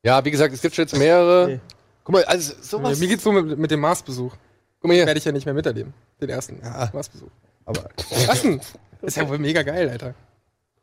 Ja, 0.02 0.24
wie 0.24 0.30
gesagt, 0.30 0.54
es 0.54 0.60
gibt 0.62 0.76
jetzt 0.76 0.96
mehrere. 0.96 1.46
Nee. 1.48 1.60
Guck 2.04 2.12
mal, 2.14 2.24
also 2.24 2.52
sowas. 2.60 2.98
Mir 2.98 3.08
geht's 3.08 3.24
so 3.24 3.32
mit, 3.32 3.58
mit 3.58 3.70
dem 3.70 3.80
Marsbesuch. 3.80 4.32
Guck 4.80 4.88
mal 4.88 4.94
hier. 4.94 5.06
Werde 5.06 5.18
ich 5.18 5.24
ja 5.24 5.32
nicht 5.32 5.44
mehr 5.46 5.54
miterleben. 5.54 5.92
Den 6.20 6.28
ersten 6.28 6.60
Ja. 6.62 6.88
Marsbesuch. 6.92 7.30
Aber 7.64 7.88
Was 8.26 8.42
denn? 8.42 8.60
Ist 9.02 9.16
ja 9.16 9.28
wohl 9.28 9.38
mega 9.38 9.62
geil, 9.62 9.88
Alter. 9.90 10.14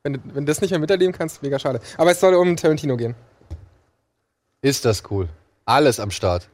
Wenn, 0.04 0.14
du- 0.14 0.20
wenn 0.26 0.46
du 0.46 0.52
das 0.52 0.60
nicht 0.62 0.72
mehr 0.72 0.80
miterleben 0.80 1.14
kannst, 1.14 1.42
mega 1.42 1.58
schade. 1.60 1.80
Aber 1.98 2.12
es 2.12 2.20
soll 2.20 2.34
um 2.36 2.56
Tarantino 2.58 2.98
gehen. 2.98 3.16
Ist 4.62 4.86
das 4.86 5.04
cool. 5.12 5.30
Alles 5.66 6.00
am 6.00 6.12
Start. 6.12 6.50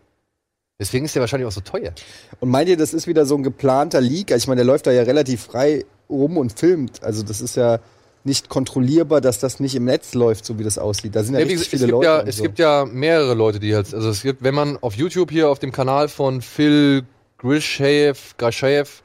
Deswegen 0.80 1.06
ist 1.06 1.16
der 1.16 1.22
wahrscheinlich 1.22 1.48
auch 1.48 1.52
so 1.52 1.62
teuer. 1.62 1.92
Und 2.40 2.50
meint 2.50 2.70
ihr, 2.70 2.78
das 2.78 2.94
ist 2.94 3.08
wieder 3.08 3.26
so 3.26 3.36
ein 3.36 3.44
geplanter 3.44 4.00
Leak? 4.02 4.32
Also 4.32 4.44
Ich 4.44 4.48
meine, 4.48 4.60
der 4.60 4.66
läuft 4.66 4.88
da 4.88 4.92
ja 4.92 5.04
relativ 5.04 5.44
frei 5.44 5.86
rum 6.10 6.38
und 6.38 6.58
filmt. 6.58 7.04
Also 7.04 7.24
das 7.24 7.42
ist 7.42 7.56
ja 7.56 7.80
nicht 8.24 8.50
kontrollierbar, 8.50 9.22
dass 9.22 9.40
das 9.40 9.60
nicht 9.60 9.76
im 9.76 9.86
Netz 9.86 10.14
läuft, 10.14 10.46
so 10.46 10.60
wie 10.60 10.64
das 10.64 10.78
aussieht. 10.78 11.16
Da 11.16 11.24
sind 11.24 11.34
ja 11.36 11.40
Ja, 11.40 11.46
richtig 11.46 11.62
es 11.64 11.68
viele 11.70 11.86
gibt 11.86 11.92
Leute. 11.92 12.06
ja, 12.08 12.22
es 12.22 12.38
so. 12.38 12.44
gibt 12.44 12.60
ja 12.60 12.86
mehrere 12.86 13.34
Leute, 13.34 13.60
die 13.60 13.70
jetzt, 13.70 13.94
also 13.96 14.10
es 14.10 14.22
gibt, 14.24 14.44
wenn 14.44 14.54
man 14.56 14.78
auf 14.82 14.96
YouTube 14.96 15.32
hier 15.32 15.50
auf 15.50 15.60
dem 15.60 15.72
Kanal 15.72 16.10
von 16.10 16.42
Phil 16.42 17.04
Grishaev, 17.38 18.36
Grashaev 18.38 19.02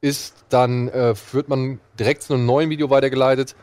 ist, 0.00 0.34
dann 0.50 0.88
äh, 0.88 1.14
wird 1.32 1.48
man 1.48 1.80
direkt 1.98 2.22
zu 2.22 2.34
einem 2.34 2.46
neuen 2.46 2.70
Video 2.70 2.90
weitergeleitet, 2.90 3.56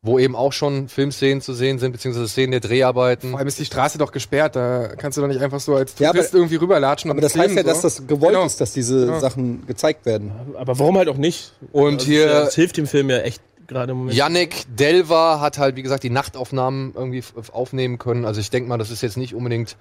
wo 0.00 0.18
eben 0.20 0.36
auch 0.36 0.52
schon 0.52 0.88
Filmszenen 0.88 1.40
zu 1.42 1.52
sehen 1.52 1.78
sind, 1.80 1.90
beziehungsweise 1.92 2.28
Szenen 2.28 2.52
der 2.52 2.60
Dreharbeiten. 2.60 3.30
Vor 3.30 3.38
allem 3.40 3.48
ist 3.48 3.58
die 3.58 3.64
Straße 3.64 3.98
doch 3.98 4.12
gesperrt. 4.12 4.54
Da 4.56 4.94
kannst 4.96 5.18
du 5.18 5.22
doch 5.22 5.28
nicht 5.28 5.40
einfach 5.40 5.58
so 5.60 5.74
als 5.74 5.98
Ja, 5.98 6.10
aber- 6.10 6.18
Tourist 6.18 6.34
irgendwie 6.34 6.54
rüberlatschen. 6.56 7.10
aber 7.10 7.18
und 7.18 7.22
das 7.24 7.32
heißt 7.34 7.48
ja, 7.50 7.54
filmen, 7.62 7.66
dass 7.66 7.82
so. 7.82 7.88
das 7.88 8.06
gewollt 8.06 8.34
Genau. 8.34 8.46
ist, 8.46 8.60
dass 8.60 8.72
diese 8.72 9.06
Genau. 9.06 9.18
Sachen 9.18 9.66
gezeigt 9.66 10.06
werden. 10.06 10.30
Aber 10.56 10.78
warum 10.78 10.96
halt 10.96 11.08
auch 11.08 11.16
nicht? 11.16 11.52
Und 11.72 11.94
Also, 11.94 12.06
hier- 12.06 12.26
Das 12.28 12.54
hilft 12.54 12.76
dem 12.76 12.86
Film 12.86 13.10
ja 13.10 13.18
echt 13.18 13.42
gerade 13.68 13.92
im 13.92 13.98
Moment. 13.98 14.16
Yannick 14.16 14.64
Delva 14.76 15.40
hat 15.40 15.58
halt, 15.58 15.76
wie 15.76 15.82
gesagt, 15.82 16.02
die 16.02 16.10
Nachtaufnahmen 16.10 16.92
irgendwie 16.94 17.22
aufnehmen 17.52 17.98
können. 17.98 18.24
Also 18.24 18.40
ich 18.40 18.50
denke 18.50 18.68
mal, 18.68 18.78
das 18.78 18.90
ist 18.90 19.02
jetzt 19.02 19.16
nicht 19.16 19.34
unbedingt. 19.34 19.76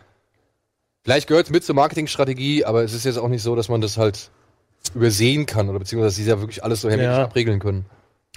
Vielleicht 1.04 1.28
gehört 1.28 1.46
es 1.48 1.52
mit 1.52 1.64
zur 1.64 1.76
Marketingstrategie, 1.76 2.66
aber 2.66 2.84
es 2.84 2.94
ist 2.94 3.06
jetzt 3.06 3.18
auch 3.18 3.30
nicht 3.30 3.42
so, 3.42 3.56
dass 3.56 3.70
man 3.70 3.82
das 3.82 3.98
halt 3.98 4.30
übersehen 4.94 5.46
kann 5.46 5.70
oder 5.70 5.80
beziehungsweise 5.80 6.10
dass 6.10 6.16
sie 6.18 6.30
ja 6.30 6.40
wirklich 6.40 6.64
alles 6.64 6.82
so 6.82 6.90
hermetisch 6.90 7.12
Ja. 7.18 7.24
abregeln 7.24 7.60
können. 7.60 7.86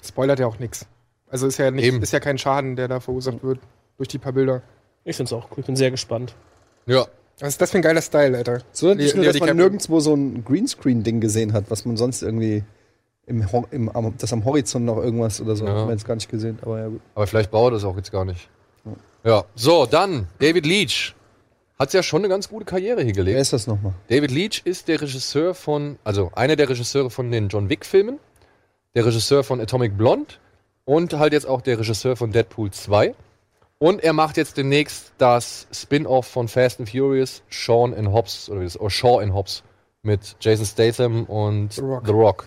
Spoilert 0.03 0.39
ja 0.39 0.47
auch 0.47 0.59
nichts. 0.59 0.87
Also 1.29 1.47
ist 1.47 1.59
ja 1.59 1.71
nicht, 1.71 1.85
Eben. 1.85 2.03
ist 2.03 2.13
ja 2.13 2.21
kein 2.21 2.39
Schaden, 2.39 2.77
der 2.77 2.89
da 2.89 3.01
verursacht 3.01 3.43
wird 3.43 3.61
durch 3.99 4.09
die 4.09 4.19
paar 4.19 4.33
Bilder. 4.33 4.63
Ich 5.05 5.17
find's 5.17 5.33
auch 5.33 5.49
cool. 5.51 5.59
Ich 5.61 5.67
bin 5.67 5.77
sehr 5.77 5.91
gespannt. 5.91 6.35
Ja. 6.87 7.07
Was 7.41 7.51
ist 7.51 7.61
das 7.61 7.71
für 7.71 7.79
ein 7.79 7.83
geiler 7.83 8.03
Style, 8.03 8.37
Alter? 8.37 8.63
So 8.73 8.93
nicht 8.95 9.15
Le- 9.15 9.23
nur, 9.23 9.33
dass 9.33 9.41
man 9.41 9.57
nirgendwo 9.57 10.01
so 10.01 10.15
ein 10.15 10.45
Greenscreen-Ding 10.45 11.21
gesehen 11.21 11.53
hat, 11.53 11.71
was 11.71 11.85
man 11.87 11.97
sonst 11.97 12.23
irgendwie 12.23 12.65
im, 13.31 13.47
im 13.71 13.89
am, 13.89 14.15
das 14.19 14.33
am 14.33 14.45
Horizont 14.45 14.85
noch 14.85 14.99
irgendwas 14.99 15.41
oder 15.41 15.57
so. 15.57 15.65
Ja. 15.65 15.73
Haben 15.73 15.89
wir 15.89 15.93
jetzt 15.93 16.07
gar 16.07 16.17
nicht 16.17 16.29
gesehen, 16.29 16.59
aber 16.63 16.79
ja 16.79 16.89
gut. 16.89 17.01
Aber 17.15 17.27
vielleicht 17.27 17.51
braucht 17.51 17.69
er 17.69 17.71
das 17.73 17.85
auch 17.85 17.97
jetzt 17.97 18.13
gar 18.13 18.25
nicht. 18.25 18.49
Ja, 19.25 19.45
so, 19.55 19.87
dann 19.87 20.27
David 20.39 20.67
Leach 20.67 21.15
hat 21.79 21.93
ja 21.93 22.03
schon 22.03 22.21
eine 22.21 22.29
ganz 22.29 22.49
gute 22.49 22.65
Karriere 22.65 23.03
hier 23.03 23.15
Wer 23.15 23.25
gelegt. 23.25 23.41
ist 23.41 23.53
das 23.53 23.67
nochmal? 23.67 23.93
David 24.09 24.31
Leach 24.31 24.63
ist 24.65 24.89
der 24.89 25.01
Regisseur 25.01 25.55
von, 25.55 25.99
also 26.05 26.31
einer 26.35 26.57
der 26.57 26.69
Regisseure 26.69 27.11
von 27.11 27.31
den 27.31 27.49
John 27.49 27.69
Wick-Filmen, 27.71 28.19
der 28.95 29.07
Regisseur 29.07 29.45
von 29.45 29.61
Atomic 29.61 29.97
Blonde 29.97 30.35
und 30.85 31.15
halt 31.15 31.33
jetzt 31.33 31.47
auch 31.47 31.61
der 31.61 31.79
Regisseur 31.79 32.17
von 32.17 32.33
Deadpool 32.33 32.71
2. 32.71 33.15
Und 33.79 34.03
er 34.03 34.13
macht 34.13 34.37
jetzt 34.37 34.59
demnächst 34.59 35.13
das 35.17 35.67
Spin-off 35.73 36.27
von 36.27 36.49
Fast 36.49 36.81
and 36.81 36.91
Furious, 36.91 37.43
Sean 37.49 37.95
and 37.95 38.09
Hobbs, 38.09 38.51
oder, 38.51 38.61
wie 38.61 38.65
das, 38.65 38.79
oder 38.79 38.91
Shaw 38.91 39.23
and 39.23 39.33
Hobbs, 39.33 39.63
mit 40.03 40.37
Jason 40.41 40.67
Statham 40.67 41.25
und 41.25 41.75
The 41.75 41.81
Rock. 41.81 42.09
Rock. 42.09 42.47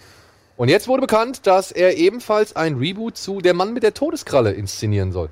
Und 0.56 0.70
jetzt 0.70 0.88
wurde 0.88 1.02
bekannt, 1.02 1.48
dass 1.48 1.72
er 1.72 1.98
ebenfalls 1.98 2.56
ein 2.56 2.76
Reboot 2.76 3.18
zu 3.18 3.42
Der 3.42 3.54
Mann 3.54 3.74
mit 3.74 3.84
der 3.84 3.94
Todeskralle 3.94 4.52
inszenieren 4.52 5.12
soll. 5.12 5.30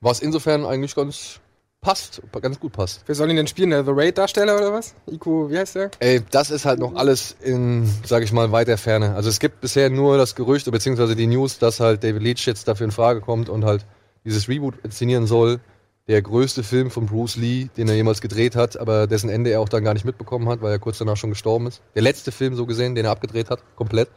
Was 0.00 0.20
insofern 0.20 0.64
eigentlich 0.64 0.94
ganz 0.94 1.40
passt, 1.80 2.22
ganz 2.40 2.60
gut 2.60 2.72
passt. 2.72 3.02
Wer 3.06 3.14
soll 3.14 3.30
ihn 3.30 3.36
denn 3.36 3.46
spielen? 3.46 3.70
Der 3.70 3.84
The 3.84 3.92
Raid-Darsteller 3.92 4.56
oder 4.56 4.72
was? 4.72 4.94
Ico, 5.10 5.50
wie 5.50 5.58
heißt 5.58 5.74
der? 5.74 5.90
Ey, 5.98 6.22
das 6.30 6.50
ist 6.50 6.64
halt 6.64 6.78
noch 6.78 6.94
alles 6.94 7.36
in, 7.40 7.88
sag 8.04 8.22
ich 8.22 8.32
mal, 8.32 8.52
weiter 8.52 8.78
Ferne. 8.78 9.14
Also 9.14 9.28
es 9.28 9.40
gibt 9.40 9.60
bisher 9.60 9.90
nur 9.90 10.18
das 10.18 10.34
Gerücht, 10.34 10.70
beziehungsweise 10.70 11.16
die 11.16 11.26
News, 11.26 11.58
dass 11.58 11.80
halt 11.80 12.04
David 12.04 12.22
Leach 12.22 12.46
jetzt 12.46 12.68
dafür 12.68 12.84
in 12.84 12.92
Frage 12.92 13.20
kommt 13.20 13.48
und 13.48 13.64
halt 13.64 13.86
dieses 14.24 14.48
Reboot 14.48 14.74
inszenieren 14.84 15.26
soll. 15.26 15.60
Der 16.08 16.22
größte 16.22 16.62
Film 16.62 16.90
von 16.90 17.06
Bruce 17.06 17.36
Lee, 17.36 17.68
den 17.76 17.88
er 17.88 17.94
jemals 17.94 18.22
gedreht 18.22 18.56
hat, 18.56 18.78
aber 18.78 19.06
dessen 19.06 19.28
Ende 19.28 19.50
er 19.50 19.60
auch 19.60 19.68
dann 19.68 19.84
gar 19.84 19.92
nicht 19.92 20.06
mitbekommen 20.06 20.48
hat, 20.48 20.62
weil 20.62 20.72
er 20.72 20.78
kurz 20.78 20.98
danach 20.98 21.16
schon 21.16 21.30
gestorben 21.30 21.66
ist. 21.66 21.82
Der 21.94 22.02
letzte 22.02 22.32
Film 22.32 22.54
so 22.54 22.64
gesehen, 22.64 22.94
den 22.94 23.04
er 23.04 23.10
abgedreht 23.10 23.50
hat, 23.50 23.60
komplett. 23.76 24.08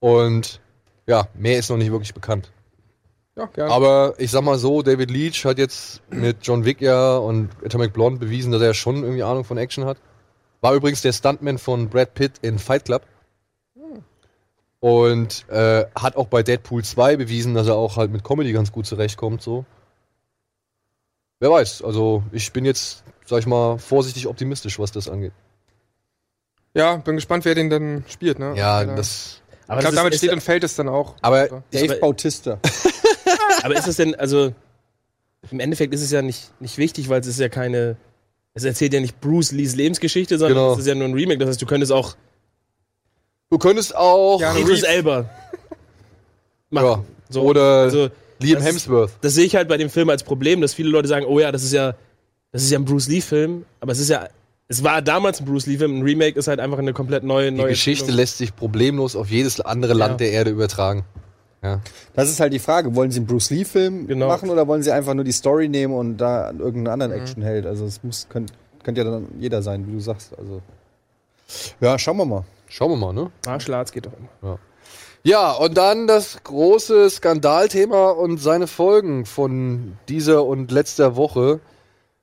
Und 0.00 0.60
ja, 1.06 1.28
mehr 1.34 1.58
ist 1.58 1.70
noch 1.70 1.76
nicht 1.76 1.90
wirklich 1.90 2.14
bekannt. 2.14 2.52
Ja, 3.36 3.46
gerne. 3.46 3.72
Aber 3.72 4.14
ich 4.18 4.30
sag 4.30 4.42
mal 4.42 4.58
so, 4.58 4.82
David 4.82 5.10
Leach 5.10 5.44
hat 5.44 5.58
jetzt 5.58 6.02
mit 6.10 6.38
John 6.42 6.64
Wick 6.64 6.80
ja 6.80 7.16
und 7.16 7.50
Atomic 7.64 7.92
Blonde 7.92 8.18
bewiesen, 8.18 8.52
dass 8.52 8.62
er 8.62 8.74
schon 8.74 9.02
irgendwie 9.02 9.22
Ahnung 9.22 9.44
von 9.44 9.58
Action 9.58 9.84
hat. 9.84 9.98
War 10.60 10.74
übrigens 10.74 11.02
der 11.02 11.12
Stuntman 11.12 11.58
von 11.58 11.88
Brad 11.88 12.14
Pitt 12.14 12.32
in 12.42 12.58
Fight 12.58 12.84
Club. 12.84 13.02
Und 14.80 15.48
äh, 15.48 15.86
hat 15.96 16.16
auch 16.16 16.28
bei 16.28 16.42
Deadpool 16.44 16.84
2 16.84 17.16
bewiesen, 17.16 17.54
dass 17.54 17.66
er 17.66 17.74
auch 17.74 17.96
halt 17.96 18.12
mit 18.12 18.22
Comedy 18.22 18.52
ganz 18.52 18.70
gut 18.70 18.86
zurechtkommt. 18.86 19.42
So. 19.42 19.64
Wer 21.40 21.50
weiß, 21.50 21.82
also 21.82 22.22
ich 22.32 22.52
bin 22.52 22.64
jetzt, 22.64 23.02
sag 23.24 23.40
ich 23.40 23.46
mal, 23.46 23.78
vorsichtig 23.78 24.26
optimistisch, 24.28 24.78
was 24.78 24.92
das 24.92 25.08
angeht. 25.08 25.32
ja, 26.74 26.96
bin 26.96 27.16
gespannt, 27.16 27.44
wer 27.44 27.56
den 27.56 27.70
dann 27.70 28.04
spielt, 28.08 28.38
ne? 28.38 28.54
Ja, 28.56 28.76
Alter. 28.78 28.94
das. 28.94 29.42
Aber, 29.68 29.78
ich 29.78 29.82
glaube, 29.84 29.96
damit 29.96 30.12
ist, 30.14 30.18
steht 30.18 30.30
ist, 30.30 30.34
und 30.34 30.40
fällt 30.40 30.64
es 30.64 30.74
dann 30.74 30.88
auch. 30.88 31.14
Aber 31.22 31.62
Dave 31.70 31.96
Bautista. 31.96 32.58
aber 33.62 33.76
ist 33.76 33.86
es 33.86 33.96
denn, 33.96 34.14
also 34.16 34.52
im 35.50 35.60
Endeffekt 35.60 35.94
ist 35.94 36.02
es 36.02 36.10
ja 36.10 36.20
nicht, 36.22 36.50
nicht 36.60 36.78
wichtig, 36.78 37.08
weil 37.08 37.20
es 37.20 37.26
ist 37.28 37.38
ja 37.38 37.48
keine. 37.48 37.96
Es 38.54 38.64
erzählt 38.64 38.92
ja 38.92 39.00
nicht 39.00 39.20
Bruce 39.20 39.52
Lees 39.52 39.76
Lebensgeschichte, 39.76 40.36
sondern 40.38 40.56
Genau. 40.58 40.72
es 40.72 40.80
ist 40.80 40.86
ja 40.86 40.94
nur 40.96 41.06
ein 41.06 41.14
Remake. 41.14 41.38
Das 41.38 41.48
heißt, 41.50 41.62
du 41.62 41.66
könntest 41.66 41.92
auch 41.92 42.16
du 43.50 43.58
könntest 43.58 43.94
auch. 43.94 44.40
Ja, 44.40 44.56
Idris 44.56 44.82
Elba 44.82 45.28
machen. 46.70 46.86
Ja. 46.86 47.04
So, 47.30 47.42
Oder 47.42 47.82
also, 47.82 48.08
Liam 48.40 48.54
das 48.58 48.62
ist- 48.62 48.68
Hemsworth. 48.72 49.12
das 49.20 49.34
sehe 49.34 49.44
ich 49.44 49.54
halt 49.54 49.68
bei 49.68 49.76
dem 49.76 49.90
Film 49.90 50.08
als 50.10 50.22
Problem, 50.22 50.60
dass 50.60 50.74
viele 50.74 50.88
Leute 50.88 51.08
sagen, 51.08 51.26
oh 51.26 51.38
ja, 51.38 51.52
das 51.52 51.62
ist 51.62 51.72
ja, 51.72 51.94
das 52.52 52.62
ist 52.62 52.70
ja 52.70 52.78
ein 52.78 52.84
Bruce 52.84 53.08
Lee-Film, 53.08 53.64
aber 53.80 53.92
es 53.92 53.98
ist 53.98 54.08
ja, 54.08 54.28
es 54.68 54.84
war 54.84 55.02
damals 55.02 55.40
ein 55.40 55.46
Bruce 55.46 55.66
Lee-Film, 55.66 55.98
ein 55.98 56.02
Remake 56.02 56.38
ist 56.38 56.46
halt 56.48 56.60
einfach 56.60 56.78
eine 56.78 56.92
komplett 56.92 57.24
neue, 57.24 57.50
Die 57.50 57.56
neue 57.56 57.70
Geschichte 57.70 58.04
Erzählung. 58.04 58.16
lässt 58.20 58.38
sich 58.38 58.54
problemlos 58.54 59.16
auf 59.16 59.28
jedes 59.30 59.60
andere 59.60 59.94
Land 59.94 60.12
Ja. 60.12 60.16
der 60.18 60.32
Erde 60.32 60.50
übertragen. 60.50 61.04
Ja. 61.62 61.80
Das 62.14 62.28
ist 62.30 62.38
halt 62.38 62.52
die 62.52 62.58
Frage. 62.60 62.94
Wollen 62.94 63.10
sie 63.10 63.18
einen 63.18 63.26
Bruce 63.26 63.50
Lee-Film 63.50 64.06
Genau. 64.06 64.28
machen 64.28 64.48
oder 64.50 64.68
wollen 64.68 64.82
sie 64.82 64.92
einfach 64.92 65.14
nur 65.14 65.24
die 65.24 65.32
Story 65.32 65.68
nehmen 65.68 65.92
und 65.94 66.18
da 66.18 66.50
irgendeinen 66.52 66.88
anderen 66.88 67.12
Actionheld? 67.12 67.66
Also 67.66 67.84
es 67.84 68.02
muss, 68.04 68.28
könnte 68.28 68.52
könnt 68.84 68.96
ja 68.96 69.04
dann 69.04 69.26
jeder 69.40 69.60
sein, 69.62 69.86
wie 69.88 69.92
du 69.92 70.00
sagst. 70.00 70.38
Also 70.38 70.62
ja, 71.80 71.98
schauen 71.98 72.16
wir 72.18 72.24
mal. 72.26 72.44
Schauen 72.68 72.90
wir 72.92 72.96
mal, 72.96 73.12
ne? 73.12 73.30
Ah, 73.46 73.58
Schlatz 73.58 73.90
geht 73.92 74.06
doch 74.06 74.12
immer. 74.42 74.58
Ja, 75.24 75.50
und 75.52 75.76
dann 75.76 76.06
das 76.06 76.38
große 76.44 77.10
Skandalthema 77.10 78.10
und 78.10 78.38
seine 78.38 78.66
Folgen 78.66 79.24
von 79.26 79.96
dieser 80.08 80.44
und 80.44 80.70
letzter 80.70 81.16
Woche. 81.16 81.58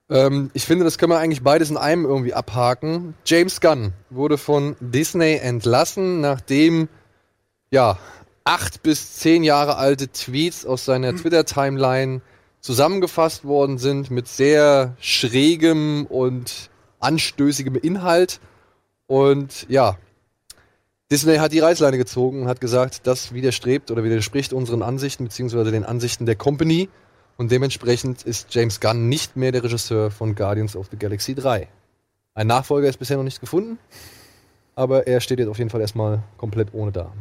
Ähm, 0.08 0.50
ich 0.54 0.64
finde, 0.64 0.84
das 0.84 0.98
können 0.98 1.12
wir 1.12 1.18
eigentlich 1.18 1.42
beides 1.42 1.70
in 1.70 1.76
einem 1.76 2.04
irgendwie 2.04 2.34
abhaken. 2.34 3.14
James 3.24 3.60
Gunn 3.60 3.92
wurde 4.10 4.38
von 4.38 4.76
Disney 4.80 5.36
entlassen, 5.36 6.20
nachdem 6.20 6.88
ja 7.70 7.98
acht 8.44 8.82
bis 8.82 9.14
zehn 9.16 9.42
Jahre 9.42 9.76
alte 9.76 10.08
Tweets 10.08 10.64
aus 10.64 10.84
seiner 10.84 11.14
Twitter-Timeline 11.16 12.20
zusammengefasst 12.60 13.44
worden 13.44 13.78
sind 13.78 14.10
mit 14.10 14.28
sehr 14.28 14.96
schrägem 15.00 16.06
und 16.06 16.70
anstößigem 17.00 17.76
Inhalt. 17.76 18.40
Und 19.06 19.66
ja, 19.68 19.98
Disney 21.10 21.36
hat 21.36 21.52
die 21.52 21.60
Reißleine 21.60 21.98
gezogen 21.98 22.42
und 22.42 22.48
hat 22.48 22.60
gesagt, 22.60 23.06
das 23.06 23.32
widerstrebt 23.32 23.90
oder 23.90 24.02
widerspricht 24.02 24.52
unseren 24.52 24.82
Ansichten 24.82 25.24
beziehungsweise 25.24 25.70
den 25.70 25.84
Ansichten 25.84 26.26
der 26.26 26.36
Company. 26.36 26.88
Und 27.36 27.52
dementsprechend 27.52 28.22
ist 28.22 28.54
James 28.54 28.80
Gunn 28.80 29.08
nicht 29.08 29.36
mehr 29.36 29.52
der 29.52 29.62
Regisseur 29.62 30.10
von 30.10 30.34
Guardians 30.34 30.74
of 30.74 30.88
the 30.90 30.96
Galaxy 30.96 31.34
3. 31.34 31.68
Ein 32.34 32.46
Nachfolger 32.46 32.88
ist 32.88 32.98
bisher 32.98 33.16
noch 33.16 33.24
nicht 33.24 33.40
gefunden, 33.40 33.78
aber 34.74 35.06
er 35.06 35.20
steht 35.20 35.38
jetzt 35.38 35.48
auf 35.48 35.58
jeden 35.58 35.70
Fall 35.70 35.80
erstmal 35.80 36.22
komplett 36.38 36.68
ohne 36.72 36.92
da. 36.92 37.12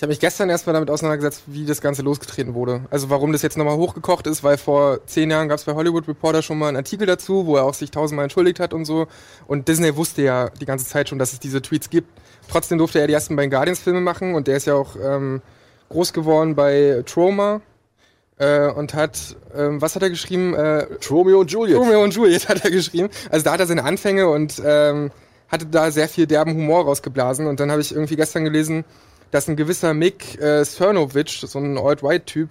Ich 0.00 0.02
habe 0.02 0.12
mich 0.12 0.20
gestern 0.20 0.48
erstmal 0.48 0.72
damit 0.72 0.88
auseinandergesetzt, 0.88 1.42
wie 1.44 1.66
das 1.66 1.82
Ganze 1.82 2.00
losgetreten 2.00 2.54
wurde. 2.54 2.86
Also 2.90 3.10
warum 3.10 3.32
das 3.32 3.42
jetzt 3.42 3.58
nochmal 3.58 3.76
hochgekocht 3.76 4.26
ist, 4.26 4.42
weil 4.42 4.56
vor 4.56 5.06
zehn 5.06 5.30
Jahren 5.30 5.48
gab 5.48 5.58
es 5.58 5.64
bei 5.64 5.74
Hollywood 5.74 6.08
Reporter 6.08 6.40
schon 6.40 6.58
mal 6.58 6.68
einen 6.68 6.78
Artikel 6.78 7.06
dazu, 7.06 7.44
wo 7.44 7.56
er 7.56 7.64
auch 7.64 7.74
sich 7.74 7.90
tausendmal 7.90 8.24
entschuldigt 8.24 8.60
hat 8.60 8.72
und 8.72 8.86
so. 8.86 9.08
Und 9.46 9.68
Disney 9.68 9.94
wusste 9.94 10.22
ja 10.22 10.48
die 10.48 10.64
ganze 10.64 10.86
Zeit 10.86 11.10
schon, 11.10 11.18
dass 11.18 11.34
es 11.34 11.38
diese 11.38 11.60
Tweets 11.60 11.90
gibt. 11.90 12.08
Trotzdem 12.48 12.78
durfte 12.78 12.98
er 12.98 13.08
die 13.08 13.12
ersten 13.12 13.36
beiden 13.36 13.50
Guardians-Filme 13.50 14.00
machen 14.00 14.34
und 14.34 14.46
der 14.46 14.56
ist 14.56 14.66
ja 14.66 14.72
auch 14.72 14.96
ähm, 14.96 15.42
groß 15.90 16.14
geworden 16.14 16.54
bei 16.54 17.02
Troma 17.04 17.60
äh, 18.40 18.70
und 18.70 18.94
hat, 18.94 19.36
ähm, 19.54 19.80
was 19.82 19.94
hat 19.94 20.02
er 20.02 20.10
geschrieben? 20.10 20.54
Äh, 20.54 20.86
Romeo 21.10 21.40
und 21.40 21.52
Juliet. 21.52 21.76
Romeo 21.76 22.02
und 22.02 22.14
Juliet 22.14 22.48
hat 22.48 22.64
er 22.64 22.70
geschrieben. 22.70 23.10
Also 23.30 23.44
da 23.44 23.52
hat 23.52 23.60
er 23.60 23.66
seine 23.66 23.84
Anfänge 23.84 24.28
und 24.28 24.60
ähm, 24.64 25.10
hatte 25.48 25.66
da 25.66 25.90
sehr 25.90 26.08
viel 26.08 26.26
derben 26.26 26.54
Humor 26.54 26.84
rausgeblasen. 26.84 27.46
Und 27.46 27.60
dann 27.60 27.70
habe 27.70 27.82
ich 27.82 27.92
irgendwie 27.92 28.16
gestern 28.16 28.44
gelesen, 28.44 28.84
dass 29.30 29.46
ein 29.46 29.56
gewisser 29.56 29.92
Mick 29.92 30.40
äh, 30.40 30.64
Cernovich, 30.64 31.44
so 31.46 31.58
ein 31.58 31.76
Alt-Right-Typ, 31.76 32.48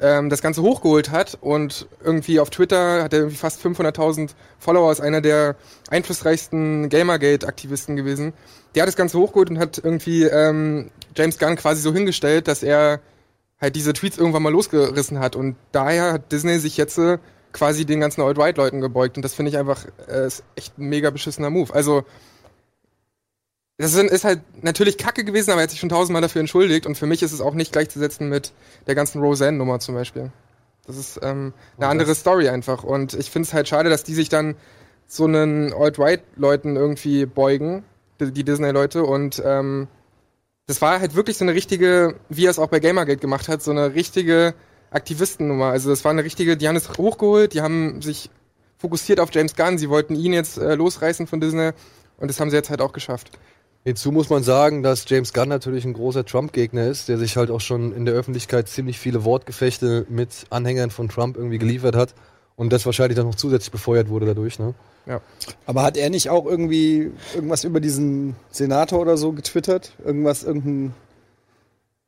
ähm, 0.00 0.28
das 0.28 0.42
Ganze 0.42 0.62
hochgeholt 0.62 1.10
hat 1.10 1.38
und 1.40 1.86
irgendwie 2.02 2.40
auf 2.40 2.50
Twitter 2.50 3.02
hat 3.02 3.12
er 3.12 3.20
irgendwie 3.20 3.36
fast 3.36 3.64
500.000 3.64 4.30
Follower, 4.58 4.92
ist 4.92 5.00
einer 5.00 5.20
der 5.20 5.56
einflussreichsten 5.90 6.88
Gamergate-Aktivisten 6.88 7.96
gewesen. 7.96 8.32
Der 8.74 8.82
hat 8.82 8.88
das 8.88 8.96
Ganze 8.96 9.18
hochgeholt 9.18 9.50
und 9.50 9.58
hat 9.58 9.78
irgendwie 9.78 10.24
ähm, 10.24 10.90
James 11.16 11.38
Gunn 11.38 11.56
quasi 11.56 11.80
so 11.80 11.92
hingestellt, 11.92 12.46
dass 12.48 12.62
er 12.62 13.00
halt 13.60 13.76
diese 13.76 13.92
Tweets 13.92 14.18
irgendwann 14.18 14.42
mal 14.42 14.52
losgerissen 14.52 15.18
hat. 15.18 15.36
Und 15.36 15.56
daher 15.72 16.12
hat 16.12 16.32
Disney 16.32 16.58
sich 16.58 16.76
jetzt 16.76 16.98
äh, 16.98 17.18
quasi 17.52 17.84
den 17.84 18.00
ganzen 18.00 18.22
Alt-Right-Leuten 18.22 18.80
gebeugt. 18.80 19.16
Und 19.16 19.24
das 19.24 19.34
finde 19.34 19.50
ich 19.50 19.58
einfach 19.58 19.86
äh, 20.08 20.26
ist 20.26 20.44
echt 20.54 20.78
ein 20.78 20.88
mega 20.88 21.10
beschissener 21.10 21.50
Move. 21.50 21.74
Also, 21.74 22.04
das 23.78 23.94
ist, 23.94 24.24
halt 24.24 24.40
natürlich 24.62 24.98
kacke 24.98 25.24
gewesen, 25.24 25.52
aber 25.52 25.60
er 25.60 25.64
hat 25.64 25.70
sich 25.70 25.78
schon 25.78 25.88
tausendmal 25.88 26.22
dafür 26.22 26.40
entschuldigt. 26.40 26.86
Und 26.86 26.96
für 26.96 27.06
mich 27.06 27.22
ist 27.22 27.32
es 27.32 27.40
auch 27.40 27.54
nicht 27.54 27.72
gleichzusetzen 27.72 28.28
mit 28.28 28.52
der 28.86 28.94
ganzen 28.94 29.20
Roseanne-Nummer 29.20 29.78
zum 29.80 29.94
Beispiel. 29.94 30.32
Das 30.86 30.96
ist 30.96 31.20
ähm, 31.22 31.52
eine 31.76 31.86
andere 31.86 32.14
Story 32.14 32.48
einfach. 32.48 32.82
Und 32.82 33.14
ich 33.14 33.30
finde 33.30 33.46
es 33.46 33.54
halt 33.54 33.68
schade, 33.68 33.90
dass 33.90 34.04
die 34.04 34.14
sich 34.14 34.28
dann 34.28 34.56
so 35.06 35.24
einen 35.24 35.72
Alt-Right-Leuten 35.72 36.76
irgendwie 36.76 37.26
beugen, 37.26 37.84
die, 38.20 38.32
die 38.32 38.44
Disney-Leute. 38.44 39.04
Und 39.04 39.40
ähm, 39.44 39.86
das 40.68 40.82
war 40.82 41.00
halt 41.00 41.14
wirklich 41.14 41.38
so 41.38 41.44
eine 41.44 41.54
richtige, 41.54 42.14
wie 42.28 42.44
er 42.44 42.50
es 42.50 42.58
auch 42.58 42.68
bei 42.68 42.78
Gamergate 42.78 43.20
gemacht 43.20 43.48
hat, 43.48 43.62
so 43.62 43.70
eine 43.70 43.94
richtige 43.94 44.54
Aktivistennummer. 44.90 45.66
Also 45.66 45.88
das 45.88 46.04
war 46.04 46.10
eine 46.10 46.22
richtige, 46.22 46.58
die 46.58 46.68
haben 46.68 46.76
es 46.76 46.90
hochgeholt, 46.90 47.54
die 47.54 47.62
haben 47.62 48.02
sich 48.02 48.30
fokussiert 48.76 49.18
auf 49.18 49.30
James 49.32 49.56
Gunn, 49.56 49.78
sie 49.78 49.88
wollten 49.88 50.14
ihn 50.14 50.34
jetzt 50.34 50.58
äh, 50.58 50.74
losreißen 50.74 51.26
von 51.26 51.40
Disney 51.40 51.70
und 52.18 52.28
das 52.28 52.38
haben 52.38 52.50
sie 52.50 52.56
jetzt 52.56 52.68
halt 52.68 52.82
auch 52.82 52.92
geschafft. 52.92 53.30
Hinzu 53.84 54.12
muss 54.12 54.28
man 54.28 54.42
sagen, 54.42 54.82
dass 54.82 55.08
James 55.08 55.32
Gunn 55.32 55.48
natürlich 55.48 55.86
ein 55.86 55.94
großer 55.94 56.26
Trump-Gegner 56.26 56.86
ist, 56.86 57.08
der 57.08 57.16
sich 57.16 57.38
halt 57.38 57.50
auch 57.50 57.62
schon 57.62 57.94
in 57.94 58.04
der 58.04 58.14
Öffentlichkeit 58.14 58.68
ziemlich 58.68 58.98
viele 58.98 59.24
Wortgefechte 59.24 60.04
mit 60.10 60.44
Anhängern 60.50 60.90
von 60.90 61.08
Trump 61.08 61.38
irgendwie 61.38 61.58
geliefert 61.58 61.96
hat 61.96 62.14
und 62.58 62.70
das 62.72 62.84
wahrscheinlich 62.84 63.16
dann 63.16 63.26
noch 63.26 63.36
zusätzlich 63.36 63.70
befeuert 63.70 64.10
wurde 64.10 64.26
dadurch. 64.26 64.58
Ne? 64.58 64.74
Aber 65.64 65.82
hat 65.84 65.96
er 65.96 66.10
nicht 66.10 66.28
auch 66.28 66.44
irgendwie 66.44 67.10
irgendwas 67.34 67.64
über 67.64 67.80
diesen 67.80 68.36
Senator 68.50 69.00
oder 69.00 69.16
so 69.16 69.32
getwittert? 69.32 69.92
Irgendwas, 70.04 70.44
irgendein. 70.44 70.92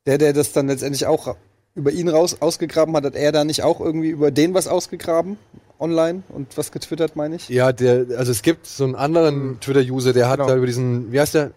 Der, 0.07 0.19
der 0.19 0.33
das 0.35 0.53
dann 0.53 0.67
letztendlich 0.69 1.07
auch 1.07 1.37
über 1.75 1.93
ihn 1.93 2.09
raus 2.09 2.39
ausgegraben 2.41 2.95
hat, 2.97 3.05
hat 3.05 3.15
er 3.15 3.33
da 3.33 3.45
nicht 3.45 3.63
auch 3.63 3.81
irgendwie 3.81 4.11
über 4.11 4.31
den 4.31 4.53
was 4.55 4.67
ausgegraben? 4.69 5.39
Online 5.79 6.23
und 6.29 6.59
was 6.59 6.73
getwittert, 6.73 7.17
meine 7.17 7.37
ich? 7.37 7.49
Ja, 7.49 7.73
der, 7.73 8.05
also 8.19 8.33
es 8.33 8.43
gibt 8.43 8.67
so 8.67 8.85
einen 8.85 8.97
anderen 8.97 9.61
Twitter-User, 9.61 10.13
der 10.13 10.29
hat 10.29 10.37
Genau. 10.41 10.49
da 10.51 10.57
über 10.57 10.67
diesen, 10.67 11.11
wie 11.11 11.19
heißt 11.21 11.35
der? 11.35 11.53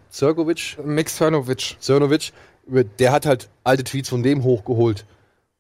Mick 0.86 1.10
Cernovich. 1.10 1.78
Cernovic, 1.82 2.32
über- 2.66 2.86
der 2.86 3.12
hat 3.12 3.26
halt 3.26 3.50
alte 3.66 3.84
Tweets 3.84 4.08
von 4.08 4.24
dem 4.24 4.44
hochgeholt 4.46 5.04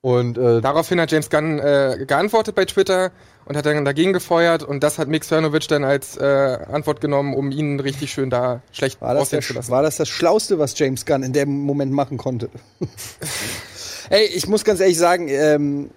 Und 0.03 0.37
äh, 0.37 0.59
Daraufhin 0.59 0.99
hat 0.99 1.13
James 1.13 1.29
Gunn 1.29 1.59
äh, 1.59 2.03
geantwortet 2.05 2.55
bei 2.55 2.65
Twitter 2.65 3.13
und 3.45 3.55
hat 3.55 3.65
dann 3.65 3.85
dagegen 3.85 4.11
gefeuert 4.11 4.61
und 4.61 4.83
das 4.83 4.99
hat 4.99 5.07
Mick 5.07 5.23
Cernovich 5.23 5.67
dann 5.67 5.85
als 5.85 6.17
äh, 6.17 6.25
Antwort 6.69 6.99
genommen, 6.99 7.33
um 7.33 7.51
ihn 7.51 7.79
richtig 7.79 8.11
schön 8.11 8.29
da 8.29 8.61
schlecht 8.73 8.99
War 8.99 9.17
aussehen 9.17 9.41
zu 9.41 9.53
lassen. 9.53 9.71
war 9.71 9.81
das 9.81 9.95
das 9.95 10.09
Schlauste, 10.09 10.59
was 10.59 10.77
James 10.77 11.05
Gunn 11.05 11.23
in 11.23 11.31
dem 11.31 11.57
Moment 11.61 11.93
machen 11.93 12.17
konnte? 12.17 12.49
Ey, 14.09 14.25
ich 14.25 14.45
muss 14.45 14.65
ganz 14.65 14.81
ehrlich 14.81 14.97
sagen, 14.97 15.29
ähm, 15.29 15.89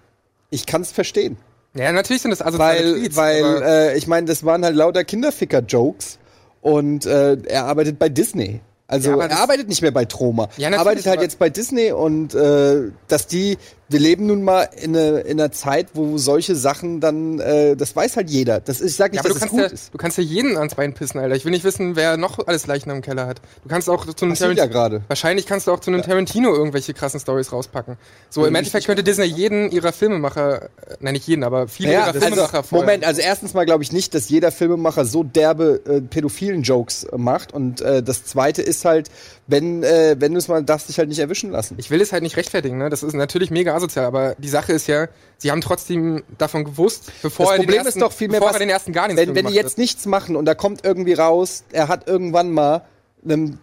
ich 0.51 0.67
kann 0.67 0.83
es 0.83 0.93
verstehen. 0.93 1.37
Ja, 1.75 1.91
natürlich 1.91 2.23
sind 2.23 2.31
das 2.31 2.43
also 2.43 2.61
Weil, 2.61 3.09
weil 3.17 3.63
äh, 3.65 3.99
ich 3.99 4.07
meine, 4.07 4.27
das 4.27 4.45
waren 4.45 4.65
halt 4.65 4.77
lauter 4.77 5.03
Kinderficker-Jokes 5.03 6.19
und 6.61 7.07
äh, 7.07 7.37
er 7.43 7.65
arbeitet 7.65 7.99
bei 7.99 8.09
Disney. 8.09 8.61
Also 8.89 9.11
Ja, 9.11 9.27
er 9.27 9.41
arbeitet 9.41 9.69
nicht 9.69 9.83
mehr 9.83 9.91
bei 9.91 10.05
Troma. 10.05 10.49
Ja, 10.57 10.69
er 10.69 10.79
arbeitet 10.79 11.07
halt 11.07 11.21
jetzt 11.21 11.39
bei 11.39 11.51
Disney 11.51 11.91
und 11.91 12.35
äh, 12.35 12.93
dass 13.09 13.27
die, 13.27 13.59
wir 13.89 14.01
leben 14.01 14.26
nun 14.26 14.43
mal 14.43 14.68
in, 14.82 14.97
eine, 14.97 15.20
in 15.20 15.41
einer 15.41 15.53
Zeit, 15.53 15.89
wo 15.95 16.18
solche 16.18 16.57
Sachen 16.57 17.01
dann, 17.01 17.39
äh, 17.39 17.76
das 17.76 17.95
weiß 17.95 18.16
halt 18.16 18.28
jeder. 18.30 18.59
Das 18.61 18.80
ist, 18.80 18.91
ich 18.91 18.97
sag 18.97 19.12
nicht, 19.12 19.22
ja, 19.22 19.28
dass 19.28 19.34
es 19.37 19.41
kannst, 19.41 19.53
gut 19.53 19.61
ja, 19.61 19.66
ist. 19.66 19.95
du 19.95 19.99
kannst 19.99 20.18
ja 20.18 20.24
jeden 20.24 20.57
ans 20.57 20.74
Bein 20.74 20.93
pissen, 20.93 21.20
Alter. 21.20 21.37
Ich 21.37 21.45
will 21.45 21.53
nicht 21.53 21.62
wissen, 21.64 21.95
wer 21.95 22.16
noch 22.16 22.45
alles 22.49 22.66
Leichen 22.66 22.91
im 22.91 23.01
Keller 23.01 23.26
hat. 23.28 23.41
Du 23.62 23.68
kannst 23.68 23.89
auch 23.89 24.05
zu 24.07 24.24
einem 24.24 24.32
Passiert 24.34 24.57
ja 24.59 24.66
gerade. 24.66 25.03
Wahrscheinlich 25.07 25.47
kannst 25.47 25.66
du 25.68 25.72
auch 25.72 25.78
zu 25.80 25.91
einem 25.93 26.03
Tarantino 26.03 26.53
irgendwelche 26.53 26.95
krassen 26.95 27.20
Stories 27.20 27.53
rauspacken. 27.53 27.97
So, 28.28 28.45
im 28.45 28.55
Endeffekt 28.55 28.87
könnte 28.87 29.05
Disney 29.05 29.24
jeden 29.26 29.70
ihrer 29.70 29.93
Filmemacher, 29.93 30.62
äh, 30.64 30.68
nein, 31.01 31.12
nicht 31.12 31.28
jeden, 31.28 31.45
aber 31.45 31.68
viele 31.68 31.93
Ja, 31.93 31.99
ihrer 32.01 32.07
also, 32.09 32.20
Filmemacher 32.20 32.62
vorher- 32.64 32.87
Moment, 32.87 33.05
also 33.05 33.20
erstens 33.20 33.55
mal 33.55 33.66
glaube 33.66 33.84
ich 33.84 33.93
nicht, 33.93 34.14
dass 34.14 34.28
jeder 34.28 34.51
Filmemacher 34.51 35.05
so 35.05 35.22
derbe 35.22 35.80
äh, 35.87 36.01
pädophilen 36.01 36.62
Jokes 36.62 37.05
äh, 37.05 37.16
macht 37.18 37.55
und 37.55 37.82
äh, 37.82 38.03
das 38.03 38.24
zweite 38.24 38.62
ist 38.62 38.84
halt, 38.84 39.11
wenn 39.47 39.84
äh, 39.84 40.16
wenn 40.18 40.32
du 40.32 40.39
es 40.39 40.49
mal 40.49 40.64
darfst 40.64 40.89
dich 40.89 40.99
halt 40.99 41.09
nicht 41.09 41.20
erwischen 41.20 41.53
lassen. 41.53 41.76
Ich 41.78 41.91
will 41.91 42.01
es 42.01 42.12
halt 42.12 42.24
nicht 42.24 42.37
rechtfertigen, 42.37 42.78
ne? 42.78 42.91
Das 42.91 43.05
ist 43.05 43.14
natürlich 43.14 43.51
mega 43.53 43.76
asozial, 43.77 44.05
aber 44.07 44.35
die 44.39 44.49
Sache 44.49 44.72
ist 44.72 44.87
ja, 44.87 45.07
sie 45.39 45.51
haben 45.51 45.61
trotzdem 45.61 46.22
davon 46.39 46.64
gewusst, 46.64 47.12
bevor 47.22 47.47
Das 47.47 47.53
er 47.55 47.57
Problem 47.59 47.77
den 47.79 47.85
ersten, 47.87 47.99
ist 48.01 48.03
doch 48.03 48.12
vielmehr, 48.12 48.41
bevor 48.41 48.51
was- 48.51 48.57
er 48.57 48.61
den 48.66 48.70
ersten 48.70 48.93
Guardians 48.93 49.20
wenn, 49.20 49.35
wenn 49.35 49.47
die 49.47 49.55
jetzt 49.55 49.79
nichts 49.79 50.07
machen 50.07 50.37
und 50.37 50.45
da 50.47 50.55
kommt 50.55 50.85
irgendwie 50.85 51.12
raus, 51.14 51.64
er 51.72 51.89
hat 51.89 52.09
irgendwann 52.09 52.51
mal 52.51 52.83
einem 53.24 53.59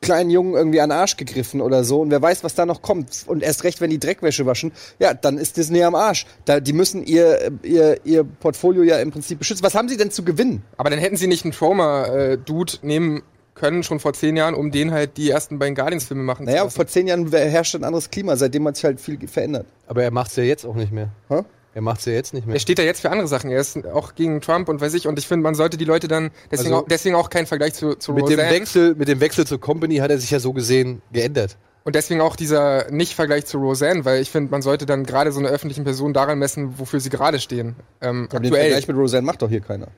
kleinen 0.00 0.30
Jungen 0.30 0.54
irgendwie 0.54 0.80
an 0.80 0.90
den 0.90 0.98
Arsch 0.98 1.16
gegriffen 1.16 1.60
oder 1.60 1.82
so 1.82 2.00
und 2.02 2.12
wer 2.12 2.22
weiß, 2.22 2.44
was 2.44 2.54
da 2.54 2.64
noch 2.64 2.82
kommt 2.82 3.24
und 3.26 3.42
erst 3.42 3.64
recht, 3.64 3.80
wenn 3.80 3.90
die 3.90 3.98
Dreckwäsche 3.98 4.46
waschen, 4.46 4.70
ja, 5.00 5.12
dann 5.12 5.38
ist 5.38 5.56
Disney 5.56 5.82
am 5.82 5.96
Arsch. 5.96 6.24
Da, 6.44 6.60
die 6.60 6.72
müssen 6.72 7.04
ihr, 7.04 7.50
ihr, 7.64 7.98
ihr 8.04 8.22
Portfolio 8.22 8.84
ja 8.84 8.98
im 9.00 9.10
Prinzip 9.10 9.40
beschützen. 9.40 9.64
Was 9.64 9.74
haben 9.74 9.88
sie 9.88 9.96
denn 9.96 10.12
zu 10.12 10.22
gewinnen? 10.22 10.62
Aber 10.76 10.88
dann 10.90 11.00
hätten 11.00 11.16
sie 11.16 11.26
nicht 11.26 11.44
einen 11.44 11.52
Trauma-Dude 11.52 12.74
nehmen 12.82 13.22
können, 13.58 13.82
schon 13.82 14.00
vor 14.00 14.14
zehn 14.14 14.36
Jahren, 14.36 14.54
um 14.54 14.70
den 14.70 14.90
halt 14.92 15.16
die 15.18 15.28
ersten 15.30 15.58
beiden 15.58 15.74
Guardians-Filme 15.74 16.22
machen 16.22 16.46
Naja, 16.46 16.58
zu 16.60 16.64
lassen. 16.64 16.76
vor 16.76 16.86
zehn 16.86 17.06
Jahren 17.06 17.30
herrscht 17.30 17.74
ein 17.74 17.84
anderes 17.84 18.08
Klima, 18.10 18.36
seitdem 18.36 18.66
hat 18.66 18.76
sich 18.76 18.84
halt 18.86 19.00
viel 19.00 19.18
verändert. 19.28 19.66
aber 19.86 20.02
er 20.02 20.10
macht's 20.10 20.36
ja 20.36 20.42
jetzt 20.44 20.64
auch 20.64 20.74
nicht 20.76 20.92
mehr. 20.92 21.10
Hä? 21.28 21.42
Er 21.74 21.82
macht's 21.82 22.06
ja 22.06 22.12
jetzt 22.12 22.32
nicht 22.34 22.46
mehr. 22.46 22.56
Er 22.56 22.60
steht 22.60 22.78
da 22.78 22.82
jetzt 22.82 23.02
für 23.02 23.10
andere 23.10 23.28
Sachen. 23.28 23.50
Er 23.50 23.60
ist 23.60 23.86
auch 23.86 24.14
gegen 24.14 24.40
Trump 24.40 24.68
und 24.68 24.80
weiß 24.80 24.94
ich. 24.94 25.06
Und 25.06 25.18
ich 25.18 25.28
finde, 25.28 25.44
man 25.44 25.54
sollte 25.54 25.76
die 25.76 25.84
Leute 25.84 26.08
dann, 26.08 26.30
deswegen, 26.50 26.72
Also- 26.72 26.84
auch, 26.84 26.88
deswegen 26.88 27.14
auch 27.14 27.30
kein 27.30 27.46
Vergleich 27.46 27.74
zu, 27.74 27.94
zu 27.94 28.12
Mit 28.12 28.22
dem, 28.28 28.38
Roseanne. 28.38 28.50
Wechsel, 28.56 28.94
mit 28.96 29.06
dem 29.06 29.20
Wechsel 29.20 29.46
zur 29.46 29.60
Company 29.60 29.96
hat 29.96 30.10
er 30.10 30.18
sich 30.18 30.30
ja 30.30 30.40
so 30.40 30.52
gesehen 30.52 31.02
geändert. 31.12 31.56
Und 31.84 31.94
deswegen 31.94 32.20
auch 32.20 32.36
dieser 32.36 32.90
Nicht-Vergleich 32.90 33.46
zu 33.46 33.58
Roseanne, 33.58 34.04
weil 34.04 34.20
ich 34.20 34.30
finde, 34.30 34.50
man 34.50 34.60
sollte 34.62 34.86
dann 34.86 35.04
gerade 35.04 35.30
so 35.30 35.38
eine 35.38 35.48
öffentlichen 35.48 35.84
Person 35.84 36.12
daran 36.12 36.38
messen, 36.38 36.78
wofür 36.78 37.00
sie 37.00 37.10
gerade 37.10 37.38
stehen. 37.38 37.76
Ähm, 38.00 38.26
Aber 38.30 38.40
den 38.40 38.46
aktuell. 38.48 38.62
Vergleich 38.70 38.88
mit 38.88 38.96
Roseanne 38.96 39.24
macht 39.26 39.40
doch 39.42 39.48
hier 39.48 39.60
keiner. 39.60 39.88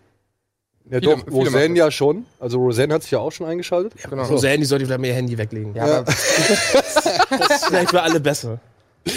Ja, 0.91 0.99
Viele- 0.99 1.17
doch, 1.17 1.25
viele 1.25 1.31
Roseanne 1.37 1.79
ja 1.79 1.91
schon. 1.91 2.27
Also 2.41 2.59
Roseanne 2.59 2.95
hat 2.95 3.03
sich 3.03 3.13
ja 3.13 3.21
auch 3.21 3.31
schon 3.31 3.47
eingeschaltet. 3.47 3.93
Genau. 4.09 4.25
So 4.25 4.37
sehr, 4.39 4.57
die 4.57 4.65
sollte 4.65 4.87
vielleicht 4.87 5.01
mehr 5.01 5.15
Handy 5.15 5.39
weglegen. 5.39 5.75
Ja, 5.75 5.85
aber, 5.85 6.03
Das 6.05 7.51
ist 7.51 7.65
vielleicht 7.67 7.91
für 7.91 8.03
alle 8.03 8.19
besser. 8.21 8.59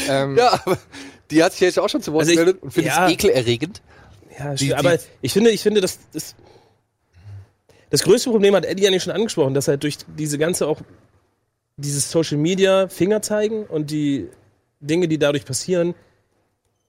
ähm, 0.07 0.37
Ja, 0.37 0.53
aber 0.65 0.77
die 1.31 1.43
hat 1.43 1.51
sich 1.53 1.61
jetzt 1.61 1.79
auch 1.79 1.89
schon 1.89 2.01
zu 2.01 2.13
Wort 2.13 2.21
Also 2.21 2.31
ich- 2.31 2.37
gemeldet 2.37 2.61
und 2.63 2.71
findet 2.71 2.93
ja. 2.93 3.07
es 3.07 3.13
ekelerregend. 3.13 3.81
Ja, 4.37 4.53
Die- 4.53 4.73
aber 4.75 4.97
die- 4.97 5.03
ich 5.21 5.33
finde, 5.33 5.49
ich 5.49 5.61
finde, 5.61 5.81
das, 5.81 5.97
das, 6.13 6.35
das 7.89 8.03
größte 8.03 8.29
Problem 8.29 8.55
hat 8.55 8.65
Eddie 8.65 8.83
ja 8.83 8.89
nicht 8.91 9.03
schon 9.03 9.13
angesprochen, 9.13 9.53
dass 9.53 9.67
halt 9.67 9.83
durch 9.83 9.97
diese 10.17 10.37
ganze 10.37 10.67
auch 10.67 10.79
dieses 11.77 12.11
Social 12.11 12.37
Media 12.37 12.87
Finger 12.87 13.21
zeigen 13.23 13.65
und 13.65 13.89
die 13.89 14.27
Dinge, 14.79 15.07
die 15.07 15.17
dadurch 15.17 15.45
passieren. 15.45 15.95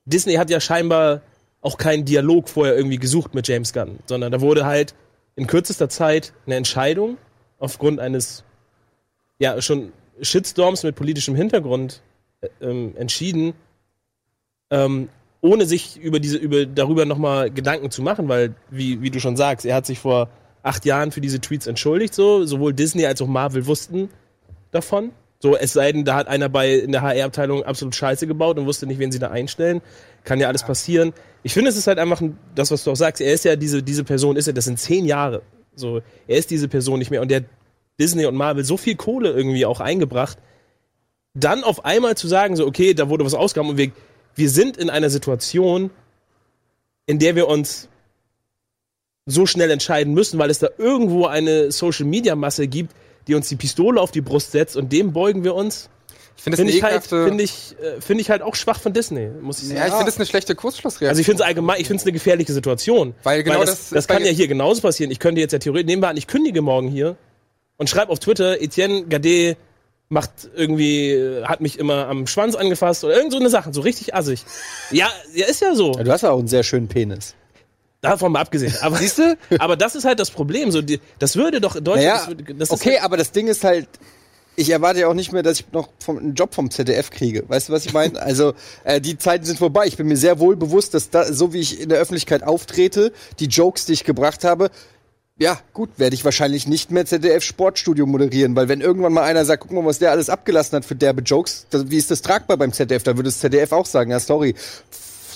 Disney 0.04 0.34
hat 0.34 0.50
ja 0.50 0.60
scheinbar 0.60 1.22
auch 1.64 1.78
keinen 1.78 2.04
Dialog 2.04 2.48
vorher 2.48 2.76
irgendwie 2.76 2.98
gesucht 2.98 3.34
mit 3.34 3.48
James 3.48 3.72
Gunn, 3.72 3.98
sondern 4.06 4.30
da 4.30 4.40
wurde 4.40 4.66
halt 4.66 4.94
in 5.34 5.46
kürzester 5.46 5.88
Zeit 5.88 6.32
eine 6.46 6.56
Entscheidung 6.56 7.16
aufgrund 7.58 8.00
eines 8.00 8.44
ja 9.38 9.60
schon 9.60 9.92
Shitstorms 10.20 10.82
mit 10.84 10.94
politischem 10.94 11.34
Hintergrund 11.34 12.02
äh, 12.42 12.48
ähm, 12.60 12.94
entschieden, 12.96 13.54
ähm, 14.70 15.08
ohne 15.40 15.64
sich 15.64 15.96
über 15.96 16.20
diese 16.20 16.36
über 16.36 16.66
darüber 16.66 17.06
nochmal 17.06 17.50
Gedanken 17.50 17.90
zu 17.90 18.02
machen, 18.02 18.28
weil 18.28 18.54
wie 18.70 19.00
wie 19.00 19.10
du 19.10 19.18
schon 19.18 19.36
sagst, 19.36 19.64
er 19.64 19.74
hat 19.74 19.86
sich 19.86 19.98
vor 19.98 20.28
acht 20.62 20.84
Jahren 20.84 21.12
für 21.12 21.22
diese 21.22 21.40
Tweets 21.40 21.66
entschuldigt, 21.66 22.14
so 22.14 22.44
sowohl 22.44 22.74
Disney 22.74 23.06
als 23.06 23.22
auch 23.22 23.26
Marvel 23.26 23.66
wussten 23.66 24.10
davon. 24.70 25.12
So, 25.40 25.56
es 25.56 25.72
sei 25.74 25.92
denn, 25.92 26.04
da 26.04 26.16
hat 26.16 26.28
einer 26.28 26.48
bei 26.48 26.74
in 26.74 26.92
der 26.92 27.02
HR-Abteilung 27.02 27.64
absolut 27.64 27.94
Scheiße 27.94 28.26
gebaut 28.26 28.58
und 28.58 28.66
wusste 28.66 28.86
nicht, 28.86 28.98
wen 28.98 29.12
sie 29.12 29.18
da 29.18 29.30
einstellen. 29.30 29.82
Kann 30.24 30.40
ja 30.40 30.48
alles 30.48 30.62
passieren. 30.62 31.12
Ich 31.44 31.52
finde, 31.52 31.70
es 31.70 31.76
ist 31.76 31.86
halt 31.86 31.98
einfach 31.98 32.22
ein, 32.22 32.38
das, 32.54 32.70
was 32.70 32.82
du 32.82 32.90
auch 32.90 32.96
sagst. 32.96 33.20
Er 33.20 33.32
ist 33.32 33.44
ja 33.44 33.54
diese, 33.54 33.82
diese 33.82 34.02
Person, 34.02 34.36
ist 34.36 34.46
er, 34.46 34.54
das 34.54 34.64
sind 34.64 34.80
zehn 34.80 35.04
Jahre. 35.04 35.42
So, 35.76 36.00
er 36.26 36.38
ist 36.38 36.50
diese 36.50 36.68
Person 36.68 36.98
nicht 36.98 37.10
mehr 37.10 37.20
und 37.20 37.30
der 37.30 37.44
Disney 38.00 38.24
und 38.24 38.34
Marvel 38.34 38.64
so 38.64 38.76
viel 38.76 38.96
Kohle 38.96 39.30
irgendwie 39.30 39.66
auch 39.66 39.80
eingebracht. 39.80 40.38
Dann 41.34 41.62
auf 41.62 41.84
einmal 41.84 42.16
zu 42.16 42.28
sagen, 42.28 42.56
so, 42.56 42.66
okay, 42.66 42.94
da 42.94 43.10
wurde 43.10 43.24
was 43.24 43.34
ausgegraben 43.34 43.72
und 43.72 43.76
wir, 43.76 43.92
wir 44.34 44.48
sind 44.48 44.78
in 44.78 44.88
einer 44.88 45.10
Situation, 45.10 45.90
in 47.06 47.18
der 47.18 47.36
wir 47.36 47.46
uns 47.46 47.88
so 49.26 49.44
schnell 49.44 49.70
entscheiden 49.70 50.14
müssen, 50.14 50.38
weil 50.38 50.50
es 50.50 50.60
da 50.60 50.68
irgendwo 50.78 51.26
eine 51.26 51.70
Social-Media-Masse 51.70 52.68
gibt, 52.68 52.94
die 53.26 53.34
uns 53.34 53.48
die 53.48 53.56
Pistole 53.56 54.00
auf 54.00 54.10
die 54.10 54.20
Brust 54.22 54.52
setzt 54.52 54.76
und 54.76 54.92
dem 54.92 55.12
beugen 55.12 55.44
wir 55.44 55.54
uns. 55.54 55.90
Ich 56.36 56.42
finde 56.42 56.64
das 56.64 56.74
ich, 56.74 56.82
halt, 56.82 57.04
finde 57.06 57.42
ich, 57.44 57.74
äh, 57.80 58.00
finde 58.00 58.20
ich 58.22 58.30
halt 58.30 58.42
auch 58.42 58.54
schwach 58.54 58.80
von 58.80 58.92
Disney, 58.92 59.28
muss 59.40 59.60
ich 59.62 59.68
sagen. 59.68 59.78
ja, 59.78 59.86
ich 59.86 59.92
finde 59.92 60.06
das 60.06 60.16
eine 60.16 60.26
schlechte 60.26 60.54
Kurzschlussreaktion. 60.54 61.08
Also 61.08 61.20
ich 61.20 61.26
finde 61.26 61.42
es 61.42 61.46
allgemein, 61.46 61.80
ich 61.80 61.86
finde 61.86 62.00
es 62.00 62.04
eine 62.04 62.12
gefährliche 62.12 62.52
Situation. 62.52 63.14
Weil 63.22 63.42
genau 63.42 63.60
das, 63.60 63.70
das- 63.70 63.90
das 63.90 64.06
bei- 64.06 64.14
kann 64.14 64.24
ja 64.24 64.30
hier 64.32 64.48
genauso 64.48 64.82
passieren. 64.82 65.10
Ich 65.10 65.18
könnte 65.20 65.40
jetzt 65.40 65.52
ja 65.52 65.58
theoretisch, 65.58 65.86
nehmen 65.86 66.02
wir 66.02 66.08
an, 66.08 66.16
ich 66.16 66.26
kündige 66.26 66.60
morgen 66.62 66.88
hier 66.88 67.16
und 67.76 67.88
schreibe 67.88 68.10
auf 68.12 68.18
Twitter, 68.18 68.60
Etienne 68.60 69.04
Gade 69.06 69.56
macht 70.10 70.30
irgendwie, 70.54 71.10
äh, 71.12 71.44
hat 71.44 71.60
mich 71.60 71.78
immer 71.78 72.08
am 72.08 72.26
Schwanz 72.26 72.54
angefasst 72.56 73.04
oder 73.04 73.16
irgend 73.16 73.32
so 73.32 73.38
eine 73.38 73.48
Sache, 73.48 73.72
so 73.72 73.80
richtig 73.80 74.14
assig. 74.14 74.44
Ja, 74.90 75.08
ja, 75.34 75.46
ist 75.46 75.60
ja 75.62 75.74
so. 75.74 75.92
Ja, 75.92 76.02
du 76.04 76.12
hast 76.12 76.22
ja 76.22 76.30
auch 76.30 76.38
einen 76.38 76.48
sehr 76.48 76.62
schönen 76.62 76.88
Penis. 76.88 77.34
Davon 78.02 78.32
mal 78.32 78.40
abgesehen. 78.40 78.74
Aber, 78.82 78.96
Siehst 78.98 79.16
du? 79.18 79.38
aber 79.58 79.76
das 79.76 79.94
ist 79.94 80.04
halt 80.04 80.20
das 80.20 80.30
Problem. 80.30 80.70
So, 80.70 80.82
die, 80.82 81.00
das 81.18 81.36
würde 81.36 81.58
doch 81.62 81.74
in 81.74 81.84
Deutschland. 81.84 82.38
Naja, 82.38 82.54
das 82.58 82.68
das 82.68 82.70
okay, 82.70 82.90
ist 82.90 82.94
halt, 82.96 83.04
aber 83.04 83.16
das 83.16 83.32
Ding 83.32 83.48
ist 83.48 83.64
halt, 83.64 83.88
ich 84.56 84.70
erwarte 84.70 85.00
ja 85.00 85.08
auch 85.08 85.14
nicht 85.14 85.32
mehr, 85.32 85.42
dass 85.42 85.60
ich 85.60 85.72
noch 85.72 85.88
vom, 85.98 86.18
einen 86.18 86.34
Job 86.34 86.54
vom 86.54 86.70
ZDF 86.70 87.10
kriege. 87.10 87.44
Weißt 87.48 87.68
du, 87.68 87.72
was 87.72 87.86
ich 87.86 87.92
meine? 87.92 88.20
Also, 88.20 88.54
äh, 88.84 89.00
die 89.00 89.18
Zeiten 89.18 89.44
sind 89.44 89.58
vorbei. 89.58 89.86
Ich 89.86 89.96
bin 89.96 90.06
mir 90.06 90.16
sehr 90.16 90.38
wohl 90.38 90.56
bewusst, 90.56 90.94
dass 90.94 91.10
da, 91.10 91.32
so 91.32 91.52
wie 91.52 91.60
ich 91.60 91.80
in 91.80 91.88
der 91.88 91.98
Öffentlichkeit 91.98 92.42
auftrete, 92.42 93.12
die 93.38 93.46
Jokes, 93.46 93.86
die 93.86 93.92
ich 93.92 94.04
gebracht 94.04 94.44
habe, 94.44 94.70
ja, 95.36 95.58
gut, 95.72 95.90
werde 95.96 96.14
ich 96.14 96.24
wahrscheinlich 96.24 96.68
nicht 96.68 96.92
mehr 96.92 97.06
ZDF 97.06 97.42
Sportstudio 97.42 98.06
moderieren, 98.06 98.54
weil 98.54 98.68
wenn 98.68 98.80
irgendwann 98.80 99.12
mal 99.12 99.24
einer 99.24 99.44
sagt, 99.44 99.64
guck 99.64 99.72
mal, 99.72 99.84
was 99.84 99.98
der 99.98 100.12
alles 100.12 100.30
abgelassen 100.30 100.76
hat 100.76 100.84
für 100.84 100.94
derbe 100.94 101.22
Jokes, 101.22 101.66
das, 101.70 101.90
wie 101.90 101.96
ist 101.96 102.12
das 102.12 102.22
tragbar 102.22 102.56
beim 102.56 102.72
ZDF? 102.72 103.02
Da 103.02 103.16
würde 103.16 103.24
das 103.30 103.40
ZDF 103.40 103.72
auch 103.72 103.86
sagen, 103.86 104.12
ja, 104.12 104.20
sorry, 104.20 104.54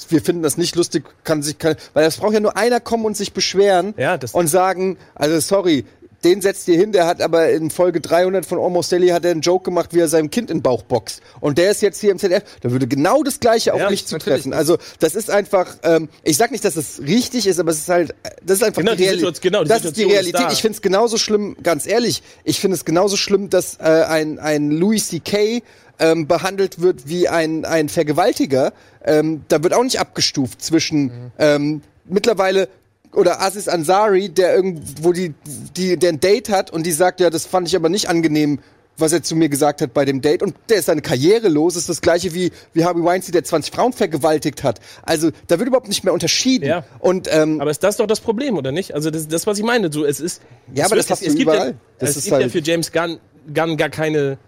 wir 0.08 0.22
finden 0.22 0.42
das 0.42 0.56
nicht 0.56 0.76
lustig, 0.76 1.04
kann 1.24 1.42
sich, 1.42 1.58
kann, 1.58 1.74
weil 1.94 2.06
es 2.06 2.16
braucht 2.16 2.34
ja 2.34 2.40
nur 2.40 2.56
einer 2.56 2.80
kommen 2.80 3.04
und 3.04 3.16
sich 3.16 3.32
beschweren 3.32 3.94
Ja, 3.96 4.16
das- 4.16 4.34
und 4.34 4.46
sagen, 4.46 4.98
also 5.14 5.38
sorry, 5.40 5.84
den 6.24 6.40
setzt 6.42 6.66
ihr 6.68 6.76
hin, 6.76 6.90
der 6.92 7.06
hat 7.06 7.22
aber 7.22 7.50
in 7.50 7.70
Folge 7.70 8.00
300 8.00 8.44
von 8.44 8.58
Almost 8.58 8.90
Daily 8.90 9.08
hat 9.08 9.24
er 9.24 9.30
einen 9.30 9.40
Joke 9.40 9.64
gemacht, 9.64 9.94
wie 9.94 10.00
er 10.00 10.08
seinem 10.08 10.30
Kind 10.30 10.50
in 10.50 10.58
den 10.58 10.62
Bauch 10.62 10.82
boxt. 10.82 11.20
Und 11.40 11.58
der 11.58 11.70
ist 11.70 11.80
jetzt 11.80 12.00
hier 12.00 12.10
im 12.10 12.18
ZDF. 12.18 12.42
Da 12.60 12.70
würde 12.72 12.86
genau 12.88 13.22
das 13.22 13.38
Gleiche 13.38 13.72
auf 13.72 13.80
Ja, 13.80 13.88
mich 13.90 14.04
zutreffen. 14.06 14.52
Also 14.52 14.78
das 14.98 15.14
ist 15.14 15.30
einfach, 15.30 15.76
ähm, 15.84 16.08
ich 16.24 16.36
sag 16.36 16.50
nicht, 16.50 16.64
dass 16.64 16.76
es 16.76 17.00
richtig 17.02 17.46
ist, 17.46 17.60
aber 17.60 17.70
es 17.70 17.78
ist 17.78 17.88
halt, 17.88 18.14
das 18.44 18.58
ist 18.58 18.64
einfach 18.64 18.82
Genau, 18.82 18.92
die, 18.92 18.98
die 18.98 19.04
Reali- 19.04 19.14
Situation- 19.20 19.42
genau, 19.42 19.62
die 19.62 19.68
das 19.68 19.84
ist 19.84 19.96
die 19.96 20.00
Situation 20.02 20.10
ist 20.10 20.16
Realität. 20.34 20.48
da. 20.48 20.52
ich 20.52 20.60
finde 20.60 20.76
es 20.76 20.82
genauso 20.82 21.18
schlimm, 21.18 21.56
ganz 21.62 21.86
ehrlich, 21.86 22.22
ich 22.42 22.58
finde 22.58 22.76
es 22.76 22.84
genauso 22.84 23.16
schlimm, 23.16 23.48
dass 23.48 23.76
äh, 23.78 23.82
ein, 23.84 24.38
ein 24.40 24.70
Louis 24.72 25.08
C.K. 25.08 25.62
Ähm, 26.00 26.28
behandelt 26.28 26.80
wird 26.80 27.08
wie 27.08 27.26
ein, 27.28 27.64
ein 27.64 27.88
Vergewaltiger. 27.88 28.72
Ähm, 29.04 29.42
da 29.48 29.62
wird 29.64 29.74
auch 29.74 29.82
nicht 29.82 29.98
abgestuft 29.98 30.62
zwischen 30.62 31.10
ähm, 31.40 31.82
mittlerweile 32.04 32.68
oder 33.18 33.40
Aziz 33.42 33.66
Ansari, 33.68 34.28
der 34.28 34.54
irgendwo 34.54 35.12
die, 35.12 35.34
die, 35.76 35.96
der 35.98 36.10
ein 36.12 36.20
Date 36.20 36.48
hat 36.50 36.70
und 36.70 36.84
die 36.86 36.92
sagt, 36.92 37.20
ja, 37.20 37.30
das 37.30 37.46
fand 37.46 37.66
ich 37.68 37.74
aber 37.76 37.88
nicht 37.88 38.08
angenehm, 38.08 38.60
was 38.96 39.12
er 39.12 39.22
zu 39.22 39.34
mir 39.36 39.48
gesagt 39.48 39.80
hat 39.80 39.92
bei 39.92 40.04
dem 40.04 40.20
Date. 40.20 40.42
Und 40.42 40.54
der 40.68 40.78
ist 40.78 40.86
seine 40.86 41.02
Karriere 41.02 41.48
los, 41.48 41.76
ist 41.76 41.88
das 41.88 42.00
gleiche 42.00 42.32
wie, 42.34 42.50
wie 42.74 42.84
Harvey 42.84 43.02
Weinstein, 43.04 43.32
der 43.32 43.44
20 43.44 43.74
Frauen 43.74 43.92
vergewaltigt 43.92 44.62
hat. 44.64 44.80
Also 45.02 45.30
da 45.48 45.58
wird 45.58 45.68
überhaupt 45.68 45.88
nicht 45.88 46.04
mehr 46.04 46.12
unterschieden. 46.12 46.66
Ja. 46.66 46.84
Und 47.00 47.28
ähm, 47.32 47.60
aber 47.60 47.70
ist 47.70 47.82
das 47.82 47.96
doch 47.96 48.06
das 48.06 48.20
Problem, 48.20 48.56
oder 48.56 48.70
nicht? 48.72 48.94
Also 48.94 49.10
das, 49.10 49.26
das 49.28 49.46
was 49.46 49.58
ich 49.58 49.64
meine. 49.64 49.92
So, 49.92 50.04
es 50.04 50.20
ist, 50.20 50.40
Ja, 50.72 50.84
es 50.84 50.90
aber 50.92 50.96
das 50.96 51.10
hast 51.10 51.22
du 51.22 51.26
gibt 51.30 51.42
überall. 51.42 51.68
Ja, 51.70 51.74
Das 51.98 52.10
es 52.10 52.24
gibt 52.24 52.36
ja 52.36 52.42
halt- 52.42 52.52
für 52.52 52.60
James 52.60 52.92
Gunn, 52.92 53.18
Gunn 53.52 53.76
gar 53.76 53.88
keine 53.90 54.38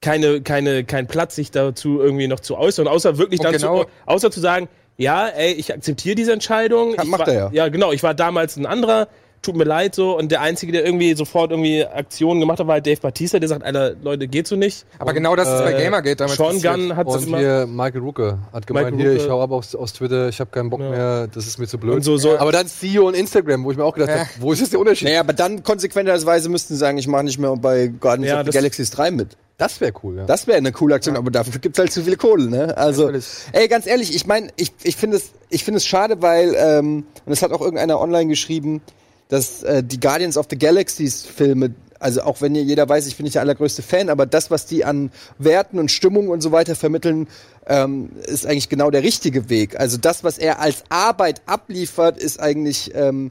keine, 0.00 0.42
keine, 0.42 0.84
kein 0.84 1.06
Platz, 1.06 1.34
sich 1.34 1.50
dazu 1.50 1.98
irgendwie 1.98 2.26
noch 2.28 2.40
zu 2.40 2.56
äußern, 2.58 2.86
außer 2.88 3.16
wirklich 3.16 3.40
dann 3.40 3.52
genau- 3.52 3.84
zu, 3.84 3.90
außer 4.06 4.30
zu 4.30 4.40
sagen, 4.40 4.68
ja, 4.96 5.28
ey, 5.28 5.52
ich 5.52 5.72
akzeptiere 5.72 6.14
diese 6.14 6.32
Entscheidung. 6.32 6.94
Ja, 6.94 7.02
ich 7.02 7.08
macht 7.08 7.20
war, 7.20 7.28
er 7.28 7.34
ja. 7.34 7.50
Ja, 7.52 7.68
genau. 7.68 7.92
Ich 7.92 8.02
war 8.02 8.14
damals 8.14 8.56
ein 8.56 8.64
anderer, 8.66 9.08
tut 9.42 9.56
mir 9.56 9.64
leid 9.64 9.94
so. 9.94 10.16
Und 10.16 10.30
der 10.32 10.40
Einzige, 10.40 10.72
der 10.72 10.86
irgendwie 10.86 11.14
sofort 11.14 11.50
irgendwie 11.50 11.84
Aktionen 11.84 12.40
gemacht 12.40 12.60
hat, 12.60 12.66
war 12.66 12.74
halt 12.74 12.86
Dave 12.86 13.00
Batista, 13.00 13.38
der 13.38 13.48
sagt, 13.48 13.62
Alter, 13.64 13.94
Leute, 14.02 14.26
geht 14.28 14.46
so 14.46 14.56
nicht. 14.56 14.86
Aber 14.98 15.12
genau 15.12 15.36
das 15.36 15.48
ist 15.48 15.58
bei 15.64 15.72
äh, 15.74 15.82
Gamergate 15.84 16.16
damals 16.16 16.36
Sean. 16.36 16.62
Gunn 16.62 16.96
hat 16.96 17.06
Und 17.06 17.26
immer 17.26 17.38
hier 17.38 17.66
Michael 17.66 18.00
Rucke 18.00 18.38
hat 18.52 18.66
gemeint, 18.66 18.86
Michael 18.92 19.00
hier, 19.02 19.10
Rucke. 19.12 19.24
ich 19.24 19.30
hau 19.30 19.42
ab 19.42 19.50
aus, 19.50 19.74
aus 19.74 19.92
Twitter, 19.92 20.28
ich 20.28 20.40
habe 20.40 20.50
keinen 20.50 20.70
Bock 20.70 20.80
Ja. 20.80 20.88
mehr, 20.90 21.26
das 21.26 21.46
ist 21.46 21.58
mir 21.58 21.66
zu 21.66 21.76
blöd. 21.76 21.94
und 21.96 22.02
so, 22.02 22.16
so. 22.16 22.38
Aber 22.38 22.52
dann 22.52 22.66
CEO 22.68 23.06
und 23.08 23.14
Instagram, 23.16 23.64
wo 23.64 23.70
ich 23.72 23.76
mir 23.76 23.84
auch 23.84 23.94
gedacht 23.94 24.10
Ja. 24.10 24.18
habe, 24.20 24.28
wo 24.38 24.52
ist 24.52 24.60
jetzt 24.60 24.72
der 24.72 24.80
Unterschied? 24.80 25.08
Naja, 25.08 25.20
aber 25.20 25.32
dann 25.34 25.62
konsequenterweise 25.62 26.48
müssten 26.48 26.72
sie 26.74 26.78
sagen, 26.78 26.96
ich 26.96 27.06
mache 27.08 27.24
nicht 27.24 27.38
mehr 27.38 27.54
bei 27.56 27.88
Guardians 27.88 28.28
Ja, 28.30 28.36
of 28.36 28.40
the 28.42 28.46
das- 28.46 28.54
Galaxies 28.54 28.90
3 28.92 29.10
mit. 29.10 29.36
Das 29.56 29.80
wäre 29.80 29.92
cool, 30.02 30.16
ja. 30.16 30.24
Das 30.24 30.46
wäre 30.46 30.58
eine 30.58 30.72
coole 30.72 30.96
Aktion, 30.96 31.16
aber 31.16 31.30
dafür 31.30 31.60
gibt's 31.60 31.78
halt 31.78 31.92
zu 31.92 32.02
viel 32.02 32.16
Kohle, 32.16 32.50
ne? 32.50 32.76
Also, 32.76 33.12
ey, 33.52 33.68
ganz 33.68 33.86
ehrlich, 33.86 34.14
ich 34.14 34.26
meine, 34.26 34.48
ich, 34.56 34.72
ich 34.82 34.96
finde 34.96 35.18
es, 35.18 35.30
ich 35.48 35.64
finde 35.64 35.78
es 35.78 35.86
schade, 35.86 36.22
weil, 36.22 36.54
ähm, 36.58 37.06
und 37.24 37.32
es 37.32 37.40
hat 37.40 37.52
auch 37.52 37.60
irgendeiner 37.60 38.00
online 38.00 38.26
geschrieben, 38.26 38.82
dass 39.28 39.62
äh, 39.62 39.84
die 39.84 40.00
Guardians 40.00 40.36
of 40.36 40.46
the 40.50 40.58
Galaxies 40.58 41.22
Filme, 41.22 41.72
also 42.00 42.22
auch 42.22 42.40
wenn 42.40 42.56
jeder 42.56 42.88
weiß, 42.88 43.06
ich 43.06 43.16
bin 43.16 43.24
nicht 43.24 43.36
der 43.36 43.42
allergrößte 43.42 43.82
Fan, 43.82 44.08
aber 44.08 44.26
das, 44.26 44.50
was 44.50 44.66
die 44.66 44.84
an 44.84 45.12
Werten 45.38 45.78
und 45.78 45.90
Stimmung 45.90 46.28
und 46.28 46.40
so 46.40 46.50
weiter 46.50 46.74
vermitteln, 46.74 47.28
ähm, 47.66 48.10
ist 48.26 48.46
eigentlich 48.46 48.68
genau 48.68 48.90
der 48.90 49.04
richtige 49.04 49.48
Weg. 49.50 49.78
Also 49.78 49.98
das, 49.98 50.24
was 50.24 50.36
er 50.36 50.58
als 50.60 50.82
Arbeit 50.88 51.42
abliefert, 51.46 52.18
ist 52.18 52.40
eigentlich 52.40 52.92
ähm, 52.94 53.30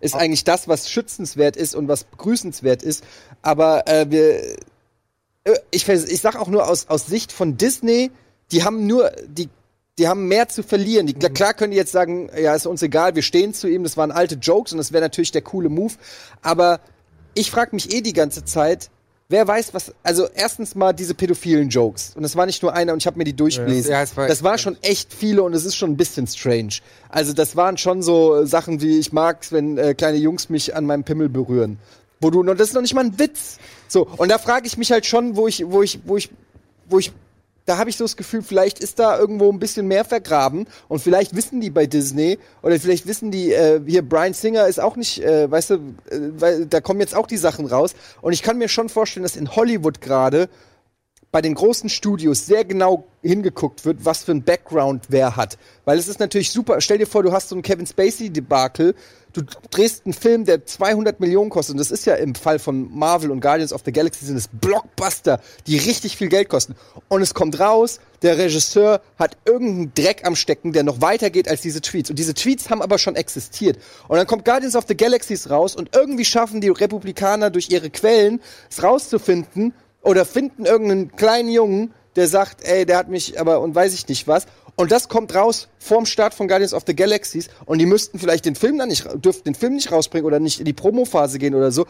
ist 0.00 0.14
eigentlich 0.14 0.44
das, 0.44 0.68
was 0.68 0.90
schützenswert 0.90 1.56
ist 1.56 1.74
und 1.74 1.88
was 1.88 2.04
begrüßenswert 2.04 2.82
ist. 2.82 3.04
Aber 3.42 3.86
äh, 3.88 4.06
wir, 4.10 4.40
ich, 5.70 5.84
vers- 5.84 6.04
ich 6.04 6.20
sag 6.20 6.36
auch 6.36 6.48
nur 6.48 6.68
aus, 6.68 6.86
aus 6.88 7.06
Sicht 7.06 7.32
von 7.32 7.56
Disney, 7.56 8.10
die 8.52 8.64
haben 8.64 8.86
nur, 8.86 9.10
die, 9.26 9.48
die 9.98 10.08
haben 10.08 10.28
mehr 10.28 10.48
zu 10.48 10.62
verlieren. 10.62 11.06
Die, 11.06 11.14
klar, 11.14 11.32
klar 11.32 11.54
können 11.54 11.70
die 11.72 11.76
jetzt 11.76 11.92
sagen, 11.92 12.30
ja, 12.40 12.54
ist 12.54 12.66
uns 12.66 12.82
egal, 12.82 13.14
wir 13.14 13.22
stehen 13.22 13.52
zu 13.54 13.68
ihm, 13.68 13.82
das 13.82 13.96
waren 13.96 14.10
alte 14.10 14.36
Jokes 14.36 14.72
und 14.72 14.78
das 14.78 14.92
wäre 14.92 15.02
natürlich 15.02 15.32
der 15.32 15.42
coole 15.42 15.68
Move. 15.68 15.94
Aber 16.42 16.80
ich 17.34 17.50
frage 17.50 17.74
mich 17.74 17.92
eh 17.94 18.00
die 18.00 18.12
ganze 18.12 18.44
Zeit, 18.44 18.90
wer 19.28 19.46
weiß, 19.46 19.74
was, 19.74 19.92
also 20.02 20.26
erstens 20.34 20.74
mal 20.74 20.92
diese 20.94 21.14
pädophilen 21.14 21.68
Jokes. 21.68 22.12
Und 22.16 22.22
das 22.22 22.34
war 22.36 22.46
nicht 22.46 22.62
nur 22.62 22.72
einer 22.72 22.92
und 22.94 23.00
ich 23.02 23.06
habe 23.06 23.18
mir 23.18 23.24
die 23.24 23.34
durchgelesen. 23.36 23.90
Ja, 23.92 24.02
es 24.02 24.16
war- 24.16 24.26
das 24.28 24.42
war 24.42 24.56
schon 24.56 24.78
echt 24.82 25.12
viele 25.12 25.42
und 25.42 25.52
es 25.52 25.64
ist 25.66 25.76
schon 25.76 25.90
ein 25.90 25.96
bisschen 25.98 26.26
strange. 26.26 26.76
Also 27.10 27.32
das 27.34 27.54
waren 27.54 27.76
schon 27.76 28.02
so 28.02 28.46
Sachen 28.46 28.80
wie, 28.80 28.98
ich 28.98 29.12
mag's, 29.12 29.52
wenn 29.52 29.76
äh, 29.76 29.94
kleine 29.94 30.16
Jungs 30.18 30.48
mich 30.48 30.74
an 30.74 30.86
meinem 30.86 31.04
Pimmel 31.04 31.28
berühren. 31.28 31.78
Wo 32.20 32.30
du, 32.30 32.40
und 32.40 32.46
das 32.46 32.68
ist 32.68 32.74
noch 32.74 32.80
nicht 32.82 32.94
mal 32.94 33.04
ein 33.04 33.18
Witz. 33.18 33.58
So, 33.88 34.06
und 34.16 34.30
da 34.30 34.38
frage 34.38 34.66
ich 34.66 34.76
mich 34.76 34.92
halt 34.92 35.06
schon, 35.06 35.36
wo 35.36 35.48
ich, 35.48 35.64
wo 35.68 35.82
ich, 35.82 36.00
wo 36.04 36.16
ich, 36.16 36.30
wo 36.88 36.98
ich, 36.98 37.12
da 37.64 37.78
habe 37.78 37.90
ich 37.90 37.96
so 37.96 38.04
das 38.04 38.16
Gefühl, 38.16 38.42
vielleicht 38.42 38.78
ist 38.78 38.98
da 38.98 39.18
irgendwo 39.18 39.50
ein 39.50 39.58
bisschen 39.58 39.86
mehr 39.86 40.04
vergraben 40.04 40.66
und 40.88 41.00
vielleicht 41.00 41.34
wissen 41.34 41.60
die 41.60 41.70
bei 41.70 41.86
Disney 41.86 42.38
oder 42.62 42.78
vielleicht 42.78 43.06
wissen 43.06 43.30
die, 43.30 43.52
äh, 43.52 43.80
hier 43.86 44.06
Brian 44.06 44.32
Singer 44.34 44.66
ist 44.66 44.80
auch 44.80 44.96
nicht, 44.96 45.22
äh, 45.22 45.50
weißt 45.50 45.70
du, 45.70 45.74
äh, 45.74 45.80
weil 46.38 46.66
da 46.66 46.80
kommen 46.80 47.00
jetzt 47.00 47.14
auch 47.14 47.26
die 47.26 47.36
Sachen 47.36 47.66
raus 47.66 47.94
und 48.22 48.32
ich 48.32 48.42
kann 48.42 48.58
mir 48.58 48.68
schon 48.68 48.88
vorstellen, 48.88 49.24
dass 49.24 49.36
in 49.36 49.54
Hollywood 49.54 50.00
gerade 50.00 50.48
bei 51.30 51.42
den 51.42 51.54
großen 51.54 51.90
Studios 51.90 52.46
sehr 52.46 52.64
genau 52.64 53.04
hingeguckt 53.22 53.84
wird, 53.84 54.04
was 54.04 54.24
für 54.24 54.32
ein 54.32 54.42
Background 54.42 55.04
wer 55.08 55.36
hat. 55.36 55.58
Weil 55.84 55.98
es 55.98 56.08
ist 56.08 56.20
natürlich 56.20 56.50
super. 56.50 56.80
Stell 56.80 56.98
dir 56.98 57.06
vor, 57.06 57.22
du 57.22 57.32
hast 57.32 57.50
so 57.50 57.56
ein 57.56 57.62
Kevin 57.62 57.86
Spacey-Debakel. 57.86 58.94
Du 59.32 59.42
drehst 59.70 60.04
einen 60.04 60.14
Film, 60.14 60.44
der 60.44 60.64
200 60.64 61.20
Millionen 61.20 61.50
kostet. 61.50 61.74
Und 61.74 61.78
das 61.78 61.90
ist 61.90 62.06
ja 62.06 62.14
im 62.14 62.34
Fall 62.34 62.58
von 62.58 62.96
Marvel 62.96 63.30
und 63.30 63.40
Guardians 63.40 63.72
of 63.72 63.82
the 63.84 63.92
Galaxy 63.92 64.24
sind 64.24 64.36
es 64.36 64.48
Blockbuster, 64.48 65.40
die 65.66 65.76
richtig 65.76 66.16
viel 66.16 66.28
Geld 66.28 66.48
kosten. 66.48 66.74
Und 67.08 67.22
es 67.22 67.34
kommt 67.34 67.60
raus, 67.60 68.00
der 68.22 68.38
Regisseur 68.38 69.00
hat 69.18 69.36
irgendeinen 69.44 69.92
Dreck 69.94 70.26
am 70.26 70.34
Stecken, 70.34 70.72
der 70.72 70.82
noch 70.82 71.00
weitergeht 71.00 71.48
als 71.48 71.60
diese 71.60 71.80
Tweets. 71.80 72.10
Und 72.10 72.18
diese 72.18 72.34
Tweets 72.34 72.70
haben 72.70 72.82
aber 72.82 72.98
schon 72.98 73.16
existiert. 73.16 73.78
Und 74.08 74.16
dann 74.16 74.26
kommt 74.26 74.44
Guardians 74.44 74.76
of 74.76 74.84
the 74.88 74.96
Galaxies 74.96 75.50
raus 75.50 75.76
und 75.76 75.94
irgendwie 75.94 76.24
schaffen 76.24 76.60
die 76.60 76.68
Republikaner 76.68 77.50
durch 77.50 77.70
ihre 77.70 77.90
Quellen 77.90 78.40
es 78.70 78.82
rauszufinden, 78.82 79.74
oder 80.02 80.24
finden 80.24 80.64
irgendeinen 80.64 81.14
kleinen 81.16 81.50
Jungen, 81.50 81.92
der 82.16 82.28
sagt, 82.28 82.64
ey, 82.64 82.86
der 82.86 82.96
hat 82.96 83.08
mich 83.08 83.40
aber 83.40 83.60
und 83.60 83.74
weiß 83.74 83.94
ich 83.94 84.08
nicht 84.08 84.26
was. 84.26 84.46
Und 84.78 84.92
das 84.92 85.08
kommt 85.08 85.34
raus 85.34 85.66
vorm 85.80 86.06
Start 86.06 86.34
von 86.34 86.46
Guardians 86.46 86.72
of 86.72 86.84
the 86.86 86.94
Galaxies 86.94 87.48
und 87.66 87.80
die 87.80 87.86
müssten 87.86 88.20
vielleicht 88.20 88.44
den 88.44 88.54
Film 88.54 88.78
dann 88.78 88.88
nicht, 88.88 89.08
dürften 89.24 89.46
den 89.46 89.56
Film 89.56 89.74
nicht 89.74 89.90
rausbringen 89.90 90.24
oder 90.24 90.38
nicht 90.38 90.60
in 90.60 90.66
die 90.66 90.72
Promophase 90.72 91.40
gehen 91.40 91.56
oder 91.56 91.72
so. 91.72 91.84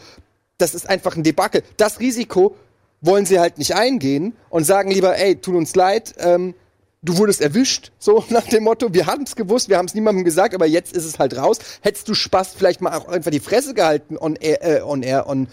Das 0.57 0.73
ist 0.73 0.89
einfach 0.89 1.15
ein 1.15 1.21
Debakel. 1.21 1.61
Das 1.77 1.99
Risiko 1.99 2.55
wollen 3.01 3.27
sie 3.27 3.39
halt 3.39 3.59
nicht 3.59 3.75
eingehen 3.75 4.33
und 4.49 4.63
sagen 4.63 4.89
lieber, 4.89 5.15
ey, 5.15 5.35
tut 5.35 5.53
uns 5.53 5.75
leid, 5.75 6.15
ähm, 6.17 6.55
du 7.03 7.17
wurdest 7.17 7.41
erwischt, 7.41 7.91
so 7.99 8.25
nach 8.29 8.47
dem 8.47 8.63
Motto, 8.63 8.91
wir 8.91 9.05
haben 9.05 9.21
es 9.21 9.35
gewusst, 9.35 9.69
wir 9.69 9.77
haben 9.77 9.85
es 9.85 9.93
niemandem 9.93 10.23
gesagt, 10.23 10.55
aber 10.55 10.65
jetzt 10.65 10.95
ist 10.95 11.05
es 11.05 11.19
halt 11.19 11.37
raus. 11.37 11.59
Hättest 11.81 12.07
du 12.07 12.15
Spaß, 12.15 12.55
vielleicht 12.57 12.81
mal 12.81 12.97
auch 12.97 13.07
einfach 13.07 13.29
die 13.29 13.39
Fresse 13.39 13.75
gehalten 13.75 14.17
on 14.17 14.35
air, 14.35 14.63
äh, 14.63 14.81
on 14.81 15.03
air, 15.03 15.29
on, 15.29 15.47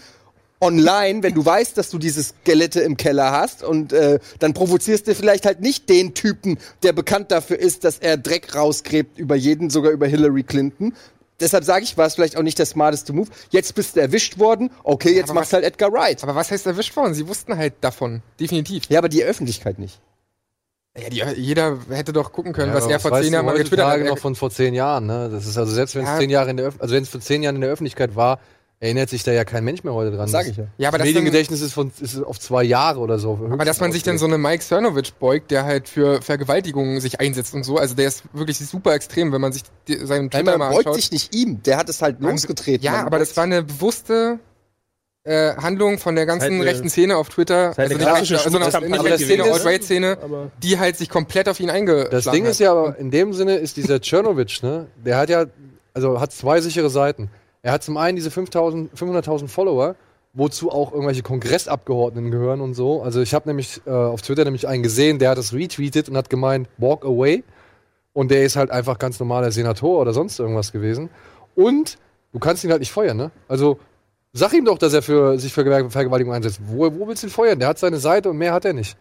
online, 0.59 1.21
wenn 1.23 1.33
du 1.33 1.45
weißt, 1.45 1.77
dass 1.77 1.89
du 1.89 1.97
diese 1.97 2.23
Skelette 2.23 2.79
im 2.81 2.97
Keller 2.97 3.31
hast 3.31 3.63
und 3.63 3.93
äh, 3.93 4.19
dann 4.39 4.53
provozierst 4.53 5.07
du 5.07 5.13
vielleicht 5.15 5.45
halt 5.45 5.61
nicht 5.61 5.87
den 5.89 6.13
Typen, 6.13 6.57
der 6.83 6.93
bekannt 6.93 7.31
dafür 7.31 7.59
ist, 7.59 7.83
dass 7.83 7.99
er 7.99 8.17
Dreck 8.17 8.55
rausgräbt 8.55 9.19
über 9.19 9.35
jeden, 9.35 9.69
sogar 9.69 9.91
über 9.91 10.07
Hillary 10.07 10.43
Clinton. 10.43 10.93
Deshalb 11.39 11.63
sage 11.63 11.83
ich, 11.83 11.95
war 11.97 12.07
es 12.07 12.15
vielleicht 12.15 12.35
auch 12.35 12.41
nicht 12.41 12.57
der 12.57 12.65
smarteste 12.65 13.13
Move. 13.13 13.29
Jetzt 13.51 13.75
bist 13.75 13.95
du 13.95 13.99
erwischt 14.01 14.39
worden. 14.39 14.71
Okay, 14.83 15.13
jetzt 15.13 15.25
aber 15.29 15.35
macht 15.41 15.47
was- 15.49 15.53
halt 15.53 15.65
Edgar 15.65 15.91
Wright. 15.93 16.23
Aber 16.23 16.33
was 16.33 16.49
heißt 16.49 16.65
erwischt 16.65 16.95
worden? 16.95 17.13
Sie 17.13 17.27
wussten 17.27 17.55
halt 17.55 17.75
davon. 17.81 18.23
Definitiv. 18.39 18.85
Ja, 18.89 18.97
aber 18.97 19.09
die 19.09 19.23
Öffentlichkeit 19.23 19.77
nicht. 19.77 19.99
Ja, 20.99 21.09
die, 21.11 21.39
jeder 21.39 21.77
hätte 21.91 22.11
doch 22.11 22.31
gucken 22.31 22.53
können, 22.53 22.69
Ja, 22.69 22.73
was 22.75 22.85
aber 22.85 22.93
er 22.93 22.99
vor 22.99 23.21
zehn 23.21 23.31
Jahren 23.31 23.45
mal 23.45 23.55
getwittert 23.55 23.85
hat. 23.87 24.01
noch 24.03 24.17
von 24.17 24.33
vor 24.33 24.49
zehn 24.49 24.73
Jahren, 24.73 25.05
ne? 25.05 25.29
Das 25.31 25.45
ist 25.45 25.55
also 25.59 25.71
selbst 25.71 25.93
wenn 25.93 26.01
es 26.05 26.09
Ja. 26.09 26.17
zehn 26.17 26.31
Jahre 26.31 26.49
in 26.49 26.57
der 26.57 26.73
also 26.79 26.95
wenn 26.95 27.03
es 27.03 27.09
vor 27.09 27.21
zehn 27.21 27.43
Jahren 27.43 27.53
in 27.53 27.61
der 27.61 27.69
Öffentlichkeit 27.69 28.15
war, 28.15 28.39
erinnert 28.79 29.09
sich 29.09 29.23
da 29.23 29.31
ja 29.31 29.43
kein 29.43 29.63
Mensch 29.63 29.83
mehr 29.83 29.93
heute 29.93 30.11
dran. 30.11 30.19
Das 30.25 30.31
sage 30.31 30.49
ich 30.51 30.57
ja. 30.57 30.65
Ja, 30.77 30.89
aber 30.89 30.99
das 30.99 31.07
das 31.07 31.13
dann, 31.13 31.23
Mediengedächtnis 31.23 31.61
ist 31.61 31.73
von 31.73 31.91
ist 31.99 32.17
auf 32.23 32.39
zwei 32.39 32.63
Jahre 32.63 32.99
oder 32.99 33.17
so. 33.17 33.39
aber 33.51 33.65
dass 33.65 33.79
man 33.79 33.91
sich 33.91 34.03
dann 34.03 34.17
so 34.19 34.25
eine 34.25 34.37
Mike 34.37 34.63
Cernovich 34.63 35.13
beugt, 35.15 35.49
der 35.51 35.63
halt 35.65 35.89
für 35.89 36.21
Vergewaltigungen 36.21 37.01
sich 37.01 37.19
einsetzt 37.19 37.53
und 37.55 37.63
so, 37.63 37.77
also 37.77 37.95
der 37.95 38.07
ist 38.07 38.23
wirklich 38.33 38.57
super 38.59 38.93
extrem, 38.93 39.31
wenn 39.31 39.41
man 39.41 39.51
sich 39.51 39.63
die, 39.87 39.95
seinen 40.05 40.25
Nein, 40.27 40.29
Twitter 40.29 40.43
man 40.57 40.59
mal 40.59 40.69
beugt 40.69 40.87
anschaut. 40.87 40.95
sich 41.01 41.11
nicht 41.11 41.33
ihm, 41.35 41.63
der 41.63 41.77
hat 41.77 41.89
es 41.89 42.01
halt 42.03 42.21
losgetreten. 42.21 42.83
Ja, 42.85 43.03
aber 43.05 43.17
das 43.17 43.35
war 43.35 43.45
eine 43.45 43.63
bewusste 43.63 44.39
äh, 45.23 45.55
Handlung 45.55 45.97
von 45.97 46.15
der 46.15 46.25
ganzen 46.25 46.43
Halt 46.43 46.53
eine- 46.53 46.63
rechten 46.65 46.89
Szene 46.89 47.17
auf 47.17 47.29
Twitter. 47.29 47.73
halt 47.77 47.79
eine 47.79 47.95
nicht 47.95 48.27
sondern 48.27 48.61
Schmutzkampagne 48.71 48.89
nicht 48.89 49.03
rechte. 49.11 49.25
Szene, 49.25 49.43
Alt-Right-Szene, 49.43 50.17
die 50.63 50.79
halt 50.79 50.97
sich 50.97 51.09
komplett 51.09 51.49
auf 51.49 51.59
ihn 51.59 51.69
eingeschlagen 51.69 52.11
Das 52.11 52.25
Ding 52.25 52.43
hat. 52.45 52.51
ist 52.51 52.59
ja 52.59 52.71
aber, 52.71 52.97
in 52.97 53.11
dem 53.11 53.33
Sinne 53.33 53.55
ist 53.55 53.75
dieser 53.75 53.99
Czernowitsch, 53.99 54.61
ne, 54.63 54.85
der 55.03 55.17
hat 55.17 55.29
ja, 55.29 55.45
also 55.93 56.21
hat 56.21 56.31
zwei 56.31 56.61
sichere 56.61 56.89
Seiten. 56.91 57.29
Er 57.61 57.71
hat 57.73 57.83
zum 57.83 57.97
einen 57.97 58.15
diese 58.15 58.31
5000, 58.31 58.93
500.000 58.93 59.47
Follower, 59.47 59.95
wozu 60.33 60.71
auch 60.71 60.91
irgendwelche 60.91 61.23
Kongressabgeordneten 61.23 62.31
gehören 62.31 62.61
und 62.61 62.73
so. 62.75 63.01
Also 63.01 63.21
ich 63.21 63.33
habe 63.33 63.49
nämlich 63.49 63.81
äh, 63.85 63.89
auf 63.89 64.21
Twitter 64.21 64.43
nämlich 64.43 64.67
einen 64.67 64.83
gesehen, 64.83 65.19
der 65.19 65.31
hat 65.31 65.37
das 65.37 65.53
retweetet 65.53 66.09
und 66.09 66.17
hat 66.17 66.29
gemeint, 66.29 66.67
walk 66.77 67.03
away. 67.05 67.43
Und 68.13 68.31
der 68.31 68.43
ist 68.43 68.55
halt 68.55 68.71
einfach 68.71 68.99
ganz 68.99 69.19
normaler 69.19 69.51
Senator 69.51 69.99
oder 69.99 70.13
sonst 70.13 70.39
irgendwas 70.39 70.71
gewesen. 70.71 71.09
Und 71.55 71.97
du 72.33 72.39
kannst 72.39 72.63
ihn 72.63 72.71
halt 72.71 72.79
nicht 72.79 72.91
feuern, 72.91 73.17
ne? 73.17 73.31
Also 73.47 73.79
sag 74.33 74.53
ihm 74.53 74.65
doch, 74.65 74.77
dass 74.77 74.93
er 74.93 75.01
für 75.01 75.39
sich 75.39 75.53
für 75.53 75.61
Vergew- 75.61 75.89
Vergewaltigung 75.89 76.33
einsetzt. 76.33 76.59
Wo, 76.65 76.91
wo 76.99 77.07
willst 77.07 77.23
du 77.23 77.27
ihn 77.27 77.31
feuern? 77.31 77.59
Der 77.59 77.67
hat 77.67 77.79
seine 77.79 77.97
Seite 77.97 78.29
und 78.29 78.37
mehr 78.37 78.53
hat 78.53 78.65
er 78.65 78.73
nicht. 78.73 78.97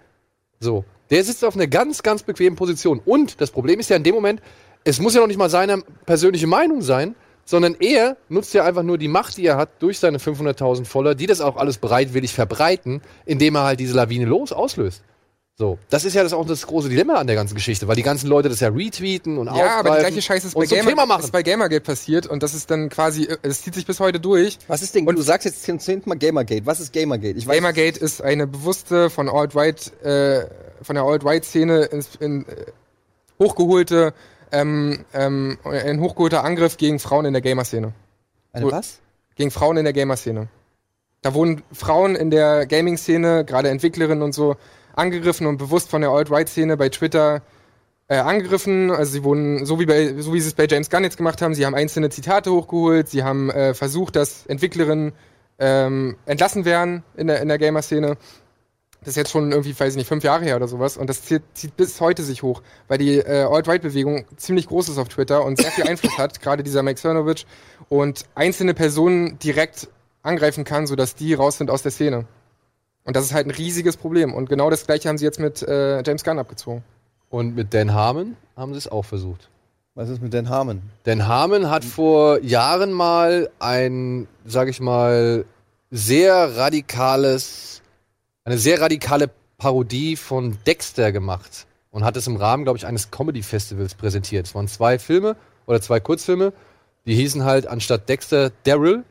So. 0.60 0.84
Der 1.10 1.22
sitzt 1.22 1.44
auf 1.44 1.54
einer 1.54 1.66
ganz, 1.66 2.02
ganz 2.02 2.22
bequemen 2.22 2.56
Position. 2.56 3.00
Und 3.04 3.40
das 3.40 3.50
Problem 3.50 3.78
ist 3.78 3.90
ja 3.90 3.96
in 3.96 4.02
dem 4.02 4.14
Moment, 4.14 4.40
es 4.84 5.00
muss 5.00 5.14
ja 5.14 5.20
noch 5.20 5.28
nicht 5.28 5.38
mal 5.38 5.50
seine 5.50 5.82
persönliche 6.04 6.46
Meinung 6.46 6.82
sein, 6.82 7.14
sondern 7.46 7.74
er 7.80 8.18
nutzt 8.28 8.52
ja 8.52 8.64
einfach 8.64 8.82
nur 8.82 8.98
die 8.98 9.08
Macht, 9.08 9.38
die 9.38 9.46
er 9.46 9.56
hat, 9.56 9.70
durch 9.78 9.98
seine 9.98 10.18
500.000 10.18 10.84
Follower, 10.84 11.14
die 11.14 11.26
das 11.26 11.40
auch 11.40 11.56
alles 11.56 11.78
bereitwillig 11.78 12.34
verbreiten, 12.34 13.00
indem 13.24 13.54
er 13.54 13.62
halt 13.62 13.80
diese 13.80 13.94
Lawine 13.94 14.26
los 14.26 14.52
auslöst. 14.52 15.02
So, 15.58 15.78
das 15.88 16.04
ist 16.04 16.12
ja 16.12 16.22
das 16.22 16.34
auch 16.34 16.44
das 16.44 16.66
große 16.66 16.90
Dilemma 16.90 17.14
an 17.14 17.26
der 17.26 17.34
ganzen 17.34 17.54
Geschichte, 17.54 17.88
weil 17.88 17.96
die 17.96 18.02
ganzen 18.02 18.26
Leute 18.28 18.50
das 18.50 18.60
ja 18.60 18.68
retweeten 18.68 19.38
und 19.38 19.46
Ja, 19.46 19.78
aber 19.78 19.92
die 19.94 20.00
gleiche 20.00 20.20
Scheiße 20.20 20.48
ist 20.48 20.54
bei, 20.54 20.66
Gamer, 20.66 20.90
Thema 20.90 21.06
machen. 21.06 21.22
ist 21.24 21.32
bei 21.32 21.42
Gamergate 21.42 21.80
passiert 21.82 22.26
und 22.26 22.42
das 22.42 22.52
ist 22.52 22.70
dann 22.70 22.90
quasi, 22.90 23.22
äh, 23.24 23.38
es 23.40 23.62
zieht 23.62 23.74
sich 23.74 23.86
bis 23.86 23.98
heute 23.98 24.20
durch. 24.20 24.58
Was 24.68 24.82
ist 24.82 24.94
denn, 24.94 25.08
Und- 25.08 25.16
du 25.16 25.22
sagst 25.22 25.46
jetzt 25.46 25.62
zum 25.64 25.78
zehnten 25.78 26.10
Mal 26.10 26.16
Gamergate. 26.18 26.66
Was 26.66 26.78
ist 26.80 26.92
Gamergate? 26.92 27.38
Ich 27.38 27.46
weiß, 27.46 27.54
Gamergate 27.56 27.98
ist 27.98 28.20
eine 28.20 28.46
bewusste 28.46 29.08
von 29.08 29.30
Alt-Right, 29.30 29.92
äh, 30.04 30.44
von 30.82 30.94
der 30.94 31.04
Alt-Right-Szene 31.04 31.84
ins- 31.84 32.16
in, 32.20 32.42
äh, 32.42 32.66
hochgeholte, 33.38 34.12
ähm, 34.60 35.04
ähm, 35.12 35.58
ein 35.64 36.00
hochgeholter 36.00 36.44
Angriff 36.44 36.76
gegen 36.76 36.98
Frauen 36.98 37.24
in 37.24 37.32
der 37.32 37.42
Gamer-Szene. 37.42 37.92
eine 38.52 38.72
was? 38.72 39.00
Gegen 39.34 39.50
Frauen 39.50 39.76
in 39.76 39.84
der 39.84 39.92
Gamer-Szene. 39.92 40.48
Da 41.22 41.34
wurden 41.34 41.62
Frauen 41.72 42.14
in 42.14 42.30
der 42.30 42.66
Gaming-Szene, 42.66 43.44
gerade 43.44 43.68
Entwicklerinnen 43.68 44.22
und 44.22 44.32
so, 44.32 44.56
angegriffen 44.94 45.46
und 45.46 45.58
bewusst 45.58 45.90
von 45.90 46.00
der 46.00 46.10
Alt-Right-Szene 46.10 46.76
bei 46.76 46.88
Twitter 46.88 47.42
äh, 48.08 48.16
angegriffen. 48.16 48.90
Also 48.90 49.12
sie 49.12 49.24
wurden, 49.24 49.66
so 49.66 49.78
wie, 49.78 49.86
bei, 49.86 50.14
so 50.20 50.32
wie 50.32 50.40
sie 50.40 50.48
es 50.48 50.54
bei 50.54 50.66
James 50.66 50.88
Gunn 50.88 51.04
jetzt 51.04 51.16
gemacht 51.16 51.42
haben, 51.42 51.54
sie 51.54 51.66
haben 51.66 51.74
einzelne 51.74 52.10
Zitate 52.10 52.50
hochgeholt, 52.50 53.08
sie 53.08 53.24
haben 53.24 53.50
äh, 53.50 53.74
versucht, 53.74 54.16
dass 54.16 54.46
Entwicklerinnen 54.46 55.12
ähm, 55.58 56.16
entlassen 56.26 56.64
werden 56.64 57.02
in 57.16 57.26
der, 57.26 57.42
in 57.42 57.48
der 57.48 57.58
Gamer-Szene. 57.58 58.16
Das 59.06 59.12
ist 59.12 59.18
jetzt 59.18 59.30
schon 59.30 59.52
irgendwie, 59.52 59.78
weiß 59.78 59.92
ich 59.92 59.96
nicht, 59.96 60.08
fünf 60.08 60.24
Jahre 60.24 60.44
her 60.44 60.56
oder 60.56 60.66
sowas. 60.66 60.96
Und 60.96 61.08
das 61.08 61.22
zieht, 61.22 61.44
zieht 61.54 61.76
bis 61.76 62.00
heute 62.00 62.24
sich 62.24 62.42
hoch, 62.42 62.60
weil 62.88 62.98
die 62.98 63.18
äh, 63.18 63.44
Alt-Right-Bewegung 63.44 64.24
ziemlich 64.36 64.66
groß 64.66 64.88
ist 64.88 64.98
auf 64.98 65.06
Twitter 65.06 65.44
und 65.44 65.60
sehr 65.60 65.70
viel 65.70 65.84
Einfluss 65.88 66.18
hat, 66.18 66.42
gerade 66.42 66.64
dieser 66.64 66.82
Mike 66.82 66.98
Cernovich, 66.98 67.46
und 67.88 68.24
einzelne 68.34 68.74
Personen 68.74 69.38
direkt 69.38 69.86
angreifen 70.24 70.64
kann, 70.64 70.88
sodass 70.88 71.14
die 71.14 71.34
raus 71.34 71.56
sind 71.56 71.70
aus 71.70 71.82
der 71.82 71.92
Szene. 71.92 72.24
Und 73.04 73.14
das 73.14 73.24
ist 73.26 73.32
halt 73.32 73.46
ein 73.46 73.52
riesiges 73.52 73.96
Problem. 73.96 74.34
Und 74.34 74.48
genau 74.48 74.70
das 74.70 74.84
gleiche 74.84 75.08
haben 75.08 75.18
sie 75.18 75.24
jetzt 75.24 75.38
mit 75.38 75.62
äh, 75.62 76.02
James 76.02 76.24
Gunn 76.24 76.40
abgezogen. 76.40 76.82
Und 77.30 77.54
mit 77.54 77.72
Dan 77.74 77.94
Harmon 77.94 78.34
haben 78.56 78.72
sie 78.72 78.78
es 78.78 78.88
auch 78.88 79.04
versucht. 79.04 79.50
Was 79.94 80.08
ist 80.08 80.20
mit 80.20 80.34
Dan 80.34 80.48
Harmon? 80.48 80.82
Dan 81.04 81.28
Harmon 81.28 81.70
hat 81.70 81.84
vor 81.84 82.40
Jahren 82.40 82.90
mal 82.90 83.50
ein, 83.60 84.26
sag 84.44 84.66
ich 84.66 84.80
mal, 84.80 85.44
sehr 85.92 86.56
radikales, 86.56 87.82
eine 88.46 88.58
sehr 88.58 88.80
radikale 88.80 89.28
Parodie 89.58 90.14
von 90.14 90.56
Dexter 90.66 91.10
gemacht 91.10 91.66
und 91.90 92.04
hat 92.04 92.16
es 92.16 92.28
im 92.28 92.36
Rahmen, 92.36 92.62
glaube 92.62 92.78
ich, 92.78 92.86
eines 92.86 93.10
Comedy-Festivals 93.10 93.96
präsentiert. 93.96 94.46
Es 94.46 94.54
waren 94.54 94.68
zwei 94.68 95.00
Filme 95.00 95.36
oder 95.66 95.80
zwei 95.80 95.98
Kurzfilme, 95.98 96.52
die 97.06 97.14
hießen 97.14 97.44
halt 97.44 97.66
anstatt 97.66 98.08
Dexter 98.08 98.52
Daryl. 98.62 99.04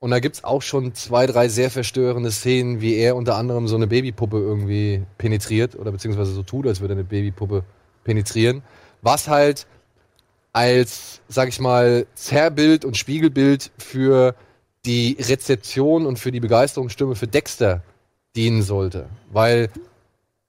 Und 0.00 0.12
da 0.12 0.20
gibt's 0.20 0.44
auch 0.44 0.62
schon 0.62 0.94
zwei, 0.94 1.26
drei 1.26 1.48
sehr 1.48 1.70
verstörende 1.70 2.30
Szenen, 2.30 2.80
wie 2.80 2.94
er 2.94 3.16
unter 3.16 3.36
anderem 3.36 3.66
so 3.68 3.76
eine 3.76 3.88
Babypuppe 3.88 4.38
irgendwie 4.38 5.02
penetriert 5.18 5.74
oder 5.74 5.90
beziehungsweise 5.92 6.32
so 6.32 6.42
tut, 6.42 6.66
als 6.66 6.80
würde 6.80 6.94
eine 6.94 7.04
Babypuppe 7.04 7.64
penetrieren. 8.04 8.62
Was 9.02 9.28
halt 9.28 9.66
als, 10.52 11.20
sag 11.28 11.48
ich 11.48 11.60
mal, 11.60 12.06
Zerrbild 12.14 12.84
und 12.84 12.96
Spiegelbild 12.96 13.70
für 13.76 14.34
die 14.86 15.16
Rezeption 15.18 16.06
und 16.06 16.18
für 16.18 16.32
die 16.32 16.40
Begeisterungsstimme 16.40 17.16
für 17.16 17.26
Dexter 17.26 17.82
dienen 18.36 18.62
sollte. 18.62 19.06
Weil 19.30 19.70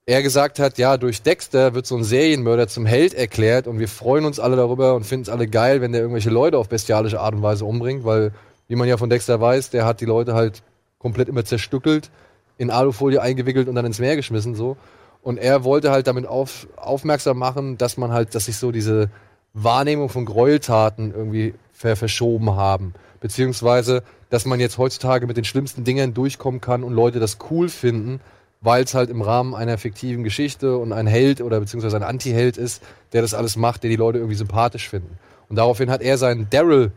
er 0.05 0.23
gesagt 0.23 0.57
hat, 0.57 0.79
ja, 0.79 0.97
durch 0.97 1.21
Dexter 1.21 1.75
wird 1.75 1.85
so 1.85 1.95
ein 1.95 2.03
Serienmörder 2.03 2.67
zum 2.67 2.85
Held 2.85 3.13
erklärt 3.13 3.67
und 3.67 3.77
wir 3.77 3.87
freuen 3.87 4.25
uns 4.25 4.39
alle 4.39 4.55
darüber 4.55 4.95
und 4.95 5.05
finden 5.05 5.23
es 5.23 5.29
alle 5.29 5.47
geil, 5.47 5.81
wenn 5.81 5.91
der 5.91 6.01
irgendwelche 6.01 6.31
Leute 6.31 6.57
auf 6.57 6.67
bestialische 6.67 7.19
Art 7.19 7.35
und 7.35 7.43
Weise 7.43 7.65
umbringt, 7.65 8.05
weil, 8.05 8.31
wie 8.67 8.75
man 8.75 8.87
ja 8.87 8.97
von 8.97 9.09
Dexter 9.09 9.39
weiß, 9.39 9.69
der 9.69 9.85
hat 9.85 10.01
die 10.01 10.05
Leute 10.05 10.33
halt 10.33 10.63
komplett 10.97 11.29
immer 11.29 11.45
zerstückelt, 11.45 12.09
in 12.57 12.71
Alufolie 12.71 13.21
eingewickelt 13.21 13.67
und 13.67 13.75
dann 13.75 13.85
ins 13.85 13.99
Meer 13.99 14.15
geschmissen, 14.15 14.55
so. 14.55 14.77
Und 15.21 15.37
er 15.37 15.63
wollte 15.63 15.91
halt 15.91 16.07
damit 16.07 16.25
auf, 16.25 16.67
aufmerksam 16.75 17.37
machen, 17.37 17.77
dass 17.77 17.97
man 17.97 18.11
halt, 18.11 18.33
dass 18.33 18.45
sich 18.45 18.57
so 18.57 18.71
diese 18.71 19.11
Wahrnehmung 19.53 20.09
von 20.09 20.25
Gräueltaten 20.25 21.13
irgendwie 21.13 21.53
ver 21.71 21.95
verschoben 21.95 22.55
haben. 22.55 22.93
Beziehungsweise, 23.19 24.03
dass 24.29 24.45
man 24.45 24.59
jetzt 24.59 24.77
heutzutage 24.77 25.27
mit 25.27 25.37
den 25.37 25.43
schlimmsten 25.43 25.83
Dingern 25.83 26.13
durchkommen 26.13 26.61
kann 26.61 26.83
und 26.83 26.93
Leute 26.93 27.19
das 27.19 27.37
cool 27.49 27.69
finden, 27.69 28.21
weil 28.61 28.83
es 28.83 28.93
halt 28.93 29.09
im 29.09 29.21
Rahmen 29.21 29.55
einer 29.55 29.77
fiktiven 29.77 30.23
Geschichte 30.23 30.77
und 30.77 30.91
ein 30.91 31.07
Held 31.07 31.41
oder 31.41 31.59
beziehungsweise 31.59 31.95
ein 31.95 32.03
Anti-Held 32.03 32.57
ist, 32.57 32.83
der 33.13 33.21
das 33.21 33.33
alles 33.33 33.55
macht, 33.55 33.83
der 33.83 33.89
die 33.89 33.95
Leute 33.95 34.17
irgendwie 34.17 34.35
sympathisch 34.35 34.89
finden. 34.89 35.17
Und 35.47 35.55
daraufhin 35.55 35.89
hat 35.89 36.01
er 36.01 36.17
seinen 36.17 36.49
Daryl 36.49 36.91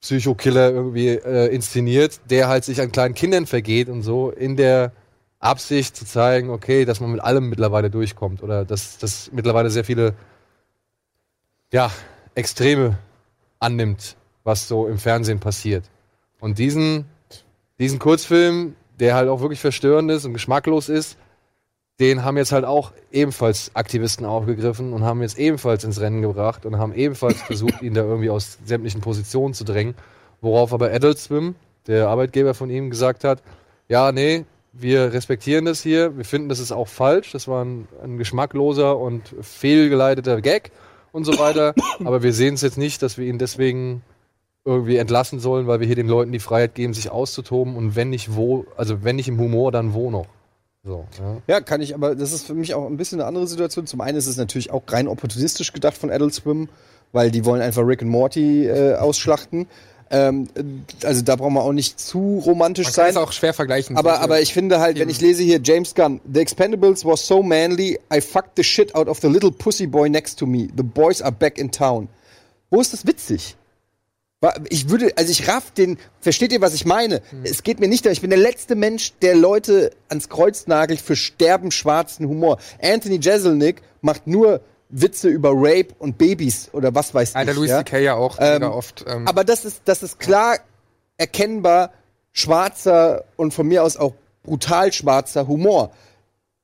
Psychokiller 0.00 0.70
irgendwie 0.70 1.08
äh, 1.08 1.46
inszeniert, 1.54 2.20
der 2.30 2.48
halt 2.48 2.64
sich 2.64 2.80
an 2.80 2.92
kleinen 2.92 3.14
Kindern 3.14 3.46
vergeht 3.46 3.88
und 3.88 4.02
so, 4.02 4.30
in 4.30 4.56
der 4.56 4.92
Absicht 5.38 5.96
zu 5.96 6.04
zeigen, 6.04 6.50
okay, 6.50 6.84
dass 6.84 7.00
man 7.00 7.10
mit 7.10 7.20
allem 7.20 7.48
mittlerweile 7.48 7.90
durchkommt 7.90 8.42
oder 8.42 8.64
dass, 8.64 8.98
dass 8.98 9.30
mittlerweile 9.32 9.70
sehr 9.70 9.84
viele 9.84 10.14
ja, 11.72 11.90
Extreme 12.34 12.98
annimmt, 13.58 14.16
was 14.46 14.68
so 14.68 14.86
im 14.86 14.98
Fernsehen 14.98 15.40
passiert. 15.40 15.84
Und 16.38 16.58
diesen, 16.58 17.06
diesen 17.80 17.98
Kurzfilm, 17.98 18.76
der 19.00 19.16
halt 19.16 19.28
auch 19.28 19.40
wirklich 19.40 19.60
verstörend 19.60 20.10
ist 20.10 20.24
und 20.24 20.34
geschmacklos 20.34 20.88
ist, 20.88 21.18
den 21.98 22.24
haben 22.24 22.36
jetzt 22.36 22.52
halt 22.52 22.64
auch 22.64 22.92
ebenfalls 23.10 23.72
Aktivisten 23.74 24.24
aufgegriffen 24.24 24.92
und 24.92 25.02
haben 25.02 25.20
jetzt 25.20 25.36
ebenfalls 25.38 25.82
ins 25.82 26.00
Rennen 26.00 26.22
gebracht 26.22 26.64
und 26.64 26.78
haben 26.78 26.94
ebenfalls 26.94 27.42
versucht, 27.46 27.82
ihn 27.82 27.94
da 27.94 28.02
irgendwie 28.02 28.30
aus 28.30 28.58
sämtlichen 28.64 29.00
Positionen 29.00 29.52
zu 29.52 29.64
drängen. 29.64 29.94
Worauf 30.40 30.72
aber 30.72 30.92
Adult 30.92 31.18
Swim, 31.18 31.56
der 31.88 32.08
Arbeitgeber 32.08 32.54
von 32.54 32.70
ihm, 32.70 32.88
gesagt 32.88 33.24
hat, 33.24 33.42
ja, 33.88 34.12
nee, 34.12 34.44
wir 34.72 35.12
respektieren 35.12 35.64
das 35.64 35.82
hier, 35.82 36.16
wir 36.16 36.24
finden, 36.24 36.50
das 36.50 36.60
ist 36.60 36.70
auch 36.70 36.86
falsch, 36.86 37.32
das 37.32 37.48
war 37.48 37.64
ein, 37.64 37.88
ein 38.04 38.16
geschmackloser 38.18 38.96
und 38.96 39.34
fehlgeleiteter 39.40 40.40
Gag 40.40 40.70
und 41.10 41.24
so 41.24 41.36
weiter, 41.36 41.74
aber 42.04 42.22
wir 42.22 42.32
sehen 42.32 42.54
es 42.54 42.60
jetzt 42.60 42.78
nicht, 42.78 43.02
dass 43.02 43.18
wir 43.18 43.26
ihn 43.26 43.38
deswegen 43.38 44.02
irgendwie 44.66 44.96
entlassen 44.96 45.38
sollen, 45.38 45.66
weil 45.68 45.80
wir 45.80 45.86
hier 45.86 45.96
den 45.96 46.08
Leuten 46.08 46.32
die 46.32 46.40
Freiheit 46.40 46.74
geben, 46.74 46.92
sich 46.92 47.10
auszutoben 47.10 47.76
und 47.76 47.94
wenn 47.94 48.10
nicht 48.10 48.34
wo, 48.34 48.66
also 48.76 49.04
wenn 49.04 49.16
nicht 49.16 49.28
im 49.28 49.38
Humor, 49.38 49.70
dann 49.70 49.94
wo 49.94 50.10
noch. 50.10 50.26
So, 50.84 51.06
ja. 51.18 51.36
Ja, 51.46 51.60
kann 51.60 51.80
ich, 51.80 51.94
aber 51.94 52.14
das 52.14 52.32
ist 52.32 52.46
für 52.46 52.54
mich 52.54 52.74
auch 52.74 52.86
ein 52.86 52.96
bisschen 52.96 53.20
eine 53.20 53.28
andere 53.28 53.46
Situation. 53.46 53.86
Zum 53.86 54.00
einen 54.00 54.18
ist 54.18 54.26
es 54.26 54.36
natürlich 54.36 54.70
auch 54.72 54.82
rein 54.88 55.08
opportunistisch 55.08 55.72
gedacht 55.72 55.96
von 55.96 56.10
Adult 56.10 56.34
Swim, 56.34 56.68
weil 57.12 57.30
die 57.30 57.44
wollen 57.44 57.62
einfach 57.62 57.82
Rick 57.86 58.02
and 58.02 58.10
Morty 58.10 58.66
äh, 58.66 58.94
ausschlachten. 58.94 59.66
Ähm, 60.10 60.48
also 61.02 61.22
da 61.22 61.34
brauchen 61.34 61.54
wir 61.54 61.62
auch 61.62 61.72
nicht 61.72 61.98
zu 61.98 62.40
romantisch 62.44 62.86
Man 62.86 62.92
sein. 62.94 63.10
es 63.10 63.16
auch 63.16 63.32
schwer 63.32 63.54
vergleichen. 63.54 63.96
Aber, 63.96 64.20
aber 64.20 64.40
ich 64.40 64.52
finde 64.52 64.78
halt, 64.78 64.98
wenn 64.98 65.08
ich 65.08 65.20
lese 65.20 65.42
hier 65.42 65.60
James 65.62 65.94
Gunn, 65.94 66.20
The 66.32 66.40
Expendables 66.40 67.04
was 67.04 67.26
so 67.26 67.42
manly, 67.42 67.98
I 68.14 68.20
fucked 68.20 68.52
the 68.56 68.62
shit 68.62 68.94
out 68.94 69.08
of 69.08 69.18
the 69.20 69.28
little 69.28 69.50
pussy 69.50 69.86
boy 69.86 70.08
next 70.08 70.38
to 70.38 70.46
me. 70.46 70.68
The 70.76 70.84
boys 70.84 71.20
are 71.22 71.32
back 71.32 71.58
in 71.58 71.72
town. 71.72 72.08
Wo 72.70 72.80
ist 72.80 72.92
das 72.92 73.06
witzig? 73.06 73.56
Ich 74.68 74.88
würde, 74.88 75.12
also 75.16 75.30
ich 75.30 75.48
raff 75.48 75.70
den, 75.70 75.98
versteht 76.20 76.52
ihr, 76.52 76.60
was 76.60 76.74
ich 76.74 76.84
meine? 76.84 77.22
Es 77.44 77.62
geht 77.62 77.80
mir 77.80 77.88
nicht, 77.88 78.04
darum, 78.04 78.12
ich 78.12 78.20
bin 78.20 78.30
der 78.30 78.38
letzte 78.38 78.74
Mensch, 78.74 79.12
der 79.22 79.34
Leute 79.34 79.90
ans 80.08 80.28
Kreuz 80.28 80.66
nagelt 80.66 81.00
für 81.00 81.16
sterbenschwarzen 81.16 82.28
Humor. 82.28 82.58
Anthony 82.82 83.18
Jeselnik 83.20 83.82
macht 84.00 84.26
nur 84.26 84.60
Witze 84.88 85.28
über 85.28 85.50
Rape 85.52 85.94
und 85.98 86.18
Babys 86.18 86.70
oder 86.72 86.94
was 86.94 87.12
weiß 87.14 87.34
Alter, 87.34 87.52
ich. 87.52 87.56
Louis 87.56 87.70
ja? 87.70 87.78
C.K. 87.78 87.98
ja 87.98 88.14
auch 88.14 88.36
Ähm, 88.40 88.54
mega 88.54 88.70
oft. 88.70 89.04
Ähm, 89.08 89.26
Aber 89.26 89.44
das 89.44 89.64
ist, 89.64 89.82
das 89.84 90.02
ist 90.02 90.20
klar 90.20 90.58
erkennbar 91.16 91.92
schwarzer 92.32 93.24
und 93.36 93.52
von 93.54 93.66
mir 93.66 93.82
aus 93.82 93.96
auch 93.96 94.12
brutal 94.42 94.92
schwarzer 94.92 95.48
Humor. 95.48 95.90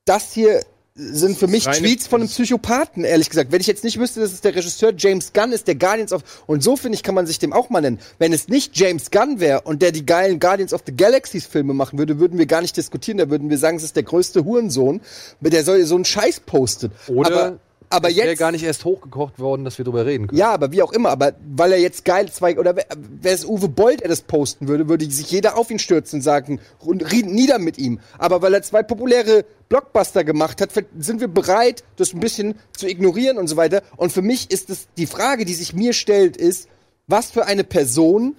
Das 0.05 0.31
hier 0.33 0.61
sind 0.95 1.39
für 1.39 1.47
mich 1.47 1.65
Tweets 1.65 2.05
von 2.05 2.21
einem 2.21 2.29
Psychopathen, 2.29 3.03
ehrlich 3.03 3.29
gesagt. 3.29 3.51
Wenn 3.51 3.61
ich 3.61 3.67
jetzt 3.67 3.83
nicht 3.83 3.99
wüsste, 3.99 4.19
dass 4.19 4.31
es 4.31 4.41
der 4.41 4.55
Regisseur 4.55 4.93
James 4.95 5.33
Gunn 5.33 5.51
ist, 5.51 5.67
der 5.67 5.75
Guardians 5.75 6.13
of... 6.13 6.23
Und 6.45 6.61
so, 6.61 6.75
finde 6.75 6.95
ich, 6.95 7.03
kann 7.03 7.15
man 7.15 7.25
sich 7.25 7.39
dem 7.39 7.51
auch 7.51 7.71
mal 7.71 7.81
nennen. 7.81 7.99
Wenn 8.19 8.31
es 8.31 8.47
nicht 8.47 8.77
James 8.77 9.09
Gunn 9.09 9.39
wäre 9.39 9.61
und 9.61 9.81
der 9.81 9.91
die 9.91 10.05
geilen 10.05 10.39
Guardians 10.39 10.71
of 10.71 10.83
the 10.85 10.95
Galaxies 10.95 11.47
Filme 11.47 11.73
machen 11.73 11.97
würde, 11.97 12.19
würden 12.19 12.37
wir 12.37 12.45
gar 12.45 12.61
nicht 12.61 12.77
diskutieren. 12.77 13.17
Da 13.17 13.29
würden 13.29 13.49
wir 13.49 13.57
sagen, 13.57 13.77
es 13.77 13.83
ist 13.83 13.95
der 13.95 14.03
größte 14.03 14.45
Hurensohn, 14.45 15.01
der 15.41 15.63
so 15.63 15.95
einen 15.95 16.05
Scheiß 16.05 16.41
postet. 16.41 16.91
Oder 17.07 17.31
aber, 17.31 17.59
aber 17.89 18.09
wäre 18.09 18.29
jetzt... 18.29 18.39
gar 18.39 18.51
nicht 18.51 18.63
erst 18.63 18.85
hochgekocht 18.85 19.39
worden, 19.39 19.65
dass 19.65 19.77
wir 19.77 19.85
drüber 19.85 20.05
reden 20.05 20.27
können. 20.27 20.39
Ja, 20.39 20.51
aber 20.51 20.71
wie 20.71 20.81
auch 20.81 20.91
immer, 20.91 21.09
aber 21.09 21.33
weil 21.55 21.73
er 21.73 21.79
jetzt 21.79 22.05
geil 22.05 22.31
zwei 22.31 22.57
oder 22.57 22.75
wer 22.75 22.85
wer 22.97 23.33
es 23.33 23.45
Uwe 23.45 23.69
Bold, 23.69 24.01
der 24.01 24.09
das 24.09 24.21
posten 24.21 24.67
würde, 24.67 24.89
würde 24.89 25.09
sich 25.09 25.29
jeder 25.31 25.57
auf 25.57 25.71
ihn 25.71 25.79
stürzen 25.79 26.17
und 26.17 26.21
sagen, 26.21 26.59
und 26.79 27.11
reden 27.11 27.33
nieder 27.33 27.59
mit 27.59 27.77
ihm. 27.77 27.99
Aber 28.17 28.41
weil 28.41 28.53
er 28.53 28.63
zwei 28.63 28.83
populäre 28.83 29.45
Blockbuster 29.69 30.23
gemacht 30.23 30.61
hat, 30.61 30.71
sind 30.97 31.19
wir 31.19 31.27
bereit, 31.27 31.83
das 31.95 32.13
ein 32.13 32.19
bisschen 32.19 32.55
zu 32.75 32.87
ignorieren 32.87 33.37
und 33.37 33.47
so 33.47 33.57
weiter. 33.57 33.81
Und 33.97 34.11
für 34.11 34.21
mich 34.21 34.51
ist 34.51 34.69
es 34.69 34.87
die 34.97 35.07
Frage, 35.07 35.45
die 35.45 35.53
sich 35.53 35.73
mir 35.73 35.93
stellt, 35.93 36.37
ist, 36.37 36.67
was 37.07 37.31
für 37.31 37.45
eine 37.45 37.63
Person 37.63 38.35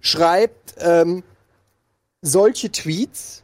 schreibt 0.00 0.74
ähm, 0.78 1.22
solche 2.22 2.70
Tweets? 2.70 3.42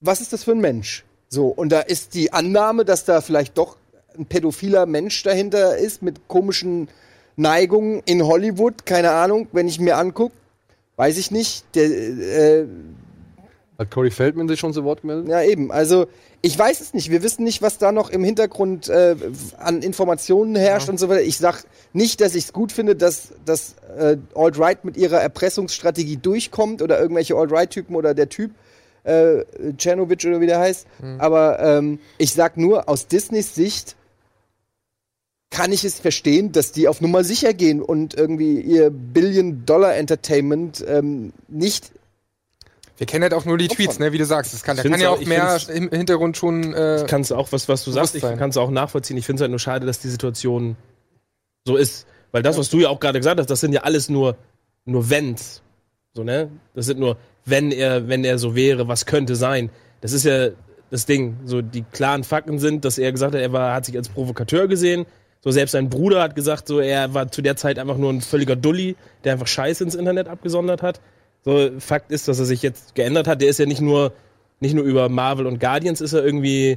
Was 0.00 0.20
ist 0.20 0.32
das 0.32 0.44
für 0.44 0.52
ein 0.52 0.60
Mensch? 0.60 1.04
So, 1.32 1.46
und 1.46 1.70
da 1.70 1.80
ist 1.80 2.14
die 2.14 2.32
Annahme, 2.32 2.84
dass 2.84 3.04
da 3.04 3.20
vielleicht 3.20 3.56
doch 3.56 3.76
ein 4.18 4.26
pädophiler 4.26 4.84
Mensch 4.86 5.22
dahinter 5.22 5.78
ist 5.78 6.02
mit 6.02 6.26
komischen 6.26 6.88
Neigungen 7.36 8.02
in 8.04 8.26
Hollywood, 8.26 8.84
keine 8.84 9.12
Ahnung, 9.12 9.46
wenn 9.52 9.68
ich 9.68 9.78
mir 9.78 9.96
angucke, 9.96 10.34
weiß 10.96 11.16
ich 11.18 11.30
nicht. 11.30 11.64
Der, 11.76 11.88
äh, 11.88 12.66
Hat 13.78 13.92
Corey 13.92 14.10
Feldman 14.10 14.48
sich 14.48 14.58
schon 14.58 14.72
zu 14.72 14.82
Wort 14.82 15.02
gemeldet? 15.02 15.28
ja, 15.28 15.40
eben. 15.42 15.70
Also, 15.70 16.08
ich 16.42 16.58
weiß 16.58 16.80
es 16.80 16.94
nicht. 16.94 17.10
Wir 17.10 17.22
wissen 17.22 17.44
nicht, 17.44 17.62
was 17.62 17.78
da 17.78 17.92
noch 17.92 18.10
im 18.10 18.24
Hintergrund 18.24 18.88
äh, 18.88 19.14
an 19.58 19.82
Informationen 19.82 20.56
herrscht 20.56 20.88
und 20.88 20.98
so 20.98 21.08
weiter. 21.08 21.22
Ich 21.22 21.36
sag 21.38 21.62
nicht, 21.92 22.20
dass 22.20 22.34
ich 22.34 22.44
es 22.44 22.52
gut 22.52 22.72
finde, 22.72 22.96
dass, 22.96 23.28
dass 23.44 23.76
äh, 23.96 24.16
Alt-Right 24.34 24.84
mit 24.84 24.96
ihrer 24.96 25.20
Erpressungsstrategie 25.20 26.16
durchkommt 26.16 26.82
oder 26.82 27.00
irgendwelche 27.00 27.36
Alt-Right-Typen 27.36 27.94
oder 27.94 28.14
der 28.14 28.28
Typ, 28.28 28.50
äh, 29.04 29.44
Czernovic 29.76 30.24
oder 30.26 30.40
wie 30.40 30.46
der 30.46 30.58
heißt. 30.60 30.86
Aber 31.18 31.58
ähm, 31.60 31.98
ich 32.18 32.32
sag 32.34 32.56
nur, 32.56 32.88
aus 32.88 33.06
Disneys 33.06 33.54
Sicht 33.54 33.96
kann 35.50 35.72
ich 35.72 35.84
es 35.84 35.98
verstehen, 35.98 36.52
dass 36.52 36.70
die 36.72 36.86
auf 36.86 37.00
Nummer 37.00 37.24
sicher 37.24 37.54
gehen 37.54 37.82
und 37.82 38.14
irgendwie 38.14 38.60
ihr 38.60 38.90
Billion-Dollar-Entertainment 38.90 40.84
ähm, 40.86 41.32
nicht 41.48 41.92
wir 42.98 43.06
kennen 43.06 43.22
halt 43.22 43.32
auch 43.32 43.46
nur 43.46 43.56
die. 43.56 43.66
Tweets, 43.68 43.98
ne, 43.98 44.12
wie 44.12 44.18
du 44.18 44.26
sagst. 44.26 44.52
Das 44.52 44.62
kann, 44.62 44.76
Ich 44.76 44.82
kann 44.82 45.00
ja 45.00 45.08
auch 45.08 45.16
auch- 45.16 45.20
ich 45.22 45.26
mehr 45.26 45.58
im 45.70 45.88
Hintergrund 45.88 46.36
schon. 46.36 46.74
Äh, 46.74 47.06
kannst 47.08 47.30
du 47.30 47.34
auch, 47.34 47.50
was, 47.50 47.66
was 47.66 47.82
du 47.82 47.92
sagst, 47.92 48.14
ich 48.14 48.20
kann 48.20 48.50
es 48.50 48.58
auch 48.58 48.70
nachvollziehen. 48.70 49.16
Ich 49.16 49.24
finde 49.24 49.38
es 49.38 49.40
halt 49.40 49.50
nur 49.50 49.58
schade, 49.58 49.86
dass 49.86 50.00
die 50.00 50.10
Situation 50.10 50.76
so 51.64 51.76
ist. 51.78 52.06
Weil 52.30 52.42
das, 52.42 52.58
was 52.58 52.68
du 52.68 52.78
ja 52.78 52.90
auch 52.90 53.00
gerade 53.00 53.18
gesagt 53.18 53.40
hast, 53.40 53.48
das 53.48 53.60
sind 53.60 53.72
ja 53.72 53.84
alles 53.84 54.10
nur, 54.10 54.36
nur 54.84 55.08
Wenns. 55.08 55.62
So, 56.12 56.24
ne? 56.24 56.50
Das 56.74 56.84
sind 56.84 57.00
nur 57.00 57.16
wenn 57.44 57.72
er, 57.72 58.08
wenn 58.08 58.24
er 58.24 58.38
so 58.38 58.54
wäre, 58.54 58.88
was 58.88 59.06
könnte 59.06 59.36
sein. 59.36 59.70
Das 60.00 60.12
ist 60.12 60.24
ja 60.24 60.48
das 60.90 61.06
Ding. 61.06 61.36
So, 61.44 61.62
die 61.62 61.82
klaren 61.82 62.24
Fakten 62.24 62.58
sind, 62.58 62.84
dass 62.84 62.98
er 62.98 63.12
gesagt 63.12 63.34
hat, 63.34 63.40
er 63.40 63.52
war, 63.52 63.74
hat 63.74 63.86
sich 63.86 63.96
als 63.96 64.08
Provokateur 64.08 64.68
gesehen. 64.68 65.06
So, 65.42 65.50
selbst 65.50 65.72
sein 65.72 65.88
Bruder 65.88 66.22
hat 66.22 66.34
gesagt, 66.34 66.68
so, 66.68 66.80
er 66.80 67.14
war 67.14 67.30
zu 67.30 67.40
der 67.40 67.56
Zeit 67.56 67.78
einfach 67.78 67.96
nur 67.96 68.12
ein 68.12 68.20
völliger 68.20 68.56
Dulli, 68.56 68.96
der 69.24 69.32
einfach 69.32 69.46
Scheiße 69.46 69.82
ins 69.84 69.94
Internet 69.94 70.28
abgesondert 70.28 70.82
hat. 70.82 71.00
So, 71.44 71.70
Fakt 71.78 72.12
ist, 72.12 72.28
dass 72.28 72.38
er 72.38 72.44
sich 72.44 72.62
jetzt 72.62 72.94
geändert 72.94 73.26
hat. 73.26 73.40
Der 73.40 73.48
ist 73.48 73.58
ja 73.58 73.66
nicht 73.66 73.80
nur, 73.80 74.12
nicht 74.60 74.74
nur 74.74 74.84
über 74.84 75.08
Marvel 75.08 75.46
und 75.46 75.58
Guardians 75.58 76.02
ist 76.02 76.12
er 76.12 76.22
irgendwie 76.24 76.76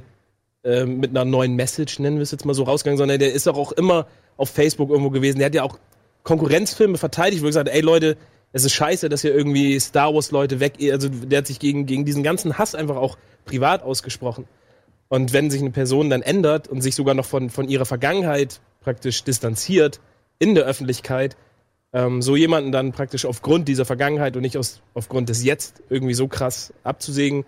äh, 0.63 0.85
mit 0.85 1.09
einer 1.09 1.25
neuen 1.25 1.55
Message, 1.55 1.99
nennen 1.99 2.17
wir 2.17 2.23
es 2.23 2.31
jetzt 2.31 2.45
mal 2.45 2.53
so, 2.53 2.63
rausgegangen, 2.63 2.97
sondern 2.97 3.19
der 3.19 3.33
ist 3.33 3.47
auch, 3.49 3.57
auch 3.57 3.73
immer 3.73 4.07
auf 4.37 4.49
Facebook 4.49 4.89
irgendwo 4.89 5.09
gewesen. 5.09 5.39
Der 5.39 5.47
hat 5.47 5.55
ja 5.55 5.63
auch 5.63 5.77
Konkurrenzfilme 6.23 6.97
verteidigt, 6.97 7.41
wo 7.41 7.47
er 7.47 7.49
gesagt 7.49 7.67
hat, 7.67 7.75
ey 7.75 7.81
Leute, 7.81 8.15
es 8.53 8.63
ist 8.63 8.73
scheiße, 8.73 9.09
dass 9.09 9.21
hier 9.21 9.35
irgendwie 9.35 9.79
Star 9.79 10.13
Wars 10.13 10.31
Leute 10.31 10.59
weg, 10.59 10.75
also 10.91 11.09
der 11.09 11.39
hat 11.39 11.47
sich 11.47 11.59
gegen, 11.59 11.85
gegen 11.85 12.05
diesen 12.05 12.23
ganzen 12.23 12.57
Hass 12.57 12.75
einfach 12.75 12.95
auch 12.95 13.17
privat 13.45 13.83
ausgesprochen. 13.83 14.45
Und 15.09 15.33
wenn 15.33 15.51
sich 15.51 15.61
eine 15.61 15.71
Person 15.71 16.09
dann 16.09 16.21
ändert 16.21 16.67
und 16.67 16.81
sich 16.81 16.95
sogar 16.95 17.13
noch 17.13 17.25
von, 17.25 17.49
von 17.49 17.67
ihrer 17.67 17.85
Vergangenheit 17.85 18.61
praktisch 18.79 19.23
distanziert 19.23 19.99
in 20.39 20.55
der 20.55 20.65
Öffentlichkeit, 20.65 21.35
ähm, 21.93 22.21
so 22.21 22.35
jemanden 22.35 22.71
dann 22.71 22.91
praktisch 22.91 23.25
aufgrund 23.25 23.67
dieser 23.67 23.85
Vergangenheit 23.85 24.35
und 24.35 24.41
nicht 24.41 24.57
aus, 24.57 24.81
aufgrund 24.93 25.29
des 25.29 25.43
Jetzt 25.43 25.83
irgendwie 25.89 26.15
so 26.15 26.27
krass 26.27 26.73
abzusägen, 26.83 27.45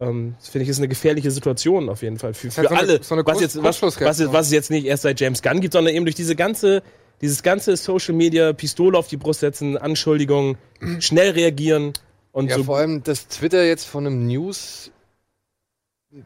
ähm, 0.00 0.34
das 0.38 0.48
finde 0.48 0.64
ich 0.64 0.68
ist 0.70 0.78
eine 0.78 0.88
gefährliche 0.88 1.30
Situation 1.30 1.88
auf 1.88 2.02
jeden 2.02 2.18
Fall 2.18 2.34
für, 2.34 2.50
für 2.50 2.68
eine- 2.68 2.78
alle. 2.78 3.02
so 3.02 3.14
eine 3.14 3.24
was, 3.26 3.40
jetzt, 3.40 3.62
was, 3.62 3.82
was, 3.82 4.00
was 4.00 4.46
es 4.46 4.52
jetzt 4.52 4.70
nicht 4.70 4.86
erst 4.86 5.02
seit 5.02 5.20
James 5.20 5.42
Gunn 5.42 5.60
gibt, 5.60 5.74
sondern 5.74 5.94
eben 5.94 6.04
durch 6.06 6.14
diese 6.14 6.34
ganze, 6.36 6.82
dieses 7.22 7.42
ganze 7.42 7.76
Social 7.76 8.14
Media, 8.14 8.52
Pistole 8.52 8.98
auf 8.98 9.08
die 9.08 9.16
Brust 9.16 9.40
setzen, 9.40 9.78
Anschuldigungen, 9.78 10.58
schnell 10.98 11.30
reagieren 11.30 11.92
und 12.32 12.50
Ja, 12.50 12.56
so. 12.56 12.64
vor 12.64 12.78
allem, 12.78 13.02
dass 13.02 13.28
Twitter 13.28 13.64
jetzt 13.64 13.84
von 13.84 14.06
einem 14.06 14.26
News, 14.26 14.90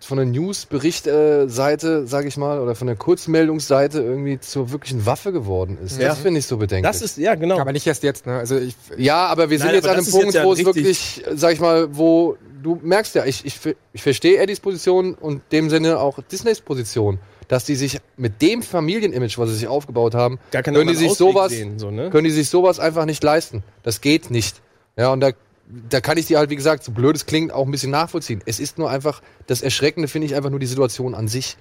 von 0.01 0.19
einer 0.19 0.31
News-Bericht-Seite, 0.31 2.07
sag 2.07 2.27
ich 2.27 2.37
mal, 2.37 2.61
oder 2.61 2.75
von 2.75 2.87
der 2.87 2.97
Kurzmeldungsseite 2.97 4.01
irgendwie 4.01 4.41
zur 4.41 4.73
wirklichen 4.73 5.07
Waffe 5.07 5.31
geworden 5.33 5.79
ist. 5.85 6.01
Ja. 6.01 6.09
Das 6.09 6.19
finde 6.19 6.41
ich 6.41 6.47
so 6.47 6.57
bedenklich. 6.57 6.91
Das 6.91 7.03
ist, 7.03 7.19
ja, 7.19 7.35
genau. 7.37 7.61
Aber 7.61 7.73
nicht 7.73 7.87
erst 7.87 8.03
jetzt, 8.03 8.27
ne? 8.27 8.37
Also 8.39 8.57
ich, 8.57 8.75
ja, 8.97 9.27
aber 9.27 9.51
wir 9.51 9.59
sind 9.59 9.69
Nein, 9.69 9.77
jetzt 9.77 9.87
an 9.87 9.99
einem 9.99 10.11
Punkt, 10.11 10.35
ja 10.35 10.45
wo 10.45 10.55
es 10.55 10.65
wirklich, 10.65 11.23
sag 11.35 11.53
ich 11.53 11.61
mal, 11.61 11.95
wo 11.95 12.37
du 12.63 12.81
merkst 12.83 13.15
ja, 13.15 13.25
ich, 13.27 13.45
ich, 13.45 13.61
ich 13.93 14.03
verstehe 14.03 14.39
Eddies 14.39 14.59
Position 14.61 15.15
und 15.15 15.35
in 15.35 15.43
dem 15.53 15.71
Sinne 15.71 16.01
auch 16.01 16.19
Disneys 16.21 16.61
Position, 16.61 17.19
dass 17.49 17.65
die 17.65 17.77
sich 17.77 17.99
mit 18.17 18.43
dem 18.43 18.63
Familienimage, 18.63 19.39
was 19.39 19.51
sie 19.51 19.57
sich 19.57 19.69
aufgebaut 19.69 20.15
haben, 20.15 20.39
können 20.51 20.89
die 20.89 20.95
sich 20.95 21.11
Ausweg 21.11 21.19
sowas, 21.19 21.53
sehen, 21.53 21.79
so, 21.79 21.91
ne? 21.91 22.11
können 22.11 22.25
die 22.25 22.31
sich 22.31 22.49
sowas 22.49 22.81
einfach 22.81 23.05
nicht 23.05 23.23
leisten. 23.23 23.63
Das 23.83 24.01
geht 24.01 24.31
nicht. 24.31 24.61
Ja, 24.97 25.13
und 25.13 25.21
da, 25.21 25.31
da 25.89 26.01
kann 26.01 26.19
ich 26.19 26.27
dir 26.27 26.39
halt, 26.39 26.51
wie 26.51 26.57
gesagt, 26.57 26.85
so 26.85 26.93
blöd 26.93 27.17
es 27.17 27.27
klingt, 27.27 27.53
auch 27.53 27.65
ein 27.65 27.71
bisschen 27.71 27.91
nachvollziehen. 27.91 28.43
Es 28.47 28.61
ist 28.61 28.79
nur 28.79 28.91
einfach, 28.91 29.23
das 29.47 29.63
Erschreckende 29.63 30.09
finde 30.09 30.27
ich 30.27 30.35
einfach 30.35 30.51
nur 30.51 30.61
die 30.61 30.67
Situation 30.67 31.15
an 31.15 31.29
sich. 31.29 31.57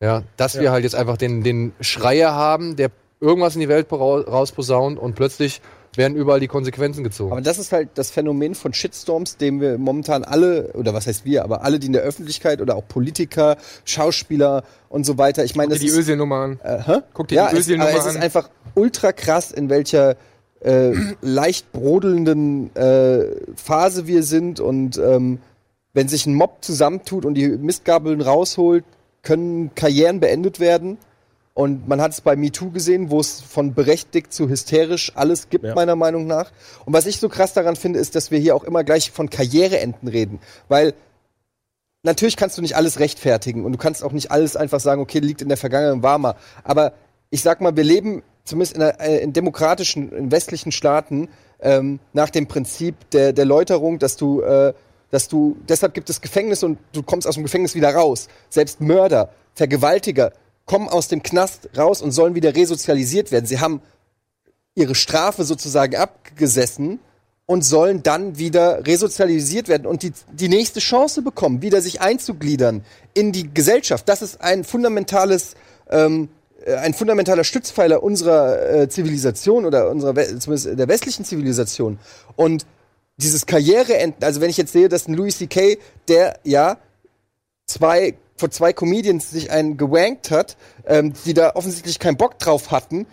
Ja, 0.00 0.22
dass 0.36 0.60
wir 0.60 0.70
halt 0.70 0.84
jetzt 0.84 0.94
einfach 0.94 1.16
den, 1.16 1.42
den 1.42 1.72
Schreier 1.80 2.32
haben, 2.32 2.76
der 2.76 2.92
irgendwas 3.20 3.56
in 3.56 3.60
die 3.60 3.68
Welt 3.68 3.90
rausposaunt 3.90 4.96
und 4.98 5.14
plötzlich 5.16 5.60
werden 5.98 6.16
überall 6.16 6.40
die 6.40 6.48
Konsequenzen 6.48 7.04
gezogen. 7.04 7.32
Aber 7.32 7.42
das 7.42 7.58
ist 7.58 7.72
halt 7.72 7.90
das 7.96 8.10
Phänomen 8.10 8.54
von 8.54 8.72
Shitstorms, 8.72 9.36
dem 9.36 9.60
wir 9.60 9.76
momentan 9.76 10.24
alle, 10.24 10.72
oder 10.72 10.94
was 10.94 11.06
heißt 11.06 11.26
wir, 11.26 11.44
aber 11.44 11.62
alle, 11.62 11.78
die 11.78 11.88
in 11.88 11.92
der 11.92 12.02
Öffentlichkeit 12.02 12.62
oder 12.62 12.76
auch 12.76 12.88
Politiker, 12.88 13.58
Schauspieler 13.84 14.62
und 14.88 15.04
so 15.04 15.18
weiter, 15.18 15.44
ich 15.44 15.56
meine, 15.56 15.74
die 15.74 15.86
das 15.86 15.92
ist, 15.92 15.98
Özil-Nummer 15.98 16.36
an. 16.36 16.60
äh, 16.62 16.78
hä? 16.82 16.98
Guck 17.12 17.28
dir 17.28 17.34
ja, 17.34 17.50
die 17.50 17.56
es, 17.56 17.66
Özil-Nummer 17.66 17.90
aber 17.90 17.98
es 17.98 18.06
ist 18.06 18.16
an. 18.16 18.22
einfach 18.22 18.48
ultra 18.74 19.12
krass, 19.12 19.50
in 19.50 19.68
welcher 19.68 20.16
äh, 20.60 20.92
leicht 21.20 21.72
brodelnden 21.72 22.74
äh, 22.74 23.26
Phase 23.56 24.06
wir 24.06 24.22
sind 24.22 24.60
und 24.60 24.96
ähm, 24.96 25.38
wenn 25.92 26.08
sich 26.08 26.26
ein 26.26 26.34
Mob 26.34 26.58
zusammentut 26.60 27.24
und 27.24 27.34
die 27.34 27.48
Mistgabeln 27.48 28.20
rausholt, 28.20 28.84
können 29.22 29.74
Karrieren 29.74 30.20
beendet 30.20 30.60
werden. 30.60 30.96
Und 31.58 31.88
man 31.88 32.00
hat 32.00 32.12
es 32.12 32.20
bei 32.20 32.36
MeToo 32.36 32.70
gesehen, 32.70 33.10
wo 33.10 33.18
es 33.18 33.40
von 33.40 33.74
berechtigt 33.74 34.32
zu 34.32 34.48
hysterisch 34.48 35.10
alles 35.16 35.48
gibt, 35.50 35.64
Ja. 35.64 35.74
meiner 35.74 35.96
Meinung 35.96 36.24
nach. 36.28 36.52
Und 36.84 36.92
was 36.92 37.04
ich 37.04 37.18
so 37.18 37.28
krass 37.28 37.52
daran 37.52 37.74
finde, 37.74 37.98
ist, 37.98 38.14
dass 38.14 38.30
wir 38.30 38.38
hier 38.38 38.54
auch 38.54 38.62
immer 38.62 38.84
gleich 38.84 39.10
von 39.10 39.28
Karriereenden 39.28 40.08
reden. 40.08 40.38
Weil 40.68 40.94
natürlich 42.04 42.36
kannst 42.36 42.58
du 42.58 42.62
nicht 42.62 42.76
alles 42.76 43.00
rechtfertigen 43.00 43.64
und 43.64 43.72
du 43.72 43.78
kannst 43.78 44.04
auch 44.04 44.12
nicht 44.12 44.30
alles 44.30 44.54
einfach 44.54 44.78
sagen, 44.78 45.00
okay, 45.00 45.18
liegt 45.18 45.42
in 45.42 45.48
der 45.48 45.56
Vergangenheit 45.58 46.00
war 46.00 46.18
mal. 46.18 46.36
Aber 46.62 46.92
ich 47.30 47.42
sag 47.42 47.60
mal, 47.60 47.74
wir 47.74 47.82
leben 47.82 48.22
zumindest 48.44 48.76
in, 48.76 48.82
einer, 48.82 49.00
äh, 49.00 49.18
in 49.18 49.32
demokratischen, 49.32 50.12
in 50.12 50.30
westlichen 50.30 50.70
Staaten 50.70 51.28
ähm, 51.58 51.98
nach 52.12 52.30
dem 52.30 52.46
Prinzip 52.46 52.94
der, 53.10 53.32
der 53.32 53.46
Läuterung, 53.46 53.98
dass 53.98 54.16
du, 54.16 54.42
äh, 54.42 54.74
dass 55.10 55.26
du, 55.26 55.56
deshalb 55.68 55.92
gibt 55.92 56.08
es 56.08 56.20
Gefängnis 56.20 56.62
und 56.62 56.78
du 56.92 57.02
kommst 57.02 57.26
aus 57.26 57.34
dem 57.34 57.42
Gefängnis 57.42 57.74
wieder 57.74 57.92
raus. 57.92 58.28
Selbst 58.48 58.80
Mörder, 58.80 59.30
Vergewaltiger 59.54 60.30
kommen 60.68 60.88
aus 60.88 61.08
dem 61.08 61.24
Knast 61.24 61.70
raus 61.76 62.00
und 62.02 62.12
sollen 62.12 62.36
wieder 62.36 62.54
resozialisiert 62.54 63.32
werden. 63.32 63.46
Sie 63.46 63.58
haben 63.58 63.80
ihre 64.76 64.94
Strafe 64.94 65.42
sozusagen 65.42 65.96
abgesessen 65.96 67.00
und 67.46 67.62
sollen 67.62 68.02
dann 68.02 68.38
wieder 68.38 68.86
resozialisiert 68.86 69.68
werden 69.68 69.86
und 69.86 70.02
die, 70.02 70.12
die 70.30 70.48
nächste 70.48 70.80
Chance 70.80 71.22
bekommen, 71.22 71.62
wieder 71.62 71.80
sich 71.80 72.02
einzugliedern 72.02 72.84
in 73.14 73.32
die 73.32 73.52
Gesellschaft. 73.52 74.08
Das 74.08 74.20
ist 74.20 74.42
ein 74.42 74.64
fundamentales, 74.64 75.54
ähm, 75.88 76.28
äh, 76.64 76.74
ein 76.74 76.92
fundamentaler 76.92 77.44
Stützpfeiler 77.44 78.02
unserer 78.02 78.70
äh, 78.70 78.88
Zivilisation 78.90 79.64
oder 79.64 79.90
unserer, 79.90 80.14
zumindest 80.38 80.78
der 80.78 80.88
westlichen 80.88 81.24
Zivilisation. 81.24 81.98
Und 82.36 82.66
dieses 83.16 83.46
Karriereenden, 83.46 84.22
also 84.22 84.42
wenn 84.42 84.50
ich 84.50 84.58
jetzt 84.58 84.72
sehe, 84.72 84.90
dass 84.90 85.08
ein 85.08 85.14
Louis 85.14 85.38
C.K., 85.38 85.78
der 86.06 86.38
ja 86.44 86.76
zwei 87.66 88.14
vor 88.38 88.50
zwei 88.50 88.72
Comedians 88.72 89.30
sich 89.30 89.50
einen 89.50 89.76
gewankt 89.76 90.30
hat, 90.30 90.56
ähm, 90.86 91.12
die 91.24 91.34
da 91.34 91.54
offensichtlich 91.54 91.98
keinen 91.98 92.16
Bock 92.16 92.38
drauf 92.38 92.70
hatten, 92.70 93.06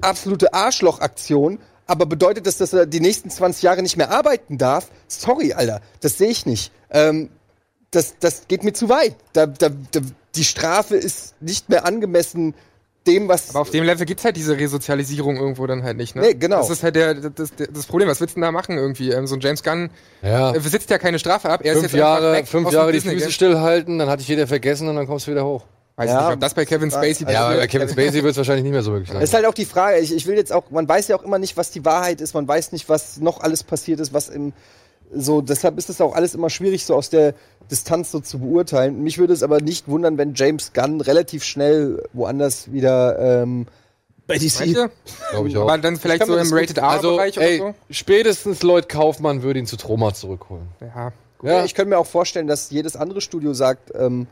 absolute 0.00 0.54
Arschlochaktion, 0.54 1.58
aber 1.86 2.06
bedeutet 2.06 2.46
das, 2.46 2.56
dass 2.56 2.72
er 2.72 2.86
die 2.86 3.00
nächsten 3.00 3.30
20 3.30 3.62
Jahre 3.62 3.82
nicht 3.82 3.96
mehr 3.96 4.10
arbeiten 4.10 4.58
darf? 4.58 4.88
Sorry, 5.08 5.52
Alter, 5.52 5.80
das 6.00 6.18
sehe 6.18 6.30
ich 6.30 6.46
nicht. 6.46 6.72
Ähm, 6.90 7.30
das, 7.90 8.14
das 8.20 8.46
geht 8.48 8.62
mir 8.62 8.72
zu 8.72 8.88
weit. 8.88 9.16
Da, 9.32 9.46
da, 9.46 9.68
da, 9.68 10.00
die 10.36 10.44
Strafe 10.44 10.96
ist 10.96 11.34
nicht 11.42 11.68
mehr 11.68 11.84
angemessen 11.84 12.54
dem, 13.10 13.28
was. 13.28 13.50
Aber 13.50 13.60
auf 13.60 13.70
dem 13.70 13.84
Level 13.84 14.06
gibt's 14.06 14.24
halt 14.24 14.36
diese 14.36 14.56
Resozialisierung 14.56 15.36
irgendwo 15.36 15.66
dann 15.66 15.82
halt 15.82 15.96
nicht, 15.96 16.14
ne? 16.14 16.22
Nee, 16.22 16.34
genau. 16.34 16.58
Das 16.58 16.70
ist 16.70 16.82
halt 16.82 16.96
der, 16.96 17.14
das, 17.14 17.52
das 17.54 17.86
Problem. 17.86 18.08
Was 18.08 18.20
willst 18.20 18.36
du 18.36 18.40
denn 18.40 18.42
da 18.42 18.52
machen 18.52 18.76
irgendwie? 18.76 19.10
Ähm, 19.10 19.26
so 19.26 19.34
ein 19.34 19.40
James 19.40 19.62
Gunn 19.62 19.90
ja. 20.22 20.54
äh, 20.54 20.60
sitzt 20.60 20.90
ja 20.90 20.98
keine 20.98 21.18
Strafe 21.18 21.50
ab. 21.50 21.60
Er 21.64 21.72
ist 21.72 21.80
Fünf 21.80 21.92
jetzt 21.92 22.02
einfach 22.02 22.20
Jahre, 22.22 22.32
weg 22.34 22.48
fünf 22.48 22.72
Jahre 22.72 22.92
die. 22.92 23.00
Füße 23.00 23.30
stillhalten, 23.30 23.98
dann 23.98 24.08
hat 24.08 24.20
dich 24.20 24.28
jeder 24.28 24.46
vergessen 24.46 24.88
und 24.88 24.96
dann 24.96 25.06
kommst 25.06 25.26
du 25.26 25.32
wieder 25.32 25.44
hoch. 25.44 25.64
Weiß 25.96 26.08
Ja. 26.08 26.22
nicht, 26.26 26.34
ob 26.34 26.40
das 26.40 26.54
bei 26.54 26.64
Kevin 26.64 26.90
Spacey 26.90 27.30
Ja, 27.30 27.46
aber 27.48 27.56
bei. 27.56 27.66
Kevin 27.66 27.88
Spacey 27.88 28.22
wird 28.22 28.32
es 28.32 28.36
wahrscheinlich 28.38 28.62
nicht 28.62 28.72
mehr 28.72 28.82
so 28.82 28.92
wirklich 28.92 29.10
Das 29.10 29.22
ist 29.22 29.34
halt 29.34 29.44
auch 29.44 29.54
die 29.54 29.66
Frage. 29.66 29.98
Ich, 29.98 30.14
ich 30.14 30.26
will 30.26 30.36
jetzt 30.36 30.52
auch, 30.52 30.70
man 30.70 30.88
weiß 30.88 31.08
ja 31.08 31.16
auch 31.16 31.22
immer 31.22 31.38
nicht, 31.38 31.56
was 31.56 31.70
die 31.72 31.84
Wahrheit 31.84 32.20
ist. 32.20 32.32
Man 32.32 32.48
weiß 32.48 32.72
nicht, 32.72 32.88
was 32.88 33.18
noch 33.18 33.40
alles 33.40 33.64
passiert 33.64 34.00
ist, 34.00 34.14
was 34.14 34.28
im 34.28 34.52
so. 35.12 35.42
Deshalb 35.42 35.76
ist 35.76 35.90
es 35.90 36.00
auch 36.00 36.14
alles 36.14 36.34
immer 36.34 36.48
schwierig, 36.48 36.86
so 36.86 36.94
aus 36.94 37.10
der 37.10 37.34
Distanz 37.70 38.10
so 38.10 38.20
zu 38.20 38.38
beurteilen. 38.40 39.02
Mich 39.02 39.18
würde 39.18 39.32
es 39.32 39.42
aber 39.42 39.60
nicht 39.60 39.88
wundern, 39.88 40.18
wenn 40.18 40.34
James 40.34 40.72
Gunn 40.72 41.00
relativ 41.00 41.44
schnell 41.44 42.02
woanders 42.12 42.72
wieder. 42.72 43.42
Ähm, 43.42 43.66
Bei 44.26 44.38
DC. 44.38 44.90
Glaube 45.30 45.48
ich 45.48 45.56
auch. 45.56 45.62
Aber 45.62 45.78
dann 45.78 45.96
vielleicht 45.96 46.26
so 46.26 46.36
im 46.36 46.52
Rated 46.52 46.78
Also, 46.78 47.10
R-Bereich 47.10 47.36
ey, 47.36 47.60
oder 47.60 47.74
spätestens 47.90 48.62
Lloyd 48.62 48.88
Kaufmann 48.88 49.42
würde 49.42 49.60
ihn 49.60 49.66
zu 49.66 49.76
Troma 49.76 50.12
zurückholen. 50.14 50.68
so? 50.80 50.86
Ja. 50.86 51.12
Ja. 51.42 51.64
Ich 51.64 51.74
könnte 51.74 51.90
mir 51.90 51.98
auch 51.98 52.06
vorstellen, 52.06 52.46
dass 52.46 52.70
jedes 52.70 52.96
andere 52.96 53.20
Studio 53.20 53.54
sagt, 53.54 53.92
ähm, 53.94 54.26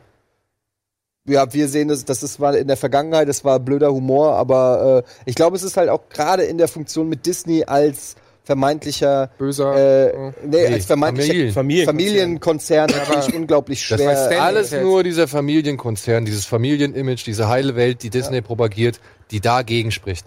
ja, 1.27 1.53
wir 1.53 1.69
sehen 1.69 1.89
das, 1.89 2.05
das 2.05 2.23
ist, 2.23 2.41
war 2.41 2.57
in 2.57 2.69
der 2.69 2.77
Vergangenheit, 2.77 3.29
das 3.29 3.45
war 3.45 3.61
blöder 3.61 3.93
Humor, 3.93 4.35
aber 4.35 5.05
äh, 5.07 5.11
ich 5.27 5.35
glaube, 5.35 5.57
es 5.57 5.63
ist 5.63 5.77
halt 5.77 5.91
auch 5.91 6.09
gerade 6.09 6.45
in 6.45 6.59
der 6.59 6.69
Funktion 6.69 7.09
mit 7.09 7.27
Disney 7.27 7.65
als 7.65 8.17
vermeintlicher, 8.49 9.31
Böser. 9.37 9.77
äh, 9.77 10.13
so. 10.15 10.33
nee, 10.49 10.67
als 10.67 10.87
vermeintlicher 10.87 11.53
Familien. 11.53 11.85
Familienkonzern. 11.85 12.89
Familienkonzern 12.89 12.91
natürlich 12.91 13.35
unglaublich 13.35 13.87
Das 13.87 14.01
schwer. 14.01 14.13
ist 14.13 14.19
Standing 14.21 14.41
alles 14.41 14.73
nur 14.73 15.03
dieser 15.03 15.29
Familienkonzern, 15.29 16.25
dieses 16.25 16.47
Familienimage, 16.47 17.25
diese 17.27 17.47
heile 17.47 17.77
Welt, 17.77 18.03
die 18.03 18.09
Disney 18.09 18.41
propagiert, 18.41 19.01
die 19.31 19.41
dagegen 19.43 19.91
spricht. 19.91 20.25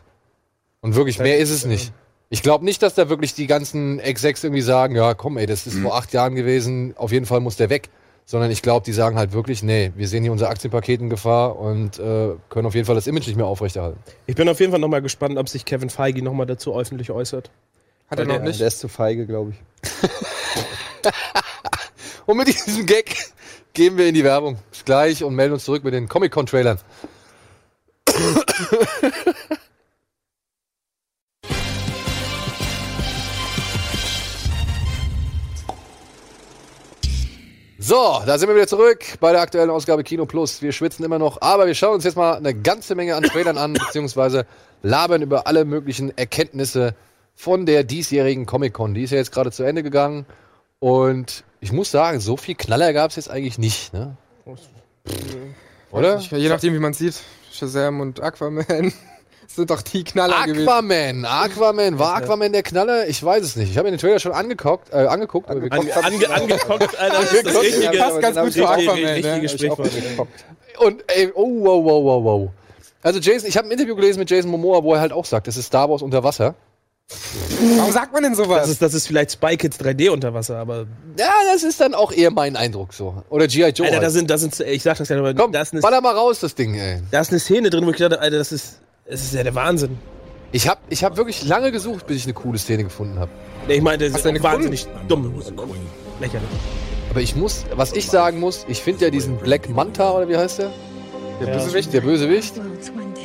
Und 0.81 0.93
wirklich, 0.93 1.17
mehr 1.17 1.39
ist 1.39 1.49
es 1.49 1.65
nicht. 1.65 1.91
Ich 2.29 2.43
glaube 2.43 2.63
nicht, 2.63 2.83
dass 2.83 2.93
da 2.93 3.09
wirklich 3.09 3.33
die 3.33 3.47
ganzen 3.47 3.99
Execs 3.99 4.43
irgendwie 4.43 4.61
sagen, 4.61 4.95
ja, 4.95 5.15
komm, 5.15 5.37
ey, 5.37 5.47
das 5.47 5.65
ist 5.65 5.79
vor 5.79 5.97
acht 5.97 6.13
Jahren 6.13 6.35
gewesen, 6.35 6.93
auf 6.97 7.11
jeden 7.11 7.25
Fall 7.25 7.39
muss 7.39 7.55
der 7.55 7.71
weg. 7.71 7.89
Sondern 8.23 8.51
ich 8.51 8.61
glaube, 8.61 8.85
die 8.85 8.93
sagen 8.93 9.17
halt 9.17 9.33
wirklich, 9.33 9.63
nee, 9.63 9.91
wir 9.95 10.07
sehen 10.07 10.21
hier 10.21 10.31
unser 10.31 10.49
Aktienpaket 10.49 11.01
in 11.01 11.09
Gefahr 11.09 11.57
und 11.57 11.97
äh, 11.97 12.29
können 12.49 12.67
auf 12.67 12.75
jeden 12.75 12.85
Fall 12.85 12.93
das 12.95 13.07
Image 13.07 13.25
nicht 13.25 13.35
mehr 13.35 13.47
aufrechterhalten. 13.47 13.99
Ich 14.27 14.35
bin 14.35 14.47
auf 14.47 14.59
jeden 14.59 14.71
Fall 14.71 14.79
noch 14.79 14.87
mal 14.87 15.01
gespannt, 15.01 15.39
ob 15.39 15.49
sich 15.49 15.65
Kevin 15.65 15.89
Feige 15.89 16.21
noch 16.23 16.31
mal 16.33 16.45
dazu 16.45 16.77
öffentlich 16.77 17.09
äußert. 17.09 17.49
Hat 18.11 18.19
er 18.19 18.25
noch 18.25 18.35
Ja, 18.35 18.41
nicht. 18.41 18.59
der 18.59 18.67
ist 18.67 18.79
zu 18.79 18.89
feige, 18.89 19.25
glaube 19.25 19.53
ich. 19.53 19.57
Und 22.25 22.37
mit 22.37 22.47
diesem 22.47 22.85
Gag 22.85 23.15
gehen 23.73 23.97
wir 23.97 24.05
in 24.07 24.13
die 24.13 24.23
Werbung. 24.25 24.59
Bis 24.69 24.85
gleich 24.85 25.23
und 25.23 25.33
melden 25.33 25.53
uns 25.53 25.63
zurück 25.65 25.83
mit 25.83 25.93
den 25.93 26.07
Comic-Con-Trailern. 26.09 26.77
So, 37.79 38.21
da 38.25 38.37
sind 38.37 38.47
wir 38.47 38.55
wieder 38.55 38.67
zurück 38.67 39.03
bei 39.19 39.31
der 39.31 39.41
aktuellen 39.41 39.71
Ausgabe 39.71 40.03
Kino 40.03 40.25
Plus. 40.25 40.61
Wir 40.61 40.71
schwitzen 40.71 41.03
immer 41.03 41.17
noch, 41.17 41.41
aber 41.41 41.65
wir 41.65 41.73
schauen 41.73 41.95
uns 41.95 42.03
jetzt 42.03 42.15
mal 42.15 42.35
eine 42.35 42.53
ganze 42.53 42.93
Menge 42.93 43.15
an 43.15 43.23
Trailern 43.23 43.57
an, 43.57 43.73
beziehungsweise 43.73 44.45
labern 44.83 45.23
über 45.23 45.47
alle 45.47 45.65
möglichen 45.65 46.15
Erkenntnisse 46.15 46.93
von 47.41 47.65
der 47.65 47.83
diesjährigen 47.83 48.45
Comic-Con. 48.45 48.93
Die 48.93 49.01
ist 49.01 49.09
ja 49.09 49.17
jetzt 49.17 49.31
gerade 49.31 49.51
zu 49.51 49.63
Ende 49.63 49.81
gegangen. 49.81 50.27
Und 50.77 51.43
ich 51.59 51.71
muss 51.71 51.89
sagen, 51.89 52.19
so 52.19 52.37
viel 52.37 52.53
Knaller 52.53 52.93
gab 52.93 53.09
es 53.09 53.15
jetzt 53.15 53.31
eigentlich 53.31 53.57
nicht, 53.57 53.93
ne? 53.93 54.15
Oder? 55.91 56.17
Ich, 56.17 56.29
je 56.29 56.49
nachdem, 56.49 56.75
wie 56.75 56.79
man 56.79 56.93
sieht, 56.93 57.15
Shazam 57.51 57.99
und 57.99 58.21
Aquaman 58.21 58.93
sind 59.47 59.71
doch 59.71 59.81
die 59.81 60.03
Knaller 60.03 60.45
gewesen. 60.45 60.67
Aquaman, 60.67 61.25
Aquaman, 61.25 61.97
war 61.97 62.13
Aquaman 62.17 62.53
der 62.53 62.61
Knaller? 62.61 63.07
Ich 63.07 63.23
weiß 63.23 63.43
es 63.43 63.55
nicht. 63.55 63.71
Ich 63.71 63.77
habe 63.79 63.87
mir 63.87 63.97
den 63.97 63.99
Trailer 63.99 64.19
schon 64.19 64.33
angeguckt, 64.33 64.93
äh, 64.93 64.97
angeguckt, 64.97 65.49
aber 65.49 65.63
wir 65.63 65.73
Ange, 65.73 65.95
ange, 65.95 66.29
angekockt, 66.29 66.99
Alter, 66.99 67.21
das 67.21 67.33
ist 67.33 67.45
das 67.47 67.59
richtige, 67.59 67.97
passt 67.97 68.21
ganz 68.21 68.37
gut 68.37 68.53
für 68.53 68.69
Aquaman, 68.69 69.19
ne? 69.19 70.27
Und 70.77 71.03
ey, 71.07 71.31
oh, 71.33 71.63
wow, 71.63 71.83
wow, 71.83 72.03
wow, 72.03 72.23
wow. 72.23 72.49
Also 73.01 73.19
Jason, 73.19 73.49
ich 73.49 73.57
habe 73.57 73.67
ein 73.67 73.71
Interview 73.71 73.95
gelesen 73.95 74.19
mit 74.19 74.29
Jason 74.29 74.51
Momoa, 74.51 74.83
wo 74.83 74.93
er 74.93 75.01
halt 75.01 75.11
auch 75.11 75.25
sagt, 75.25 75.47
es 75.47 75.57
ist 75.57 75.65
Star 75.65 75.89
Wars 75.89 76.03
unter 76.03 76.23
Wasser. 76.23 76.53
Warum 77.77 77.91
sagt 77.91 78.13
man 78.13 78.23
denn 78.23 78.35
sowas? 78.35 78.61
Das 78.61 78.69
ist, 78.69 78.81
das 78.81 78.93
ist 78.93 79.07
vielleicht 79.07 79.31
Spy 79.31 79.57
Kids 79.57 79.79
3D 79.79 80.09
unter 80.09 80.33
Wasser, 80.33 80.57
aber 80.57 80.85
Ja, 81.17 81.31
das 81.53 81.63
ist 81.63 81.79
dann 81.79 81.93
auch 81.93 82.11
eher 82.11 82.31
mein 82.31 82.55
Eindruck 82.55 82.93
so. 82.93 83.23
Oder 83.29 83.47
G.I. 83.47 83.69
Joe. 83.69 83.85
Alter, 83.85 83.97
da 83.97 84.03
halt. 84.03 84.11
sind, 84.11 84.29
da 84.29 84.37
sind, 84.37 84.59
ich 84.59 84.83
sag 84.83 84.97
das 84.97 85.09
ja, 85.09 85.17
aber 85.17 85.33
Komm, 85.33 85.51
da 85.51 85.61
ist 85.61 85.73
eine, 85.73 85.81
baller 85.81 86.01
mal 86.01 86.15
raus, 86.15 86.39
das 86.39 86.55
Ding, 86.55 86.75
ey. 86.75 87.01
da 87.11 87.21
ist 87.21 87.31
eine 87.31 87.39
Szene 87.39 87.69
drin, 87.69 87.85
wo 87.85 87.91
ich 87.91 87.97
gedacht 87.97 88.13
habe, 88.13 88.21
Alter, 88.21 88.37
das 88.37 88.51
ist, 88.51 88.79
das 89.09 89.21
ist 89.21 89.33
ja 89.33 89.43
der 89.43 89.55
Wahnsinn. 89.55 89.97
Ich 90.53 90.67
habe 90.67 90.81
ich 90.89 91.03
hab 91.03 91.15
wirklich 91.17 91.45
lange 91.45 91.71
gesucht, 91.71 92.07
bis 92.07 92.17
ich 92.17 92.23
eine 92.25 92.33
coole 92.33 92.57
Szene 92.57 92.83
gefunden 92.83 93.19
habe. 93.19 93.31
Nee, 93.67 93.75
ich 93.75 93.81
meine, 93.81 93.99
das 94.03 94.13
Hast 94.13 94.21
ist 94.21 94.27
eine 94.27 94.43
wahnsinnig 94.43 94.85
dumm 95.07 95.33
lächerlich. 96.19 96.49
Aber 97.09 97.21
ich 97.21 97.35
muss, 97.35 97.65
was 97.75 97.93
ich 97.93 98.09
sagen 98.09 98.39
muss, 98.39 98.65
ich 98.67 98.81
finde 98.81 99.05
ja 99.05 99.11
diesen 99.11 99.37
Black 99.37 99.69
Manta, 99.69 100.11
oder 100.11 100.27
wie 100.29 100.37
heißt 100.37 100.59
der? 100.59 100.71
Der 101.39 101.47
Ja. 101.49 101.53
Bösewicht, 101.57 101.93
der 101.93 102.01
Bösewicht. 102.01 102.53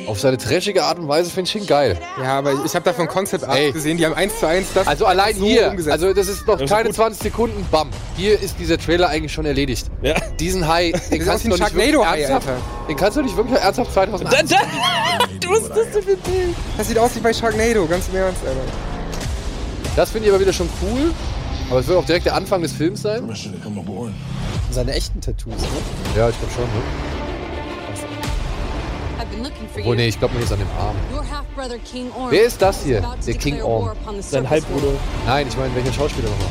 Auf 0.07 0.19
seine 0.21 0.37
trashige 0.37 0.83
Art 0.83 0.97
und 0.99 1.07
Weise 1.07 1.29
finde 1.29 1.49
ich 1.49 1.55
ihn 1.57 1.65
geil. 1.67 1.97
ja, 2.21 2.39
aber 2.39 2.53
ich 2.65 2.73
habe 2.75 2.85
davon 2.85 3.07
Concept 3.07 3.43
Art 3.43 3.57
Ey. 3.57 3.71
gesehen, 3.73 3.97
die 3.97 4.05
haben 4.05 4.15
eins 4.15 4.39
zu 4.39 4.47
eins 4.47 4.67
das 4.73 4.87
Also 4.87 5.05
allein 5.05 5.35
so 5.35 5.45
hier, 5.45 5.69
umgesetzt. 5.69 5.91
also 5.91 6.13
das 6.13 6.27
ist 6.29 6.47
noch 6.47 6.55
Das 6.55 6.63
ist 6.63 6.69
keine 6.69 6.87
gut. 6.89 6.95
20 6.95 7.23
Sekunden, 7.23 7.65
bam. 7.69 7.89
Hier 8.15 8.39
ist 8.39 8.57
dieser 8.57 8.77
Trailer 8.77 9.09
eigentlich 9.09 9.33
schon 9.33 9.45
erledigt. 9.45 9.87
Ja. 10.01 10.15
Diesen 10.39 10.67
Hai, 10.67 10.93
den 11.11 11.23
kannst 11.25 11.43
du 11.45 11.49
nicht 11.49 11.59
wirklich 11.73 11.93
ernsthaft, 11.93 12.47
den 12.87 12.95
kannst 12.95 13.17
du 13.17 13.21
nicht 13.21 13.35
wirklich 13.35 13.59
ernsthaft 13.59 13.93
2008. 13.93 14.51
du 15.41 15.49
musst 15.49 15.69
das 15.71 15.93
so 15.93 16.01
viel 16.01 16.17
das 16.77 16.87
sieht 16.87 16.97
aus 16.97 17.15
wie 17.15 17.19
bei 17.19 17.33
Sharknado, 17.33 17.85
ganz 17.85 18.07
im 18.07 18.15
Ernst, 18.15 18.41
Alter. 18.47 18.61
Das 19.97 20.11
finde 20.11 20.27
ich 20.27 20.31
aber 20.33 20.39
wieder 20.41 20.53
schon 20.53 20.69
cool. 20.81 21.11
Aber 21.69 21.81
es 21.81 21.87
wird 21.87 21.97
auch 21.97 22.05
direkt 22.05 22.25
der 22.25 22.35
Anfang 22.35 22.61
des 22.61 22.71
Films 22.71 23.01
sein. 23.01 23.23
Seine 24.71 24.93
echten 24.93 25.19
Tattoos, 25.19 25.53
ne? 25.61 25.67
Ja, 26.15 26.29
ich 26.29 26.37
glaube 26.39 26.53
schon. 26.53 26.63
Ne? 26.63 27.16
Obwohl, 29.77 29.95
nee, 29.95 30.07
ich 30.07 30.19
glaube 30.19 30.35
das 30.35 30.45
ist 30.45 30.51
an 30.51 30.59
dem 30.59 30.69
Arm. 30.79 30.95
Wer 32.29 32.43
ist 32.43 32.61
das 32.61 32.83
hier? 32.83 33.01
Der 33.25 33.33
King 33.35 33.61
Orm. 33.61 33.91
Sein 34.19 34.49
Halbbruder. 34.49 34.93
Nein, 35.25 35.47
ich 35.47 35.57
meine, 35.57 35.73
welcher 35.75 35.93
Schauspieler 35.93 36.29
nochmal? 36.29 36.49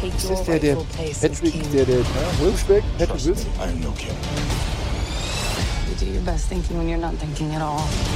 Take 0.00 0.16
Ist 0.16 0.30
das 0.30 0.44
der, 0.44 0.58
der 0.58 0.76
Patrick, 0.76 1.72
der, 1.72 1.84
der, 1.84 1.98
Wilmsberg? 2.40 2.82
Patrick 2.98 3.24
Wilson? 3.24 3.46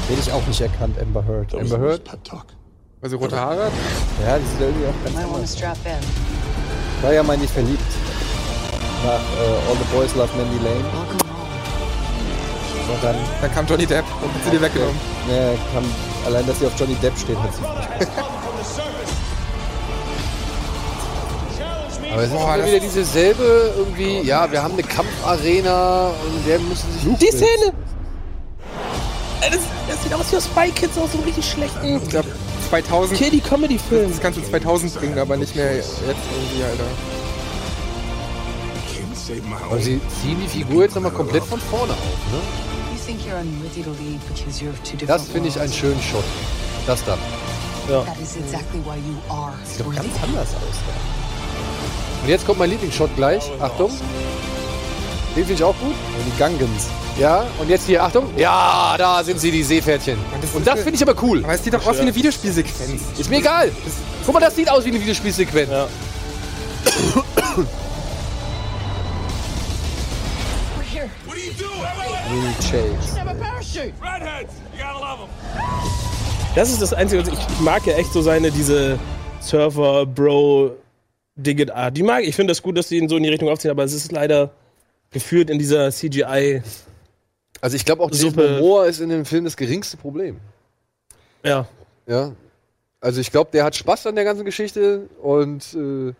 Hätte 0.08 0.20
ich 0.20 0.32
auch 0.32 0.46
nicht 0.46 0.60
erkannt, 0.60 0.98
Amber 1.00 1.24
Heard. 1.26 1.54
Amber 1.54 1.78
Heard? 1.78 2.02
Weil 3.00 3.10
sie 3.10 3.16
rote 3.16 3.36
Haare 3.36 3.64
hat. 3.64 3.72
Ja, 4.22 4.38
die 4.38 4.46
sieht 4.46 4.60
irgendwie 4.60 4.86
auch 4.86 5.04
ganz 5.04 5.16
Might 5.16 5.24
want 5.24 5.32
to 5.32 5.36
anders. 5.36 5.56
strap 5.56 5.78
in. 5.84 7.02
War 7.02 7.12
ja 7.14 7.22
mal 7.22 7.38
nicht 7.38 7.52
verliebt. 7.52 7.80
Nach 9.05 9.14
äh, 9.14 9.68
All 9.70 9.77
the 9.77 9.94
Boys 9.97 10.14
Love 10.14 10.28
Mandy 10.36 10.59
Lane. 10.64 10.85
Home. 10.93 11.20
Aber 12.89 12.98
dann, 13.02 13.16
Dann 13.40 13.52
kam 13.55 13.66
Johnny 13.66 13.86
Depp 13.86 14.05
und 14.22 14.35
hat 14.35 14.44
sie 14.44 14.51
dir 14.51 14.60
weggenommen. 14.60 14.97
ne, 15.28 15.56
kam, 15.72 15.85
allein, 16.27 16.47
dass 16.47 16.59
sie 16.59 16.66
auf 16.66 16.72
Johnny 16.78 16.94
Depp 16.97 17.16
steht, 17.18 17.39
hat 17.39 17.55
sie 17.55 17.62
Aber 22.12 22.22
es 22.22 22.28
ist 22.31 22.36
Boah, 22.36 22.56
immer 22.56 22.66
wieder 22.66 22.81
diese 22.81 23.05
selbe 23.05 23.72
irgendwie, 23.77 24.20
ja, 24.22 24.51
wir 24.51 24.62
haben 24.62 24.72
eine 24.72 24.82
Kampfarena 24.82 26.09
und 26.09 26.47
der 26.47 26.59
müssen 26.59 26.90
sich... 26.93 27.02
Die 27.18 27.27
Szene! 27.36 27.72
Ey, 29.43 29.51
Das, 29.51 29.60
das 29.89 30.02
sieht 30.02 30.12
aus 30.12 30.32
wie 30.32 30.36
aus 30.36 30.44
Spy 30.47 30.70
Kids 30.72 30.98
aus 30.98 31.12
so 31.12 31.18
einem 31.18 31.27
richtig 31.27 31.48
schlechten 31.48 32.01
Ich 32.02 32.09
glaube 32.09 32.28
2000. 32.70 33.16
Kiddie-Comedy-Film. 33.18 34.10
Das 34.10 34.20
kannst 34.20 34.39
du 34.40 34.43
2000 34.43 34.94
bringen, 34.94 35.18
aber 35.18 35.36
nicht 35.36 35.55
mehr 35.55 35.77
jetzt 35.77 36.01
irgendwie, 36.01 36.64
Alter. 36.64 36.85
Aber 39.65 39.78
sie 39.78 40.01
ziehen 40.23 40.39
die 40.43 40.48
Figur 40.48 40.82
jetzt 40.82 40.94
nochmal 40.94 41.12
komplett 41.12 41.44
von 41.44 41.61
vorne 41.61 41.93
auf, 41.93 41.98
ne? 41.98 42.40
Das 45.07 45.28
finde 45.28 45.48
ich 45.48 45.59
einen 45.59 45.73
schönen 45.73 46.01
Shot. 46.02 46.24
Das 46.86 47.02
you 48.97 49.32
are 49.32 49.52
Sieht 49.65 49.81
doch 49.81 49.94
ganz 49.94 50.09
anders 50.23 50.48
aus. 50.48 50.77
Und 52.23 52.28
jetzt 52.28 52.47
kommt 52.47 52.59
mein 52.59 52.70
Lieblingsshot 52.70 53.15
gleich. 53.16 53.51
Achtung. 53.61 53.90
Den 55.35 55.47
finde 55.47 55.55
ich 55.55 55.65
auch 55.65 55.74
gut. 55.78 55.94
Ja. 56.39 56.48
Die 56.48 56.57
Gungans. 56.57 56.89
Ja, 57.19 57.47
und 57.59 57.69
jetzt 57.69 57.86
hier, 57.86 58.02
Achtung. 58.02 58.27
Ja, 58.36 58.94
da 58.97 59.23
sind 59.24 59.40
sie, 59.40 59.51
die 59.51 59.62
Seepferdchen. 59.62 60.19
Und 60.55 60.66
das 60.66 60.81
finde 60.81 60.94
ich 60.94 61.02
aber 61.02 61.20
cool. 61.23 61.43
Aber 61.44 61.55
es 61.55 61.65
sieht 61.65 61.74
doch 61.74 61.86
aus 61.86 61.97
wie 61.97 62.02
eine 62.02 62.15
Videospielsequenz. 62.15 63.02
Ist 63.19 63.31
mir 63.31 63.39
egal. 63.39 63.70
Guck 64.24 64.35
mal, 64.35 64.40
das 64.40 64.57
sieht 64.57 64.70
aus 64.70 64.85
wie 64.85 64.90
eine 64.90 65.01
Videospielsequenz. 65.01 65.70
Ja. 65.70 65.89
Das 76.54 76.70
ist 76.70 76.82
das 76.82 76.92
Einzige, 76.92 77.22
was 77.22 77.28
ich, 77.28 77.38
ich 77.38 77.60
mag 77.60 77.86
ja 77.86 77.94
echt 77.94 78.12
so 78.12 78.22
seine, 78.22 78.50
diese 78.50 78.98
Surfer, 79.40 80.04
Bro, 80.06 80.76
Digit 81.36 81.70
Art. 81.70 81.96
Die 81.96 82.02
mag 82.02 82.22
ich. 82.22 82.30
Ich 82.30 82.36
finde 82.36 82.50
das 82.50 82.62
gut, 82.62 82.76
dass 82.76 82.88
sie 82.88 82.98
ihn 82.98 83.08
so 83.08 83.16
in 83.16 83.22
die 83.22 83.28
Richtung 83.28 83.48
aufziehen, 83.48 83.70
aber 83.70 83.84
es 83.84 83.92
ist 83.92 84.12
leider 84.12 84.50
geführt 85.10 85.50
in 85.50 85.58
dieser 85.58 85.90
CGI. 85.90 86.62
Also 87.60 87.76
ich 87.76 87.84
glaube 87.84 88.02
auch, 88.02 88.12
Suppe. 88.12 88.58
Momoa 88.60 88.86
ist 88.86 89.00
in 89.00 89.08
dem 89.08 89.24
Film 89.24 89.44
das 89.44 89.56
geringste 89.56 89.96
Problem. 89.96 90.38
Ja. 91.44 91.68
Ja. 92.06 92.32
Also 93.00 93.20
ich 93.20 93.30
glaube, 93.30 93.50
der 93.52 93.64
hat 93.64 93.76
Spaß 93.76 94.06
an 94.06 94.14
der 94.14 94.24
ganzen 94.24 94.44
Geschichte 94.44 95.08
und 95.22 95.74
äh, 95.74 96.12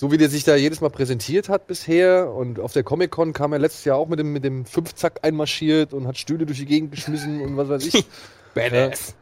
so 0.00 0.12
wie 0.12 0.16
der 0.16 0.30
sich 0.30 0.44
da 0.44 0.54
jedes 0.54 0.80
Mal 0.80 0.90
präsentiert 0.90 1.48
hat 1.48 1.66
bisher 1.66 2.32
und 2.32 2.60
auf 2.60 2.72
der 2.72 2.84
Comic-Con 2.84 3.32
kam 3.32 3.52
er 3.52 3.58
letztes 3.58 3.84
Jahr 3.84 3.96
auch 3.96 4.06
mit 4.08 4.18
dem, 4.20 4.32
mit 4.32 4.44
dem 4.44 4.64
Fünfzack 4.64 5.18
einmarschiert 5.22 5.92
und 5.92 6.06
hat 6.06 6.16
Stühle 6.16 6.46
durch 6.46 6.58
die 6.58 6.66
Gegend 6.66 6.92
geschmissen 6.92 7.40
und 7.40 7.56
was 7.56 7.68
weiß 7.68 7.86
ich. 7.86 8.04
Badass. 8.54 9.14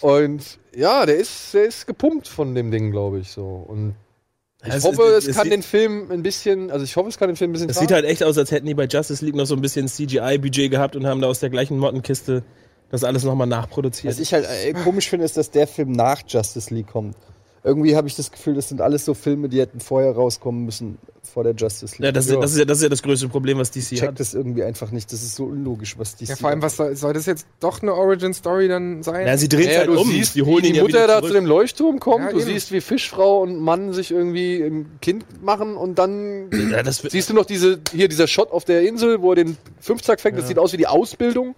Und 0.00 0.58
ja, 0.74 1.04
der 1.06 1.16
ist, 1.16 1.52
der 1.54 1.64
ist 1.64 1.86
gepumpt 1.86 2.26
von 2.28 2.54
dem 2.54 2.70
Ding, 2.70 2.90
glaube 2.90 3.18
ich, 3.20 3.30
so. 3.30 3.44
Und 3.44 3.94
ich 4.64 4.72
Es- 4.72 4.84
hoffe, 4.84 5.02
es- 5.02 5.24
es, 5.24 5.28
es 5.28 5.36
kann 5.36 5.44
sieht- 5.44 5.52
den 5.52 5.62
Film 5.62 6.10
ein 6.10 6.22
bisschen, 6.22 6.70
also 6.70 6.84
ich 6.84 6.96
hoffe, 6.96 7.08
es 7.10 7.18
kann 7.18 7.28
den 7.28 7.36
Film 7.36 7.50
ein 7.50 7.52
bisschen 7.52 7.68
Es 7.70 7.78
sieht 7.78 7.92
halt 7.92 8.04
echt 8.06 8.22
aus, 8.24 8.38
als 8.38 8.50
hätten 8.50 8.66
die 8.66 8.74
bei 8.74 8.86
Justice 8.86 9.22
League 9.24 9.34
noch 9.34 9.44
so 9.46 9.54
ein 9.54 9.60
bisschen 9.60 9.88
CGI-Budget 9.88 10.70
gehabt 10.70 10.96
und 10.96 11.06
haben 11.06 11.20
da 11.20 11.26
aus 11.28 11.40
der 11.40 11.50
gleichen 11.50 11.78
Mottenkiste 11.78 12.42
das 12.90 13.04
alles 13.04 13.24
nochmal 13.24 13.46
nachproduziert. 13.46 14.12
Was 14.14 14.20
ich 14.20 14.32
halt 14.32 14.46
äh, 14.46 14.72
komisch 14.72 15.08
finde, 15.10 15.24
ist, 15.26 15.36
dass 15.36 15.50
der 15.50 15.66
Film 15.66 15.92
nach 15.92 16.22
Justice 16.26 16.72
League 16.74 16.86
kommt. 16.86 17.16
Irgendwie 17.66 17.96
habe 17.96 18.06
ich 18.06 18.14
das 18.14 18.30
Gefühl, 18.30 18.52
das 18.54 18.68
sind 18.68 18.82
alles 18.82 19.06
so 19.06 19.14
Filme, 19.14 19.48
die 19.48 19.58
hätten 19.58 19.80
vorher 19.80 20.12
rauskommen 20.12 20.66
müssen, 20.66 20.98
vor 21.22 21.44
der 21.44 21.54
Justice 21.54 21.94
League. 21.94 22.04
ja, 22.04 22.12
das, 22.12 22.26
ist- 22.26 22.36
das, 22.36 22.52
ist 22.52 22.58
ja, 22.58 22.64
das 22.66 22.76
ist 22.78 22.82
ja 22.82 22.88
das 22.90 23.02
größte 23.02 23.28
Problem, 23.28 23.56
was 23.56 23.70
DC 23.70 23.92
ich 23.92 23.98
check 24.00 24.08
hat. 24.08 24.20
das 24.20 24.34
irgendwie 24.34 24.62
einfach 24.62 24.90
nicht. 24.90 25.10
Das 25.10 25.22
ist 25.22 25.34
so 25.34 25.44
unlogisch, 25.46 25.98
was 25.98 26.14
die 26.14 26.26
Ja, 26.26 26.36
vor 26.36 26.50
allem, 26.50 26.60
was 26.60 26.76
soll, 26.76 26.94
soll 26.94 27.14
das 27.14 27.24
jetzt 27.24 27.46
doch 27.60 27.80
eine 27.80 27.94
Origin-Story 27.94 28.68
dann 28.68 29.02
sein? 29.02 29.26
Ja, 29.26 29.38
sie 29.38 29.48
drehen 29.48 29.70
Ja, 29.70 29.78
halt 29.78 29.88
du 29.88 29.98
um. 29.98 30.06
siehst, 30.06 30.34
die 30.34 30.42
holen 30.42 30.62
die 30.62 30.74
ja 30.74 30.82
Mutter 30.82 30.94
wieder 30.98 31.06
da 31.06 31.14
zurück. 31.20 31.28
zu 31.28 31.34
dem 31.34 31.46
Leuchtturm 31.46 32.00
kommt. 32.00 32.26
Ja, 32.26 32.32
du 32.32 32.36
eben. 32.40 32.46
siehst, 32.46 32.70
wie 32.70 32.82
Fischfrau 32.82 33.40
und 33.40 33.58
Mann 33.58 33.94
sich 33.94 34.10
irgendwie 34.10 34.62
ein 34.62 34.98
Kind 35.00 35.24
machen 35.42 35.74
und 35.76 35.98
dann 35.98 36.50
Ja, 36.70 36.84
siehst 36.92 37.30
du 37.30 37.34
noch 37.34 37.46
diese 37.46 37.80
hier 37.92 38.08
dieser 38.08 38.26
Shot 38.26 38.50
auf 38.52 38.66
der 38.66 38.82
Insel, 38.82 39.22
wo 39.22 39.30
er 39.32 39.36
den 39.36 39.56
Fünfzack 39.80 40.20
fängt. 40.20 40.36
Das 40.38 40.48
sieht 40.48 40.58
aus 40.58 40.74
wie 40.74 40.76
die 40.76 40.86
Ausbildung 40.86 41.54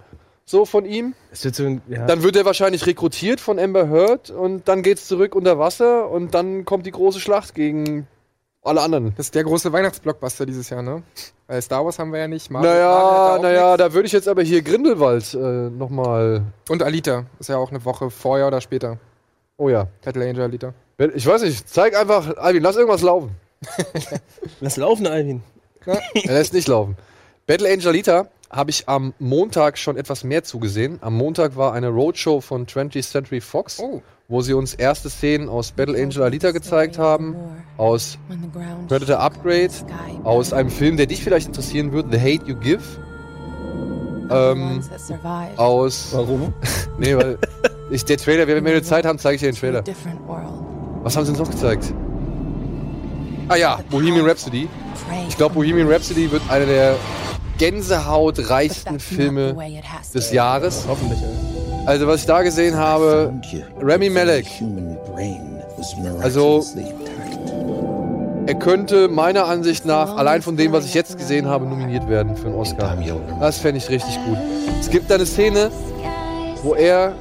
so 0.49 0.65
von 0.65 0.85
ihm. 0.85 1.15
So 1.33 1.51
ein, 1.65 1.83
ja. 1.89 2.07
Dann 2.07 2.23
wird 2.23 2.37
er 2.37 2.45
wahrscheinlich 2.45 2.87
rekrutiert 2.87 3.41
von 3.41 3.59
Amber 3.59 3.89
Heard 3.89 4.31
und 4.31 4.69
dann 4.69 4.83
geht's 4.83 5.07
zurück 5.09 5.35
unter 5.35 5.59
Wasser 5.59 6.09
und 6.09 6.35
dann 6.35 6.65
kommt 6.65 6.87
die 6.87 6.93
große 6.93 7.19
Schlacht 7.21 7.55
gegen 7.55 8.07
alle 8.63 8.81
anderen. 8.81 9.13
Das 9.17 9.27
ist 9.27 9.35
der 9.35 9.45
große 9.45 9.73
Weihnachtsblockbuster 9.73 10.47
dieses 10.47 10.71
Jahr, 10.71 10.83
ne? 10.83 11.03
Weil 11.49 11.63
Star 11.63 11.85
Wars 11.85 11.99
haben 11.99 12.13
wir 12.13 12.21
ja 12.21 12.29
nicht. 12.29 12.51
Marvel- 12.51 12.69
Naja, 12.71 13.39
naja, 13.41 13.67
nichts. 13.73 13.79
da 13.79 13.93
würde 13.93 14.07
ich 14.07 14.13
jetzt 14.13 14.29
aber 14.29 14.43
hier 14.43 14.63
Grindelwald 14.63 15.35
äh, 15.35 15.39
nochmal. 15.71 16.43
Und 16.69 16.83
Alita. 16.83 17.27
Ist 17.39 17.49
ja 17.49 17.57
auch 17.59 17.71
eine 17.71 17.85
Woche 17.85 18.11
vorher 18.11 18.47
oder 18.47 18.61
später. 18.61 18.99
Oh 19.57 19.69
ja. 19.69 19.87
Battle 20.05 20.29
Angel 20.29 20.43
Alita. 20.43 20.75
Ich 21.15 21.27
weiß 21.27 21.43
nicht, 21.43 21.69
zeig 21.69 21.97
einfach, 21.97 22.37
Alvin, 22.39 22.63
lass 22.63 22.77
irgendwas 22.77 23.03
laufen. 23.03 23.31
Lass 24.61 24.77
laufen, 24.77 25.07
Alvin. 25.07 25.43
Er 25.87 26.33
lässt 26.33 26.53
nicht 26.53 26.67
laufen. 26.69 26.97
Battle 27.47 27.69
Angel 27.73 27.89
Alita 27.89 28.29
habe 28.51 28.71
ich 28.71 28.89
am 28.89 29.15
Montag 29.19 29.79
schon 29.79 29.97
etwas 29.97 30.25
mehr 30.25 30.45
zugesehen. 30.45 30.99
Am 31.01 31.15
Montag 31.15 31.57
war 31.57 31.73
eine 31.73 31.89
Roadshow 31.89 32.41
von 32.41 32.67
20th 32.67 33.11
Century 33.11 33.41
Fox. 33.41 33.81
Oh. 33.81 34.03
wo 34.29 34.41
sie 34.43 34.55
uns 34.55 34.75
erste 34.75 35.09
Szenen 35.09 35.49
aus 35.49 35.71
Battle 35.71 35.97
Angel 36.03 36.23
Alita 36.25 36.51
gezeigt 36.51 36.99
haben, 36.99 37.37
aus 37.77 38.19
Predator 38.89 39.21
Upgrade, 39.21 39.71
aus 40.25 40.53
einem 40.53 40.71
Film, 40.71 40.97
der 40.97 41.07
dich 41.07 41.23
vielleicht 41.23 41.47
interessieren 41.47 41.93
wird, 41.93 42.11
The 42.11 42.19
Hate 42.19 42.45
You 42.47 42.57
Give. 42.57 42.83
Ähm, 44.29 44.83
aus. 45.57 46.09
Warum? 46.13 46.53
Nee, 46.99 47.15
weil 47.15 47.37
ich, 47.91 48.07
der 48.07 48.17
Trailer, 48.17 48.47
wenn 48.49 48.65
wir 48.65 48.83
Zeit 48.83 49.05
haben, 49.05 49.19
zeige 49.19 49.35
ich 49.35 49.43
dir 49.43 49.53
den 49.53 49.57
Trailer. 49.57 49.85
Was 51.03 51.15
haben 51.15 51.27
sie 51.27 51.31
uns 51.33 51.39
noch 51.39 51.51
gezeigt? 51.51 51.93
Ah 53.49 53.57
ja, 53.57 53.79
Bohemian 53.91 54.27
Rhapsody. 54.27 54.67
Ich 55.29 55.37
glaube, 55.37 55.55
Bohemian 55.57 55.87
Rhapsody 55.89 56.33
wird 56.33 56.43
einer 56.51 56.65
der 56.65 56.97
gänsehautreichsten 57.59 59.01
Filme 59.01 59.57
des 60.15 60.33
Jahres. 60.33 60.85
Hoffentlich. 60.89 61.19
Also 61.87 62.07
was 62.07 62.21
ich 62.21 62.27
da 62.27 62.43
gesehen 62.43 62.77
habe, 62.77 63.33
Remy 63.81 64.11
Malek. 64.11 64.47
Also 66.21 66.65
er 68.47 68.55
könnte 68.55 69.09
meiner 69.09 69.47
Ansicht 69.47 69.85
nach, 69.85 70.17
allein 70.17 70.43
von 70.43 70.57
dem, 70.57 70.73
was 70.73 70.85
ich 70.85 70.95
jetzt 70.95 71.17
gesehen 71.17 71.47
habe, 71.47 71.67
nominiert 71.67 72.09
werden 72.09 72.37
für 72.37 72.47
einen 72.47 72.57
Oscar. 72.57 72.97
Das 73.41 73.59
fände 73.59 73.79
ich 73.79 73.89
richtig 73.89 74.17
gut. 74.25 74.39
Es 74.81 74.91
gibt 74.91 75.11
da 75.11 75.17
eine 75.17 75.27
Szene, 75.27 75.71
wo 76.63 76.75
er 76.75 77.15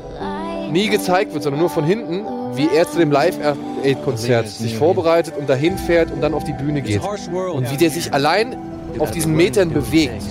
nie 0.72 0.90
gezeigt 0.90 1.34
wird, 1.34 1.44
sondern 1.44 1.62
nur 1.62 1.70
von 1.70 1.84
hinten, 1.84 2.26
wie 2.56 2.70
er 2.74 2.90
zu 2.90 2.98
dem 2.98 3.12
Live-Aid-Konzert 3.12 4.48
sich 4.48 4.78
vorbereitet 4.78 5.36
und 5.38 5.50
dahin 5.50 5.78
fährt 5.78 6.12
und 6.12 6.22
dann 6.22 6.34
auf 6.34 6.44
die 6.44 6.54
Bühne 6.54 6.82
geht. 6.82 7.02
Und 7.02 7.72
wie 7.72 7.78
der 7.78 7.90
sich 7.90 8.14
allein 8.14 8.56
auf 9.00 9.12
diesen 9.12 9.34
Metern 9.36 9.72
bewegt. 9.72 10.24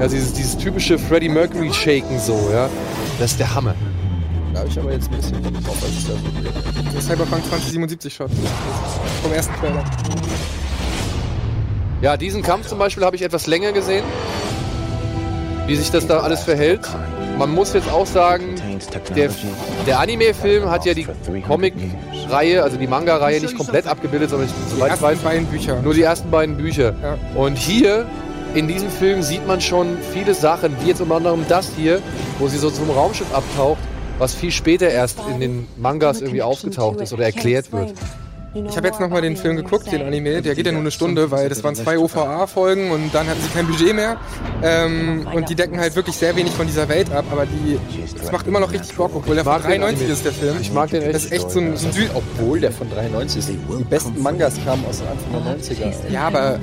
Ja, 0.00 0.06
dieses, 0.06 0.32
dieses 0.32 0.56
typische 0.56 0.98
Freddie 0.98 1.28
Mercury-Shaken 1.28 2.18
so, 2.20 2.50
ja. 2.52 2.68
Das 3.18 3.32
ist 3.32 3.40
der 3.40 3.54
Hammer. 3.54 3.74
Da 4.52 4.60
habe 4.60 4.68
ich 4.68 4.78
aber 4.78 4.92
jetzt 4.92 5.10
ein 5.10 5.16
bisschen 5.16 5.42
drauf, 5.42 5.76
als 5.82 5.92
ich 5.92 6.06
da 6.06 6.12
Der 6.92 7.00
Cyberpunk 7.00 7.44
2077 7.44 8.14
Shot. 8.14 8.30
Vom 9.22 9.32
ersten 9.32 9.54
Trailer. 9.54 9.84
Ja, 12.00 12.16
diesen 12.16 12.42
Kampf 12.42 12.68
zum 12.68 12.78
Beispiel 12.78 13.04
habe 13.04 13.16
ich 13.16 13.22
etwas 13.22 13.46
länger 13.46 13.72
gesehen. 13.72 14.04
Wie 15.66 15.74
sich 15.76 15.90
das 15.90 16.06
da 16.06 16.20
alles 16.20 16.42
verhält. 16.42 16.88
Man 17.36 17.52
muss 17.52 17.72
jetzt 17.72 17.90
auch 17.90 18.06
sagen, 18.06 18.54
der, 19.14 19.30
der 19.86 20.00
Anime-Film 20.00 20.70
hat 20.70 20.84
ja 20.84 20.94
die 20.94 21.06
Comic-Reihe, 21.46 22.62
also 22.62 22.76
die 22.76 22.86
Manga-Reihe 22.86 23.40
nicht 23.40 23.56
komplett 23.56 23.86
abgebildet, 23.86 24.30
sondern 24.30 24.48
soweit 24.68 24.94
ich 24.94 25.02
weiß, 25.02 25.18
beiden 25.18 25.46
Bücher. 25.46 25.80
nur 25.82 25.94
die 25.94 26.02
ersten 26.02 26.30
beiden 26.30 26.56
Bücher. 26.56 26.94
Ja. 27.02 27.18
Und 27.34 27.56
hier 27.58 28.06
in 28.54 28.66
diesem 28.68 28.90
Film 28.90 29.22
sieht 29.22 29.46
man 29.46 29.60
schon 29.60 29.98
viele 30.12 30.34
Sachen, 30.34 30.74
wie 30.82 30.88
jetzt 30.88 31.00
unter 31.00 31.16
anderem 31.16 31.44
das 31.48 31.70
hier, 31.76 32.00
wo 32.38 32.48
sie 32.48 32.58
so 32.58 32.70
zum 32.70 32.90
Raumschiff 32.90 33.32
abtaucht, 33.34 33.78
was 34.18 34.34
viel 34.34 34.50
später 34.50 34.88
erst 34.88 35.18
in 35.30 35.40
den 35.40 35.68
Mangas 35.76 36.20
irgendwie 36.20 36.42
aufgetaucht 36.42 37.00
ist 37.00 37.12
oder 37.12 37.24
erklärt 37.24 37.72
wird. 37.72 37.92
Ich 38.54 38.76
habe 38.76 38.88
jetzt 38.88 38.98
nochmal 38.98 39.20
den 39.20 39.36
Film 39.36 39.56
geguckt, 39.56 39.92
den 39.92 40.02
Anime. 40.02 40.40
Der 40.40 40.54
geht 40.54 40.64
ja 40.64 40.72
nur 40.72 40.80
eine 40.80 40.90
Stunde, 40.90 41.30
weil 41.30 41.48
das 41.48 41.62
waren 41.62 41.74
zwei 41.74 41.98
OVA-Folgen 41.98 42.90
und 42.90 43.14
dann 43.14 43.26
hatten 43.28 43.40
sie 43.42 43.48
kein 43.48 43.66
Budget 43.66 43.94
mehr. 43.94 44.16
Ähm, 44.62 45.26
und 45.34 45.48
die 45.50 45.54
decken 45.54 45.78
halt 45.78 45.94
wirklich 45.96 46.16
sehr 46.16 46.34
wenig 46.34 46.52
von 46.52 46.66
dieser 46.66 46.88
Welt 46.88 47.12
ab. 47.12 47.26
Aber 47.30 47.44
die, 47.44 47.78
das 48.16 48.32
macht 48.32 48.46
immer 48.46 48.60
noch 48.60 48.72
richtig 48.72 48.96
Bock, 48.96 49.12
obwohl 49.14 49.34
der 49.34 49.44
von 49.44 49.54
mag 49.54 49.62
den 49.62 49.80
93 49.80 50.00
Anime. 50.00 50.12
ist, 50.12 50.24
der 50.24 50.32
Film. 50.32 50.56
Ich 50.60 50.72
mag 50.72 50.90
den 50.90 51.02
echt. 51.02 51.14
Das 51.14 51.24
ist 51.24 51.32
echt 51.32 51.50
so 51.50 51.60
ein, 51.60 51.76
so 51.76 51.86
ein 51.88 51.92
Süd 51.92 52.10
Obwohl 52.14 52.60
der 52.60 52.72
von 52.72 52.90
93 52.90 53.38
ist. 53.38 53.48
Die 53.50 53.84
besten 53.84 54.22
Mangas 54.22 54.54
kamen 54.64 54.84
aus 54.86 55.02
Anfang 55.02 55.44
der 55.44 55.76
90er. 55.76 56.10
Ja, 56.10 56.26
aber 56.26 56.54
äh, 56.54 56.58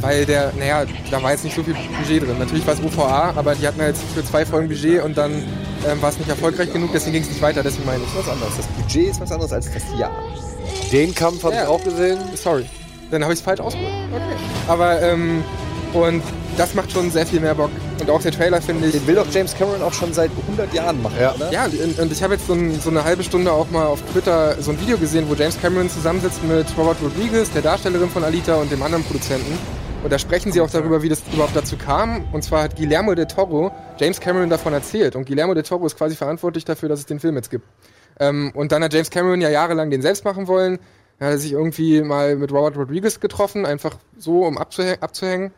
weil 0.00 0.26
der, 0.26 0.52
naja, 0.58 0.84
da 1.10 1.22
war 1.22 1.30
jetzt 1.30 1.44
nicht 1.44 1.54
so 1.54 1.62
viel 1.62 1.74
Budget 1.74 2.22
drin. 2.22 2.36
Natürlich 2.38 2.66
war 2.66 2.74
es 2.74 2.82
OVA, 2.82 3.32
aber 3.36 3.54
die 3.54 3.66
hatten 3.66 3.80
halt 3.80 3.96
für 3.96 4.24
zwei 4.24 4.44
Folgen 4.44 4.68
Budget 4.68 5.02
und 5.04 5.16
dann 5.16 5.32
ähm, 5.86 6.02
war 6.02 6.10
es 6.10 6.18
nicht 6.18 6.28
erfolgreich 6.28 6.72
genug, 6.72 6.90
deswegen 6.92 7.12
ging 7.14 7.22
es 7.22 7.28
nicht 7.28 7.42
weiter, 7.42 7.62
deswegen 7.62 7.86
meine 7.86 8.02
ich. 8.02 8.18
was 8.18 8.28
anderes. 8.28 8.56
Das 8.56 8.66
Budget 8.66 9.10
ist 9.10 9.20
was 9.20 9.30
anderes 9.30 9.52
als 9.52 9.72
das 9.72 9.82
Jahr. 9.98 10.10
Den 10.92 11.14
Kampf 11.14 11.42
habe 11.44 11.54
ich 11.54 11.60
Ja. 11.60 11.68
auch 11.68 11.82
gesehen. 11.82 12.18
Sorry. 12.34 12.64
Dann 13.10 13.22
habe 13.22 13.32
ich 13.32 13.38
es 13.40 13.44
falsch 13.44 13.60
ausgedrückt. 13.60 13.92
Okay. 14.12 14.22
Aber, 14.68 15.00
ähm, 15.02 15.42
und 15.94 16.22
das 16.56 16.74
macht 16.74 16.90
schon 16.92 17.10
sehr 17.10 17.24
viel 17.26 17.40
mehr 17.40 17.54
Bock. 17.54 17.70
Und 18.00 18.10
auch 18.10 18.20
der 18.20 18.32
Trailer 18.32 18.60
finde 18.60 18.86
ich. 18.86 18.92
Den 18.92 19.06
will 19.06 19.14
doch 19.14 19.26
James 19.30 19.54
Cameron 19.56 19.80
auch 19.82 19.92
schon 19.92 20.12
seit 20.12 20.30
100 20.46 20.72
Jahren 20.74 21.00
machen, 21.02 21.16
Ja. 21.20 21.34
oder? 21.34 21.50
Ja, 21.52 21.64
und, 21.66 21.98
und 21.98 22.12
ich 22.12 22.22
habe 22.22 22.34
jetzt 22.34 22.46
so, 22.46 22.52
ein, 22.52 22.78
so 22.80 22.90
eine 22.90 23.04
halbe 23.04 23.22
Stunde 23.22 23.52
auch 23.52 23.70
mal 23.70 23.86
auf 23.86 24.02
Twitter 24.12 24.60
so 24.60 24.70
ein 24.72 24.80
Video 24.80 24.98
gesehen, 24.98 25.26
wo 25.28 25.34
James 25.34 25.58
Cameron 25.60 25.88
zusammensitzt 25.88 26.42
mit 26.44 26.66
Robert 26.76 26.96
Rodriguez, 27.02 27.50
der 27.52 27.62
Darstellerin 27.62 28.10
von 28.10 28.24
Alita 28.24 28.56
und 28.56 28.70
dem 28.70 28.82
anderen 28.82 29.04
Produzenten. 29.04 29.58
Und 30.04 30.12
da 30.12 30.18
sprechen 30.18 30.52
sie 30.52 30.60
auch 30.60 30.70
darüber, 30.70 31.02
wie 31.02 31.08
das 31.08 31.22
überhaupt 31.32 31.56
dazu 31.56 31.76
kam. 31.76 32.24
Und 32.32 32.42
zwar 32.44 32.62
hat 32.64 32.76
Guillermo 32.76 33.14
del 33.14 33.26
Toro 33.26 33.72
James 33.98 34.20
Cameron 34.20 34.48
davon 34.50 34.72
erzählt. 34.72 35.16
Und 35.16 35.26
Guillermo 35.26 35.54
del 35.54 35.64
Toro 35.64 35.86
ist 35.86 35.96
quasi 35.96 36.14
verantwortlich 36.14 36.64
dafür, 36.64 36.88
dass 36.88 37.00
es 37.00 37.06
den 37.06 37.18
Film 37.20 37.34
jetzt 37.36 37.50
gibt. 37.50 37.66
Ähm, 38.20 38.52
und 38.54 38.72
dann 38.72 38.82
hat 38.82 38.92
James 38.92 39.10
Cameron 39.10 39.40
ja 39.40 39.50
jahrelang 39.50 39.90
den 39.90 40.02
selbst 40.02 40.24
machen 40.24 40.46
wollen. 40.46 40.78
Er 41.18 41.32
hat 41.32 41.40
sich 41.40 41.52
irgendwie 41.52 42.02
mal 42.02 42.36
mit 42.36 42.52
Robert 42.52 42.76
Rodriguez 42.76 43.20
getroffen, 43.20 43.66
einfach 43.66 43.96
so, 44.16 44.44
um 44.44 44.56
abzuhä 44.56 44.98
abzuhängen. 45.00 45.52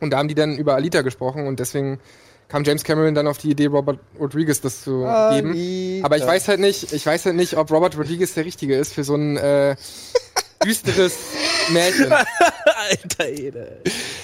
Und 0.00 0.10
da 0.10 0.18
haben 0.18 0.28
die 0.28 0.34
dann 0.34 0.56
über 0.56 0.74
Alita 0.74 1.02
gesprochen 1.02 1.46
und 1.46 1.60
deswegen 1.60 2.00
kam 2.48 2.64
James 2.64 2.84
Cameron 2.84 3.14
dann 3.14 3.26
auf 3.26 3.38
die 3.38 3.50
Idee, 3.50 3.66
Robert 3.66 3.98
Rodriguez 4.18 4.60
das 4.60 4.82
zu 4.82 5.00
geben. 5.00 5.50
Alita. 5.52 6.06
Aber 6.06 6.16
ich 6.16 6.26
weiß 6.26 6.48
halt 6.48 6.60
nicht, 6.60 6.92
ich 6.92 7.04
weiß 7.04 7.26
halt 7.26 7.36
nicht, 7.36 7.56
ob 7.56 7.70
Robert 7.70 7.96
Rodriguez 7.96 8.34
der 8.34 8.44
Richtige 8.44 8.76
ist 8.76 8.92
für 8.92 9.04
so 9.04 9.14
ein 9.14 9.36
äh, 9.36 9.76
düsteres 10.64 11.16
Märchen. 11.70 12.12
Alter, 12.12 13.28
Ede. 13.28 13.80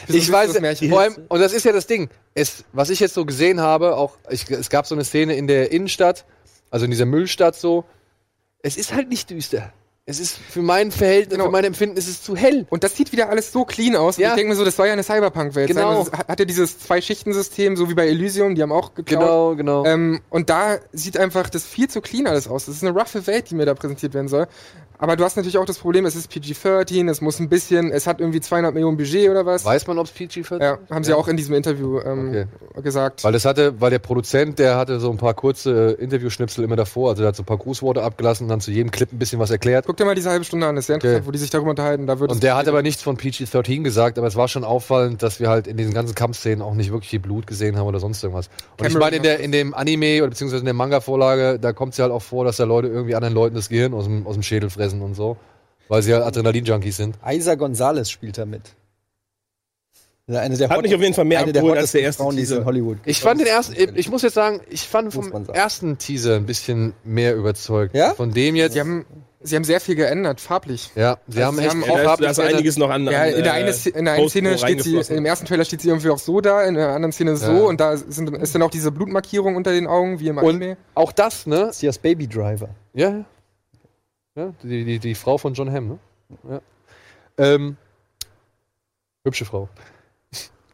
So 0.09 0.15
Ich 0.15 0.31
weiß, 0.31 0.61
Märchen. 0.61 0.91
vor 0.91 1.01
allem, 1.01 1.17
und 1.29 1.41
das 1.41 1.53
ist 1.53 1.65
ja 1.65 1.73
das 1.73 1.87
Ding. 1.87 2.09
Es, 2.35 2.65
was 2.73 2.91
ich 2.91 3.01
jetzt 3.01 3.15
so 3.15 3.25
gesehen 3.25 3.61
habe, 3.61 3.97
auch, 3.97 4.17
ich, 4.29 4.51
es 4.51 4.71
gab 4.71 4.87
so 4.87 4.95
eine 4.95 5.05
Szene 5.05 5.35
in 5.35 5.47
der 5.47 5.73
Innenstadt, 5.73 6.25
also 6.71 6.85
in 6.85 6.91
dieser 6.91 7.07
Müllstadt 7.07 7.57
so. 7.57 7.85
Es 8.63 8.77
ist 8.77 8.93
halt 8.95 9.09
nicht 9.09 9.31
düster. 9.31 9.73
Es 10.07 10.19
ist 10.19 10.39
für 10.39 10.61
mein 10.63 10.91
Verhältnis, 10.91 11.35
Genau. 11.35 11.45
für 11.45 11.51
mein 11.53 11.63
Empfinden 11.65 11.97
ist 11.97 12.09
es 12.09 12.21
zu 12.23 12.35
hell. 12.35 12.67
Und 12.71 12.83
das 12.83 12.97
sieht 12.97 13.13
wieder 13.13 13.29
alles 13.29 13.53
so 13.53 13.65
clean 13.65 13.95
aus. 13.95 14.17
Ja. 14.17 14.31
ich 14.31 14.35
denke 14.35 14.51
mir 14.51 14.57
so, 14.57 14.65
das 14.65 14.75
soll 14.75 14.87
ja 14.89 14.93
eine 14.93 15.05
Cyberpunk-Welt 15.05 15.69
Genau. 15.69 16.03
sein. 16.03 16.13
Das 16.13 16.27
hat 16.27 16.39
ja 16.41 16.45
dieses 16.45 16.81
Zwei-Schichten-System, 16.81 17.77
so 17.77 17.89
wie 17.89 17.95
bei 17.95 18.09
Elysium, 18.09 18.57
die 18.57 18.63
haben 18.63 18.73
auch 18.73 18.95
geklaut. 18.95 19.21
Genau, 19.21 19.55
genau. 19.57 19.85
Ähm, 19.85 20.21
und 20.29 20.51
da 20.51 20.79
sieht 20.93 21.17
einfach 21.17 21.49
das 21.49 21.65
viel 21.65 21.89
zu 21.89 22.01
clean 22.01 22.27
alles 22.27 22.49
aus. 22.49 22.67
Das 22.67 22.75
ist 22.75 22.83
eine 22.83 22.99
roughe 22.99 23.25
Welt, 23.29 23.51
die 23.51 23.55
mir 23.55 23.67
da 23.67 23.75
präsentiert 23.75 24.13
werden 24.15 24.27
soll. 24.29 24.49
Aber 25.01 25.17
du 25.17 25.25
hast 25.25 25.37
natürlich 25.37 25.57
auch 25.57 25.65
das 25.65 25.79
Problem, 25.79 26.05
es 26.05 26.15
ist 26.15 26.31
PG-13, 26.31 27.09
es 27.09 27.23
muss 27.23 27.41
ein 27.41 27.49
bisschen, 27.49 27.91
es 27.91 28.07
hat 28.07 28.21
irgendwie 28.21 28.41
200 28.41 28.75
Millionen 28.75 28.99
Budget 28.99 29.31
oder 29.31 29.47
was. 29.47 29.65
Weiß 29.65 29.87
man, 29.87 29.99
ob 29.99 30.05
es 30.07 30.13
PG-14 30.13 30.63
Ja, 30.63 30.79
haben 30.91 31.05
sie 31.05 31.15
auch 31.15 31.27
in 31.27 31.39
diesem 31.39 31.55
Interview 31.55 32.01
ähm, 32.01 32.47
gesagt. 32.83 33.25
Weil 33.25 33.33
das 33.33 33.47
hatte, 33.47 33.81
weil 33.81 33.89
der 33.91 33.99
Produzent, 33.99 34.59
der 34.59 34.77
hatte 34.77 35.01
so 35.01 35.11
ein 35.11 35.17
paar 35.17 35.33
kurze 35.33 35.97
äh, 35.99 36.03
Interviewschnipsel 36.05 36.63
immer 36.65 36.77
davor, 36.77 37.09
also 37.11 37.23
der 37.23 37.29
hat 37.29 37.37
so 37.37 37.43
ein 37.43 37.47
paar 37.47 37.57
Grußworte 37.57 38.03
abgelassen 38.03 38.45
und 38.45 38.51
dann 38.51 38.61
zu 38.61 38.71
jedem 38.73 38.91
Clip 38.91 39.11
ein 39.11 39.19
bisschen 39.19 39.39
was 39.39 39.51
erklärt. 39.51 39.87
Guck 39.87 39.97
dir 39.97 40.05
mal 40.05 40.15
diese 40.15 40.29
halbe 40.29 40.45
Stunde 40.45 40.67
an, 40.67 40.77
das 40.77 40.83
ist 40.83 40.87
sehr 40.89 40.97
interessant, 40.97 41.21
Okay. 41.23 41.27
wo 41.27 41.31
die 41.33 41.39
sich 41.39 41.49
darüber 41.49 41.71
unterhalten. 41.71 42.07
Da 42.07 42.21
wird 42.21 42.31
Und 42.31 42.43
der 42.43 42.57
hat 42.57 42.69
aber 42.69 42.83
nichts 42.83 43.03
von 43.03 43.17
PG-13 43.17 43.83
gesagt, 43.83 44.19
aber 44.19 44.27
es 44.27 44.37
war 44.37 44.49
schon 44.49 44.65
auffallend, 44.65 45.23
dass 45.23 45.41
wir 45.41 45.49
halt 45.49 45.67
in 45.67 45.79
diesen 45.79 45.95
ganzen 45.95 46.15
Kampfszenen 46.15 46.61
auch 46.61 46.75
nicht 46.75 46.93
wirklich 46.93 47.09
viel 47.09 47.21
Blut 47.21 47.47
gesehen 47.47 47.79
haben 47.79 47.87
oder 47.87 48.01
sonst 48.01 48.23
irgendwas. 48.23 48.49
Und 48.77 48.87
ich 48.87 48.93
Cameron 48.93 49.01
meine, 49.01 49.17
in, 49.17 49.23
der, 49.23 49.41
in 49.41 49.51
dem 49.51 49.73
Anime 49.73 50.19
oder 50.21 50.29
beziehungsweise 50.29 50.61
in 50.61 50.67
der 50.67 50.75
Manga-Vorlage, 50.75 51.59
da 51.59 51.73
kommt 51.73 51.93
es 51.93 51.99
ja 51.99 52.03
halt 52.03 52.13
auch 52.13 52.21
vor, 52.21 52.45
dass 52.45 52.59
da 52.59 52.65
Leute 52.65 52.89
irgendwie 52.89 53.15
anderen 53.15 53.35
Leuten 53.35 53.55
das 53.55 53.71
Gehirn 53.71 53.95
aus 53.95 54.05
dem, 54.05 54.27
aus 54.27 54.35
dem 54.35 54.43
Schädel 54.43 54.69
fressen 54.69 54.90
und 55.03 55.15
so. 55.15 55.37
Weil 55.89 56.03
sie 56.03 56.15
halt 56.15 56.23
Adrenalin-Junkies 56.25 56.97
sind. 56.97 57.17
Isa 57.29 57.55
Gonzalez 57.57 58.11
spielt 58.11 58.39
da 58.39 58.47
mit. 58.47 58.63
Ja, 60.27 60.41
Eine 60.41 60.57
der 60.57 60.69
Hat 60.69 60.81
mich 60.83 60.95
auf 60.95 61.01
jeden 61.01 61.15
Fall 61.15 61.25
mehr 61.25 61.41
eine 61.41 61.53
der 61.53 61.61
abgeholt 61.63 61.81
als 61.81 61.91
der 61.93 62.03
erste 62.03 62.23
Frauen, 62.23 62.37
Teaser. 62.37 62.59
in 62.59 62.65
Hollywood. 62.65 62.99
Ich 63.05 63.21
fand 63.21 63.41
den 63.41 63.49
ersten, 63.49 63.75
ich 63.97 64.09
muss 64.11 64.23
jetzt 64.23 64.35
sagen, 64.35 64.61
ich 64.71 64.83
fand 64.83 65.13
vom 65.13 65.33
ersten 65.53 65.99
Teaser 65.99 66.37
ein 66.37 66.47
bisschen 66.47 66.93
mehr 67.03 67.35
überzeugt. 67.35 67.97
Ja? 67.97 68.15
Von 68.15 68.31
dem 68.33 68.55
jetzt. 68.55 68.75
sie, 68.75 68.81
haben, 68.81 69.05
sie 69.41 69.57
haben 69.57 69.65
sehr 69.65 69.81
viel 69.81 69.97
geändert, 69.97 70.41
farblich. 70.41 70.93
ja, 70.95 71.19
sie 71.27 71.43
Also 71.43 71.47
haben 71.49 71.57
sie 71.57 71.63
echt 71.65 71.71
haben 71.73 71.83
auch 71.83 71.99
farblich 72.05 72.27
da 72.27 72.31
ist 72.45 72.55
einiges 72.55 72.77
noch 72.77 72.91
an. 72.91 73.07
Ja, 73.07 73.25
in 73.25 73.43
der, 73.43 73.55
äh, 73.55 73.57
einen, 73.57 73.73
Szene- 73.73 73.97
in 73.99 74.05
der 74.05 74.15
einen 74.15 74.29
Szene 74.29 74.57
steht 74.59 74.83
sie, 74.85 74.99
im 75.13 75.25
ersten 75.27 75.47
Trailer 75.47 75.65
steht 75.65 75.81
sie 75.81 75.89
irgendwie 75.89 76.11
auch 76.11 76.19
so 76.21 76.41
da, 76.41 76.63
in 76.63 76.75
der 76.75 76.91
anderen 76.91 77.11
Szene 77.11 77.37
so 77.37 77.51
Ja. 77.51 77.61
und 77.63 77.81
da 77.81 77.97
sind, 77.97 78.31
ist 78.37 78.55
dann 78.55 78.63
auch 78.63 78.71
diese 78.71 78.93
Blutmarkierung 78.93 79.57
unter 79.57 79.73
den 79.73 79.89
Augen, 79.89 80.21
wie 80.21 80.29
im 80.29 80.39
Und 80.39 80.45
Anime. 80.57 80.77
auch 80.95 81.11
das, 81.11 81.47
ne? 81.49 81.73
Ja 81.81 81.89
das 81.89 81.99
Baby 81.99 82.29
Driver. 82.29 82.69
Ja, 82.95 83.25
ja. 84.35 84.53
die, 84.63 84.85
die, 84.85 84.99
die 84.99 85.15
Frau 85.15 85.39
von 85.39 85.55
John 85.55 85.73
Hamm, 85.73 85.89
ne? 85.89 85.99
Ja. 86.49 86.61
Ähm, 87.39 87.77
hübsche 89.25 89.45
Frau. 89.45 89.69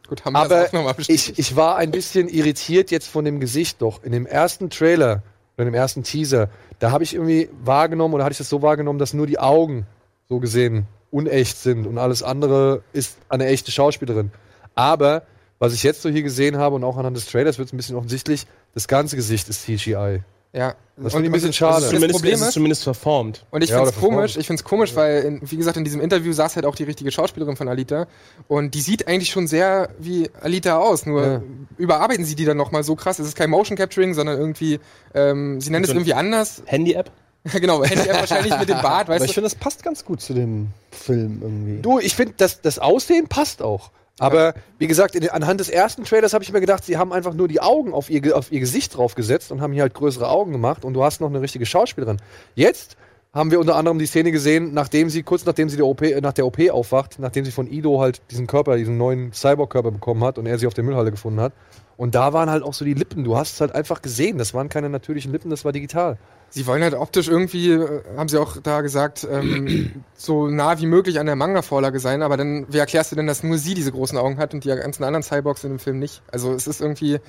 Gut, 0.07 0.23
haben 0.23 0.33
wir 0.33 0.39
Aber 0.39 0.49
das 0.49 0.69
auch 0.69 0.73
nochmal 0.73 0.93
bestätigt. 0.93 1.29
ich, 1.31 1.39
ich 1.39 1.55
war 1.55 1.77
ein 1.77 1.91
bisschen 1.91 2.29
irritiert 2.29 2.91
jetzt 2.91 3.07
von 3.07 3.25
dem 3.25 3.39
Gesicht 3.39 3.81
doch. 3.81 4.03
In 4.03 4.11
dem 4.11 4.25
ersten 4.25 4.69
Trailer 4.69 5.23
oder 5.55 5.65
in 5.65 5.73
dem 5.73 5.73
ersten 5.73 6.03
Teaser, 6.03 6.49
da 6.79 6.91
habe 6.91 7.03
ich 7.03 7.13
irgendwie 7.13 7.49
wahrgenommen 7.63 8.13
oder 8.13 8.23
hatte 8.23 8.33
ich 8.33 8.37
das 8.37 8.49
so 8.49 8.61
wahrgenommen, 8.61 8.99
dass 8.99 9.13
nur 9.13 9.27
die 9.27 9.39
Augen 9.39 9.85
so 10.29 10.39
gesehen 10.39 10.87
unecht 11.11 11.57
sind 11.57 11.87
und 11.87 11.97
alles 11.97 12.23
andere 12.23 12.83
ist 12.93 13.17
eine 13.29 13.47
echte 13.47 13.71
Schauspielerin. 13.71 14.31
Aber 14.75 15.23
was 15.59 15.73
ich 15.73 15.83
jetzt 15.83 16.01
so 16.01 16.09
hier 16.09 16.23
gesehen 16.23 16.57
habe 16.57 16.75
und 16.75 16.83
auch 16.83 16.97
anhand 16.97 17.17
des 17.17 17.25
Trailers 17.25 17.57
wird 17.57 17.67
es 17.67 17.73
ein 17.73 17.77
bisschen 17.77 17.95
offensichtlich, 17.95 18.45
das 18.73 18.87
ganze 18.87 19.15
Gesicht 19.15 19.49
ist 19.49 19.63
CGI. 19.63 20.21
Ja. 20.57 20.75
Das 20.99 21.13
finde 21.13 21.27
ich 21.27 21.29
ein 21.29 21.33
bisschen 21.33 21.53
schade. 21.53 21.81
Das 21.81 21.89
Zumindest, 21.91 22.13
Problem 22.13 22.33
es 22.33 22.41
ist 22.41 22.47
ist, 22.47 22.53
zumindest 22.55 22.83
verformt. 22.83 23.45
Und 23.51 23.63
ich 23.63 23.69
Ja, 23.69 23.81
oder 23.83 23.91
verformt. 23.93 24.15
komisch, 24.15 24.35
ich 24.37 24.47
find's 24.47 24.63
komisch, 24.63 24.95
weil, 24.95 25.21
in, 25.25 25.41
wie 25.43 25.55
gesagt, 25.57 25.77
in 25.77 25.83
diesem 25.83 26.01
Interview 26.01 26.33
saß 26.33 26.55
halt 26.55 26.65
auch 26.65 26.73
die 26.73 26.85
richtige 26.85 27.11
Schauspielerin 27.11 27.55
von 27.55 27.67
Alita. 27.67 28.07
Und 28.47 28.73
die 28.73 28.81
sieht 28.81 29.07
eigentlich 29.07 29.29
schon 29.29 29.45
sehr 29.45 29.89
wie 29.99 30.27
Alita 30.41 30.77
aus. 30.79 31.05
Nur 31.05 31.21
Ja. 31.23 31.41
überarbeiten 31.77 32.25
sie 32.25 32.33
die 32.33 32.45
dann 32.45 32.57
nochmal 32.57 32.83
so 32.83 32.95
krass. 32.95 33.19
Es 33.19 33.27
ist 33.27 33.35
kein 33.37 33.51
Motion 33.51 33.77
Capturing, 33.77 34.15
sondern 34.15 34.39
irgendwie, 34.39 34.79
ähm, 35.13 35.61
sie 35.61 35.69
nennen 35.69 35.83
es 35.83 35.89
So 35.89 35.93
ein- 35.93 35.97
irgendwie 35.97 36.15
anders. 36.15 36.63
Handy-App? 36.65 37.11
genau, 37.53 37.83
er 37.83 38.15
wahrscheinlich 38.15 38.57
mit 38.57 38.67
dem 38.67 38.81
Bart, 38.81 39.03
Aber 39.07 39.13
weißt 39.13 39.25
ich 39.25 39.29
du. 39.31 39.33
finde, 39.35 39.49
das 39.51 39.55
passt 39.55 39.83
ganz 39.83 40.03
gut 40.03 40.19
zu 40.19 40.33
dem 40.33 40.69
Film 40.91 41.39
irgendwie. 41.43 41.81
Du, 41.83 41.99
ich 41.99 42.15
finde, 42.15 42.33
das, 42.37 42.61
das 42.61 42.79
Aussehen 42.79 43.27
passt 43.27 43.61
auch. 43.61 43.91
Aber 44.19 44.55
wie 44.79 44.87
gesagt, 44.87 45.15
in, 45.15 45.29
anhand 45.29 45.59
des 45.59 45.69
ersten 45.69 46.03
Trailers 46.03 46.33
habe 46.33 46.43
ich 46.43 46.51
mir 46.51 46.59
gedacht, 46.59 46.83
sie 46.83 46.97
haben 46.97 47.13
einfach 47.13 47.33
nur 47.33 47.47
die 47.47 47.61
Augen 47.61 47.93
auf 47.93 48.09
ihr, 48.09 48.35
auf 48.35 48.51
ihr 48.51 48.59
Gesicht 48.59 48.97
draufgesetzt 48.97 49.51
und 49.51 49.61
haben 49.61 49.73
hier 49.73 49.83
halt 49.83 49.93
größere 49.93 50.27
Augen 50.27 50.51
gemacht 50.51 50.85
und 50.85 50.93
du 50.93 51.03
hast 51.03 51.21
noch 51.21 51.29
eine 51.29 51.41
richtige 51.41 51.65
Schauspielerin. 51.65 52.17
Jetzt 52.55 52.97
haben 53.33 53.51
wir 53.51 53.59
unter 53.59 53.75
anderem 53.75 53.99
die 53.99 54.07
Szene 54.07 54.31
gesehen, 54.31 54.73
nachdem 54.73 55.09
sie, 55.09 55.21
kurz 55.21 55.45
nachdem 55.45 55.69
sie 55.69 55.79
OP, 55.81 56.01
nach 56.21 56.33
der 56.33 56.47
OP 56.47 56.59
aufwacht, 56.71 57.19
nachdem 57.19 57.45
sie 57.45 57.51
von 57.51 57.67
Ido 57.67 58.01
halt 58.01 58.21
diesen 58.31 58.47
Körper, 58.47 58.77
diesen 58.77 58.97
neuen 58.97 59.31
Cyborg-Körper 59.33 59.91
bekommen 59.91 60.23
hat 60.23 60.39
und 60.39 60.47
er 60.47 60.57
sie 60.57 60.65
auf 60.65 60.73
der 60.73 60.83
Müllhalde 60.83 61.11
gefunden 61.11 61.39
hat. 61.39 61.53
Und 61.97 62.15
da 62.15 62.33
waren 62.33 62.49
halt 62.49 62.63
auch 62.63 62.73
so 62.73 62.85
die 62.85 62.93
Lippen. 62.93 63.23
Du 63.23 63.37
hast 63.37 63.53
es 63.53 63.61
halt 63.61 63.75
einfach 63.75 64.01
gesehen. 64.01 64.37
Das 64.37 64.53
waren 64.53 64.69
keine 64.69 64.89
natürlichen 64.89 65.31
Lippen, 65.31 65.49
das 65.49 65.65
war 65.65 65.71
digital. 65.71 66.17
Sie 66.49 66.65
wollen 66.65 66.81
halt 66.81 66.93
optisch 66.93 67.27
irgendwie, 67.27 67.71
äh, 67.71 68.01
haben 68.15 68.29
sie 68.29 68.39
auch 68.39 68.57
da 68.61 68.81
gesagt, 68.81 69.27
ähm, 69.29 70.03
so 70.15 70.47
nah 70.47 70.79
wie 70.79 70.85
möglich 70.85 71.19
an 71.19 71.25
der 71.25 71.35
Manga-Vorlage 71.35 71.99
sein, 71.99 72.21
aber 72.21 72.37
dann, 72.37 72.65
wie 72.69 72.77
erklärst 72.77 73.11
du 73.11 73.15
denn, 73.15 73.27
dass 73.27 73.43
nur 73.43 73.57
sie 73.57 73.73
diese 73.73 73.91
großen 73.91 74.17
Augen 74.17 74.37
hat 74.37 74.53
und 74.53 74.63
die 74.63 74.69
ganzen 74.69 75.03
anderen 75.03 75.23
Cyborgs 75.23 75.63
in 75.63 75.71
dem 75.71 75.79
Film 75.79 75.99
nicht? 75.99 76.21
Also 76.31 76.53
es 76.53 76.67
ist 76.67 76.81
irgendwie 76.81 77.19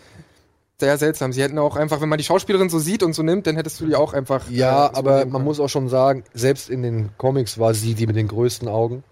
sehr 0.81 0.97
seltsam. 0.97 1.33
Sie 1.33 1.43
hätten 1.43 1.59
auch 1.59 1.75
einfach, 1.75 2.01
wenn 2.01 2.09
man 2.09 2.19
die 2.19 2.25
Schauspielerin 2.25 2.69
so 2.69 2.79
sieht 2.79 3.03
und 3.03 3.13
so 3.13 3.25
nimmt, 3.25 3.47
dann 3.49 3.57
hättest 3.57 3.81
du 3.81 3.87
die 3.87 3.97
auch 3.97 4.13
einfach. 4.13 4.49
Ja, 4.49 4.87
äh, 4.87 4.91
so 4.93 4.99
aber 4.99 5.27
man 5.27 5.43
muss 5.43 5.59
auch 5.59 5.69
schon 5.69 5.89
sagen, 5.89 6.23
selbst 6.33 6.71
in 6.71 6.83
den 6.83 7.11
Comics 7.19 7.59
war 7.59 7.75
sie 7.75 7.95
die 7.95 8.07
mit 8.07 8.17
den 8.17 8.29
größten 8.29 8.69
Augen. 8.69 9.03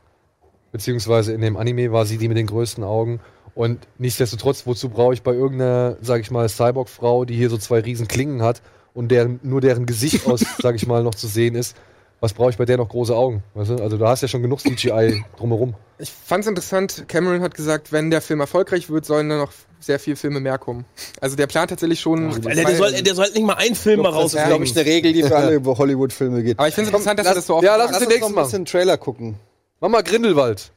Beziehungsweise 0.70 1.32
in 1.32 1.40
dem 1.40 1.56
Anime 1.56 1.90
war 1.90 2.06
sie 2.06 2.18
die 2.18 2.28
mit 2.28 2.36
den 2.36 2.46
größten 2.46 2.84
Augen. 2.84 3.20
Und 3.54 3.88
nichtsdestotrotz, 3.98 4.66
wozu 4.66 4.90
brauche 4.90 5.14
ich 5.14 5.22
bei 5.22 5.32
irgendeiner, 5.32 5.96
sag 6.02 6.20
ich 6.20 6.30
mal, 6.30 6.48
Cyborg-Frau, 6.48 7.24
die 7.24 7.34
hier 7.34 7.50
so 7.50 7.56
zwei 7.56 7.80
riesen 7.80 8.06
Klingen 8.06 8.42
hat 8.42 8.62
und 8.96 9.08
deren, 9.08 9.38
nur 9.44 9.60
deren 9.60 9.86
Gesicht 9.86 10.26
aus, 10.26 10.44
sag 10.60 10.74
ich 10.74 10.86
mal, 10.86 11.04
noch 11.04 11.14
zu 11.14 11.28
sehen 11.28 11.54
ist, 11.54 11.76
was 12.18 12.32
brauche 12.32 12.48
ich 12.50 12.56
bei 12.56 12.64
der 12.64 12.78
noch 12.78 12.88
große 12.88 13.14
Augen? 13.14 13.42
Weißt 13.54 13.70
du? 13.70 13.76
Also 13.76 13.98
du 13.98 14.06
hast 14.08 14.22
ja 14.22 14.28
schon 14.28 14.40
genug 14.42 14.58
CGI 14.60 15.22
drumherum. 15.36 15.74
Ich 15.98 16.10
fand's 16.10 16.46
interessant, 16.46 17.04
Cameron 17.08 17.42
hat 17.42 17.54
gesagt, 17.54 17.92
wenn 17.92 18.10
der 18.10 18.22
Film 18.22 18.40
erfolgreich 18.40 18.88
wird, 18.88 19.04
sollen 19.04 19.28
dann 19.28 19.38
noch 19.38 19.52
sehr 19.80 19.98
viele 19.98 20.16
Filme 20.16 20.40
mehr 20.40 20.56
kommen. 20.58 20.86
Also 21.20 21.36
der 21.36 21.46
plant 21.46 21.68
tatsächlich 21.70 22.00
schon. 22.00 22.32
Alter, 22.32 22.50
der, 22.50 22.74
soll, 22.76 22.92
der 22.92 23.14
soll 23.14 23.26
nicht 23.34 23.44
mal 23.44 23.54
einen 23.54 23.74
Film 23.74 24.00
mal 24.00 24.12
Das 24.12 24.32
ist, 24.34 24.44
glaube 24.46 24.64
ich, 24.64 24.74
eine 24.74 24.86
Regel, 24.86 25.12
die 25.12 25.22
für 25.22 25.36
alle 25.36 25.62
Hollywood-Filme 25.64 26.42
geht. 26.42 26.58
aber 26.58 26.68
ich 26.68 26.74
finde 26.74 26.88
es 26.90 26.94
interessant, 26.94 27.18
dass 27.20 27.26
er 27.26 27.34
das 27.34 27.46
so 27.46 27.56
oft 27.56 27.64
ja, 27.64 27.76
lass 27.76 27.90
Lass 27.92 28.00
uns 28.00 28.08
den 28.08 28.14
nächsten 28.14 28.32
ein 28.32 28.34
machen. 28.34 28.44
bisschen 28.46 28.64
Trailer 28.64 28.96
gucken. 28.96 29.36
Mach 29.80 29.90
mal 29.90 30.02
Grindelwald. 30.02 30.72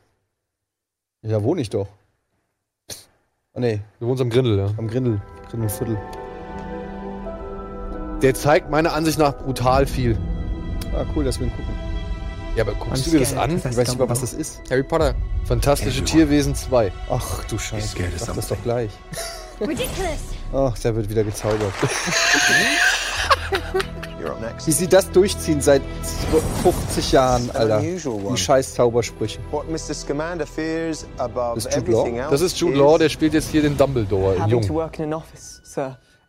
Ja, 1.22 1.42
wohne 1.42 1.62
ich 1.62 1.70
doch. 1.70 1.88
Ah, 3.54 3.62
nee, 3.62 3.80
Du 4.02 4.08
wohnst 4.08 4.22
am 4.22 4.30
Grindel, 4.30 4.58
ja. 4.58 4.74
am 4.78 4.88
Grindel. 4.90 5.22
Grindelviertel. 5.50 5.98
Der 8.22 8.34
zeigt 8.34 8.70
meiner 8.70 8.94
Ansicht 8.94 9.18
nach 9.18 9.38
brutal 9.38 9.86
viel. 9.86 10.18
Ah, 10.94 11.06
cool, 11.16 11.24
dass 11.24 11.40
wir 11.40 11.48
ihn 11.48 11.52
gucken. 11.52 11.74
Ja, 12.56 12.64
aber 12.64 12.74
guckst 12.74 13.06
du 13.06 13.12
dir 13.12 13.20
das 13.20 13.36
an? 13.36 13.58
Ich 13.58 13.64
weiß 13.64 13.78
nicht 13.78 14.00
mal, 14.00 14.10
was 14.10 14.22
das 14.22 14.34
ist. 14.34 14.62
Harry 14.70 14.84
Potter. 14.84 15.14
Fantastische 15.46 16.04
Tierwesen 16.04 16.56
2. 16.56 16.92
Ach 17.10 17.44
du 17.46 17.58
Scheiße, 17.58 17.96
sag 18.18 18.36
das 18.36 18.48
doch 18.50 18.62
gleich. 18.64 18.92
Ach, 20.54 20.78
der 20.80 20.96
wird 20.96 21.10
wieder 21.10 21.24
gezaubert. 21.24 21.74
Wie 24.66 24.72
sie 24.72 24.88
das 24.88 25.10
durchziehen 25.12 25.62
seit 25.62 25.82
50 26.64 27.12
Jahren, 27.14 27.50
Alter. 27.52 27.82
Die 27.82 28.38
scheiß 28.38 28.74
Zaubersprüche. 28.74 29.40
What 29.52 29.70
Mr. 29.70 29.94
Scamander 29.94 30.46
fears 30.46 31.06
above 31.18 31.56
Das 31.56 31.66
ist 31.66 31.76
Jude 31.78 31.92
Law? 31.92 32.00
everything 32.02 32.20
else 32.20 32.32
Das 32.32 32.42
ist 32.42 32.60
Jude 32.60 32.78
Law, 32.78 32.98
der 32.98 33.10
spielt 33.10 33.34
jetzt 33.34 33.50
hier 33.50 33.62
den 33.62 33.78
Dumbledore 33.78 34.36
Jung. 34.48 34.64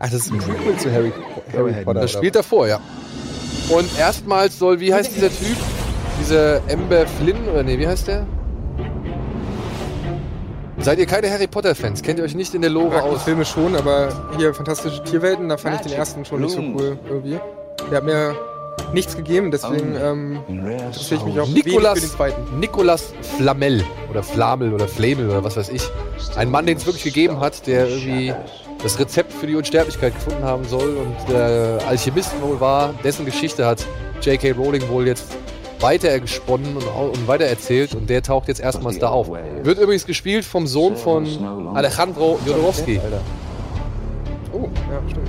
Ach, 0.03 0.09
das 0.11 0.23
ist 0.23 0.33
ein 0.33 0.39
Prequel 0.39 0.77
zu 0.79 0.91
Harry, 0.91 1.13
Harry 1.53 1.85
Potter. 1.85 2.01
Das 2.01 2.11
spielt 2.11 2.35
davor, 2.35 2.67
ja. 2.67 2.81
Und 3.69 3.87
erstmals 3.99 4.59
soll, 4.59 4.81
wie 4.81 4.95
heißt 4.95 5.15
dieser 5.15 5.29
Typ? 5.29 5.57
Dieser 6.19 6.63
Amber 6.73 7.07
Flynn, 7.07 7.37
oder 7.51 7.63
nee, 7.63 7.79
wie 7.79 7.87
heißt 7.87 8.09
der? 8.09 8.27
Seid 10.79 10.99
ihr 10.99 11.05
keine 11.05 11.31
Harry 11.31 11.47
Potter-Fans? 11.47 12.01
Kennt 12.01 12.19
ihr 12.19 12.25
euch 12.25 12.35
nicht 12.35 12.55
in 12.55 12.63
der 12.63 12.71
Lore 12.71 13.03
aus? 13.03 13.25
Filme 13.25 13.45
schon, 13.45 13.77
aber 13.77 14.09
hier 14.39 14.55
Fantastische 14.55 15.05
Tierwelten, 15.05 15.51
da 15.51 15.59
fand 15.59 15.77
ich 15.77 15.89
den 15.89 15.93
ersten 15.93 16.25
schon 16.25 16.41
nicht 16.41 16.55
so 16.55 16.63
cool 16.63 16.99
irgendwie. 17.07 17.39
Der 17.91 17.99
hat 17.99 18.05
mir 18.05 18.35
nichts 18.95 19.15
gegeben, 19.15 19.51
deswegen 19.51 19.97
ähm, 20.03 20.41
interessiere 20.49 21.21
ich 21.21 21.27
mich 21.27 21.41
auch 21.41 21.49
Nicolas, 21.49 21.99
für 21.99 22.07
den 22.07 22.11
zweiten. 22.11 22.59
Nicolas 22.59 23.13
Flamel 23.37 23.85
oder 24.09 24.23
Flamel 24.23 24.73
oder 24.73 24.89
Flamel 24.89 25.29
oder 25.29 25.45
was 25.45 25.59
weiß 25.59 25.69
ich. 25.69 25.83
Ein 26.37 26.51
Mann, 26.51 26.65
den 26.65 26.79
es 26.79 26.87
wirklich 26.87 27.05
gegeben 27.05 27.39
hat, 27.41 27.67
der 27.67 27.87
irgendwie 27.87 28.33
das 28.83 28.99
Rezept 28.99 29.33
für 29.33 29.47
die 29.47 29.55
Unsterblichkeit 29.55 30.15
gefunden 30.15 30.43
haben 30.43 30.65
soll 30.65 30.97
und 30.97 31.15
der 31.29 31.81
Alchemist 31.87 32.33
wohl 32.41 32.61
war. 32.61 32.95
Dessen 33.05 33.25
Geschichte 33.25 33.67
hat 33.67 33.87
J.K. 34.23 34.53
Rowling 34.53 34.89
wohl 34.89 35.07
jetzt 35.07 35.25
weiter 35.81 36.19
gesponnen 36.21 36.77
und, 36.77 36.85
und 36.85 37.29
weiter 37.29 37.45
erzählt 37.47 37.95
und 37.95 38.09
der 38.11 38.23
taucht 38.23 38.49
jetzt 38.49 38.61
erstmals 38.61 38.99
da 38.99 39.09
auf. 39.09 39.29
Wird 39.29 39.79
übrigens 39.79 40.07
gespielt 40.07 40.45
vom 40.45 40.67
Sohn 40.67 40.97
von 40.97 41.27
Alejandro 41.75 42.39
Jodorowsky. 42.47 43.01
Oh, 44.53 44.69
ja, 44.91 45.01
stimmt. 45.09 45.29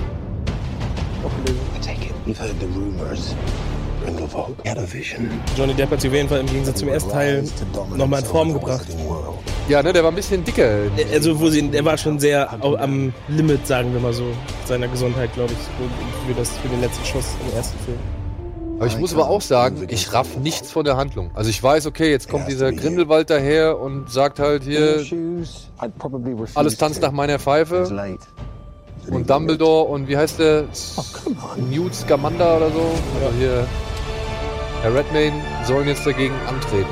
Auch 1.23 1.45
gelesen. 1.45 1.61
Johnny 5.57 5.73
Depp 5.73 5.91
hat 5.91 6.01
sich 6.01 6.09
auf 6.09 6.15
jeden 6.15 6.29
Fall 6.29 6.39
im 6.39 6.47
Gegensatz 6.47 6.79
zum 6.79 6.89
ersten 6.89 7.11
Teil 7.11 7.43
nochmal 7.95 8.21
in 8.21 8.25
Form 8.25 8.53
gebracht. 8.53 8.87
Ja, 9.69 9.81
ne, 9.83 9.93
der 9.93 10.03
war 10.03 10.11
ein 10.11 10.15
bisschen 10.15 10.43
dicker. 10.43 10.69
Also, 11.13 11.39
wo 11.39 11.49
sie, 11.49 11.69
er 11.71 11.85
war 11.85 11.97
schon 11.97 12.19
sehr 12.19 12.51
am 12.51 13.13
Limit, 13.27 13.65
sagen 13.67 13.93
wir 13.93 14.01
mal 14.01 14.13
so, 14.13 14.25
seiner 14.65 14.87
Gesundheit, 14.87 15.33
glaube 15.33 15.53
ich, 15.53 16.27
für, 16.27 16.39
das, 16.39 16.49
für 16.57 16.67
den 16.67 16.81
letzten 16.81 17.05
Schuss 17.05 17.25
im 17.47 17.55
ersten 17.55 17.77
Film. 17.85 17.97
Aber 18.81 18.87
ich 18.87 18.97
muss 18.97 19.13
aber 19.13 19.29
auch 19.29 19.41
sagen, 19.41 19.85
ich 19.89 20.11
raff 20.11 20.37
nichts 20.37 20.71
von 20.71 20.83
der 20.83 20.97
Handlung. 20.97 21.29
Also 21.35 21.51
ich 21.51 21.61
weiß, 21.61 21.85
okay, 21.85 22.09
jetzt 22.09 22.29
kommt 22.29 22.47
dieser 22.47 22.71
Grindelwald 22.71 23.29
daher 23.29 23.79
und 23.79 24.09
sagt 24.09 24.39
halt 24.39 24.63
hier, 24.63 25.05
alles 26.55 26.77
tanzt 26.77 26.99
nach 27.03 27.11
meiner 27.11 27.37
Pfeife. 27.37 27.85
Und 29.07 29.29
Dumbledore 29.29 29.83
und 29.87 30.07
wie 30.07 30.17
heißt 30.17 30.39
der? 30.39 30.65
Newt 31.69 31.93
Scamander 31.93 32.57
oder 32.57 32.71
so. 32.71 32.91
Also 33.23 33.37
hier, 33.37 33.67
Herr 34.81 34.95
Redmayne 34.95 35.39
sollen 35.63 35.87
jetzt 35.87 36.07
dagegen 36.07 36.33
antreten. 36.47 36.89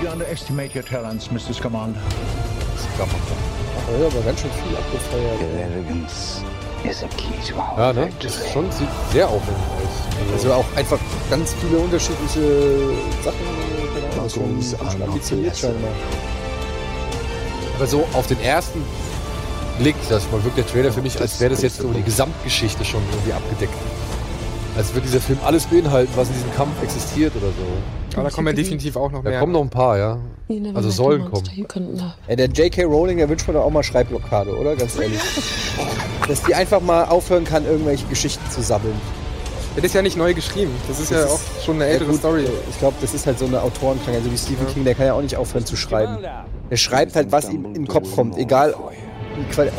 You 0.00 0.08
underestimate 0.10 0.76
your 0.76 0.84
talents, 0.84 1.28
Mr. 1.28 1.52
Scamander. 1.52 1.98
Ja, 2.98 4.06
aber 4.06 4.20
ganz 4.20 4.40
schön 4.40 4.50
viel 4.50 4.76
abgefeuert. 4.76 5.40
Ja, 7.76 7.92
ne? 7.92 8.08
Das 8.22 8.36
ist 8.36 8.52
schon 8.52 8.70
sieht 8.70 8.88
sehr 9.12 9.28
aufwendig 9.28 9.64
aus. 9.82 10.34
Also 10.34 10.52
auch 10.52 10.64
einfach 10.76 10.98
ganz 11.30 11.54
viele 11.54 11.78
unterschiedliche 11.78 12.90
Sachen. 13.24 14.30
Schon, 14.30 15.02
ambitioniert 15.02 15.56
scheinbar. 15.56 15.90
Aber 17.76 17.86
so 17.86 18.06
auf 18.12 18.28
den 18.28 18.40
ersten 18.40 18.84
Blick, 19.78 19.96
das 20.08 20.30
mal 20.30 20.42
wirkt 20.44 20.58
der 20.58 20.66
Trailer 20.66 20.92
für 20.92 21.02
mich, 21.02 21.20
als 21.20 21.40
wäre 21.40 21.50
das 21.50 21.62
jetzt 21.62 21.78
so 21.78 21.92
die 21.92 22.02
Gesamtgeschichte 22.02 22.84
schon 22.84 23.02
irgendwie 23.10 23.32
abgedeckt. 23.32 23.74
Als 24.76 24.92
würde 24.92 25.06
dieser 25.06 25.20
Film 25.20 25.38
alles 25.44 25.66
beinhalten, 25.66 26.12
was 26.16 26.28
in 26.28 26.34
diesem 26.34 26.52
Kampf 26.54 26.82
existiert 26.82 27.32
oder 27.36 27.46
so. 27.46 28.18
Aber 28.18 28.28
da 28.28 28.34
kommen 28.34 28.48
ja 28.48 28.52
definitiv 28.52 28.96
auch 28.96 29.10
noch 29.10 29.22
Da 29.22 29.30
mehr. 29.30 29.40
kommen 29.40 29.52
noch 29.52 29.60
ein 29.62 29.70
paar, 29.70 29.98
ja. 29.98 30.18
Also 30.74 30.90
sollen 30.90 31.30
kommen. 31.30 31.44
Ja, 32.28 32.36
der 32.36 32.46
J.K. 32.48 32.82
Rowling, 32.84 33.16
der 33.18 33.28
wünscht 33.28 33.46
mir 33.46 33.54
doch 33.54 33.64
auch 33.64 33.70
mal 33.70 33.82
Schreibblockade, 33.82 34.56
oder? 34.56 34.76
Ganz 34.76 34.98
ehrlich. 34.98 35.18
Dass 36.28 36.42
die 36.42 36.54
einfach 36.54 36.80
mal 36.80 37.04
aufhören 37.04 37.44
kann, 37.44 37.64
irgendwelche 37.66 38.06
Geschichten 38.06 38.48
zu 38.50 38.62
sabbeln. 38.62 38.94
Das 39.76 39.84
ist 39.84 39.94
ja 39.94 40.02
nicht 40.02 40.16
neu 40.16 40.34
geschrieben. 40.34 40.70
Das 40.86 41.00
ist 41.00 41.10
ja 41.10 41.22
Das 41.22 41.30
auch 41.30 41.34
ist- 41.58 41.64
schon 41.64 41.76
eine 41.76 41.86
ältere 41.86 42.06
Ja, 42.06 42.10
gut, 42.12 42.20
Story. 42.20 42.46
Ich 42.70 42.78
glaube, 42.78 42.94
das 43.00 43.12
ist 43.14 43.26
halt 43.26 43.38
so 43.38 43.46
eine 43.46 43.60
Autorenkrankheit. 43.62 44.16
Also 44.22 44.30
wie 44.32 44.38
Stephen 44.38 44.66
King, 44.72 44.84
der 44.84 44.94
kann 44.94 45.06
ja 45.06 45.14
auch 45.14 45.22
nicht 45.22 45.36
aufhören 45.36 45.66
zu 45.66 45.76
schreiben. 45.76 46.18
Der 46.70 46.76
schreibt 46.76 47.16
halt, 47.16 47.32
was 47.32 47.50
ihm 47.50 47.64
in 47.64 47.74
den 47.74 47.88
Kopf 47.88 48.14
kommt. 48.14 48.36
Egal, 48.38 48.74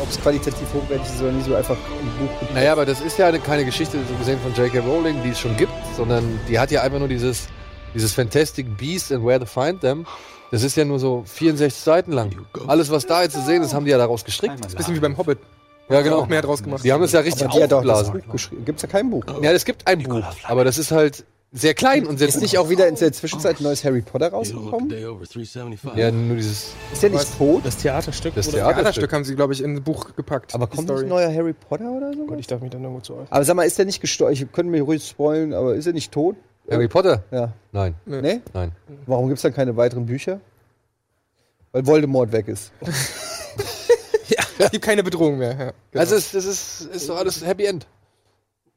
ob 0.00 0.08
es 0.10 0.20
qualitativ 0.20 0.66
hochwertig 0.74 1.06
ist 1.06 1.20
oder 1.22 1.32
nicht, 1.32 1.46
so 1.46 1.54
einfach 1.54 1.76
im 2.00 2.26
Buch. 2.26 2.32
Naja, 2.54 2.72
aber 2.72 2.84
das 2.86 3.00
ist 3.00 3.18
ja 3.18 3.26
eine- 3.28 3.38
keine 3.40 3.64
Geschichte 3.64 3.98
so 4.08 4.14
gesehen 4.16 4.38
von 4.40 4.52
J.K. 4.54 4.80
Rowling, 4.80 5.22
die 5.22 5.30
es 5.30 5.40
schon 5.40 5.56
gibt, 5.56 5.72
sondern 5.96 6.38
die 6.48 6.58
hat 6.58 6.70
ja 6.70 6.82
einfach 6.82 6.98
nur 6.98 7.08
dieses, 7.08 7.48
dieses 7.94 8.12
Fantastic 8.12 8.76
Beast 8.76 9.12
and 9.12 9.24
Where 9.24 9.40
to 9.40 9.46
Find 9.46 9.80
Them. 9.80 10.06
Das 10.50 10.62
ist 10.62 10.76
ja 10.76 10.84
nur 10.84 10.98
so 10.98 11.24
64 11.26 11.82
Seiten 11.82 12.12
lang. 12.12 12.30
Alles, 12.68 12.90
was 12.90 13.06
da 13.06 13.22
jetzt 13.22 13.34
zu 13.34 13.42
sehen 13.42 13.62
ist, 13.62 13.74
haben 13.74 13.84
die 13.84 13.90
ja 13.90 13.98
daraus 13.98 14.24
gestrickt. 14.24 14.54
Das 14.60 14.68
ist 14.68 14.74
ein 14.74 14.76
bisschen 14.78 14.94
wie 14.94 15.00
beim 15.00 15.16
Hobbit. 15.18 15.38
Ja, 15.88 16.00
genau. 16.02 16.18
Auch 16.20 16.26
mehr 16.28 16.42
draus 16.42 16.62
gemacht. 16.62 16.84
Die 16.84 16.92
haben 16.92 17.02
es 17.02 17.12
ja 17.12 17.20
richtig 17.20 17.46
Aber 17.46 17.56
die 17.58 17.62
aufgeblasen. 17.64 18.22
Gibt 18.64 18.76
es 18.78 18.82
ja 18.82 18.88
kein 18.88 19.10
Buch. 19.10 19.24
Ja, 19.40 19.52
es 19.52 19.64
gibt 19.64 19.86
ein 19.86 20.02
Buch, 20.02 20.22
aber 20.44 20.64
das 20.64 20.78
ist 20.78 20.90
halt 20.90 21.24
sehr 21.52 21.74
klein 21.74 22.06
und 22.06 22.18
sehr 22.18 22.28
Ist 22.28 22.40
nicht 22.40 22.58
auch 22.58 22.68
wieder 22.68 22.86
in 22.88 22.96
der 22.96 23.12
Zwischenzeit 23.12 23.60
ein 23.60 23.62
neues 23.62 23.84
Harry 23.84 24.02
Potter 24.02 24.30
rausgekommen? 24.30 24.90
Ja, 24.90 26.10
nur 26.10 26.36
dieses 26.36 26.72
Ist 26.92 27.02
der 27.02 27.10
nicht 27.10 27.38
tot? 27.38 27.64
Das 27.64 27.76
Theaterstück? 27.78 28.34
das? 28.34 28.48
Theaterstück. 28.48 28.74
Theaterstück 28.76 29.12
haben 29.12 29.24
sie, 29.24 29.34
glaube 29.36 29.52
ich, 29.54 29.62
in 29.62 29.76
ein 29.76 29.82
Buch 29.82 30.14
gepackt. 30.16 30.54
Aber 30.54 30.66
kommt 30.66 30.88
nicht 30.88 30.98
ein 31.02 31.08
neuer 31.08 31.32
Harry 31.32 31.52
Potter 31.54 31.90
oder 31.90 32.12
so? 32.12 32.26
Gott, 32.26 32.38
ich 32.38 32.46
darf 32.46 32.60
mich 32.60 32.70
dann 32.70 32.82
irgendwo 32.82 33.00
zu 33.00 33.14
äußern. 33.14 33.28
Aber 33.30 33.44
sag 33.44 33.54
mal, 33.56 33.62
ist 33.64 33.78
der 33.78 33.84
nicht 33.86 34.00
gestorben? 34.00 34.32
Ich 34.34 34.40
könnte 34.52 34.70
mir 34.70 34.82
ruhig 34.82 35.06
spoilen, 35.06 35.54
aber 35.54 35.74
ist 35.74 35.86
er 35.86 35.92
nicht 35.92 36.12
tot? 36.12 36.36
Harry 36.70 36.88
Potter? 36.88 37.22
Ja. 37.30 37.52
Nein, 37.72 37.94
Nee? 38.04 38.40
nein. 38.52 38.72
Warum 39.06 39.28
gibt 39.28 39.38
es 39.38 39.42
dann 39.42 39.54
keine 39.54 39.76
weiteren 39.76 40.06
Bücher? 40.06 40.40
Weil 41.72 41.86
Voldemort 41.86 42.32
weg 42.32 42.48
ist. 42.48 42.72
Es 44.58 44.70
gibt 44.70 44.84
keine 44.84 45.02
Bedrohung 45.02 45.38
mehr. 45.38 45.50
Ja. 45.50 45.56
Genau. 45.56 45.72
Also 46.00 46.16
es, 46.16 46.32
das 46.32 46.44
ist, 46.46 46.88
ist 46.92 47.08
doch 47.08 47.16
alles 47.18 47.44
Happy 47.44 47.66
End. 47.66 47.86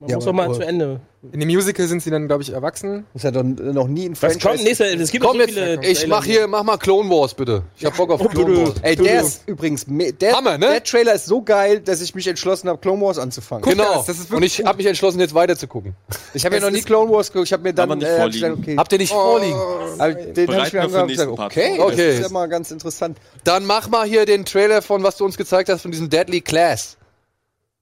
Man 0.02 0.10
Ja, 0.12 0.16
muss 0.16 0.24
doch 0.24 0.32
mal 0.32 0.54
zu 0.54 0.62
Ende. 0.62 1.02
In 1.34 1.42
dem 1.42 1.50
Musical 1.50 1.86
sind 1.86 2.02
sie 2.02 2.10
dann, 2.10 2.28
glaube 2.28 2.42
ich, 2.42 2.54
erwachsen. 2.54 3.06
Das 3.14 3.20
ist 3.22 3.24
ja 3.26 3.32
doch 3.32 3.44
noch 3.44 3.90
nie 3.90 4.06
ein 4.08 4.14
Was 4.14 4.20
Franchise. 4.20 4.48
kommt 4.48 4.64
nächster? 4.64 4.86
Es 4.98 5.12
gibt 5.12 5.26
Komm 5.26 5.34
so 5.36 5.42
jetzt, 5.42 5.54
viele 5.56 5.86
ich 5.86 6.08
mach 6.08 6.24
hier, 6.24 6.48
mach 6.48 6.64
mal 6.64 6.78
Clone 6.78 7.10
Wars 7.10 7.34
bitte. 7.34 7.64
Ich 7.76 7.84
hab 7.84 7.98
Bock 7.98 8.10
auf 8.12 8.26
Clone 8.30 8.62
Wars. 8.68 8.76
Ey, 8.82 8.96
der 8.96 9.20
ist 9.24 9.44
übrigens, 9.46 9.86
der, 9.90 10.38
Hammer, 10.38 10.58
ne? 10.58 10.68
der 10.68 10.84
Trailer 10.86 11.16
ist 11.16 11.26
so 11.26 11.42
geil, 11.42 11.82
dass 11.82 12.00
ich 12.00 12.16
mich 12.16 12.26
entschlossen 12.28 12.70
habe, 12.70 12.80
Clone 12.80 13.02
Wars 13.02 13.20
anzufangen. 13.20 13.66
Genau. 13.70 13.96
das, 13.96 14.06
das 14.06 14.20
ist 14.20 14.34
Und 14.34 14.42
ich 14.44 14.64
habe 14.64 14.78
mich 14.78 14.86
entschlossen, 14.86 15.20
jetzt 15.20 15.34
weiter 15.34 15.58
zu 15.58 15.68
gucken. 15.68 15.94
Ich 16.34 16.46
habe 16.46 16.56
ja 16.56 16.62
noch 16.62 16.72
nie 16.72 16.82
Clone 16.82 17.12
Wars 17.12 17.34
geguckt, 17.34 17.48
ich 17.50 17.54
habe 17.54 17.64
mir 17.64 17.74
dann 17.74 17.90
nicht 17.90 18.08
äh, 18.08 18.16
vorliegen. 18.16 18.42
gesagt, 18.42 18.58
okay, 18.60 18.78
Habt 18.78 18.92
ihr 18.94 18.98
nicht 19.00 19.12
vorliegen? 19.12 19.60
aber 19.98 20.14
den 20.14 20.56
habe 20.56 20.66
ich 20.68 20.74
mir 20.74 21.02
und 21.02 21.08
gesagt, 21.10 21.36
Part 21.36 21.52
okay, 21.52 21.76
vor. 21.76 21.88
das 21.92 21.94
Okay. 22.00 22.14
ist 22.14 22.22
ja 22.22 22.30
mal 22.30 22.48
ganz 22.48 22.72
interessant. 22.72 23.18
Dann 23.44 23.66
mach 23.66 23.90
mal 23.90 24.08
hier 24.08 24.26
den 24.26 24.46
Trailer 24.46 24.82
von, 24.82 25.04
was 25.04 25.18
du 25.18 25.26
uns 25.26 25.36
gezeigt 25.36 25.68
hast, 25.68 25.82
von 25.82 25.92
diesem 25.92 26.10
Deadly 26.10 26.40
Class. 26.40 26.96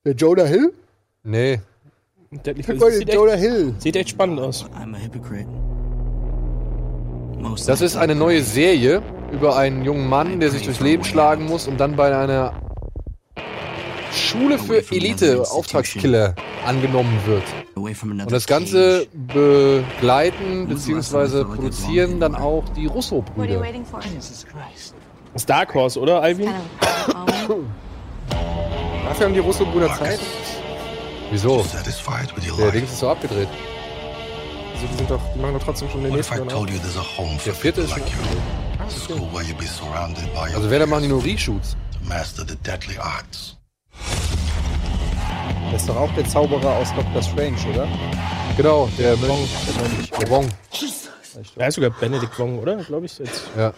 Der 0.04 0.14
Jonah 0.16 0.46
Hill? 0.46 0.74
Nee. 1.24 1.60
Guck 2.44 2.80
mal, 2.80 2.92
den 2.92 3.00
Sieht, 3.00 3.10
echt, 3.10 3.14
Jonah 3.16 3.34
Hill. 3.34 3.76
sieht 3.80 3.96
echt 3.96 4.10
spannend 4.10 4.40
aus. 4.40 4.66
I'm 4.80 4.96
a 4.96 5.00
hypocrite. 5.00 5.48
Most 7.40 7.70
Das 7.70 7.82
ist 7.82 7.96
eine 7.96 8.16
neue 8.16 8.42
Serie 8.44 9.02
über 9.32 9.58
einen 9.58 9.84
jungen 9.84 10.08
Mann, 10.08 10.40
der 10.40 10.50
sich 10.50 10.64
durchs 10.64 10.80
Leben 10.80 11.04
schlagen 11.04 11.46
muss 11.46 11.68
und 11.68 11.80
dann 11.80 11.96
bei 11.96 12.16
einer 12.16 12.54
Schule 14.12 14.58
für 14.58 14.80
Elite-Auftragskiller 14.92 16.36
angenommen 16.66 17.20
wird. 17.26 17.44
Und 17.76 18.32
das 18.32 18.48
Ganze 18.48 19.08
begleiten 19.14 20.68
bzw. 20.68 21.44
produzieren 21.44 22.20
dann 22.20 22.36
auch 22.36 22.64
die 22.76 22.88
Russo-Brüder. 22.88 23.64
Das 25.34 25.44
ist 25.44 25.50
Dark 25.50 25.74
Horse, 25.76 26.00
oder, 26.00 26.22
Alvin? 26.22 26.50
Dafür 29.08 29.26
haben 29.26 29.34
die 29.34 29.40
Russo-Brüder 29.40 29.94
Zeit. 29.94 30.20
Wieso? 31.32 31.66
Der? 32.58 32.72
Ding 32.72 32.84
ist 32.84 33.00
so 33.00 33.10
abgedreht. 33.10 33.48
Also 34.74 34.88
die, 34.88 34.98
sind 34.98 35.10
doch, 35.10 35.20
die 35.34 35.40
machen 35.40 35.54
doch 35.56 35.64
trotzdem 35.64 35.90
schon 35.90 36.04
den 36.04 36.12
What 36.12 36.18
nächsten. 36.18 36.48
Der 37.46 37.54
vierte 37.54 37.82
ist 37.82 37.90
like 37.92 38.04
schon 38.08 38.20
you? 38.20 38.84
A 38.86 38.90
school 38.90 39.28
where 39.34 39.44
you'll 39.44 39.58
be 39.58 39.66
surrounded 39.66 40.24
by 40.34 40.50
your 40.50 40.56
Also 40.58 40.70
wenn, 40.70 40.80
dann 40.80 40.90
machen 40.90 41.04
die 41.04 41.10
nur 41.10 41.24
Reshoots. 41.24 41.76
to 41.92 42.00
master 42.08 42.46
the 42.48 42.56
deadly 42.58 42.98
arts. 42.98 43.58
Das 45.72 45.82
ist 45.82 45.90
doch 45.90 45.98
auch 45.98 46.14
der 46.16 46.26
Zauberer 46.26 46.76
aus 46.78 46.94
Doctor 46.96 47.22
Strange, 47.22 47.58
oder? 47.74 47.88
Genau, 48.56 48.88
der. 48.98 49.18
Der 49.18 49.28
Mönch. 49.28 49.50
Der 50.20 50.30
Wong. 50.30 50.48
Er 51.58 51.68
ist 51.68 51.76
sogar 51.76 51.90
Benedict 51.90 52.40
Wong, 52.40 52.60
oder? 52.60 52.78
Glaube 52.78 53.06
ich. 53.06 53.18
Jetzt. 53.20 53.44
Ja. 53.58 53.74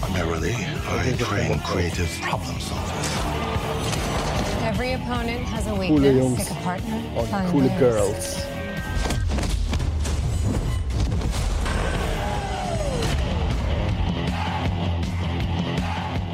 Primarily, 0.00 0.54
I 0.88 1.12
train 1.18 1.58
creative 1.60 2.08
problem 2.22 2.56
solvers. 2.56 3.26
Every 4.62 4.92
opponent 4.92 5.44
has 5.46 5.66
a 5.66 5.74
weakness. 5.74 6.14
Jungs. 6.16 6.36
Pick 6.36 6.50
a 6.50 6.54
partner. 6.62 7.02
Und 7.16 7.28
find 7.28 7.50
coole 7.50 7.62
theirs. 7.62 7.80
Girls. 7.80 8.46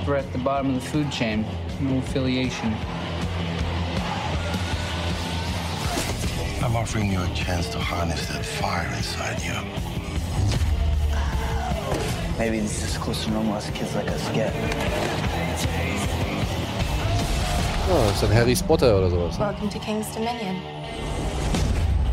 We're 0.06 0.16
at 0.16 0.30
the 0.32 0.38
bottom 0.38 0.74
of 0.74 0.82
the 0.82 0.88
food 0.90 1.10
chain. 1.10 1.46
No 1.80 1.98
affiliation. 1.98 2.74
I'm 6.62 6.76
offering 6.76 7.10
you 7.10 7.22
a 7.22 7.28
chance 7.34 7.68
to 7.70 7.78
harness 7.78 8.26
that 8.28 8.44
fire 8.44 8.92
inside 8.96 9.42
you. 9.42 9.91
Maybe 12.38 12.58
this 12.60 12.82
is 12.82 12.98
close 13.00 13.24
to 13.24 13.30
normal 13.30 13.56
as 13.56 13.70
kids 13.72 13.94
like 13.94 14.06
us 14.10 14.30
get. 14.34 14.52
Das 17.88 18.12
ist 18.14 18.22
dann 18.22 18.32
Harry 18.34 18.56
Spotter 18.56 18.96
oder 18.98 19.10
sowas. 19.10 19.38
Ne? 19.38 19.46
Welcome 19.46 19.70
to 19.70 19.78
King's 19.78 20.06
Dominion. 20.12 20.56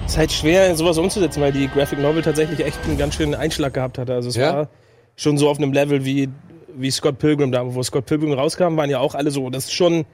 ist 0.06 0.18
halt 0.18 0.32
schwer, 0.32 0.76
sowas 0.76 0.98
umzusetzen, 0.98 1.42
weil 1.42 1.52
die 1.52 1.68
Graphic 1.68 2.00
Novel 2.00 2.22
tatsächlich 2.22 2.60
echt 2.66 2.80
einen 2.86 2.98
ganz 2.98 3.16
schönen 3.16 3.36
Einschlag 3.36 3.74
gehabt 3.74 3.98
hatte. 3.98 4.14
Also 4.14 4.30
es 4.30 4.36
Ja? 4.36 4.54
war 4.54 4.70
schon 5.16 5.38
so 5.38 5.50
auf 5.50 5.58
einem 5.58 5.72
Level 5.72 6.04
wie, 6.04 6.30
wie 6.76 6.92
Scott 6.92 7.20
Pilgrim 7.20 7.52
da, 7.52 7.74
wo 7.74 7.84
Scott 7.84 8.06
Pilgrim 8.08 8.34
rauskam, 8.34 8.76
waren 8.78 8.90
ja 8.90 9.00
auch 9.00 9.14
alle 9.16 9.32
so, 9.32 9.50
das 9.50 9.66
ist 9.66 9.74
schon, 9.74 10.06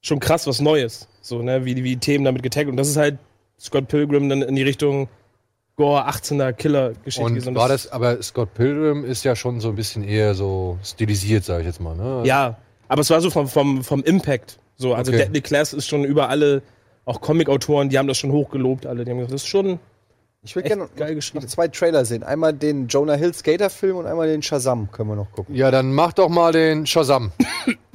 schon 0.00 0.20
krass 0.20 0.46
was 0.46 0.60
Neues. 0.60 1.06
So, 1.20 1.42
ne, 1.42 1.64
wie, 1.64 1.82
wie 1.84 1.96
Themen 1.98 2.24
damit 2.24 2.42
getaggt. 2.42 2.68
Und 2.70 2.76
das 2.76 2.88
ist 2.88 2.96
halt 2.96 3.18
Scott 3.60 3.88
Pilgrim 3.88 4.28
dann 4.28 4.42
in 4.42 4.56
die 4.56 4.62
Richtung 4.62 5.08
Gore, 5.76 6.08
18er 6.08 6.52
Killer-Geschichte. 6.54 7.48
Und 7.48 7.54
war 7.54 7.68
das, 7.68 7.92
aber 7.92 8.22
Scott 8.22 8.54
Pilgrim 8.54 9.04
ist 9.04 9.24
ja 9.24 9.36
schon 9.36 9.60
so 9.60 9.68
ein 9.68 9.74
bisschen 9.74 10.02
eher 10.02 10.34
so 10.34 10.78
stilisiert, 10.82 11.44
sage 11.44 11.60
ich 11.60 11.66
jetzt 11.66 11.80
mal. 11.80 11.94
Ne? 11.94 12.22
Ja, 12.26 12.56
aber 12.88 13.02
es 13.02 13.10
war 13.10 13.20
so 13.20 13.28
vom, 13.30 13.46
vom, 13.46 13.84
vom 13.84 14.02
Impact. 14.02 14.58
So, 14.76 14.94
also 14.94 15.12
Okay. 15.12 15.24
Deadly 15.24 15.42
Class 15.42 15.72
ist 15.74 15.86
schon 15.86 16.04
über 16.04 16.28
alle, 16.30 16.62
auch 17.04 17.20
Comic-Autoren, 17.20 17.90
die 17.90 17.98
haben 17.98 18.08
das 18.08 18.16
schon 18.18 18.32
hochgelobt, 18.32 18.86
alle. 18.86 19.04
Die 19.04 19.10
haben 19.10 19.18
gesagt, 19.18 19.34
das 19.34 19.42
ist 19.42 19.48
schon 19.48 19.78
Ich 20.42 20.56
würde 20.56 20.68
gerne 20.68 20.88
geil 20.96 21.08
noch 21.10 21.14
geschrieben. 21.16 21.46
zwei 21.48 21.68
Trailer 21.68 22.04
sehen. 22.06 22.22
Einmal 22.22 22.54
den 22.54 22.88
Jonah 22.88 23.14
Hill 23.14 23.34
Skater-Film 23.34 23.96
und 23.98 24.06
einmal 24.06 24.28
den 24.28 24.42
Shazam 24.42 24.90
können 24.92 25.10
wir 25.10 25.16
noch 25.16 25.30
gucken. 25.32 25.54
Ja, 25.54 25.70
dann 25.70 25.92
mach 25.92 26.14
doch 26.14 26.28
mal 26.30 26.52
den 26.52 26.86
Shazam. 26.86 27.32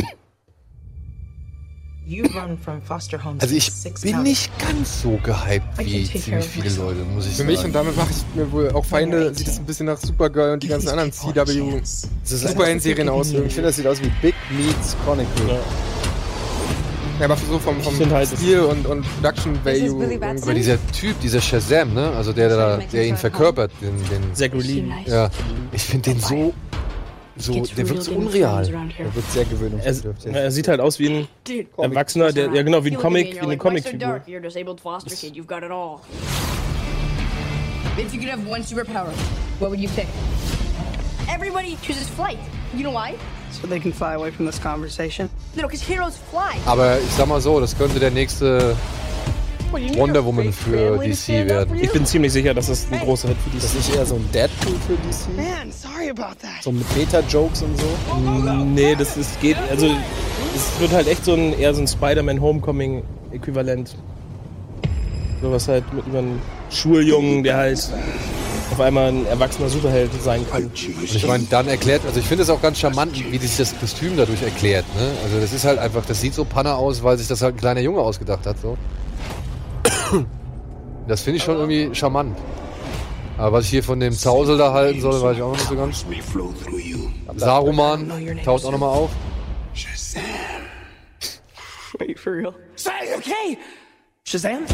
Also 3.39 3.55
ich 3.55 3.71
bin 4.01 4.23
nicht 4.23 4.51
ganz 4.59 5.01
so 5.01 5.17
gehypt 5.23 5.63
wie 5.77 6.05
ziemlich 6.05 6.45
viele 6.45 6.69
Leute, 6.75 6.99
muss 7.13 7.25
ich 7.25 7.31
Für 7.31 7.37
sagen. 7.37 7.49
mich 7.49 7.63
und 7.63 7.73
damit 7.73 7.95
mache 7.95 8.09
ich 8.11 8.35
mir 8.35 8.51
wohl 8.51 8.69
auch 8.71 8.85
Feinde, 8.85 9.33
sieht 9.33 9.47
es 9.47 9.59
ein 9.59 9.65
bisschen 9.65 9.85
nach 9.85 9.97
Supergirl 9.97 10.53
und 10.53 10.63
die 10.63 10.67
ganzen 10.67 10.89
anderen 10.89 11.11
CW 11.11 11.81
Superhelden-Serien 12.23 13.09
aus. 13.09 13.31
Ich 13.31 13.53
finde, 13.53 13.69
das 13.69 13.77
sieht 13.77 13.87
aus 13.87 14.01
wie 14.01 14.11
Big 14.21 14.35
Meets 14.49 14.95
Chronicle. 15.03 15.59
Ja, 17.21 17.25
aber 17.25 17.37
so 17.37 17.59
vom, 17.59 17.79
vom 17.81 18.11
halt, 18.11 18.29
Stil 18.29 18.61
und, 18.61 18.87
und 18.87 19.05
Production 19.21 19.57
Value. 19.63 20.19
Aber 20.41 20.53
dieser 20.55 20.77
Typ, 20.91 21.19
dieser 21.19 21.39
Shazam, 21.39 21.93
ne? 21.93 22.09
Also 22.17 22.33
der, 22.33 22.49
der, 22.49 22.77
der 22.91 23.05
ihn 23.05 23.15
verkörpert, 23.15 23.71
den, 23.79 23.95
den 24.09 24.33
Zachary 24.33 24.61
Lee. 24.61 24.83
ja, 25.05 25.29
ich 25.71 25.83
finde 25.83 26.13
den 26.13 26.19
so, 26.19 26.51
so, 27.37 27.53
der 27.53 27.89
wirkt 27.89 28.03
so 28.03 28.11
unreal. 28.11 28.67
Er 28.97 29.15
wird 29.15 29.31
sehr 29.31 29.43
Er, 29.43 29.49
gewöhnungsbedürftig. 29.49 30.33
er 30.33 30.51
sieht 30.51 30.67
halt 30.67 30.79
aus 30.79 30.99
wie 30.99 31.09
ein 31.09 31.27
Erwachsener, 31.77 32.31
der, 32.31 32.51
ja 32.53 32.61
genau, 32.63 32.83
wie 32.83 32.91
ein 32.91 32.97
Comic, 32.97 33.35
wie 33.35 33.39
eine 33.39 33.57
Comicfigur. 33.57 34.21
If 37.97 38.13
you 38.13 38.19
could 38.19 38.29
have 38.29 38.47
one 38.47 38.63
superpower, 38.63 39.11
what 39.59 39.69
would 39.69 39.79
you 39.79 39.89
pick? 39.89 40.07
Everybody 41.29 41.77
chooses 41.81 42.07
flight. 42.09 42.37
You 42.73 42.83
know 42.83 42.91
why? 42.91 43.15
So 43.51 43.67
they 43.67 43.79
can 43.79 43.91
fly 43.91 44.13
away 44.13 44.31
from 44.31 44.45
this 44.45 44.57
conversation. 44.59 45.29
No, 45.55 45.63
because 45.63 45.81
heroes 45.81 46.17
fly. 46.31 46.57
Aber 46.65 46.97
ich 46.99 47.11
sag 47.11 47.27
mal 47.27 47.41
so, 47.41 47.59
das 47.59 47.77
könnte 47.77 47.99
der 47.99 48.11
nächste 48.11 48.75
Wonder 49.71 50.25
Woman 50.25 50.51
für 50.51 50.97
DC 50.97 51.47
werden. 51.47 51.77
Ich 51.79 51.91
bin 51.91 52.05
ziemlich 52.05 52.33
sicher, 52.33 52.53
dass 52.53 52.67
das 52.67 52.87
ein 52.91 52.99
großer 52.99 53.29
Hit 53.29 53.37
für 53.37 53.49
Das 53.57 53.71
die 53.71 53.77
ist 53.77 53.87
nicht 53.87 53.97
eher 53.97 54.05
so 54.05 54.15
ein 54.15 54.29
Deadpool 54.33 54.75
für 54.87 54.93
DC? 54.93 55.35
Man, 55.35 55.71
sorry 55.71 56.09
about 56.09 56.35
that. 56.41 56.63
So 56.63 56.71
mit 56.71 56.85
Meta-Jokes 56.95 57.63
und 57.63 57.77
so? 57.77 57.85
Nee, 58.65 58.95
das 58.95 59.17
ist, 59.17 59.39
geht, 59.41 59.57
also 59.69 59.87
es 60.55 60.79
wird 60.79 60.91
halt 60.91 61.07
echt 61.07 61.25
so 61.25 61.33
ein, 61.33 61.57
eher 61.57 61.73
so 61.73 61.81
ein 61.81 61.87
Spider-Man 61.87 62.41
Homecoming-Äquivalent. 62.41 63.95
So 65.41 65.51
was 65.51 65.67
halt 65.67 65.91
mit 65.93 66.05
einem 66.05 66.39
Schuljungen, 66.69 67.43
der 67.43 67.57
halt 67.57 67.89
auf 68.71 68.79
einmal 68.79 69.09
ein 69.09 69.25
erwachsener 69.25 69.69
Superheld 69.69 70.11
sein 70.21 70.45
kann. 70.49 70.65
Und 70.65 70.73
ich 71.03 71.27
meine, 71.27 71.43
dann 71.49 71.67
erklärt, 71.67 72.05
also 72.05 72.19
ich 72.19 72.25
finde 72.25 72.43
es 72.43 72.49
auch 72.49 72.61
ganz 72.61 72.79
charmant, 72.79 73.13
wie 73.31 73.37
sich 73.37 73.57
das 73.57 73.77
Kostüm 73.77 74.15
dadurch 74.15 74.41
erklärt. 74.43 74.85
Ne? 74.95 75.11
Also 75.23 75.39
das 75.39 75.51
ist 75.51 75.65
halt 75.65 75.79
einfach, 75.79 76.05
das 76.05 76.21
sieht 76.21 76.33
so 76.33 76.45
panne 76.45 76.75
aus, 76.75 77.03
weil 77.03 77.17
sich 77.17 77.27
das 77.27 77.41
halt 77.41 77.55
ein 77.55 77.59
kleiner 77.59 77.81
Junge 77.81 77.99
ausgedacht 77.99 78.45
hat. 78.45 78.59
So. 78.61 78.77
Das 81.07 81.21
finde 81.21 81.37
ich 81.37 81.43
schon 81.43 81.57
irgendwie 81.57 81.93
charmant. 81.93 82.37
Aber 83.37 83.53
was 83.53 83.65
ich 83.65 83.71
hier 83.71 83.83
von 83.83 83.99
dem 83.99 84.13
Zausel 84.13 84.57
da 84.57 84.71
halten 84.71 85.01
soll, 85.01 85.21
weiß 85.21 85.35
ich 85.37 85.41
auch 85.41 85.51
noch 85.51 85.57
nicht 85.57 85.67
so 85.67 85.75
ganz. 85.75 86.05
Saruman 87.35 88.39
taucht 88.45 88.65
auch 88.65 88.71
nochmal 88.71 88.89
auf. 88.89 89.11
Wait, 91.99 92.19
for 92.19 92.33
real? 92.33 92.53
Say, 92.75 92.91
okay! 93.17 93.57
Shazam? 94.23 94.65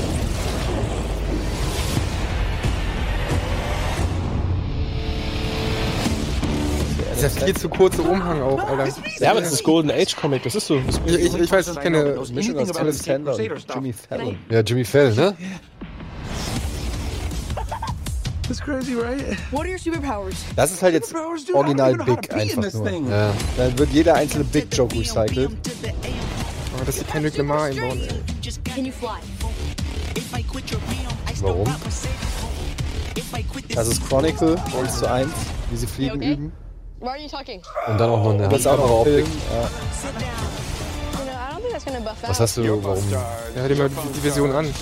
Dieser 7.18 7.30
viel 7.32 7.58
zu 7.58 7.68
kurze 7.68 8.04
Umhang 8.04 8.44
auch, 8.44 8.64
Alter. 8.70 8.94
Ja, 9.20 9.32
aber 9.32 9.42
das 9.42 9.52
ist 9.52 9.64
Golden 9.64 9.90
Age 9.90 10.16
Comic, 10.16 10.44
das 10.44 10.54
ist 10.54 10.68
so. 10.68 10.80
Das 10.80 11.02
Ich, 11.08 11.16
ich, 11.16 11.34
ich 11.34 11.52
weiß, 11.52 11.70
ich 11.70 11.80
kenne. 11.80 12.16
Mischung 12.32 12.60
aus 12.60 12.76
Alice 12.76 13.02
Tander 13.02 13.36
und 13.36 13.66
Jimmy 13.74 13.92
Fallon. 13.94 14.38
Ja, 14.52 14.60
Jimmy 14.60 14.86
Fell, 14.86 15.16
ne? 15.16 15.36
That's 18.48 18.62
crazy, 18.62 18.94
right? 18.94 19.36
What 19.52 19.62
are 19.62 19.70
your 19.70 19.80
superpowers? 19.80 20.36
Das 20.56 20.72
ist 20.72 20.84
halt 20.84 20.94
jetzt 20.94 21.14
original 21.54 21.98
Big 21.98 22.32
einfach 22.32 22.72
nur. 22.74 23.10
Ja. 23.10 23.34
Da 23.58 23.78
wird 23.80 23.90
jeder 23.92 24.14
einzelne 24.14 24.44
Big-Joke 24.46 24.96
recycelt. 24.96 25.50
Aber 26.76 26.86
dass 26.86 26.98
sie 26.98 27.04
Kendrick 27.06 27.36
Lamar 27.38 27.64
einbauen, 27.64 28.00
ey. 28.00 28.22
Warum? 31.42 31.68
Das 33.74 33.88
ist 33.88 34.08
Chronicle 34.08 34.56
1 34.80 35.00
zu 35.00 35.12
1, 35.12 35.30
wie 35.72 35.78
sie 35.78 35.88
fliegen 35.88 36.22
üben. 36.22 36.67
Why 37.00 37.10
are 37.10 37.18
you 37.20 37.28
talking? 37.30 37.62
Und 37.88 38.00
dann 38.00 38.10
auch 38.10 38.24
noch 38.24 38.34
eine 38.34 38.48
auch 38.48 38.54
andere 38.54 38.78
noch 38.78 38.90
Optik. 39.02 39.26
Ja. 39.26 39.62
You 39.62 39.68
know, 41.26 41.32
I 41.32 41.54
don't 41.54 41.62
think 41.62 41.72
that's 41.72 41.86
gonna 41.86 42.00
buff 42.00 42.24
out. 42.24 42.30
Was 42.30 42.40
hast 42.40 42.58
du, 42.58 42.84
warum? 42.84 43.12
Ja, 43.12 43.24
hör 43.54 43.68
dir 43.70 43.76
mal 43.76 43.90
die, 43.90 44.20
Version 44.20 44.52
an. 44.52 44.74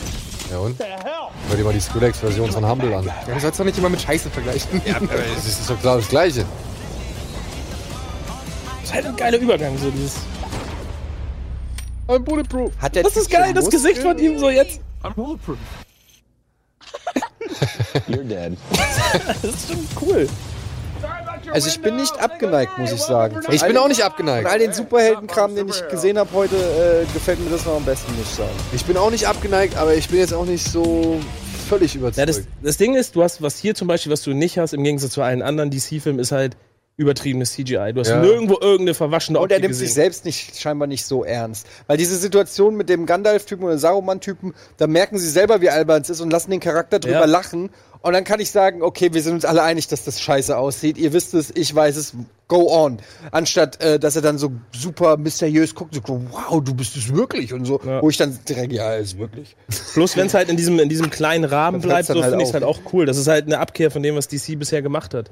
Ja 0.50 0.60
und? 0.60 0.80
Hör 0.80 1.58
dir 1.58 1.64
mal 1.66 1.74
die 1.74 1.82
Skrillex-Version 1.82 2.52
von 2.52 2.66
Humble 2.66 2.94
an. 2.94 3.06
Ja, 3.06 3.34
du 3.34 3.40
sollst 3.42 3.60
doch 3.60 3.66
nicht 3.66 3.78
immer 3.78 3.90
mit 3.90 4.02
Scheiße 4.02 4.30
vergleichen. 4.30 4.82
Ja, 4.86 4.98
Das 5.36 5.46
ist 5.46 5.70
doch 5.70 5.78
klar 5.82 5.98
das 5.98 6.08
Gleiche. 6.08 6.46
Das 8.82 8.90
ist 8.90 8.94
halt 8.94 9.08
ein 9.08 9.16
geiler 9.18 9.38
Übergang, 9.38 9.78
so 9.78 9.92
dieses. 9.92 10.16
I'm 12.08 12.20
bulletproof. 12.20 12.72
Hat 12.80 12.96
der 12.96 13.04
Das 13.04 13.18
ist 13.18 13.30
geil, 13.30 13.54
das 13.54 13.70
Gesicht 13.70 13.98
von 13.98 14.18
ihm 14.20 14.40
so 14.40 14.50
jetzt. 14.50 14.80
You're 18.08 18.24
dead. 18.24 18.58
Das 19.42 19.44
ist 19.44 19.68
schon 19.68 19.88
cool. 20.02 20.30
Also 21.52 21.70
ich 21.70 21.80
bin 21.82 21.96
nicht 21.96 22.20
abgeneigt, 22.20 22.78
muss 22.78 22.92
ich 22.92 23.02
sagen. 23.02 23.40
Ich 23.50 23.64
bin 23.64 23.78
auch 23.78 23.88
nicht 23.88 24.04
abgeneigt. 24.04 24.44
Von 24.44 24.52
all 24.52 24.60
den 24.60 24.74
Superheldenkram, 24.74 25.56
den 25.56 25.68
ich 25.70 25.88
gesehen 25.90 26.18
habe 26.18 26.30
heute, 26.34 26.56
äh, 26.56 27.14
gefällt 27.14 27.40
mir 27.44 27.50
das 27.50 27.66
noch 27.66 27.76
am 27.78 27.86
besten, 27.86 28.12
muss 28.18 28.26
ich 28.30 28.36
sagen. 28.36 28.52
Ich 28.74 28.86
bin 28.86 28.98
auch 28.98 29.12
nicht 29.12 29.28
abgeneigt, 29.28 29.78
aber 29.78 29.94
ich 29.96 30.10
bin 30.10 30.20
jetzt 30.20 30.34
auch 30.34 30.46
nicht 30.46 30.66
so 30.68 31.20
völlig 31.70 31.94
Ja, 31.94 32.00
überzeugt. 32.02 32.30
das, 32.30 32.42
das 32.62 32.78
Ding 32.78 32.96
ist, 32.96 33.16
du 33.16 33.24
hast 33.24 33.42
was 33.42 33.58
hier 33.58 33.76
zum 33.76 33.88
Beispiel, 33.88 34.12
was 34.12 34.22
du 34.22 34.34
nicht 34.34 34.58
hast, 34.58 34.74
im 34.74 34.84
Gegensatz 34.84 35.12
zu 35.12 35.22
allen 35.22 35.42
anderen 35.42 35.72
DC-Filmen, 35.72 36.20
ist 36.20 36.32
halt 36.32 36.58
übertriebenes 36.98 37.52
CGI. 37.52 37.92
Du 37.94 38.00
hast 38.00 38.08
Ja. 38.10 38.22
nirgendwo 38.22 38.54
irgendeine 38.62 38.94
verwaschene 38.94 39.38
Und 39.38 39.52
er 39.52 39.58
Optik 39.58 39.62
nimmt 39.64 39.72
gesehen. 39.74 39.88
sich 39.88 39.94
selbst 39.96 40.24
nicht, 40.24 40.58
scheinbar 40.58 40.88
nicht 40.88 41.06
so 41.06 41.26
ernst. 41.26 41.68
Weil 41.88 41.98
diese 41.98 42.16
Situation 42.16 42.76
mit 42.78 42.88
dem 42.88 43.06
Gandalf-Typen 43.06 43.66
oder 43.66 43.78
Saruman-Typen, 43.78 44.54
da 44.78 44.88
merken 44.88 45.18
sie 45.18 45.30
selber, 45.30 45.60
wie 45.60 45.70
albern 45.70 46.02
es 46.04 46.10
ist 46.10 46.22
und 46.22 46.30
lassen 46.32 46.52
den 46.52 46.62
Charakter 46.62 47.00
drüber 47.00 47.20
Ja. 47.20 47.26
lachen. 47.26 47.70
Und 48.06 48.14
dann 48.14 48.24
kann 48.24 48.40
ich 48.40 48.52
sagen, 48.52 48.84
okay, 48.84 49.12
wir 49.14 49.24
sind 49.24 49.34
uns 49.34 49.46
alle 49.46 49.64
einig, 49.64 49.88
dass 49.88 50.04
das 50.04 50.22
scheiße 50.22 50.56
aussieht. 50.56 51.00
Ihr 51.00 51.12
wisst 51.12 51.34
es, 51.34 51.50
ich 51.56 51.74
weiß 51.74 51.96
es, 51.98 52.14
go 52.48 52.72
on. 52.72 53.00
Anstatt, 53.32 53.82
äh, 53.82 53.98
dass 53.98 54.16
er 54.16 54.22
dann 54.22 54.38
so 54.38 54.52
super 54.72 55.18
mysteriös 55.18 55.74
guckt, 55.74 55.96
so, 55.96 56.02
wow, 56.30 56.64
du 56.64 56.76
bist 56.76 56.96
es 56.96 57.12
wirklich 57.16 57.52
und 57.52 57.66
so. 57.66 57.82
Ja. 57.84 58.04
Wo 58.04 58.10
ich 58.12 58.18
dann 58.18 58.38
direkt, 58.48 58.74
ja, 58.74 58.94
ist 58.94 59.18
wirklich. 59.18 59.56
Bloß 59.96 60.16
wenn 60.18 60.28
es 60.28 60.36
halt 60.36 60.50
in 60.50 60.56
diesem, 60.56 60.78
in 60.78 60.88
diesem 60.88 61.10
kleinen 61.10 61.46
Rahmen 61.46 61.82
Dann 61.82 61.90
bleibt, 61.90 62.06
so 62.08 62.14
halt 62.14 62.26
finde 62.26 62.44
ich 62.44 62.50
es 62.50 62.54
halt 62.54 62.64
auch 62.64 62.80
cool. 62.94 63.08
Das 63.08 63.18
ist 63.18 63.28
halt 63.28 63.48
eine 63.48 63.58
Abkehr 63.58 63.90
von 63.90 64.04
dem, 64.04 64.16
was 64.16 64.28
DC 64.28 64.60
bisher 64.60 64.84
gemacht 64.84 65.16
hat. 65.16 65.32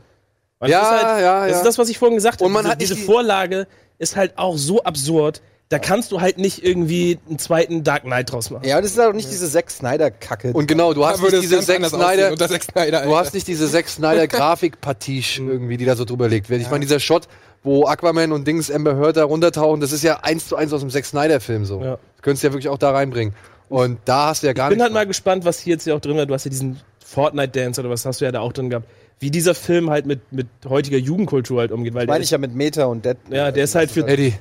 Weil 0.57 0.71
Ja, 0.71 0.79
das 0.79 0.87
ist 0.87 1.05
halt, 1.05 1.21
ja, 1.23 1.41
Das 1.43 1.51
ja. 1.51 1.57
ist 1.57 1.65
das, 1.67 1.77
was 1.77 1.89
ich 1.89 1.99
vorhin 1.99 2.15
gesagt 2.15 2.39
habe. 2.39 2.45
Und 2.45 2.53
man 2.53 2.63
diese, 2.63 2.71
hat 2.71 2.81
diese 2.81 2.95
die- 2.95 3.01
Vorlage 3.03 3.67
ist 3.99 4.15
halt 4.15 4.35
auch 4.39 4.57
so 4.57 4.81
absurd. 4.83 5.43
Da 5.69 5.79
kannst 5.79 6.11
du 6.11 6.21
halt 6.21 6.37
nicht 6.37 6.63
irgendwie 6.63 7.17
einen 7.27 7.39
zweiten 7.39 7.83
Dark 7.83 8.03
Knight 8.03 8.31
draus 8.31 8.51
machen. 8.51 8.67
Ja, 8.67 8.79
das 8.79 8.91
ist 8.91 8.99
auch 8.99 9.13
nicht 9.13 9.31
diese 9.31 9.49
Zack 9.49 9.71
Snyder-Kacke. 9.71 10.53
Und 10.53 10.67
genau, 10.67 10.93
du 10.93 11.05
hast 11.05 11.21
nicht 11.21 11.33
es 11.33 11.41
diese 11.41 11.61
Zack 11.61 11.83
Snyder, 11.85 12.37
Zack 12.37 12.63
Snyder, 12.63 13.03
du 13.03 13.15
hast 13.15 13.33
nicht 13.33 13.47
diese 13.47 13.69
Zack 13.71 13.87
Snyder 13.89 14.27
Grafikpastiche 14.27 15.41
irgendwie, 15.47 15.77
die 15.77 15.85
da 15.85 15.95
so 15.95 16.05
drüber 16.05 16.29
legt 16.29 16.49
wird. 16.49 16.61
Ich 16.61 16.69
meine, 16.69 16.81
dieser 16.81 16.99
Shot, 16.99 17.27
wo 17.63 17.85
Aquaman 17.87 18.31
und 18.33 18.45
Dings 18.45 18.69
Amber 18.69 18.97
Heard 18.97 19.17
da 19.17 19.23
runtertauchen, 19.23 19.81
das 19.81 19.91
ist 19.91 20.03
ja 20.03 20.19
eins 20.21 20.47
zu 20.47 20.55
eins 20.55 20.71
aus 20.73 20.81
dem 20.81 20.91
Zack 20.91 21.05
Snyder 21.05 21.39
Film 21.39 21.65
so. 21.65 21.81
Ja. 21.81 21.91
Das 21.91 22.21
könntest 22.21 22.43
du 22.43 22.47
ja 22.47 22.53
wirklich 22.53 22.69
auch 22.69 22.77
da 22.77 22.91
reinbringen. 22.91 23.33
Und 23.69 23.97
da 24.05 24.27
hast 24.27 24.43
du 24.43 24.47
ja 24.47 24.53
gar 24.53 24.69
Ich 24.69 24.75
bin 24.75 24.83
halt 24.83 24.93
mal 24.93 25.07
gespannt, 25.07 25.45
was 25.45 25.59
hier 25.59 25.73
jetzt 25.73 25.87
ja 25.87 25.95
auch 25.95 26.01
drin 26.01 26.17
war. 26.17 26.27
Du 26.27 26.33
hast 26.35 26.43
ja 26.43 26.51
diesen 26.51 26.79
Fortnite-Dance 27.03 27.81
oder 27.81 27.89
was 27.89 28.05
hast 28.05 28.21
du 28.21 28.25
ja 28.25 28.31
da 28.31 28.41
auch 28.41 28.53
drin 28.53 28.69
gehabt. 28.69 28.87
Wie 29.19 29.31
dieser 29.31 29.55
Film 29.55 29.89
halt 29.89 30.05
mit, 30.05 30.31
mit 30.31 30.47
heutiger 30.67 30.97
Jugendkultur 30.97 31.61
halt 31.61 31.71
umgeht. 31.71 31.93
Weil 31.93 32.05
meine 32.05 32.19
ich 32.19 32.25
ist, 32.25 32.31
ja 32.31 32.37
mit 32.37 32.53
Meta 32.53 32.85
und 32.85 33.05
Dead. 33.05 33.17
ja, 33.31 33.51
der 33.51 33.63
ist 33.63 33.73
halt 33.73 33.89
für 33.89 34.07
Eddie, 34.07 34.35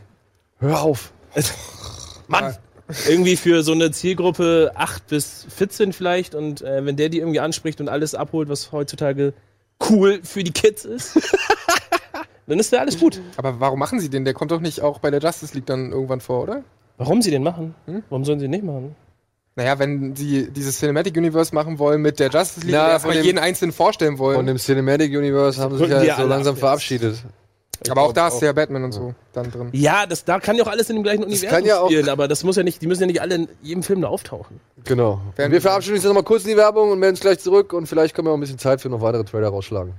hör 0.63 0.83
auf. 0.83 1.13
Mann! 2.29 2.57
Irgendwie 3.09 3.37
für 3.37 3.63
so 3.63 3.73
eine 3.73 3.91
Zielgruppe 3.91 4.73
8 4.75 5.07
bis 5.07 5.47
14 5.57 5.93
vielleicht 5.93 6.35
und 6.35 6.61
äh, 6.63 6.85
wenn 6.85 6.97
der 6.97 7.09
die 7.09 7.19
irgendwie 7.21 7.41
anspricht 7.41 7.81
und 7.81 7.89
alles 7.89 8.15
abholt, 8.15 8.49
was 8.49 8.73
heutzutage 8.73 9.33
cool 9.89 10.21
für 10.23 10.45
die 10.45 10.51
Kids 10.53 10.85
ist, 10.85 11.19
dann 12.47 12.59
ist 12.59 12.71
ja 12.73 12.81
alles 12.81 12.99
gut. 12.99 13.21
Aber 13.37 13.61
warum 13.61 13.79
machen 13.79 13.99
sie 14.01 14.11
den? 14.11 14.25
Der 14.25 14.35
kommt 14.35 14.51
doch 14.51 14.61
nicht 14.61 14.81
auch 14.83 14.99
bei 14.99 15.11
der 15.11 15.21
Justice 15.21 15.55
League 15.55 15.67
dann 15.67 15.93
irgendwann 15.93 16.21
vor, 16.21 16.43
oder? 16.43 16.65
Warum 16.99 17.23
sie 17.23 17.31
den 17.31 17.43
machen? 17.43 17.75
Warum 18.11 18.25
sollen 18.25 18.39
sie 18.41 18.45
den 18.45 18.51
nicht 18.51 18.65
machen? 18.65 18.95
Naja, 19.55 19.79
wenn 19.79 20.17
sie 20.17 20.51
dieses 20.51 20.79
Cinematic 20.79 21.17
Universe 21.17 21.55
machen 21.55 21.79
wollen 21.79 22.01
mit 22.03 22.19
der 22.21 22.31
Justice 22.31 22.61
League, 22.67 22.75
Na, 22.75 22.87
und 22.87 22.91
erstmal 22.93 23.15
dem- 23.17 23.25
jeden 23.25 23.39
einzelnen 23.39 23.73
vorstellen 23.73 24.17
Von 24.17 24.27
wollen. 24.27 24.47
dem 24.47 24.57
Cinematic 24.59 25.17
Universe 25.17 25.61
haben 25.61 25.77
sie 25.77 25.85
sich 25.85 25.91
ja 25.93 26.17
so 26.17 26.23
alle 26.23 26.29
langsam 26.29 26.57
ab 26.63 26.81
jetzt. 26.81 27.25
Aber 27.91 28.03
auch 28.03 28.13
da 28.13 28.29
ist 28.29 28.41
ja 28.41 28.53
Batman 28.53 28.85
und 28.85 28.93
so 28.93 29.15
dann 29.33 29.51
drin. 29.51 29.69
Ja, 29.73 30.07
das, 30.07 30.25
da 30.25 30.39
kann 30.41 30.57
ja 30.57 30.65
auch 30.65 30.69
alles 30.69 30.89
in 30.91 30.97
dem 30.97 31.03
gleichen 31.03 31.25
Universum 31.25 31.49
kann 31.49 31.65
ja 31.65 31.85
spielen, 31.85 32.09
aber 32.09 32.29
das 32.29 32.45
muss 32.45 32.57
ja 32.57 32.63
nicht, 32.63 32.81
die 32.83 32.87
müssen 32.87 33.03
ja 33.03 33.07
nicht 33.07 33.21
alle 33.21 33.35
in 33.35 33.49
jedem 33.63 33.83
Film 33.83 34.01
da 34.03 34.09
auftauchen. 34.09 34.61
Genau. 34.85 35.21
Wir 35.37 35.51
wir- 35.51 35.61
verabschieden 35.61 35.95
uns 35.95 36.05
jetzt 36.05 36.09
nochmal 36.09 36.23
kurz 36.25 36.45
in 36.45 36.51
die 36.51 36.57
Werbung 36.57 36.91
und 36.91 36.99
melden 36.99 37.15
uns 37.15 37.21
gleich 37.21 37.39
zurück 37.41 37.73
und 37.73 37.87
vielleicht 37.87 38.15
können 38.15 38.27
wir 38.29 38.33
auch 38.33 38.37
ein 38.37 38.41
bisschen 38.41 38.59
Zeit 38.59 38.81
für 38.81 38.89
noch 38.89 39.01
weitere 39.01 39.25
Trailer 39.25 39.49
rausschlagen. 39.49 39.95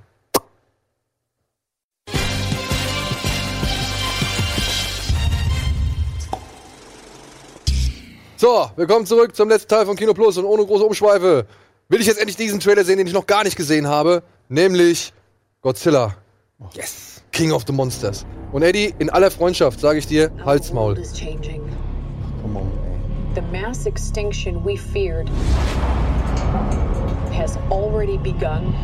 So, 8.38 8.70
willkommen 8.76 9.06
zurück 9.06 9.36
zum 9.36 9.48
letzten 9.50 9.70
Teil 9.70 9.86
von 9.86 9.96
Kino 9.96 10.14
Plus 10.14 10.38
und 10.38 10.46
ohne 10.46 10.66
große 10.66 10.84
Umschweife 10.84 11.46
will 11.90 12.02
ich 12.02 12.08
jetzt 12.08 12.18
endlich 12.20 12.36
diesen 12.36 12.60
Trailer 12.60 12.84
sehen, 12.84 12.98
den 12.98 13.08
ich 13.08 13.14
noch 13.14 13.26
gar 13.26 13.44
nicht 13.44 13.56
gesehen 13.56 13.88
habe, 13.88 14.24
nämlich 14.50 15.14
Godzilla. 15.62 16.16
Yes. 16.74 17.23
King 17.34 17.52
of 17.52 17.66
the 17.66 17.74
Monsters. 17.74 18.26
Und 18.52 18.62
Eddie, 18.62 18.94
in 19.00 19.10
aller 19.10 19.32
Freundschaft 19.32 19.80
sage 19.80 19.98
ich 19.98 20.08
dir, 20.08 20.32
halt's 20.46 20.72
Maul. 20.72 20.98
is 20.98 21.12
changing. 21.14 21.62
Come 22.44 22.58
on, 22.58 22.72
ey. 22.86 23.34
The 23.34 23.42
mass 23.52 23.88
extinction 23.88 24.64
we 24.64 24.78
feared 24.78 25.28
has 27.34 27.58
already 27.72 28.18
begun, 28.18 28.76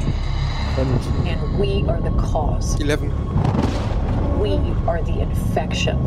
and 0.78 1.60
we 1.60 1.86
are 1.88 2.02
the 2.02 2.10
cause. 2.18 2.76
11. 2.82 3.12
We 4.40 4.58
are 4.88 5.04
the 5.04 5.22
infection. 5.22 5.98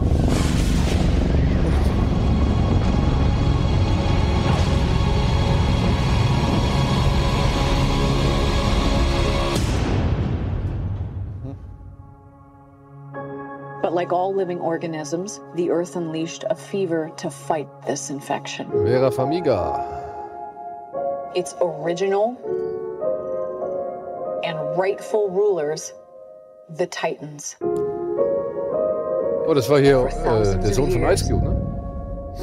Like 14.02 14.12
all 14.12 14.34
living 14.34 14.58
organisms, 14.58 15.40
the 15.54 15.70
Earth 15.70 15.94
unleashed 15.94 16.44
a 16.50 16.56
fever 16.56 17.12
to 17.16 17.30
fight 17.30 17.68
this 17.86 18.10
infection. 18.10 18.68
Vera 18.84 19.10
Famiga. 19.12 20.02
its 21.36 21.54
original 21.60 22.36
and 24.44 24.58
rightful 24.76 25.30
rulers, 25.30 25.92
the 26.68 26.86
Titans. 26.86 27.56
Oh, 29.46 29.54
das 29.54 29.68
war 29.70 29.78
hier 29.78 30.04
äh, 30.04 30.58
der 30.58 30.72
Sohn 30.74 30.90
von 30.90 31.04
Ice 31.04 31.22
Cube, 31.28 31.44
ne? 31.44 31.54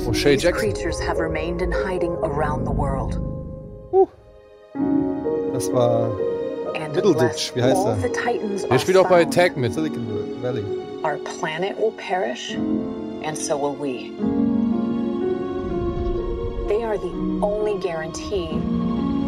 O'Shea 0.08 0.36
These 0.36 0.44
Jackson. 0.44 0.72
creatures 0.72 1.00
have 1.02 1.20
remained 1.20 1.62
in 1.62 1.72
hiding 1.72 2.14
around 2.24 2.66
the 2.66 2.72
world. 2.72 3.20
Das 5.54 5.70
war 5.74 6.10
And 6.76 6.96
Middleditch, 6.96 7.54
wie 7.54 7.64
heißt 7.64 7.86
all 7.86 7.98
er? 8.02 8.68
Der 8.70 8.80
spielt 8.80 8.98
auch 8.98 9.10
bei 9.10 9.26
Tag 9.26 9.58
mit. 9.58 9.74
Silicon 9.74 10.08
Valley. 10.42 10.64
Our 11.04 11.18
planet 11.18 11.78
will 11.78 11.92
perish, 11.94 12.52
and 12.52 13.38
so 13.38 13.58
will 13.58 13.76
we. 13.76 14.10
They 16.68 16.84
are 16.84 16.98
the 16.98 17.40
only 17.42 17.80
guarantee 17.80 18.50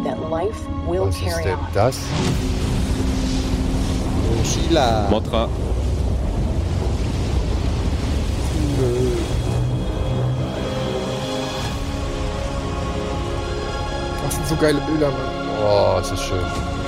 that 0.04 0.18
life 0.30 0.66
will 0.86 1.06
Was 1.06 1.16
ist 1.16 1.22
carry 1.24 1.44
denn 1.44 1.58
on. 1.58 1.72
das? 1.72 1.96
Sheila. 4.44 5.08
Motra. 5.10 5.48
Das 14.24 14.34
sind 14.34 14.46
so 14.48 14.56
geile 14.56 14.80
Bilder, 14.80 15.08
Mann. 15.10 15.18
Oh, 15.64 15.98
es 16.00 16.10
ist 16.10 16.22
schön. 16.22 16.81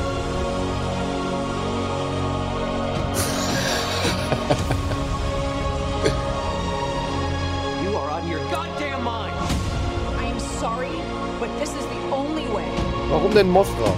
Denn 13.34 13.50
Mothra? 13.50 13.92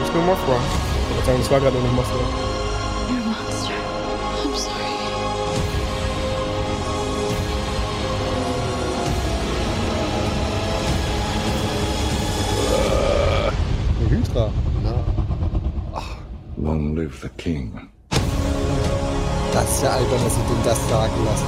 Nicht 0.00 0.14
nur 0.14 0.22
Mothra. 0.22 0.60
Ich 1.08 1.14
würde 1.16 1.26
sagen, 1.26 1.38
das 1.40 1.50
war 1.50 1.60
gerade 1.60 1.76
noch 1.76 1.92
Mothra. 1.92 2.14
You're 3.08 3.20
a 3.20 3.26
monster. 3.26 3.72
I'm 4.44 4.54
sorry. 4.54 4.84
Eine 14.00 14.10
Hydra. 14.10 14.50
Long 16.56 16.96
live 16.96 17.20
the 17.20 17.28
king 17.30 17.95
ja 19.86 19.92
albern, 19.92 20.24
dass 20.24 20.36
ich 20.36 20.42
den 20.42 20.64
das 20.64 20.88
sagen 20.88 21.24
lasse. 21.24 21.44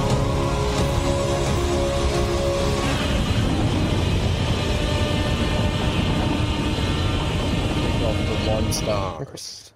Monsters. 8.45 9.73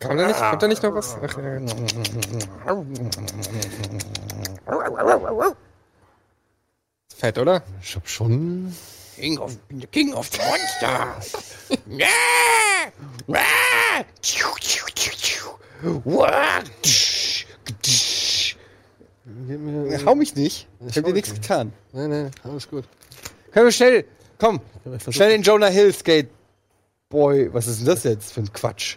Kommt 0.00 0.20
da 0.20 0.26
nicht, 0.26 0.38
kommt 0.38 0.62
da 0.62 0.68
nicht 0.68 0.82
noch 0.82 0.94
was? 0.94 1.18
Ach, 1.22 1.36
äh. 1.38 1.60
Fett, 7.16 7.38
oder? 7.38 7.62
Ich 7.82 7.96
hab 7.96 8.08
schon. 8.08 8.74
King 9.16 9.38
of, 9.38 9.56
King 9.90 10.14
of 10.14 10.30
Monsters. 10.38 11.32
What? 16.04 16.70
Hau 20.06 20.14
mich 20.14 20.34
nicht. 20.34 20.68
Ich 20.86 20.96
hab 20.96 21.04
dir 21.04 21.12
nichts 21.12 21.34
getan. 21.34 21.72
Nee, 21.92 22.08
nee, 22.08 22.30
alles 22.42 22.68
gut. 22.68 22.84
Können 23.52 23.66
wir 23.66 23.72
schnell, 23.72 24.04
komm, 24.38 24.60
schnell 25.10 25.30
den 25.30 25.42
Jonah 25.42 25.68
Hill 25.68 25.92
Skate 25.92 26.28
Boy. 27.08 27.52
Was 27.52 27.66
ist 27.66 27.80
denn 27.80 27.86
das 27.86 28.04
jetzt 28.04 28.32
für 28.32 28.40
ein 28.40 28.52
Quatsch? 28.52 28.96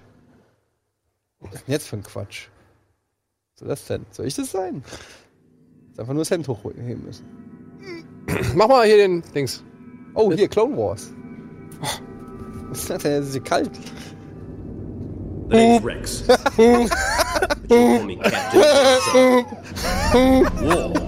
Was 1.40 1.56
ist 1.56 1.68
denn 1.68 1.74
jetzt 1.74 1.88
für 1.88 1.98
ein 1.98 2.04
Quatsch? 2.04 2.48
Was 3.54 3.60
soll 3.60 3.68
das 3.68 3.86
denn? 3.86 4.06
Soll 4.12 4.28
ich 4.28 4.36
das 4.36 4.52
sein? 4.52 4.84
Jetzt 5.90 6.00
einfach 6.00 6.14
nur 6.14 6.22
das 6.22 6.32
Hemd 6.32 6.48
hochheben 6.48 7.04
müssen. 7.04 7.26
Mach 8.56 8.68
mal 8.68 8.86
hier 8.86 8.98
den 8.98 9.22
Dings. 9.34 9.64
Oh, 10.14 10.32
hier, 10.32 10.48
Clone 10.48 10.78
Wars. 10.78 11.12
Oh, 11.82 11.88
was 12.70 12.80
ist 12.80 12.90
das 12.90 13.04
denn? 13.04 13.20
Das 13.20 13.28
ist 13.28 13.34
hier 13.34 13.44
kalt. 13.44 13.72
The 15.52 15.58
name's 15.58 15.84
Rex. 15.84 16.24
you 16.58 16.88
call 17.68 18.04
me 18.04 18.16
Captain. 18.18 19.46
War. 20.14 21.02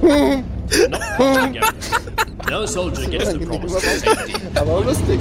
Not. 0.90 2.49
No 2.49 2.65
soldier 2.65 3.10
gets 3.10 3.32
the 3.32 3.40
promise 3.40 3.76
of 3.76 3.82
safety. 3.82 4.34
Aber 4.56 4.82
lustig. 4.82 5.20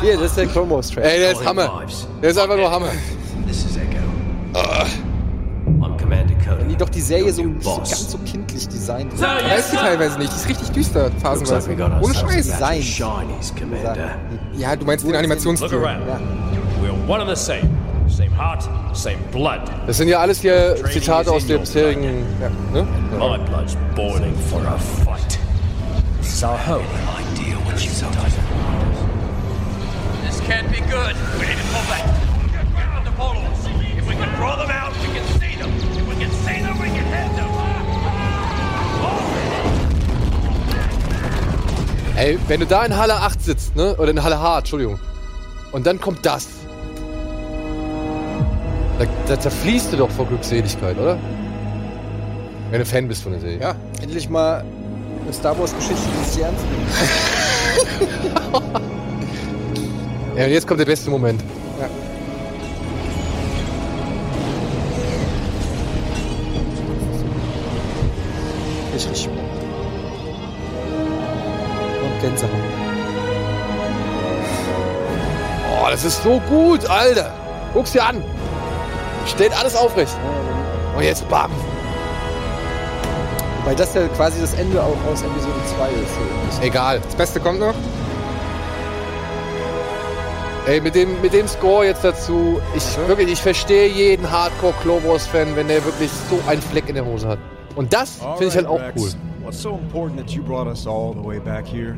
Hier, 0.00 0.16
das 0.16 0.30
ist 0.30 0.36
der 0.38 0.70
Wars 0.70 0.90
Track. 0.90 1.04
Ey, 1.04 1.18
der 1.18 1.32
ist 1.32 1.44
Hammer. 1.44 1.82
Der 2.22 2.30
ist 2.30 2.38
einfach 2.38 2.56
nur 2.56 2.70
Hammer. 2.70 2.90
This 3.46 3.64
is 3.66 3.76
Echo. 3.76 3.98
I'm 5.82 5.96
Commander 5.98 6.34
Cody. 6.44 6.60
Wenn 6.60 6.68
die 6.68 6.76
doch 6.76 6.88
die 6.88 7.00
Serie 7.00 7.32
so, 7.32 7.42
so 7.42 7.48
boss. 7.50 7.90
ganz 7.90 8.10
so 8.12 8.18
kindlich 8.18 8.68
designt 8.68 9.12
Da 9.20 9.38
ist 9.56 9.72
die 9.72 9.76
teilweise 9.76 10.18
nicht. 10.18 10.32
Die 10.32 10.36
ist 10.36 10.48
richtig 10.48 10.70
düster, 10.70 11.04
Looks 11.04 11.14
like 11.14 11.22
phasenweise. 11.22 11.70
we 11.70 11.76
got 11.76 11.92
Ohne 12.02 12.04
ourselves 12.04 12.48
Scheiß. 12.48 12.52
a 12.52 12.58
Sein. 12.58 14.10
Ja, 14.56 14.76
du 14.76 14.86
meinst 14.86 15.04
den 15.04 15.10
Look 15.10 15.18
Animationsstil. 15.18 15.68
One 17.06 17.20
and 17.20 17.28
the 17.28 17.36
same. 17.36 17.68
Same 18.08 18.30
heart, 18.32 18.62
same 18.94 19.18
blood. 19.32 19.62
Das 19.86 19.96
sind 19.96 20.08
ja 20.08 20.20
alles 20.20 20.40
hier 20.40 20.76
Zitate 20.90 21.30
aus 21.30 21.46
der 21.46 21.58
bisherigen. 21.58 22.26
Ja, 22.40 22.50
ne? 22.72 22.86
My 23.18 23.38
blood's 23.38 23.76
boiling 23.94 24.36
for 24.50 24.60
a 24.66 24.78
fight. 24.78 25.38
This 26.20 26.34
is 26.34 26.42
our 26.44 26.58
home. 26.58 26.84
idea 27.34 27.56
what 27.64 27.82
you've 27.82 28.00
done. 28.00 28.12
This 30.24 30.40
can't 30.40 30.70
be 30.70 30.80
good. 30.80 31.14
We 31.38 31.46
need 31.46 31.58
to 31.58 31.66
pull 31.72 31.84
back. 31.88 32.04
Get 32.52 32.66
ground 32.74 33.06
the 33.06 33.12
portals. 33.12 33.66
If 33.96 34.06
we 34.06 34.14
can 34.14 34.28
draw 34.36 34.56
them 34.56 34.70
out, 34.70 34.92
we 35.00 35.08
can 35.12 35.26
see 35.40 35.56
them. 35.56 35.70
If 35.96 36.06
we 36.08 36.14
can 36.16 36.30
see 36.30 36.62
them, 36.62 36.78
we 36.78 36.88
can 36.88 37.06
hit 37.06 37.36
them. 37.36 37.50
Ey, 42.16 42.38
wenn 42.46 42.60
du 42.60 42.66
da 42.66 42.84
in 42.84 42.96
Halle 42.96 43.14
8 43.14 43.42
sitzt, 43.42 43.74
ne? 43.74 43.96
Oder 43.96 44.10
in 44.10 44.22
Halle 44.22 44.40
H, 44.40 44.58
Entschuldigung. 44.58 45.00
Und 45.72 45.86
dann 45.86 46.00
kommt 46.00 46.24
das. 46.24 46.63
Da, 48.98 49.06
da 49.26 49.40
zerfließt 49.40 49.92
du 49.92 49.96
doch 49.96 50.10
vor 50.10 50.26
Glückseligkeit, 50.26 50.96
oder? 50.98 51.18
Wenn 52.70 52.80
du 52.80 52.86
Fan 52.86 53.08
bist 53.08 53.22
von 53.22 53.32
der 53.32 53.40
Serie. 53.40 53.60
Ja, 53.60 53.74
endlich 54.02 54.28
mal 54.28 54.64
eine 55.22 55.32
Star 55.32 55.58
Wars 55.58 55.74
Geschichte, 55.74 56.02
die 56.20 56.24
sich 56.30 56.42
ernst 56.42 56.64
nimmt. 56.64 56.90
Ja, 60.36 60.46
und 60.46 60.50
jetzt 60.50 60.66
kommt 60.66 60.80
der 60.80 60.84
beste 60.84 61.10
Moment. 61.10 61.40
Ja. 61.78 61.86
Richtig, 68.92 69.10
richtig. 69.12 69.28
Und 72.02 72.20
Gänsehaut. 72.20 72.50
Oh, 75.70 75.86
das 75.88 76.04
ist 76.04 76.20
so 76.24 76.40
gut, 76.48 76.84
Alter. 76.90 77.32
Guck's 77.72 77.92
dir 77.92 78.04
an. 78.04 78.24
Steht 79.26 79.58
alles 79.58 79.74
aufrecht. 79.74 80.14
Und 80.96 81.02
jetzt 81.02 81.28
bam. 81.28 81.50
Weil 83.64 83.74
das 83.76 83.94
ja 83.94 84.06
quasi 84.08 84.40
das 84.40 84.54
Ende 84.54 84.82
auch 84.82 84.96
aus 85.10 85.22
Episode 85.22 85.54
2 85.76 85.88
ist. 85.88 86.62
Egal. 86.62 87.00
Das 87.00 87.14
Beste 87.14 87.40
kommt 87.40 87.60
noch. 87.60 87.74
Ey, 90.66 90.80
mit 90.80 90.94
dem, 90.94 91.20
mit 91.20 91.34
dem 91.34 91.46
Score 91.46 91.84
jetzt 91.84 92.04
dazu, 92.04 92.58
ich 92.74 92.96
wirklich, 93.06 93.30
ich 93.30 93.42
verstehe 93.42 93.86
jeden 93.86 94.30
Hardcore 94.30 95.04
Wars 95.04 95.26
Fan, 95.26 95.54
wenn 95.56 95.68
der 95.68 95.84
wirklich 95.84 96.10
so 96.30 96.40
einen 96.46 96.62
Fleck 96.62 96.88
in 96.88 96.94
der 96.94 97.04
Hose 97.04 97.28
hat. 97.28 97.38
Und 97.76 97.92
das 97.92 98.20
finde 98.38 98.46
ich 98.46 98.56
halt 98.56 98.66
auch 98.66 98.80
cool. 98.96 99.10
What's 99.42 99.60
so 99.60 99.74
important 99.74 100.18
that 100.18 100.30
you 100.30 100.42
brought 100.42 100.66
us 100.66 100.86
all 100.86 101.12
the 101.12 101.22
way 101.22 101.38
back 101.38 101.66
here? 101.66 101.94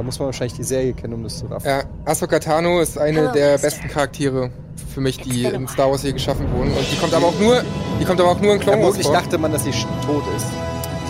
Da 0.00 0.04
muss 0.04 0.18
man 0.18 0.26
wahrscheinlich 0.28 0.54
die 0.54 0.64
Serie 0.64 0.94
kennen, 0.94 1.12
um 1.12 1.22
das 1.24 1.40
zu 1.40 1.44
raffen. 1.44 1.66
Ja, 1.68 1.82
Ahsoka 2.06 2.38
Tano 2.38 2.80
ist 2.80 2.96
eine 2.96 3.30
der 3.32 3.58
besten 3.58 3.86
Charaktere 3.88 4.50
für 4.94 5.02
mich, 5.02 5.18
die 5.18 5.44
in 5.44 5.68
Star 5.68 5.90
Wars 5.90 6.00
hier 6.00 6.14
geschaffen 6.14 6.50
wurden. 6.54 6.72
Und 6.72 6.90
die 6.90 6.96
kommt 6.96 7.12
aber 7.12 7.26
auch 7.26 7.38
nur, 7.38 7.62
die 8.00 8.06
kommt 8.06 8.18
aber 8.18 8.30
auch 8.30 8.40
nur 8.40 8.54
in 8.54 8.60
Clone 8.60 8.78
Wars 8.78 8.94
Vermutlich 8.96 9.06
vor. 9.08 9.14
dachte 9.14 9.36
man, 9.36 9.52
dass 9.52 9.64
sie 9.64 9.72
tot 10.06 10.22
ist. 10.34 10.46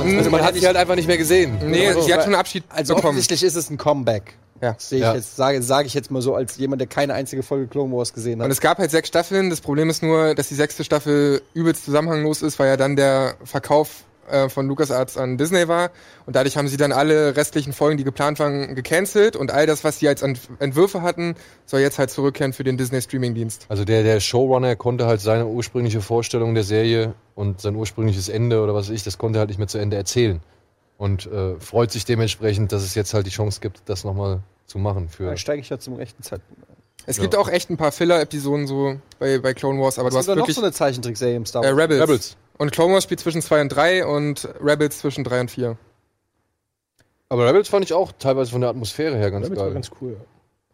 Hm, 0.02 0.18
Also 0.18 0.30
man 0.30 0.42
hat 0.42 0.56
sie 0.56 0.66
halt 0.66 0.76
einfach 0.76 0.96
nicht 0.96 1.06
mehr 1.06 1.18
gesehen. 1.18 1.56
Nee, 1.64 1.92
sie 2.00 2.12
hat 2.12 2.22
schon 2.24 2.32
einen 2.32 2.34
Abschied 2.34 2.64
Also 2.68 2.96
bekommen. 2.96 3.10
offensichtlich 3.10 3.44
ist 3.44 3.54
es 3.54 3.70
ein 3.70 3.78
Comeback. 3.78 4.34
Ja. 4.60 4.74
Sehe 4.76 4.98
ich 4.98 5.04
Ja. 5.04 5.14
jetzt, 5.14 5.36
sage, 5.36 5.62
sage 5.62 5.86
ich 5.86 5.94
jetzt 5.94 6.10
mal 6.10 6.20
so 6.20 6.34
als 6.34 6.56
jemand, 6.56 6.80
der 6.80 6.88
keine 6.88 7.14
einzige 7.14 7.44
Folge 7.44 7.68
Clone 7.68 7.92
Wars 7.96 8.12
gesehen 8.12 8.40
hat. 8.40 8.46
Und 8.46 8.50
es 8.50 8.60
gab 8.60 8.78
halt 8.78 8.90
sechs 8.90 9.06
Staffeln. 9.06 9.50
Das 9.50 9.60
Problem 9.60 9.88
ist 9.88 10.02
nur, 10.02 10.34
dass 10.34 10.48
die 10.48 10.56
sechste 10.56 10.82
Staffel 10.82 11.42
übelst 11.54 11.84
zusammenhanglos 11.84 12.42
ist, 12.42 12.58
weil 12.58 12.66
ja 12.66 12.76
dann 12.76 12.96
der 12.96 13.36
Verkauf 13.44 14.02
äh, 14.30 14.48
von 14.48 14.66
LucasArts 14.68 15.16
an 15.16 15.36
Disney 15.38 15.68
war. 15.68 15.90
Und 16.26 16.36
dadurch 16.36 16.56
haben 16.56 16.68
sie 16.68 16.76
dann 16.76 16.92
alle 16.92 17.36
restlichen 17.36 17.72
Folgen, 17.72 17.96
die 17.98 18.04
geplant 18.04 18.38
waren, 18.38 18.74
gecancelt. 18.74 19.36
Und 19.36 19.50
all 19.50 19.66
das, 19.66 19.84
was 19.84 19.98
sie 19.98 20.08
als 20.08 20.22
Ent 20.22 20.40
Entwürfe 20.58 21.02
hatten, 21.02 21.34
soll 21.66 21.80
jetzt 21.80 21.98
halt 21.98 22.10
zurückkehren 22.10 22.52
für 22.52 22.64
den 22.64 22.76
Disney 22.76 23.00
Streaming-Dienst. 23.02 23.66
Also 23.68 23.84
der, 23.84 24.02
der 24.02 24.20
Showrunner 24.20 24.76
konnte 24.76 25.06
halt 25.06 25.20
seine 25.20 25.46
ursprüngliche 25.46 26.00
Vorstellung 26.00 26.54
der 26.54 26.64
Serie 26.64 27.14
und 27.34 27.60
sein 27.60 27.74
ursprüngliches 27.76 28.28
Ende 28.28 28.62
oder 28.62 28.74
was 28.74 28.88
weiß 28.88 28.94
ich, 28.94 29.02
das 29.04 29.18
konnte 29.18 29.38
er 29.38 29.40
halt 29.40 29.50
nicht 29.50 29.58
mehr 29.58 29.68
zu 29.68 29.78
Ende 29.78 29.96
erzählen. 29.96 30.40
Und 30.98 31.26
äh, 31.26 31.58
freut 31.60 31.90
sich 31.90 32.04
dementsprechend, 32.04 32.72
dass 32.72 32.82
es 32.82 32.94
jetzt 32.94 33.14
halt 33.14 33.26
die 33.26 33.30
Chance 33.30 33.60
gibt, 33.60 33.82
das 33.86 34.04
nochmal 34.04 34.40
zu 34.66 34.78
machen. 34.78 35.08
Für 35.08 35.24
Dann 35.24 35.38
steige 35.38 35.60
ich 35.62 35.70
ja 35.70 35.78
zum 35.78 35.94
rechten 35.94 36.22
Zeitpunkt. 36.22 36.62
Es 37.06 37.16
Ja. 37.16 37.22
gibt 37.22 37.36
auch 37.36 37.48
echt 37.48 37.70
ein 37.70 37.78
paar 37.78 37.92
Filler-Episoden 37.92 38.66
so 38.66 38.96
bei, 39.18 39.38
bei 39.38 39.54
Clone 39.54 39.80
Wars, 39.80 39.98
aber 39.98 40.08
Was 40.08 40.12
du 40.12 40.18
ist 40.18 40.18
hast 40.20 40.26
da 40.28 40.34
noch 40.34 40.42
wirklich 40.42 40.56
so 40.56 40.62
eine 40.62 40.72
Zeichentrickserie 40.72 41.36
im 41.36 41.46
Star 41.46 41.64
äh, 41.64 41.68
Wars? 41.68 41.78
Rebels. 41.78 42.02
Rebels. 42.02 42.36
Und 42.60 42.72
Clone 42.72 42.92
Wars 42.92 43.04
spielt 43.04 43.20
zwischen 43.20 43.40
2 43.40 43.62
und 43.62 43.68
3 43.70 44.04
und 44.04 44.46
Rebels 44.60 44.98
zwischen 44.98 45.24
3 45.24 45.40
und 45.40 45.50
4. 45.50 45.78
Aber 47.30 47.48
Rebels 47.48 47.70
fand 47.70 47.86
ich 47.86 47.94
auch 47.94 48.12
teilweise 48.12 48.50
von 48.50 48.60
der 48.60 48.68
Atmosphäre 48.68 49.16
her 49.16 49.30
ganz 49.30 49.48
war 49.48 49.56
geil. 49.56 49.72
ganz 49.72 49.90
cool. 50.02 50.20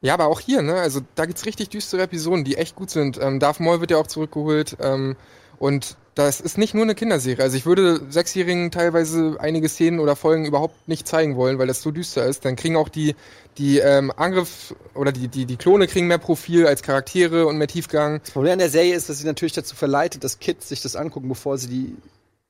Ja, 0.01 0.15
aber 0.15 0.27
auch 0.27 0.41
hier, 0.41 0.63
ne? 0.63 0.75
Also 0.81 1.01
da 1.15 1.27
gibt's 1.27 1.47
richtig 1.47 1.69
düstere 1.69 2.03
Episoden, 2.03 2.43
die 2.43 2.57
echt 2.57 2.75
gut 2.75 2.91
sind. 2.91 3.23
Ähm, 3.23 3.39
Darth 3.39 3.61
Maul 3.61 3.81
wird 3.81 3.93
ja 3.93 3.99
auch 3.99 4.09
zurückgeholt. 4.09 4.77
Ähm, 4.81 5.15
und 5.61 5.97
das 6.17 6.41
ist 6.41 6.57
nicht 6.57 6.73
nur 6.73 6.83
eine 6.83 6.95
Kinderserie. 6.95 7.45
Also 7.45 7.59
ich 7.59 7.67
würde 7.67 8.01
Sechsjährigen 8.09 8.71
teilweise 8.71 9.37
einige 9.39 9.69
Szenen 9.69 10.01
oder 10.01 10.17
Folgen 10.17 10.47
überhaupt 10.47 10.89
nicht 10.89 11.07
zeigen 11.07 11.37
wollen, 11.37 11.59
weil 11.59 11.67
das 11.67 11.83
so 11.83 11.91
düster 11.91 12.25
ist. 12.25 12.47
Dann 12.47 12.57
kriegen 12.57 12.75
auch 12.77 12.89
die, 12.89 13.15
die 13.59 13.81
ähm, 13.81 14.11
Angriff 14.17 14.75
oder 14.95 15.13
die, 15.13 15.29
die, 15.29 15.45
die 15.45 15.57
Klone 15.59 15.87
kriegen 15.87 16.07
mehr 16.07 16.17
Profil 16.17 16.67
als 16.67 16.83
Charaktere 16.83 17.47
und 17.47 17.59
mehr 17.59 17.69
Tiefgang. 17.69 18.21
Das 18.23 18.31
Problem 18.31 18.55
an 18.55 18.59
der 18.59 18.71
Serie 18.71 18.95
ist, 18.95 19.11
dass 19.11 19.19
sie 19.19 19.27
natürlich 19.27 19.53
dazu 19.53 19.77
verleitet, 19.77 20.25
dass 20.25 20.39
Kids 20.39 20.71
sich 20.71 20.81
das 20.81 20.97
angucken, 20.97 21.29
bevor 21.29 21.59
sie 21.59 21.69
die 21.69 21.97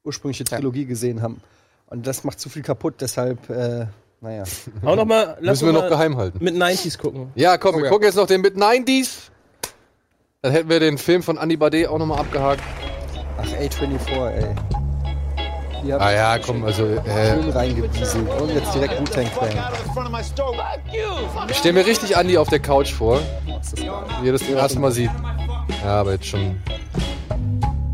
ursprüngliche 0.05 0.45
Trilogie 0.45 0.87
gesehen 0.87 1.21
haben. 1.21 1.41
Und 1.89 2.07
das 2.07 2.23
macht 2.23 2.39
zu 2.39 2.49
viel 2.49 2.63
kaputt, 2.63 2.95
deshalb, 3.01 3.51
äh, 3.51 3.87
naja. 4.21 4.45
Auch 4.85 4.95
noch 4.95 5.07
mal, 5.07 5.39
lass 5.41 5.61
Müssen 5.61 5.67
wir 5.67 5.73
noch 5.73 5.81
mal 5.83 5.89
geheim 5.89 6.17
halten. 6.17 6.39
Mit 6.41 6.55
90s 6.55 6.99
gucken. 6.99 7.33
Ja, 7.35 7.59
komm, 7.59 7.75
Oh, 7.75 7.79
wir 7.79 7.87
ja. 7.87 7.91
gucken 7.91 8.07
jetzt 8.07 8.15
noch 8.17 8.29
den 8.29 8.43
mit 8.43 8.55
90s. 8.55 9.31
Dann 10.43 10.53
hätten 10.53 10.69
wir 10.69 10.79
den 10.79 10.99
Film 10.99 11.25
von 11.25 11.37
Andy 11.37 11.57
Bade 11.57 11.91
auch 11.91 11.99
nochmal 11.99 12.21
abgehakt. 12.21 12.63
Ach, 13.47 13.61
A24, 13.61 14.31
ey. 14.31 14.55
Die 15.85 15.93
haben 15.93 16.01
Ah 16.03 16.11
ja, 16.11 16.39
komm, 16.39 16.65
also 16.65 16.85
äh, 16.85 17.51
reingewieselt. 17.51 18.29
Und 18.41 18.55
jetzt 18.55 18.75
direkt 18.75 19.01
Wu-Tang 19.01 19.27
Clan. 19.27 19.53
ich 21.49 21.57
stelle 21.57 21.75
mir 21.75 21.87
richtig 21.87 22.17
Andy 22.17 22.39
auf 22.39 22.49
der 22.49 22.61
Couch 22.61 22.93
vor, 22.93 23.21
wie 24.23 24.29
er 24.29 24.33
das 24.33 24.43
zum 24.45 24.57
ersten 24.57 24.81
Mal 24.81 24.93
sieht. 24.93 25.11
Ja, 25.85 26.01
aber 26.01 26.13
jetzt 26.13 26.27
schon. 26.27 26.61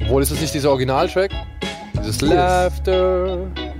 Obwohl, 0.02 0.22
ist 0.22 0.32
das 0.32 0.40
nicht 0.40 0.54
dieser 0.54 0.70
Originaltrack? 0.70 1.30
Dieses 1.94 2.20
Laughter. 2.20 3.36
Mal. 3.36 3.72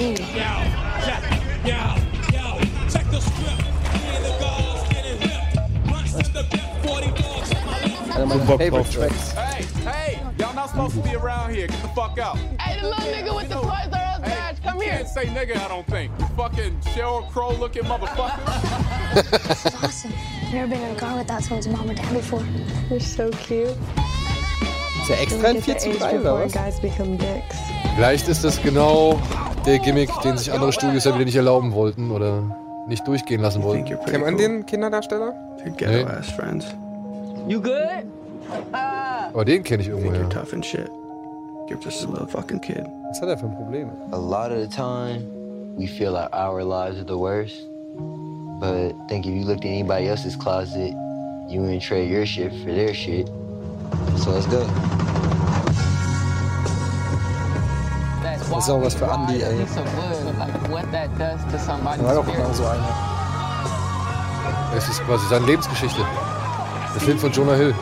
Einer 8.16 8.26
meiner 8.26 8.44
Bock 8.46 8.62
Favorite 8.62 8.72
drauf, 8.72 8.90
Tracks. 8.90 9.34
Hey, 9.36 9.66
hey, 9.86 10.20
y'all 10.38 10.54
not 10.54 10.70
supposed 10.70 10.96
to 10.96 11.02
be 11.02 11.16
around 11.16 11.54
here. 11.54 11.68
Get 11.68 11.82
the 11.82 11.90
fuck 11.90 12.18
out. 12.20 12.38
Hey, 12.60 12.80
the 12.80 12.88
little 12.88 13.06
nigga 13.06 13.36
with 13.36 13.50
the 13.50 13.56
badge, 13.92 14.09
come 14.64 14.76
You 14.78 14.82
here. 14.84 14.98
can't 14.98 15.08
say 15.08 15.26
nigga, 15.28 15.56
I 15.58 15.68
don't 15.68 15.86
think. 15.88 16.12
You 16.20 16.26
fucking 16.38 16.80
Sheryl 16.94 17.28
Crow 17.32 17.52
looking 17.60 17.84
motherfucker. 17.84 18.40
Awesome. 19.84 20.14
Never 20.54 20.68
been 20.68 20.82
in 20.82 20.96
a 20.96 21.00
car 21.00 21.18
without 21.18 21.42
someone's 21.44 21.68
mom 21.68 21.90
or 21.90 21.94
dad 21.96 22.14
before. 22.14 22.44
You're 22.90 23.00
so 23.00 23.30
cute. 23.32 23.76
Ist 25.02 25.10
ja 25.10 25.16
extra 25.22 25.48
ein 25.50 25.62
4 25.62 25.78
zu 25.78 25.92
3 25.94 26.20
oder 26.20 26.34
was? 26.46 26.54
guys 26.54 26.80
become 26.80 27.18
dicks. 27.18 27.56
Vielleicht 27.96 28.28
ist 28.28 28.44
das 28.44 28.62
genau 28.62 29.20
der 29.66 29.80
Gimmick, 29.80 30.10
den 30.24 30.38
sich 30.38 30.52
andere 30.52 30.72
Studios 30.72 31.06
ja 31.06 31.14
wieder 31.16 31.26
nicht 31.26 31.36
erlauben 31.36 31.74
wollten 31.74 32.12
oder 32.12 32.44
nicht 32.88 33.08
durchgehen 33.08 33.42
lassen 33.42 33.64
wollten. 33.64 33.86
Kennt 33.86 34.24
man 34.24 34.38
den 34.38 34.66
Kinderdarsteller? 34.66 35.34
Nee. 35.80 36.04
ass 36.04 36.30
friends. 36.30 36.66
You 37.48 37.62
good? 37.62 38.06
Aber 39.34 39.46
den 39.46 39.64
kenne 39.64 39.82
ich 39.84 39.90
irgendwo, 39.90 40.12
You're 41.70 41.78
just 41.80 42.04
a 42.04 42.08
little 42.08 42.26
fucking 42.28 42.62
kid. 42.62 42.84
Was 43.10 43.22
hat 43.22 43.30
er 43.30 43.38
für 43.38 43.46
ein 43.46 43.56
Problem? 43.56 43.90
A 44.12 44.18
lot 44.18 44.52
of 44.52 44.58
the 44.60 44.68
time, 44.68 45.22
we 45.78 45.86
feel 45.86 46.12
like 46.12 46.30
our 46.34 46.64
lives 46.64 46.98
are 47.00 47.04
the 47.06 47.18
worst. 47.18 47.68
But 48.60 48.74
I 48.74 49.08
think 49.08 49.28
if 49.28 49.34
you 49.36 49.44
looked 49.46 49.64
at 49.66 49.70
anybody 49.70 50.08
else's 50.08 50.36
closet, 50.36 50.94
you 51.48 51.62
wouldn't 51.62 51.84
trade 51.84 52.10
your 52.10 52.26
shit 52.26 52.52
for 52.64 52.72
their 52.74 52.94
shit. 52.94 53.28
So 54.18 54.32
let's 54.32 54.48
go. 54.48 54.66
Das 58.52 58.66
ist 58.66 58.70
auch 58.72 58.82
was 58.82 58.96
für 58.96 59.06
Andy, 59.08 59.44
ey. 59.44 59.66
So 59.68 59.82
good, 59.84 60.38
like 60.40 60.70
what 60.70 60.92
that 60.92 61.10
does 61.20 61.40
to 61.52 61.60
somebody's 61.60 62.02
Da 62.02 62.08
war 62.08 62.16
doch 62.16 62.24
spirit. 62.24 62.42
genau 62.42 62.54
so 62.54 62.66
einer. 62.66 62.90
Es 64.76 64.90
ist 64.90 65.02
quasi 65.06 65.28
seine 65.30 65.46
Lebensgeschichte. 65.46 66.02
Der 66.96 67.02
Film 67.02 67.20
von 67.20 67.32
Jonah 67.32 67.54
Hill. 67.54 67.76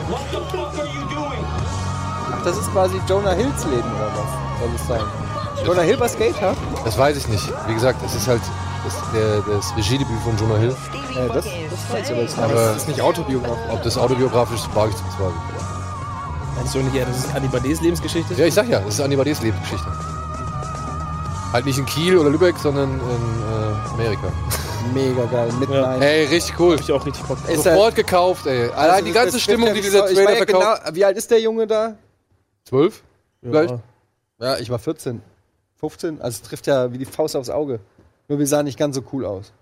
Das 2.48 2.56
ist 2.56 2.72
quasi 2.72 2.98
Jonah 3.06 3.32
Hills 3.32 3.62
Leben 3.66 3.94
oder 3.94 4.10
was? 4.16 4.58
Soll 4.58 4.70
es 4.74 4.88
sein? 4.88 5.66
Jonah 5.66 5.82
Hill 5.82 6.00
war 6.00 6.08
Skater? 6.08 6.56
Das 6.82 6.96
weiß 6.96 7.18
ich 7.18 7.28
nicht. 7.28 7.46
Wie 7.66 7.74
gesagt, 7.74 8.02
es 8.02 8.14
ist 8.14 8.26
halt 8.26 8.40
das, 8.84 8.94
der, 9.12 9.42
das 9.54 9.76
Regiedebüt 9.76 10.18
von 10.24 10.34
Jonah 10.38 10.56
Hill. 10.56 10.70
Äh, 10.70 11.28
das, 11.28 11.44
das 11.44 11.92
weiß 11.92 12.06
ich 12.06 12.10
aber 12.10 12.22
nicht. 12.22 12.38
Aber 12.38 12.54
das 12.54 12.76
ist 12.78 12.88
nicht 12.88 13.02
autobiografisch. 13.02 13.70
Ob 13.70 13.82
das 13.82 13.98
autobiografisch 13.98 14.60
ist, 14.60 14.74
wage 14.74 14.92
ich 14.92 14.96
zu 14.96 15.04
bezweifeln. 15.04 15.34
Meinst 16.56 16.74
du 16.74 16.78
nicht 16.78 17.06
das 17.06 17.18
ist 17.18 17.36
Anibades 17.36 17.82
Lebensgeschichte? 17.82 18.32
Ja, 18.32 18.46
ich 18.46 18.54
sag 18.54 18.66
ja, 18.66 18.80
das 18.80 18.94
ist 18.94 19.00
Anibades 19.02 19.42
Lebensgeschichte. 19.42 19.86
Halt 21.52 21.66
nicht 21.66 21.78
in 21.78 21.84
Kiel 21.84 22.16
oder 22.16 22.30
Lübeck, 22.30 22.56
sondern 22.56 22.92
in 22.92 22.98
äh, 22.98 23.92
Amerika. 23.92 24.32
Mega 24.94 25.26
geil. 25.26 25.52
Midnight. 25.60 26.00
Ey, 26.00 26.24
richtig 26.24 26.58
cool. 26.58 26.76
Hab 26.76 26.80
ich 26.80 26.92
auch 26.92 27.04
richtig 27.04 27.22
Bock. 27.26 27.36
Ist 27.46 27.64
Sofort 27.64 27.94
gekauft, 27.94 28.46
ey. 28.46 28.70
Allein 28.70 28.90
Also, 28.90 29.04
die 29.04 29.12
ganze 29.12 29.38
Stimmung, 29.38 29.74
die 29.74 29.82
dieser 29.82 30.06
Trailer 30.06 30.30
ja 30.30 30.36
verkauft. 30.36 30.80
Genau, 30.84 30.96
wie 30.96 31.04
alt 31.04 31.18
ist 31.18 31.30
der 31.30 31.42
Junge 31.42 31.66
da? 31.66 31.98
Zwölf? 32.68 33.02
Vielleicht? 33.42 33.70
Ja. 33.70 33.80
Ja, 34.40 34.58
ich 34.58 34.70
war 34.70 34.78
14. 34.78 35.20
15. 35.80 36.20
Also 36.20 36.36
es 36.36 36.42
trifft 36.42 36.66
ja 36.66 36.92
wie 36.92 36.98
die 36.98 37.04
Faust 37.04 37.34
aufs 37.36 37.50
Auge. 37.50 37.80
Nur 38.28 38.38
wir 38.38 38.46
sahen 38.46 38.64
nicht 38.66 38.78
ganz 38.78 38.94
so 38.96 39.02
cool 39.12 39.24
aus. 39.24 39.52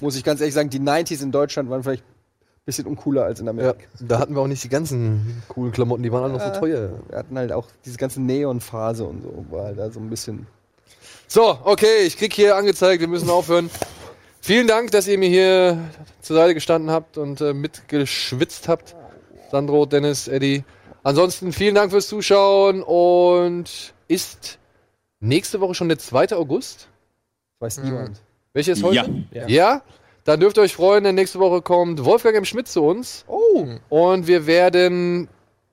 Muss 0.00 0.16
ich 0.16 0.24
ganz 0.24 0.40
ehrlich 0.40 0.54
sagen, 0.54 0.70
die 0.70 0.80
90s 0.80 1.22
in 1.22 1.30
Deutschland 1.30 1.70
waren 1.70 1.82
vielleicht 1.82 2.02
ein 2.02 2.64
bisschen 2.66 2.86
uncooler 2.86 3.24
als 3.24 3.38
in 3.40 3.46
Ja, 3.46 3.50
Amerika. 3.50 3.84
da 4.00 4.18
hatten 4.18 4.34
wir 4.34 4.40
auch 4.40 4.46
nicht 4.48 4.64
die 4.64 4.68
ganzen 4.68 5.42
coolen 5.48 5.72
Klamotten, 5.72 6.02
die 6.02 6.10
waren 6.10 6.24
alle 6.24 6.32
noch 6.32 6.40
so 6.54 6.58
teuer. 6.60 6.90
Wir 7.08 7.18
hatten 7.18 7.36
halt 7.38 7.52
auch 7.52 7.68
diese 7.84 7.98
ganze 7.98 8.20
Neon-Phase 8.20 9.04
und 9.04 9.22
so, 9.22 9.44
war 9.50 9.66
halt 9.66 9.78
da 9.78 9.90
so 9.90 10.00
ein 10.00 10.10
bisschen. 10.10 10.46
So, 11.28 11.58
okay, 11.64 12.02
ich 12.04 12.16
krieg 12.16 12.32
hier 12.32 12.56
angezeigt, 12.56 13.00
wir 13.00 13.08
müssen 13.08 13.30
aufhören. 13.30 13.70
Vielen 14.40 14.66
Dank, 14.66 14.90
dass 14.90 15.06
ihr 15.06 15.18
mir 15.18 15.28
hier 15.28 15.78
zur 16.20 16.36
Seite 16.36 16.54
gestanden 16.54 16.90
habt 16.90 17.16
und 17.18 17.40
äh, 17.40 17.54
mitgeschwitzt 17.54 18.68
habt. 18.68 18.96
Sandro, 19.52 19.86
Dennis, 19.86 20.26
Eddie. 20.26 20.64
Ansonsten 21.02 21.52
vielen 21.52 21.74
Dank 21.74 21.90
fürs 21.90 22.08
Zuschauen 22.08 22.82
und 22.82 23.94
ist 24.08 24.58
nächste 25.20 25.60
Woche 25.60 25.74
schon 25.74 25.88
der 25.88 25.98
2. 25.98 26.32
August? 26.32 26.88
Weiß 27.58 27.78
niemand. 27.78 28.20
Welche 28.52 28.72
ist 28.72 28.82
heute? 28.82 28.96
Ja. 29.32 29.42
ja. 29.42 29.48
Ja. 29.48 29.82
Dann 30.24 30.38
dürft 30.38 30.56
ihr 30.56 30.62
euch 30.62 30.74
freuen, 30.74 31.02
denn 31.02 31.16
nächste 31.16 31.40
Woche 31.40 31.62
kommt 31.62 32.04
Wolfgang 32.04 32.36
M. 32.36 32.44
Schmidt 32.44 32.68
zu 32.68 32.82
uns. 32.84 33.24
Oh! 33.26 33.66
Und 33.88 34.28
wir 34.28 34.46
werden 34.46 35.28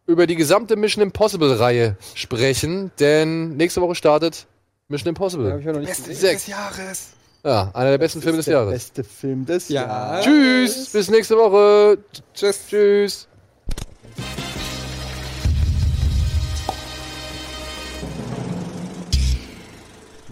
über 0.07 0.25
die 0.25 0.35
gesamte 0.35 0.75
Mission 0.75 1.03
Impossible 1.03 1.53
Reihe 1.53 1.95
sprechen, 2.15 2.91
denn 2.99 3.57
nächste 3.57 3.79
Woche 3.81 3.93
startet 3.93 4.47
Mission 4.87 5.09
Impossible. 5.09 5.51
Hab 5.51 5.59
ich 5.59 5.65
ja 5.65 5.71
noch 5.71 5.79
nicht 5.79 5.89
Beste 5.89 6.09
des 6.09 6.47
Jahres. 6.47 7.09
Ja, 7.43 7.71
einer 7.73 7.91
der 7.91 7.97
besten 7.99 8.21
Filme 8.21 8.37
des 8.37 8.45
der 8.45 8.55
Jahres. 8.55 8.73
Beste 8.73 9.03
Film 9.03 9.45
des 9.45 9.69
Jahres. 9.69 10.25
Tschüss, 10.25 10.89
bis 10.89 11.09
nächste 11.09 11.37
Woche. 11.37 11.99
Tschüss. 12.33 12.67
Tschüss. 12.67 13.28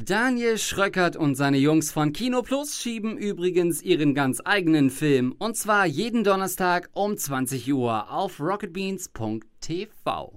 Daniel 0.08 0.58
Schröckert 0.58 1.16
und 1.18 1.36
seine 1.36 1.58
Jungs 1.58 1.92
von 1.92 2.14
Kino 2.14 2.42
Plus 2.42 2.82
schieben 2.82 3.18
übrigens 3.18 3.82
ihren 3.82 4.16
ganz 4.16 4.42
eigenen 4.46 4.90
Film 4.90 5.36
und 5.38 5.58
zwar 5.58 5.86
jeden 5.86 6.24
Donnerstag 6.24 6.90
um 6.94 7.18
20 7.18 7.74
Uhr 7.74 8.10
auf 8.10 8.40
rocketbeans.tv. 8.40 10.37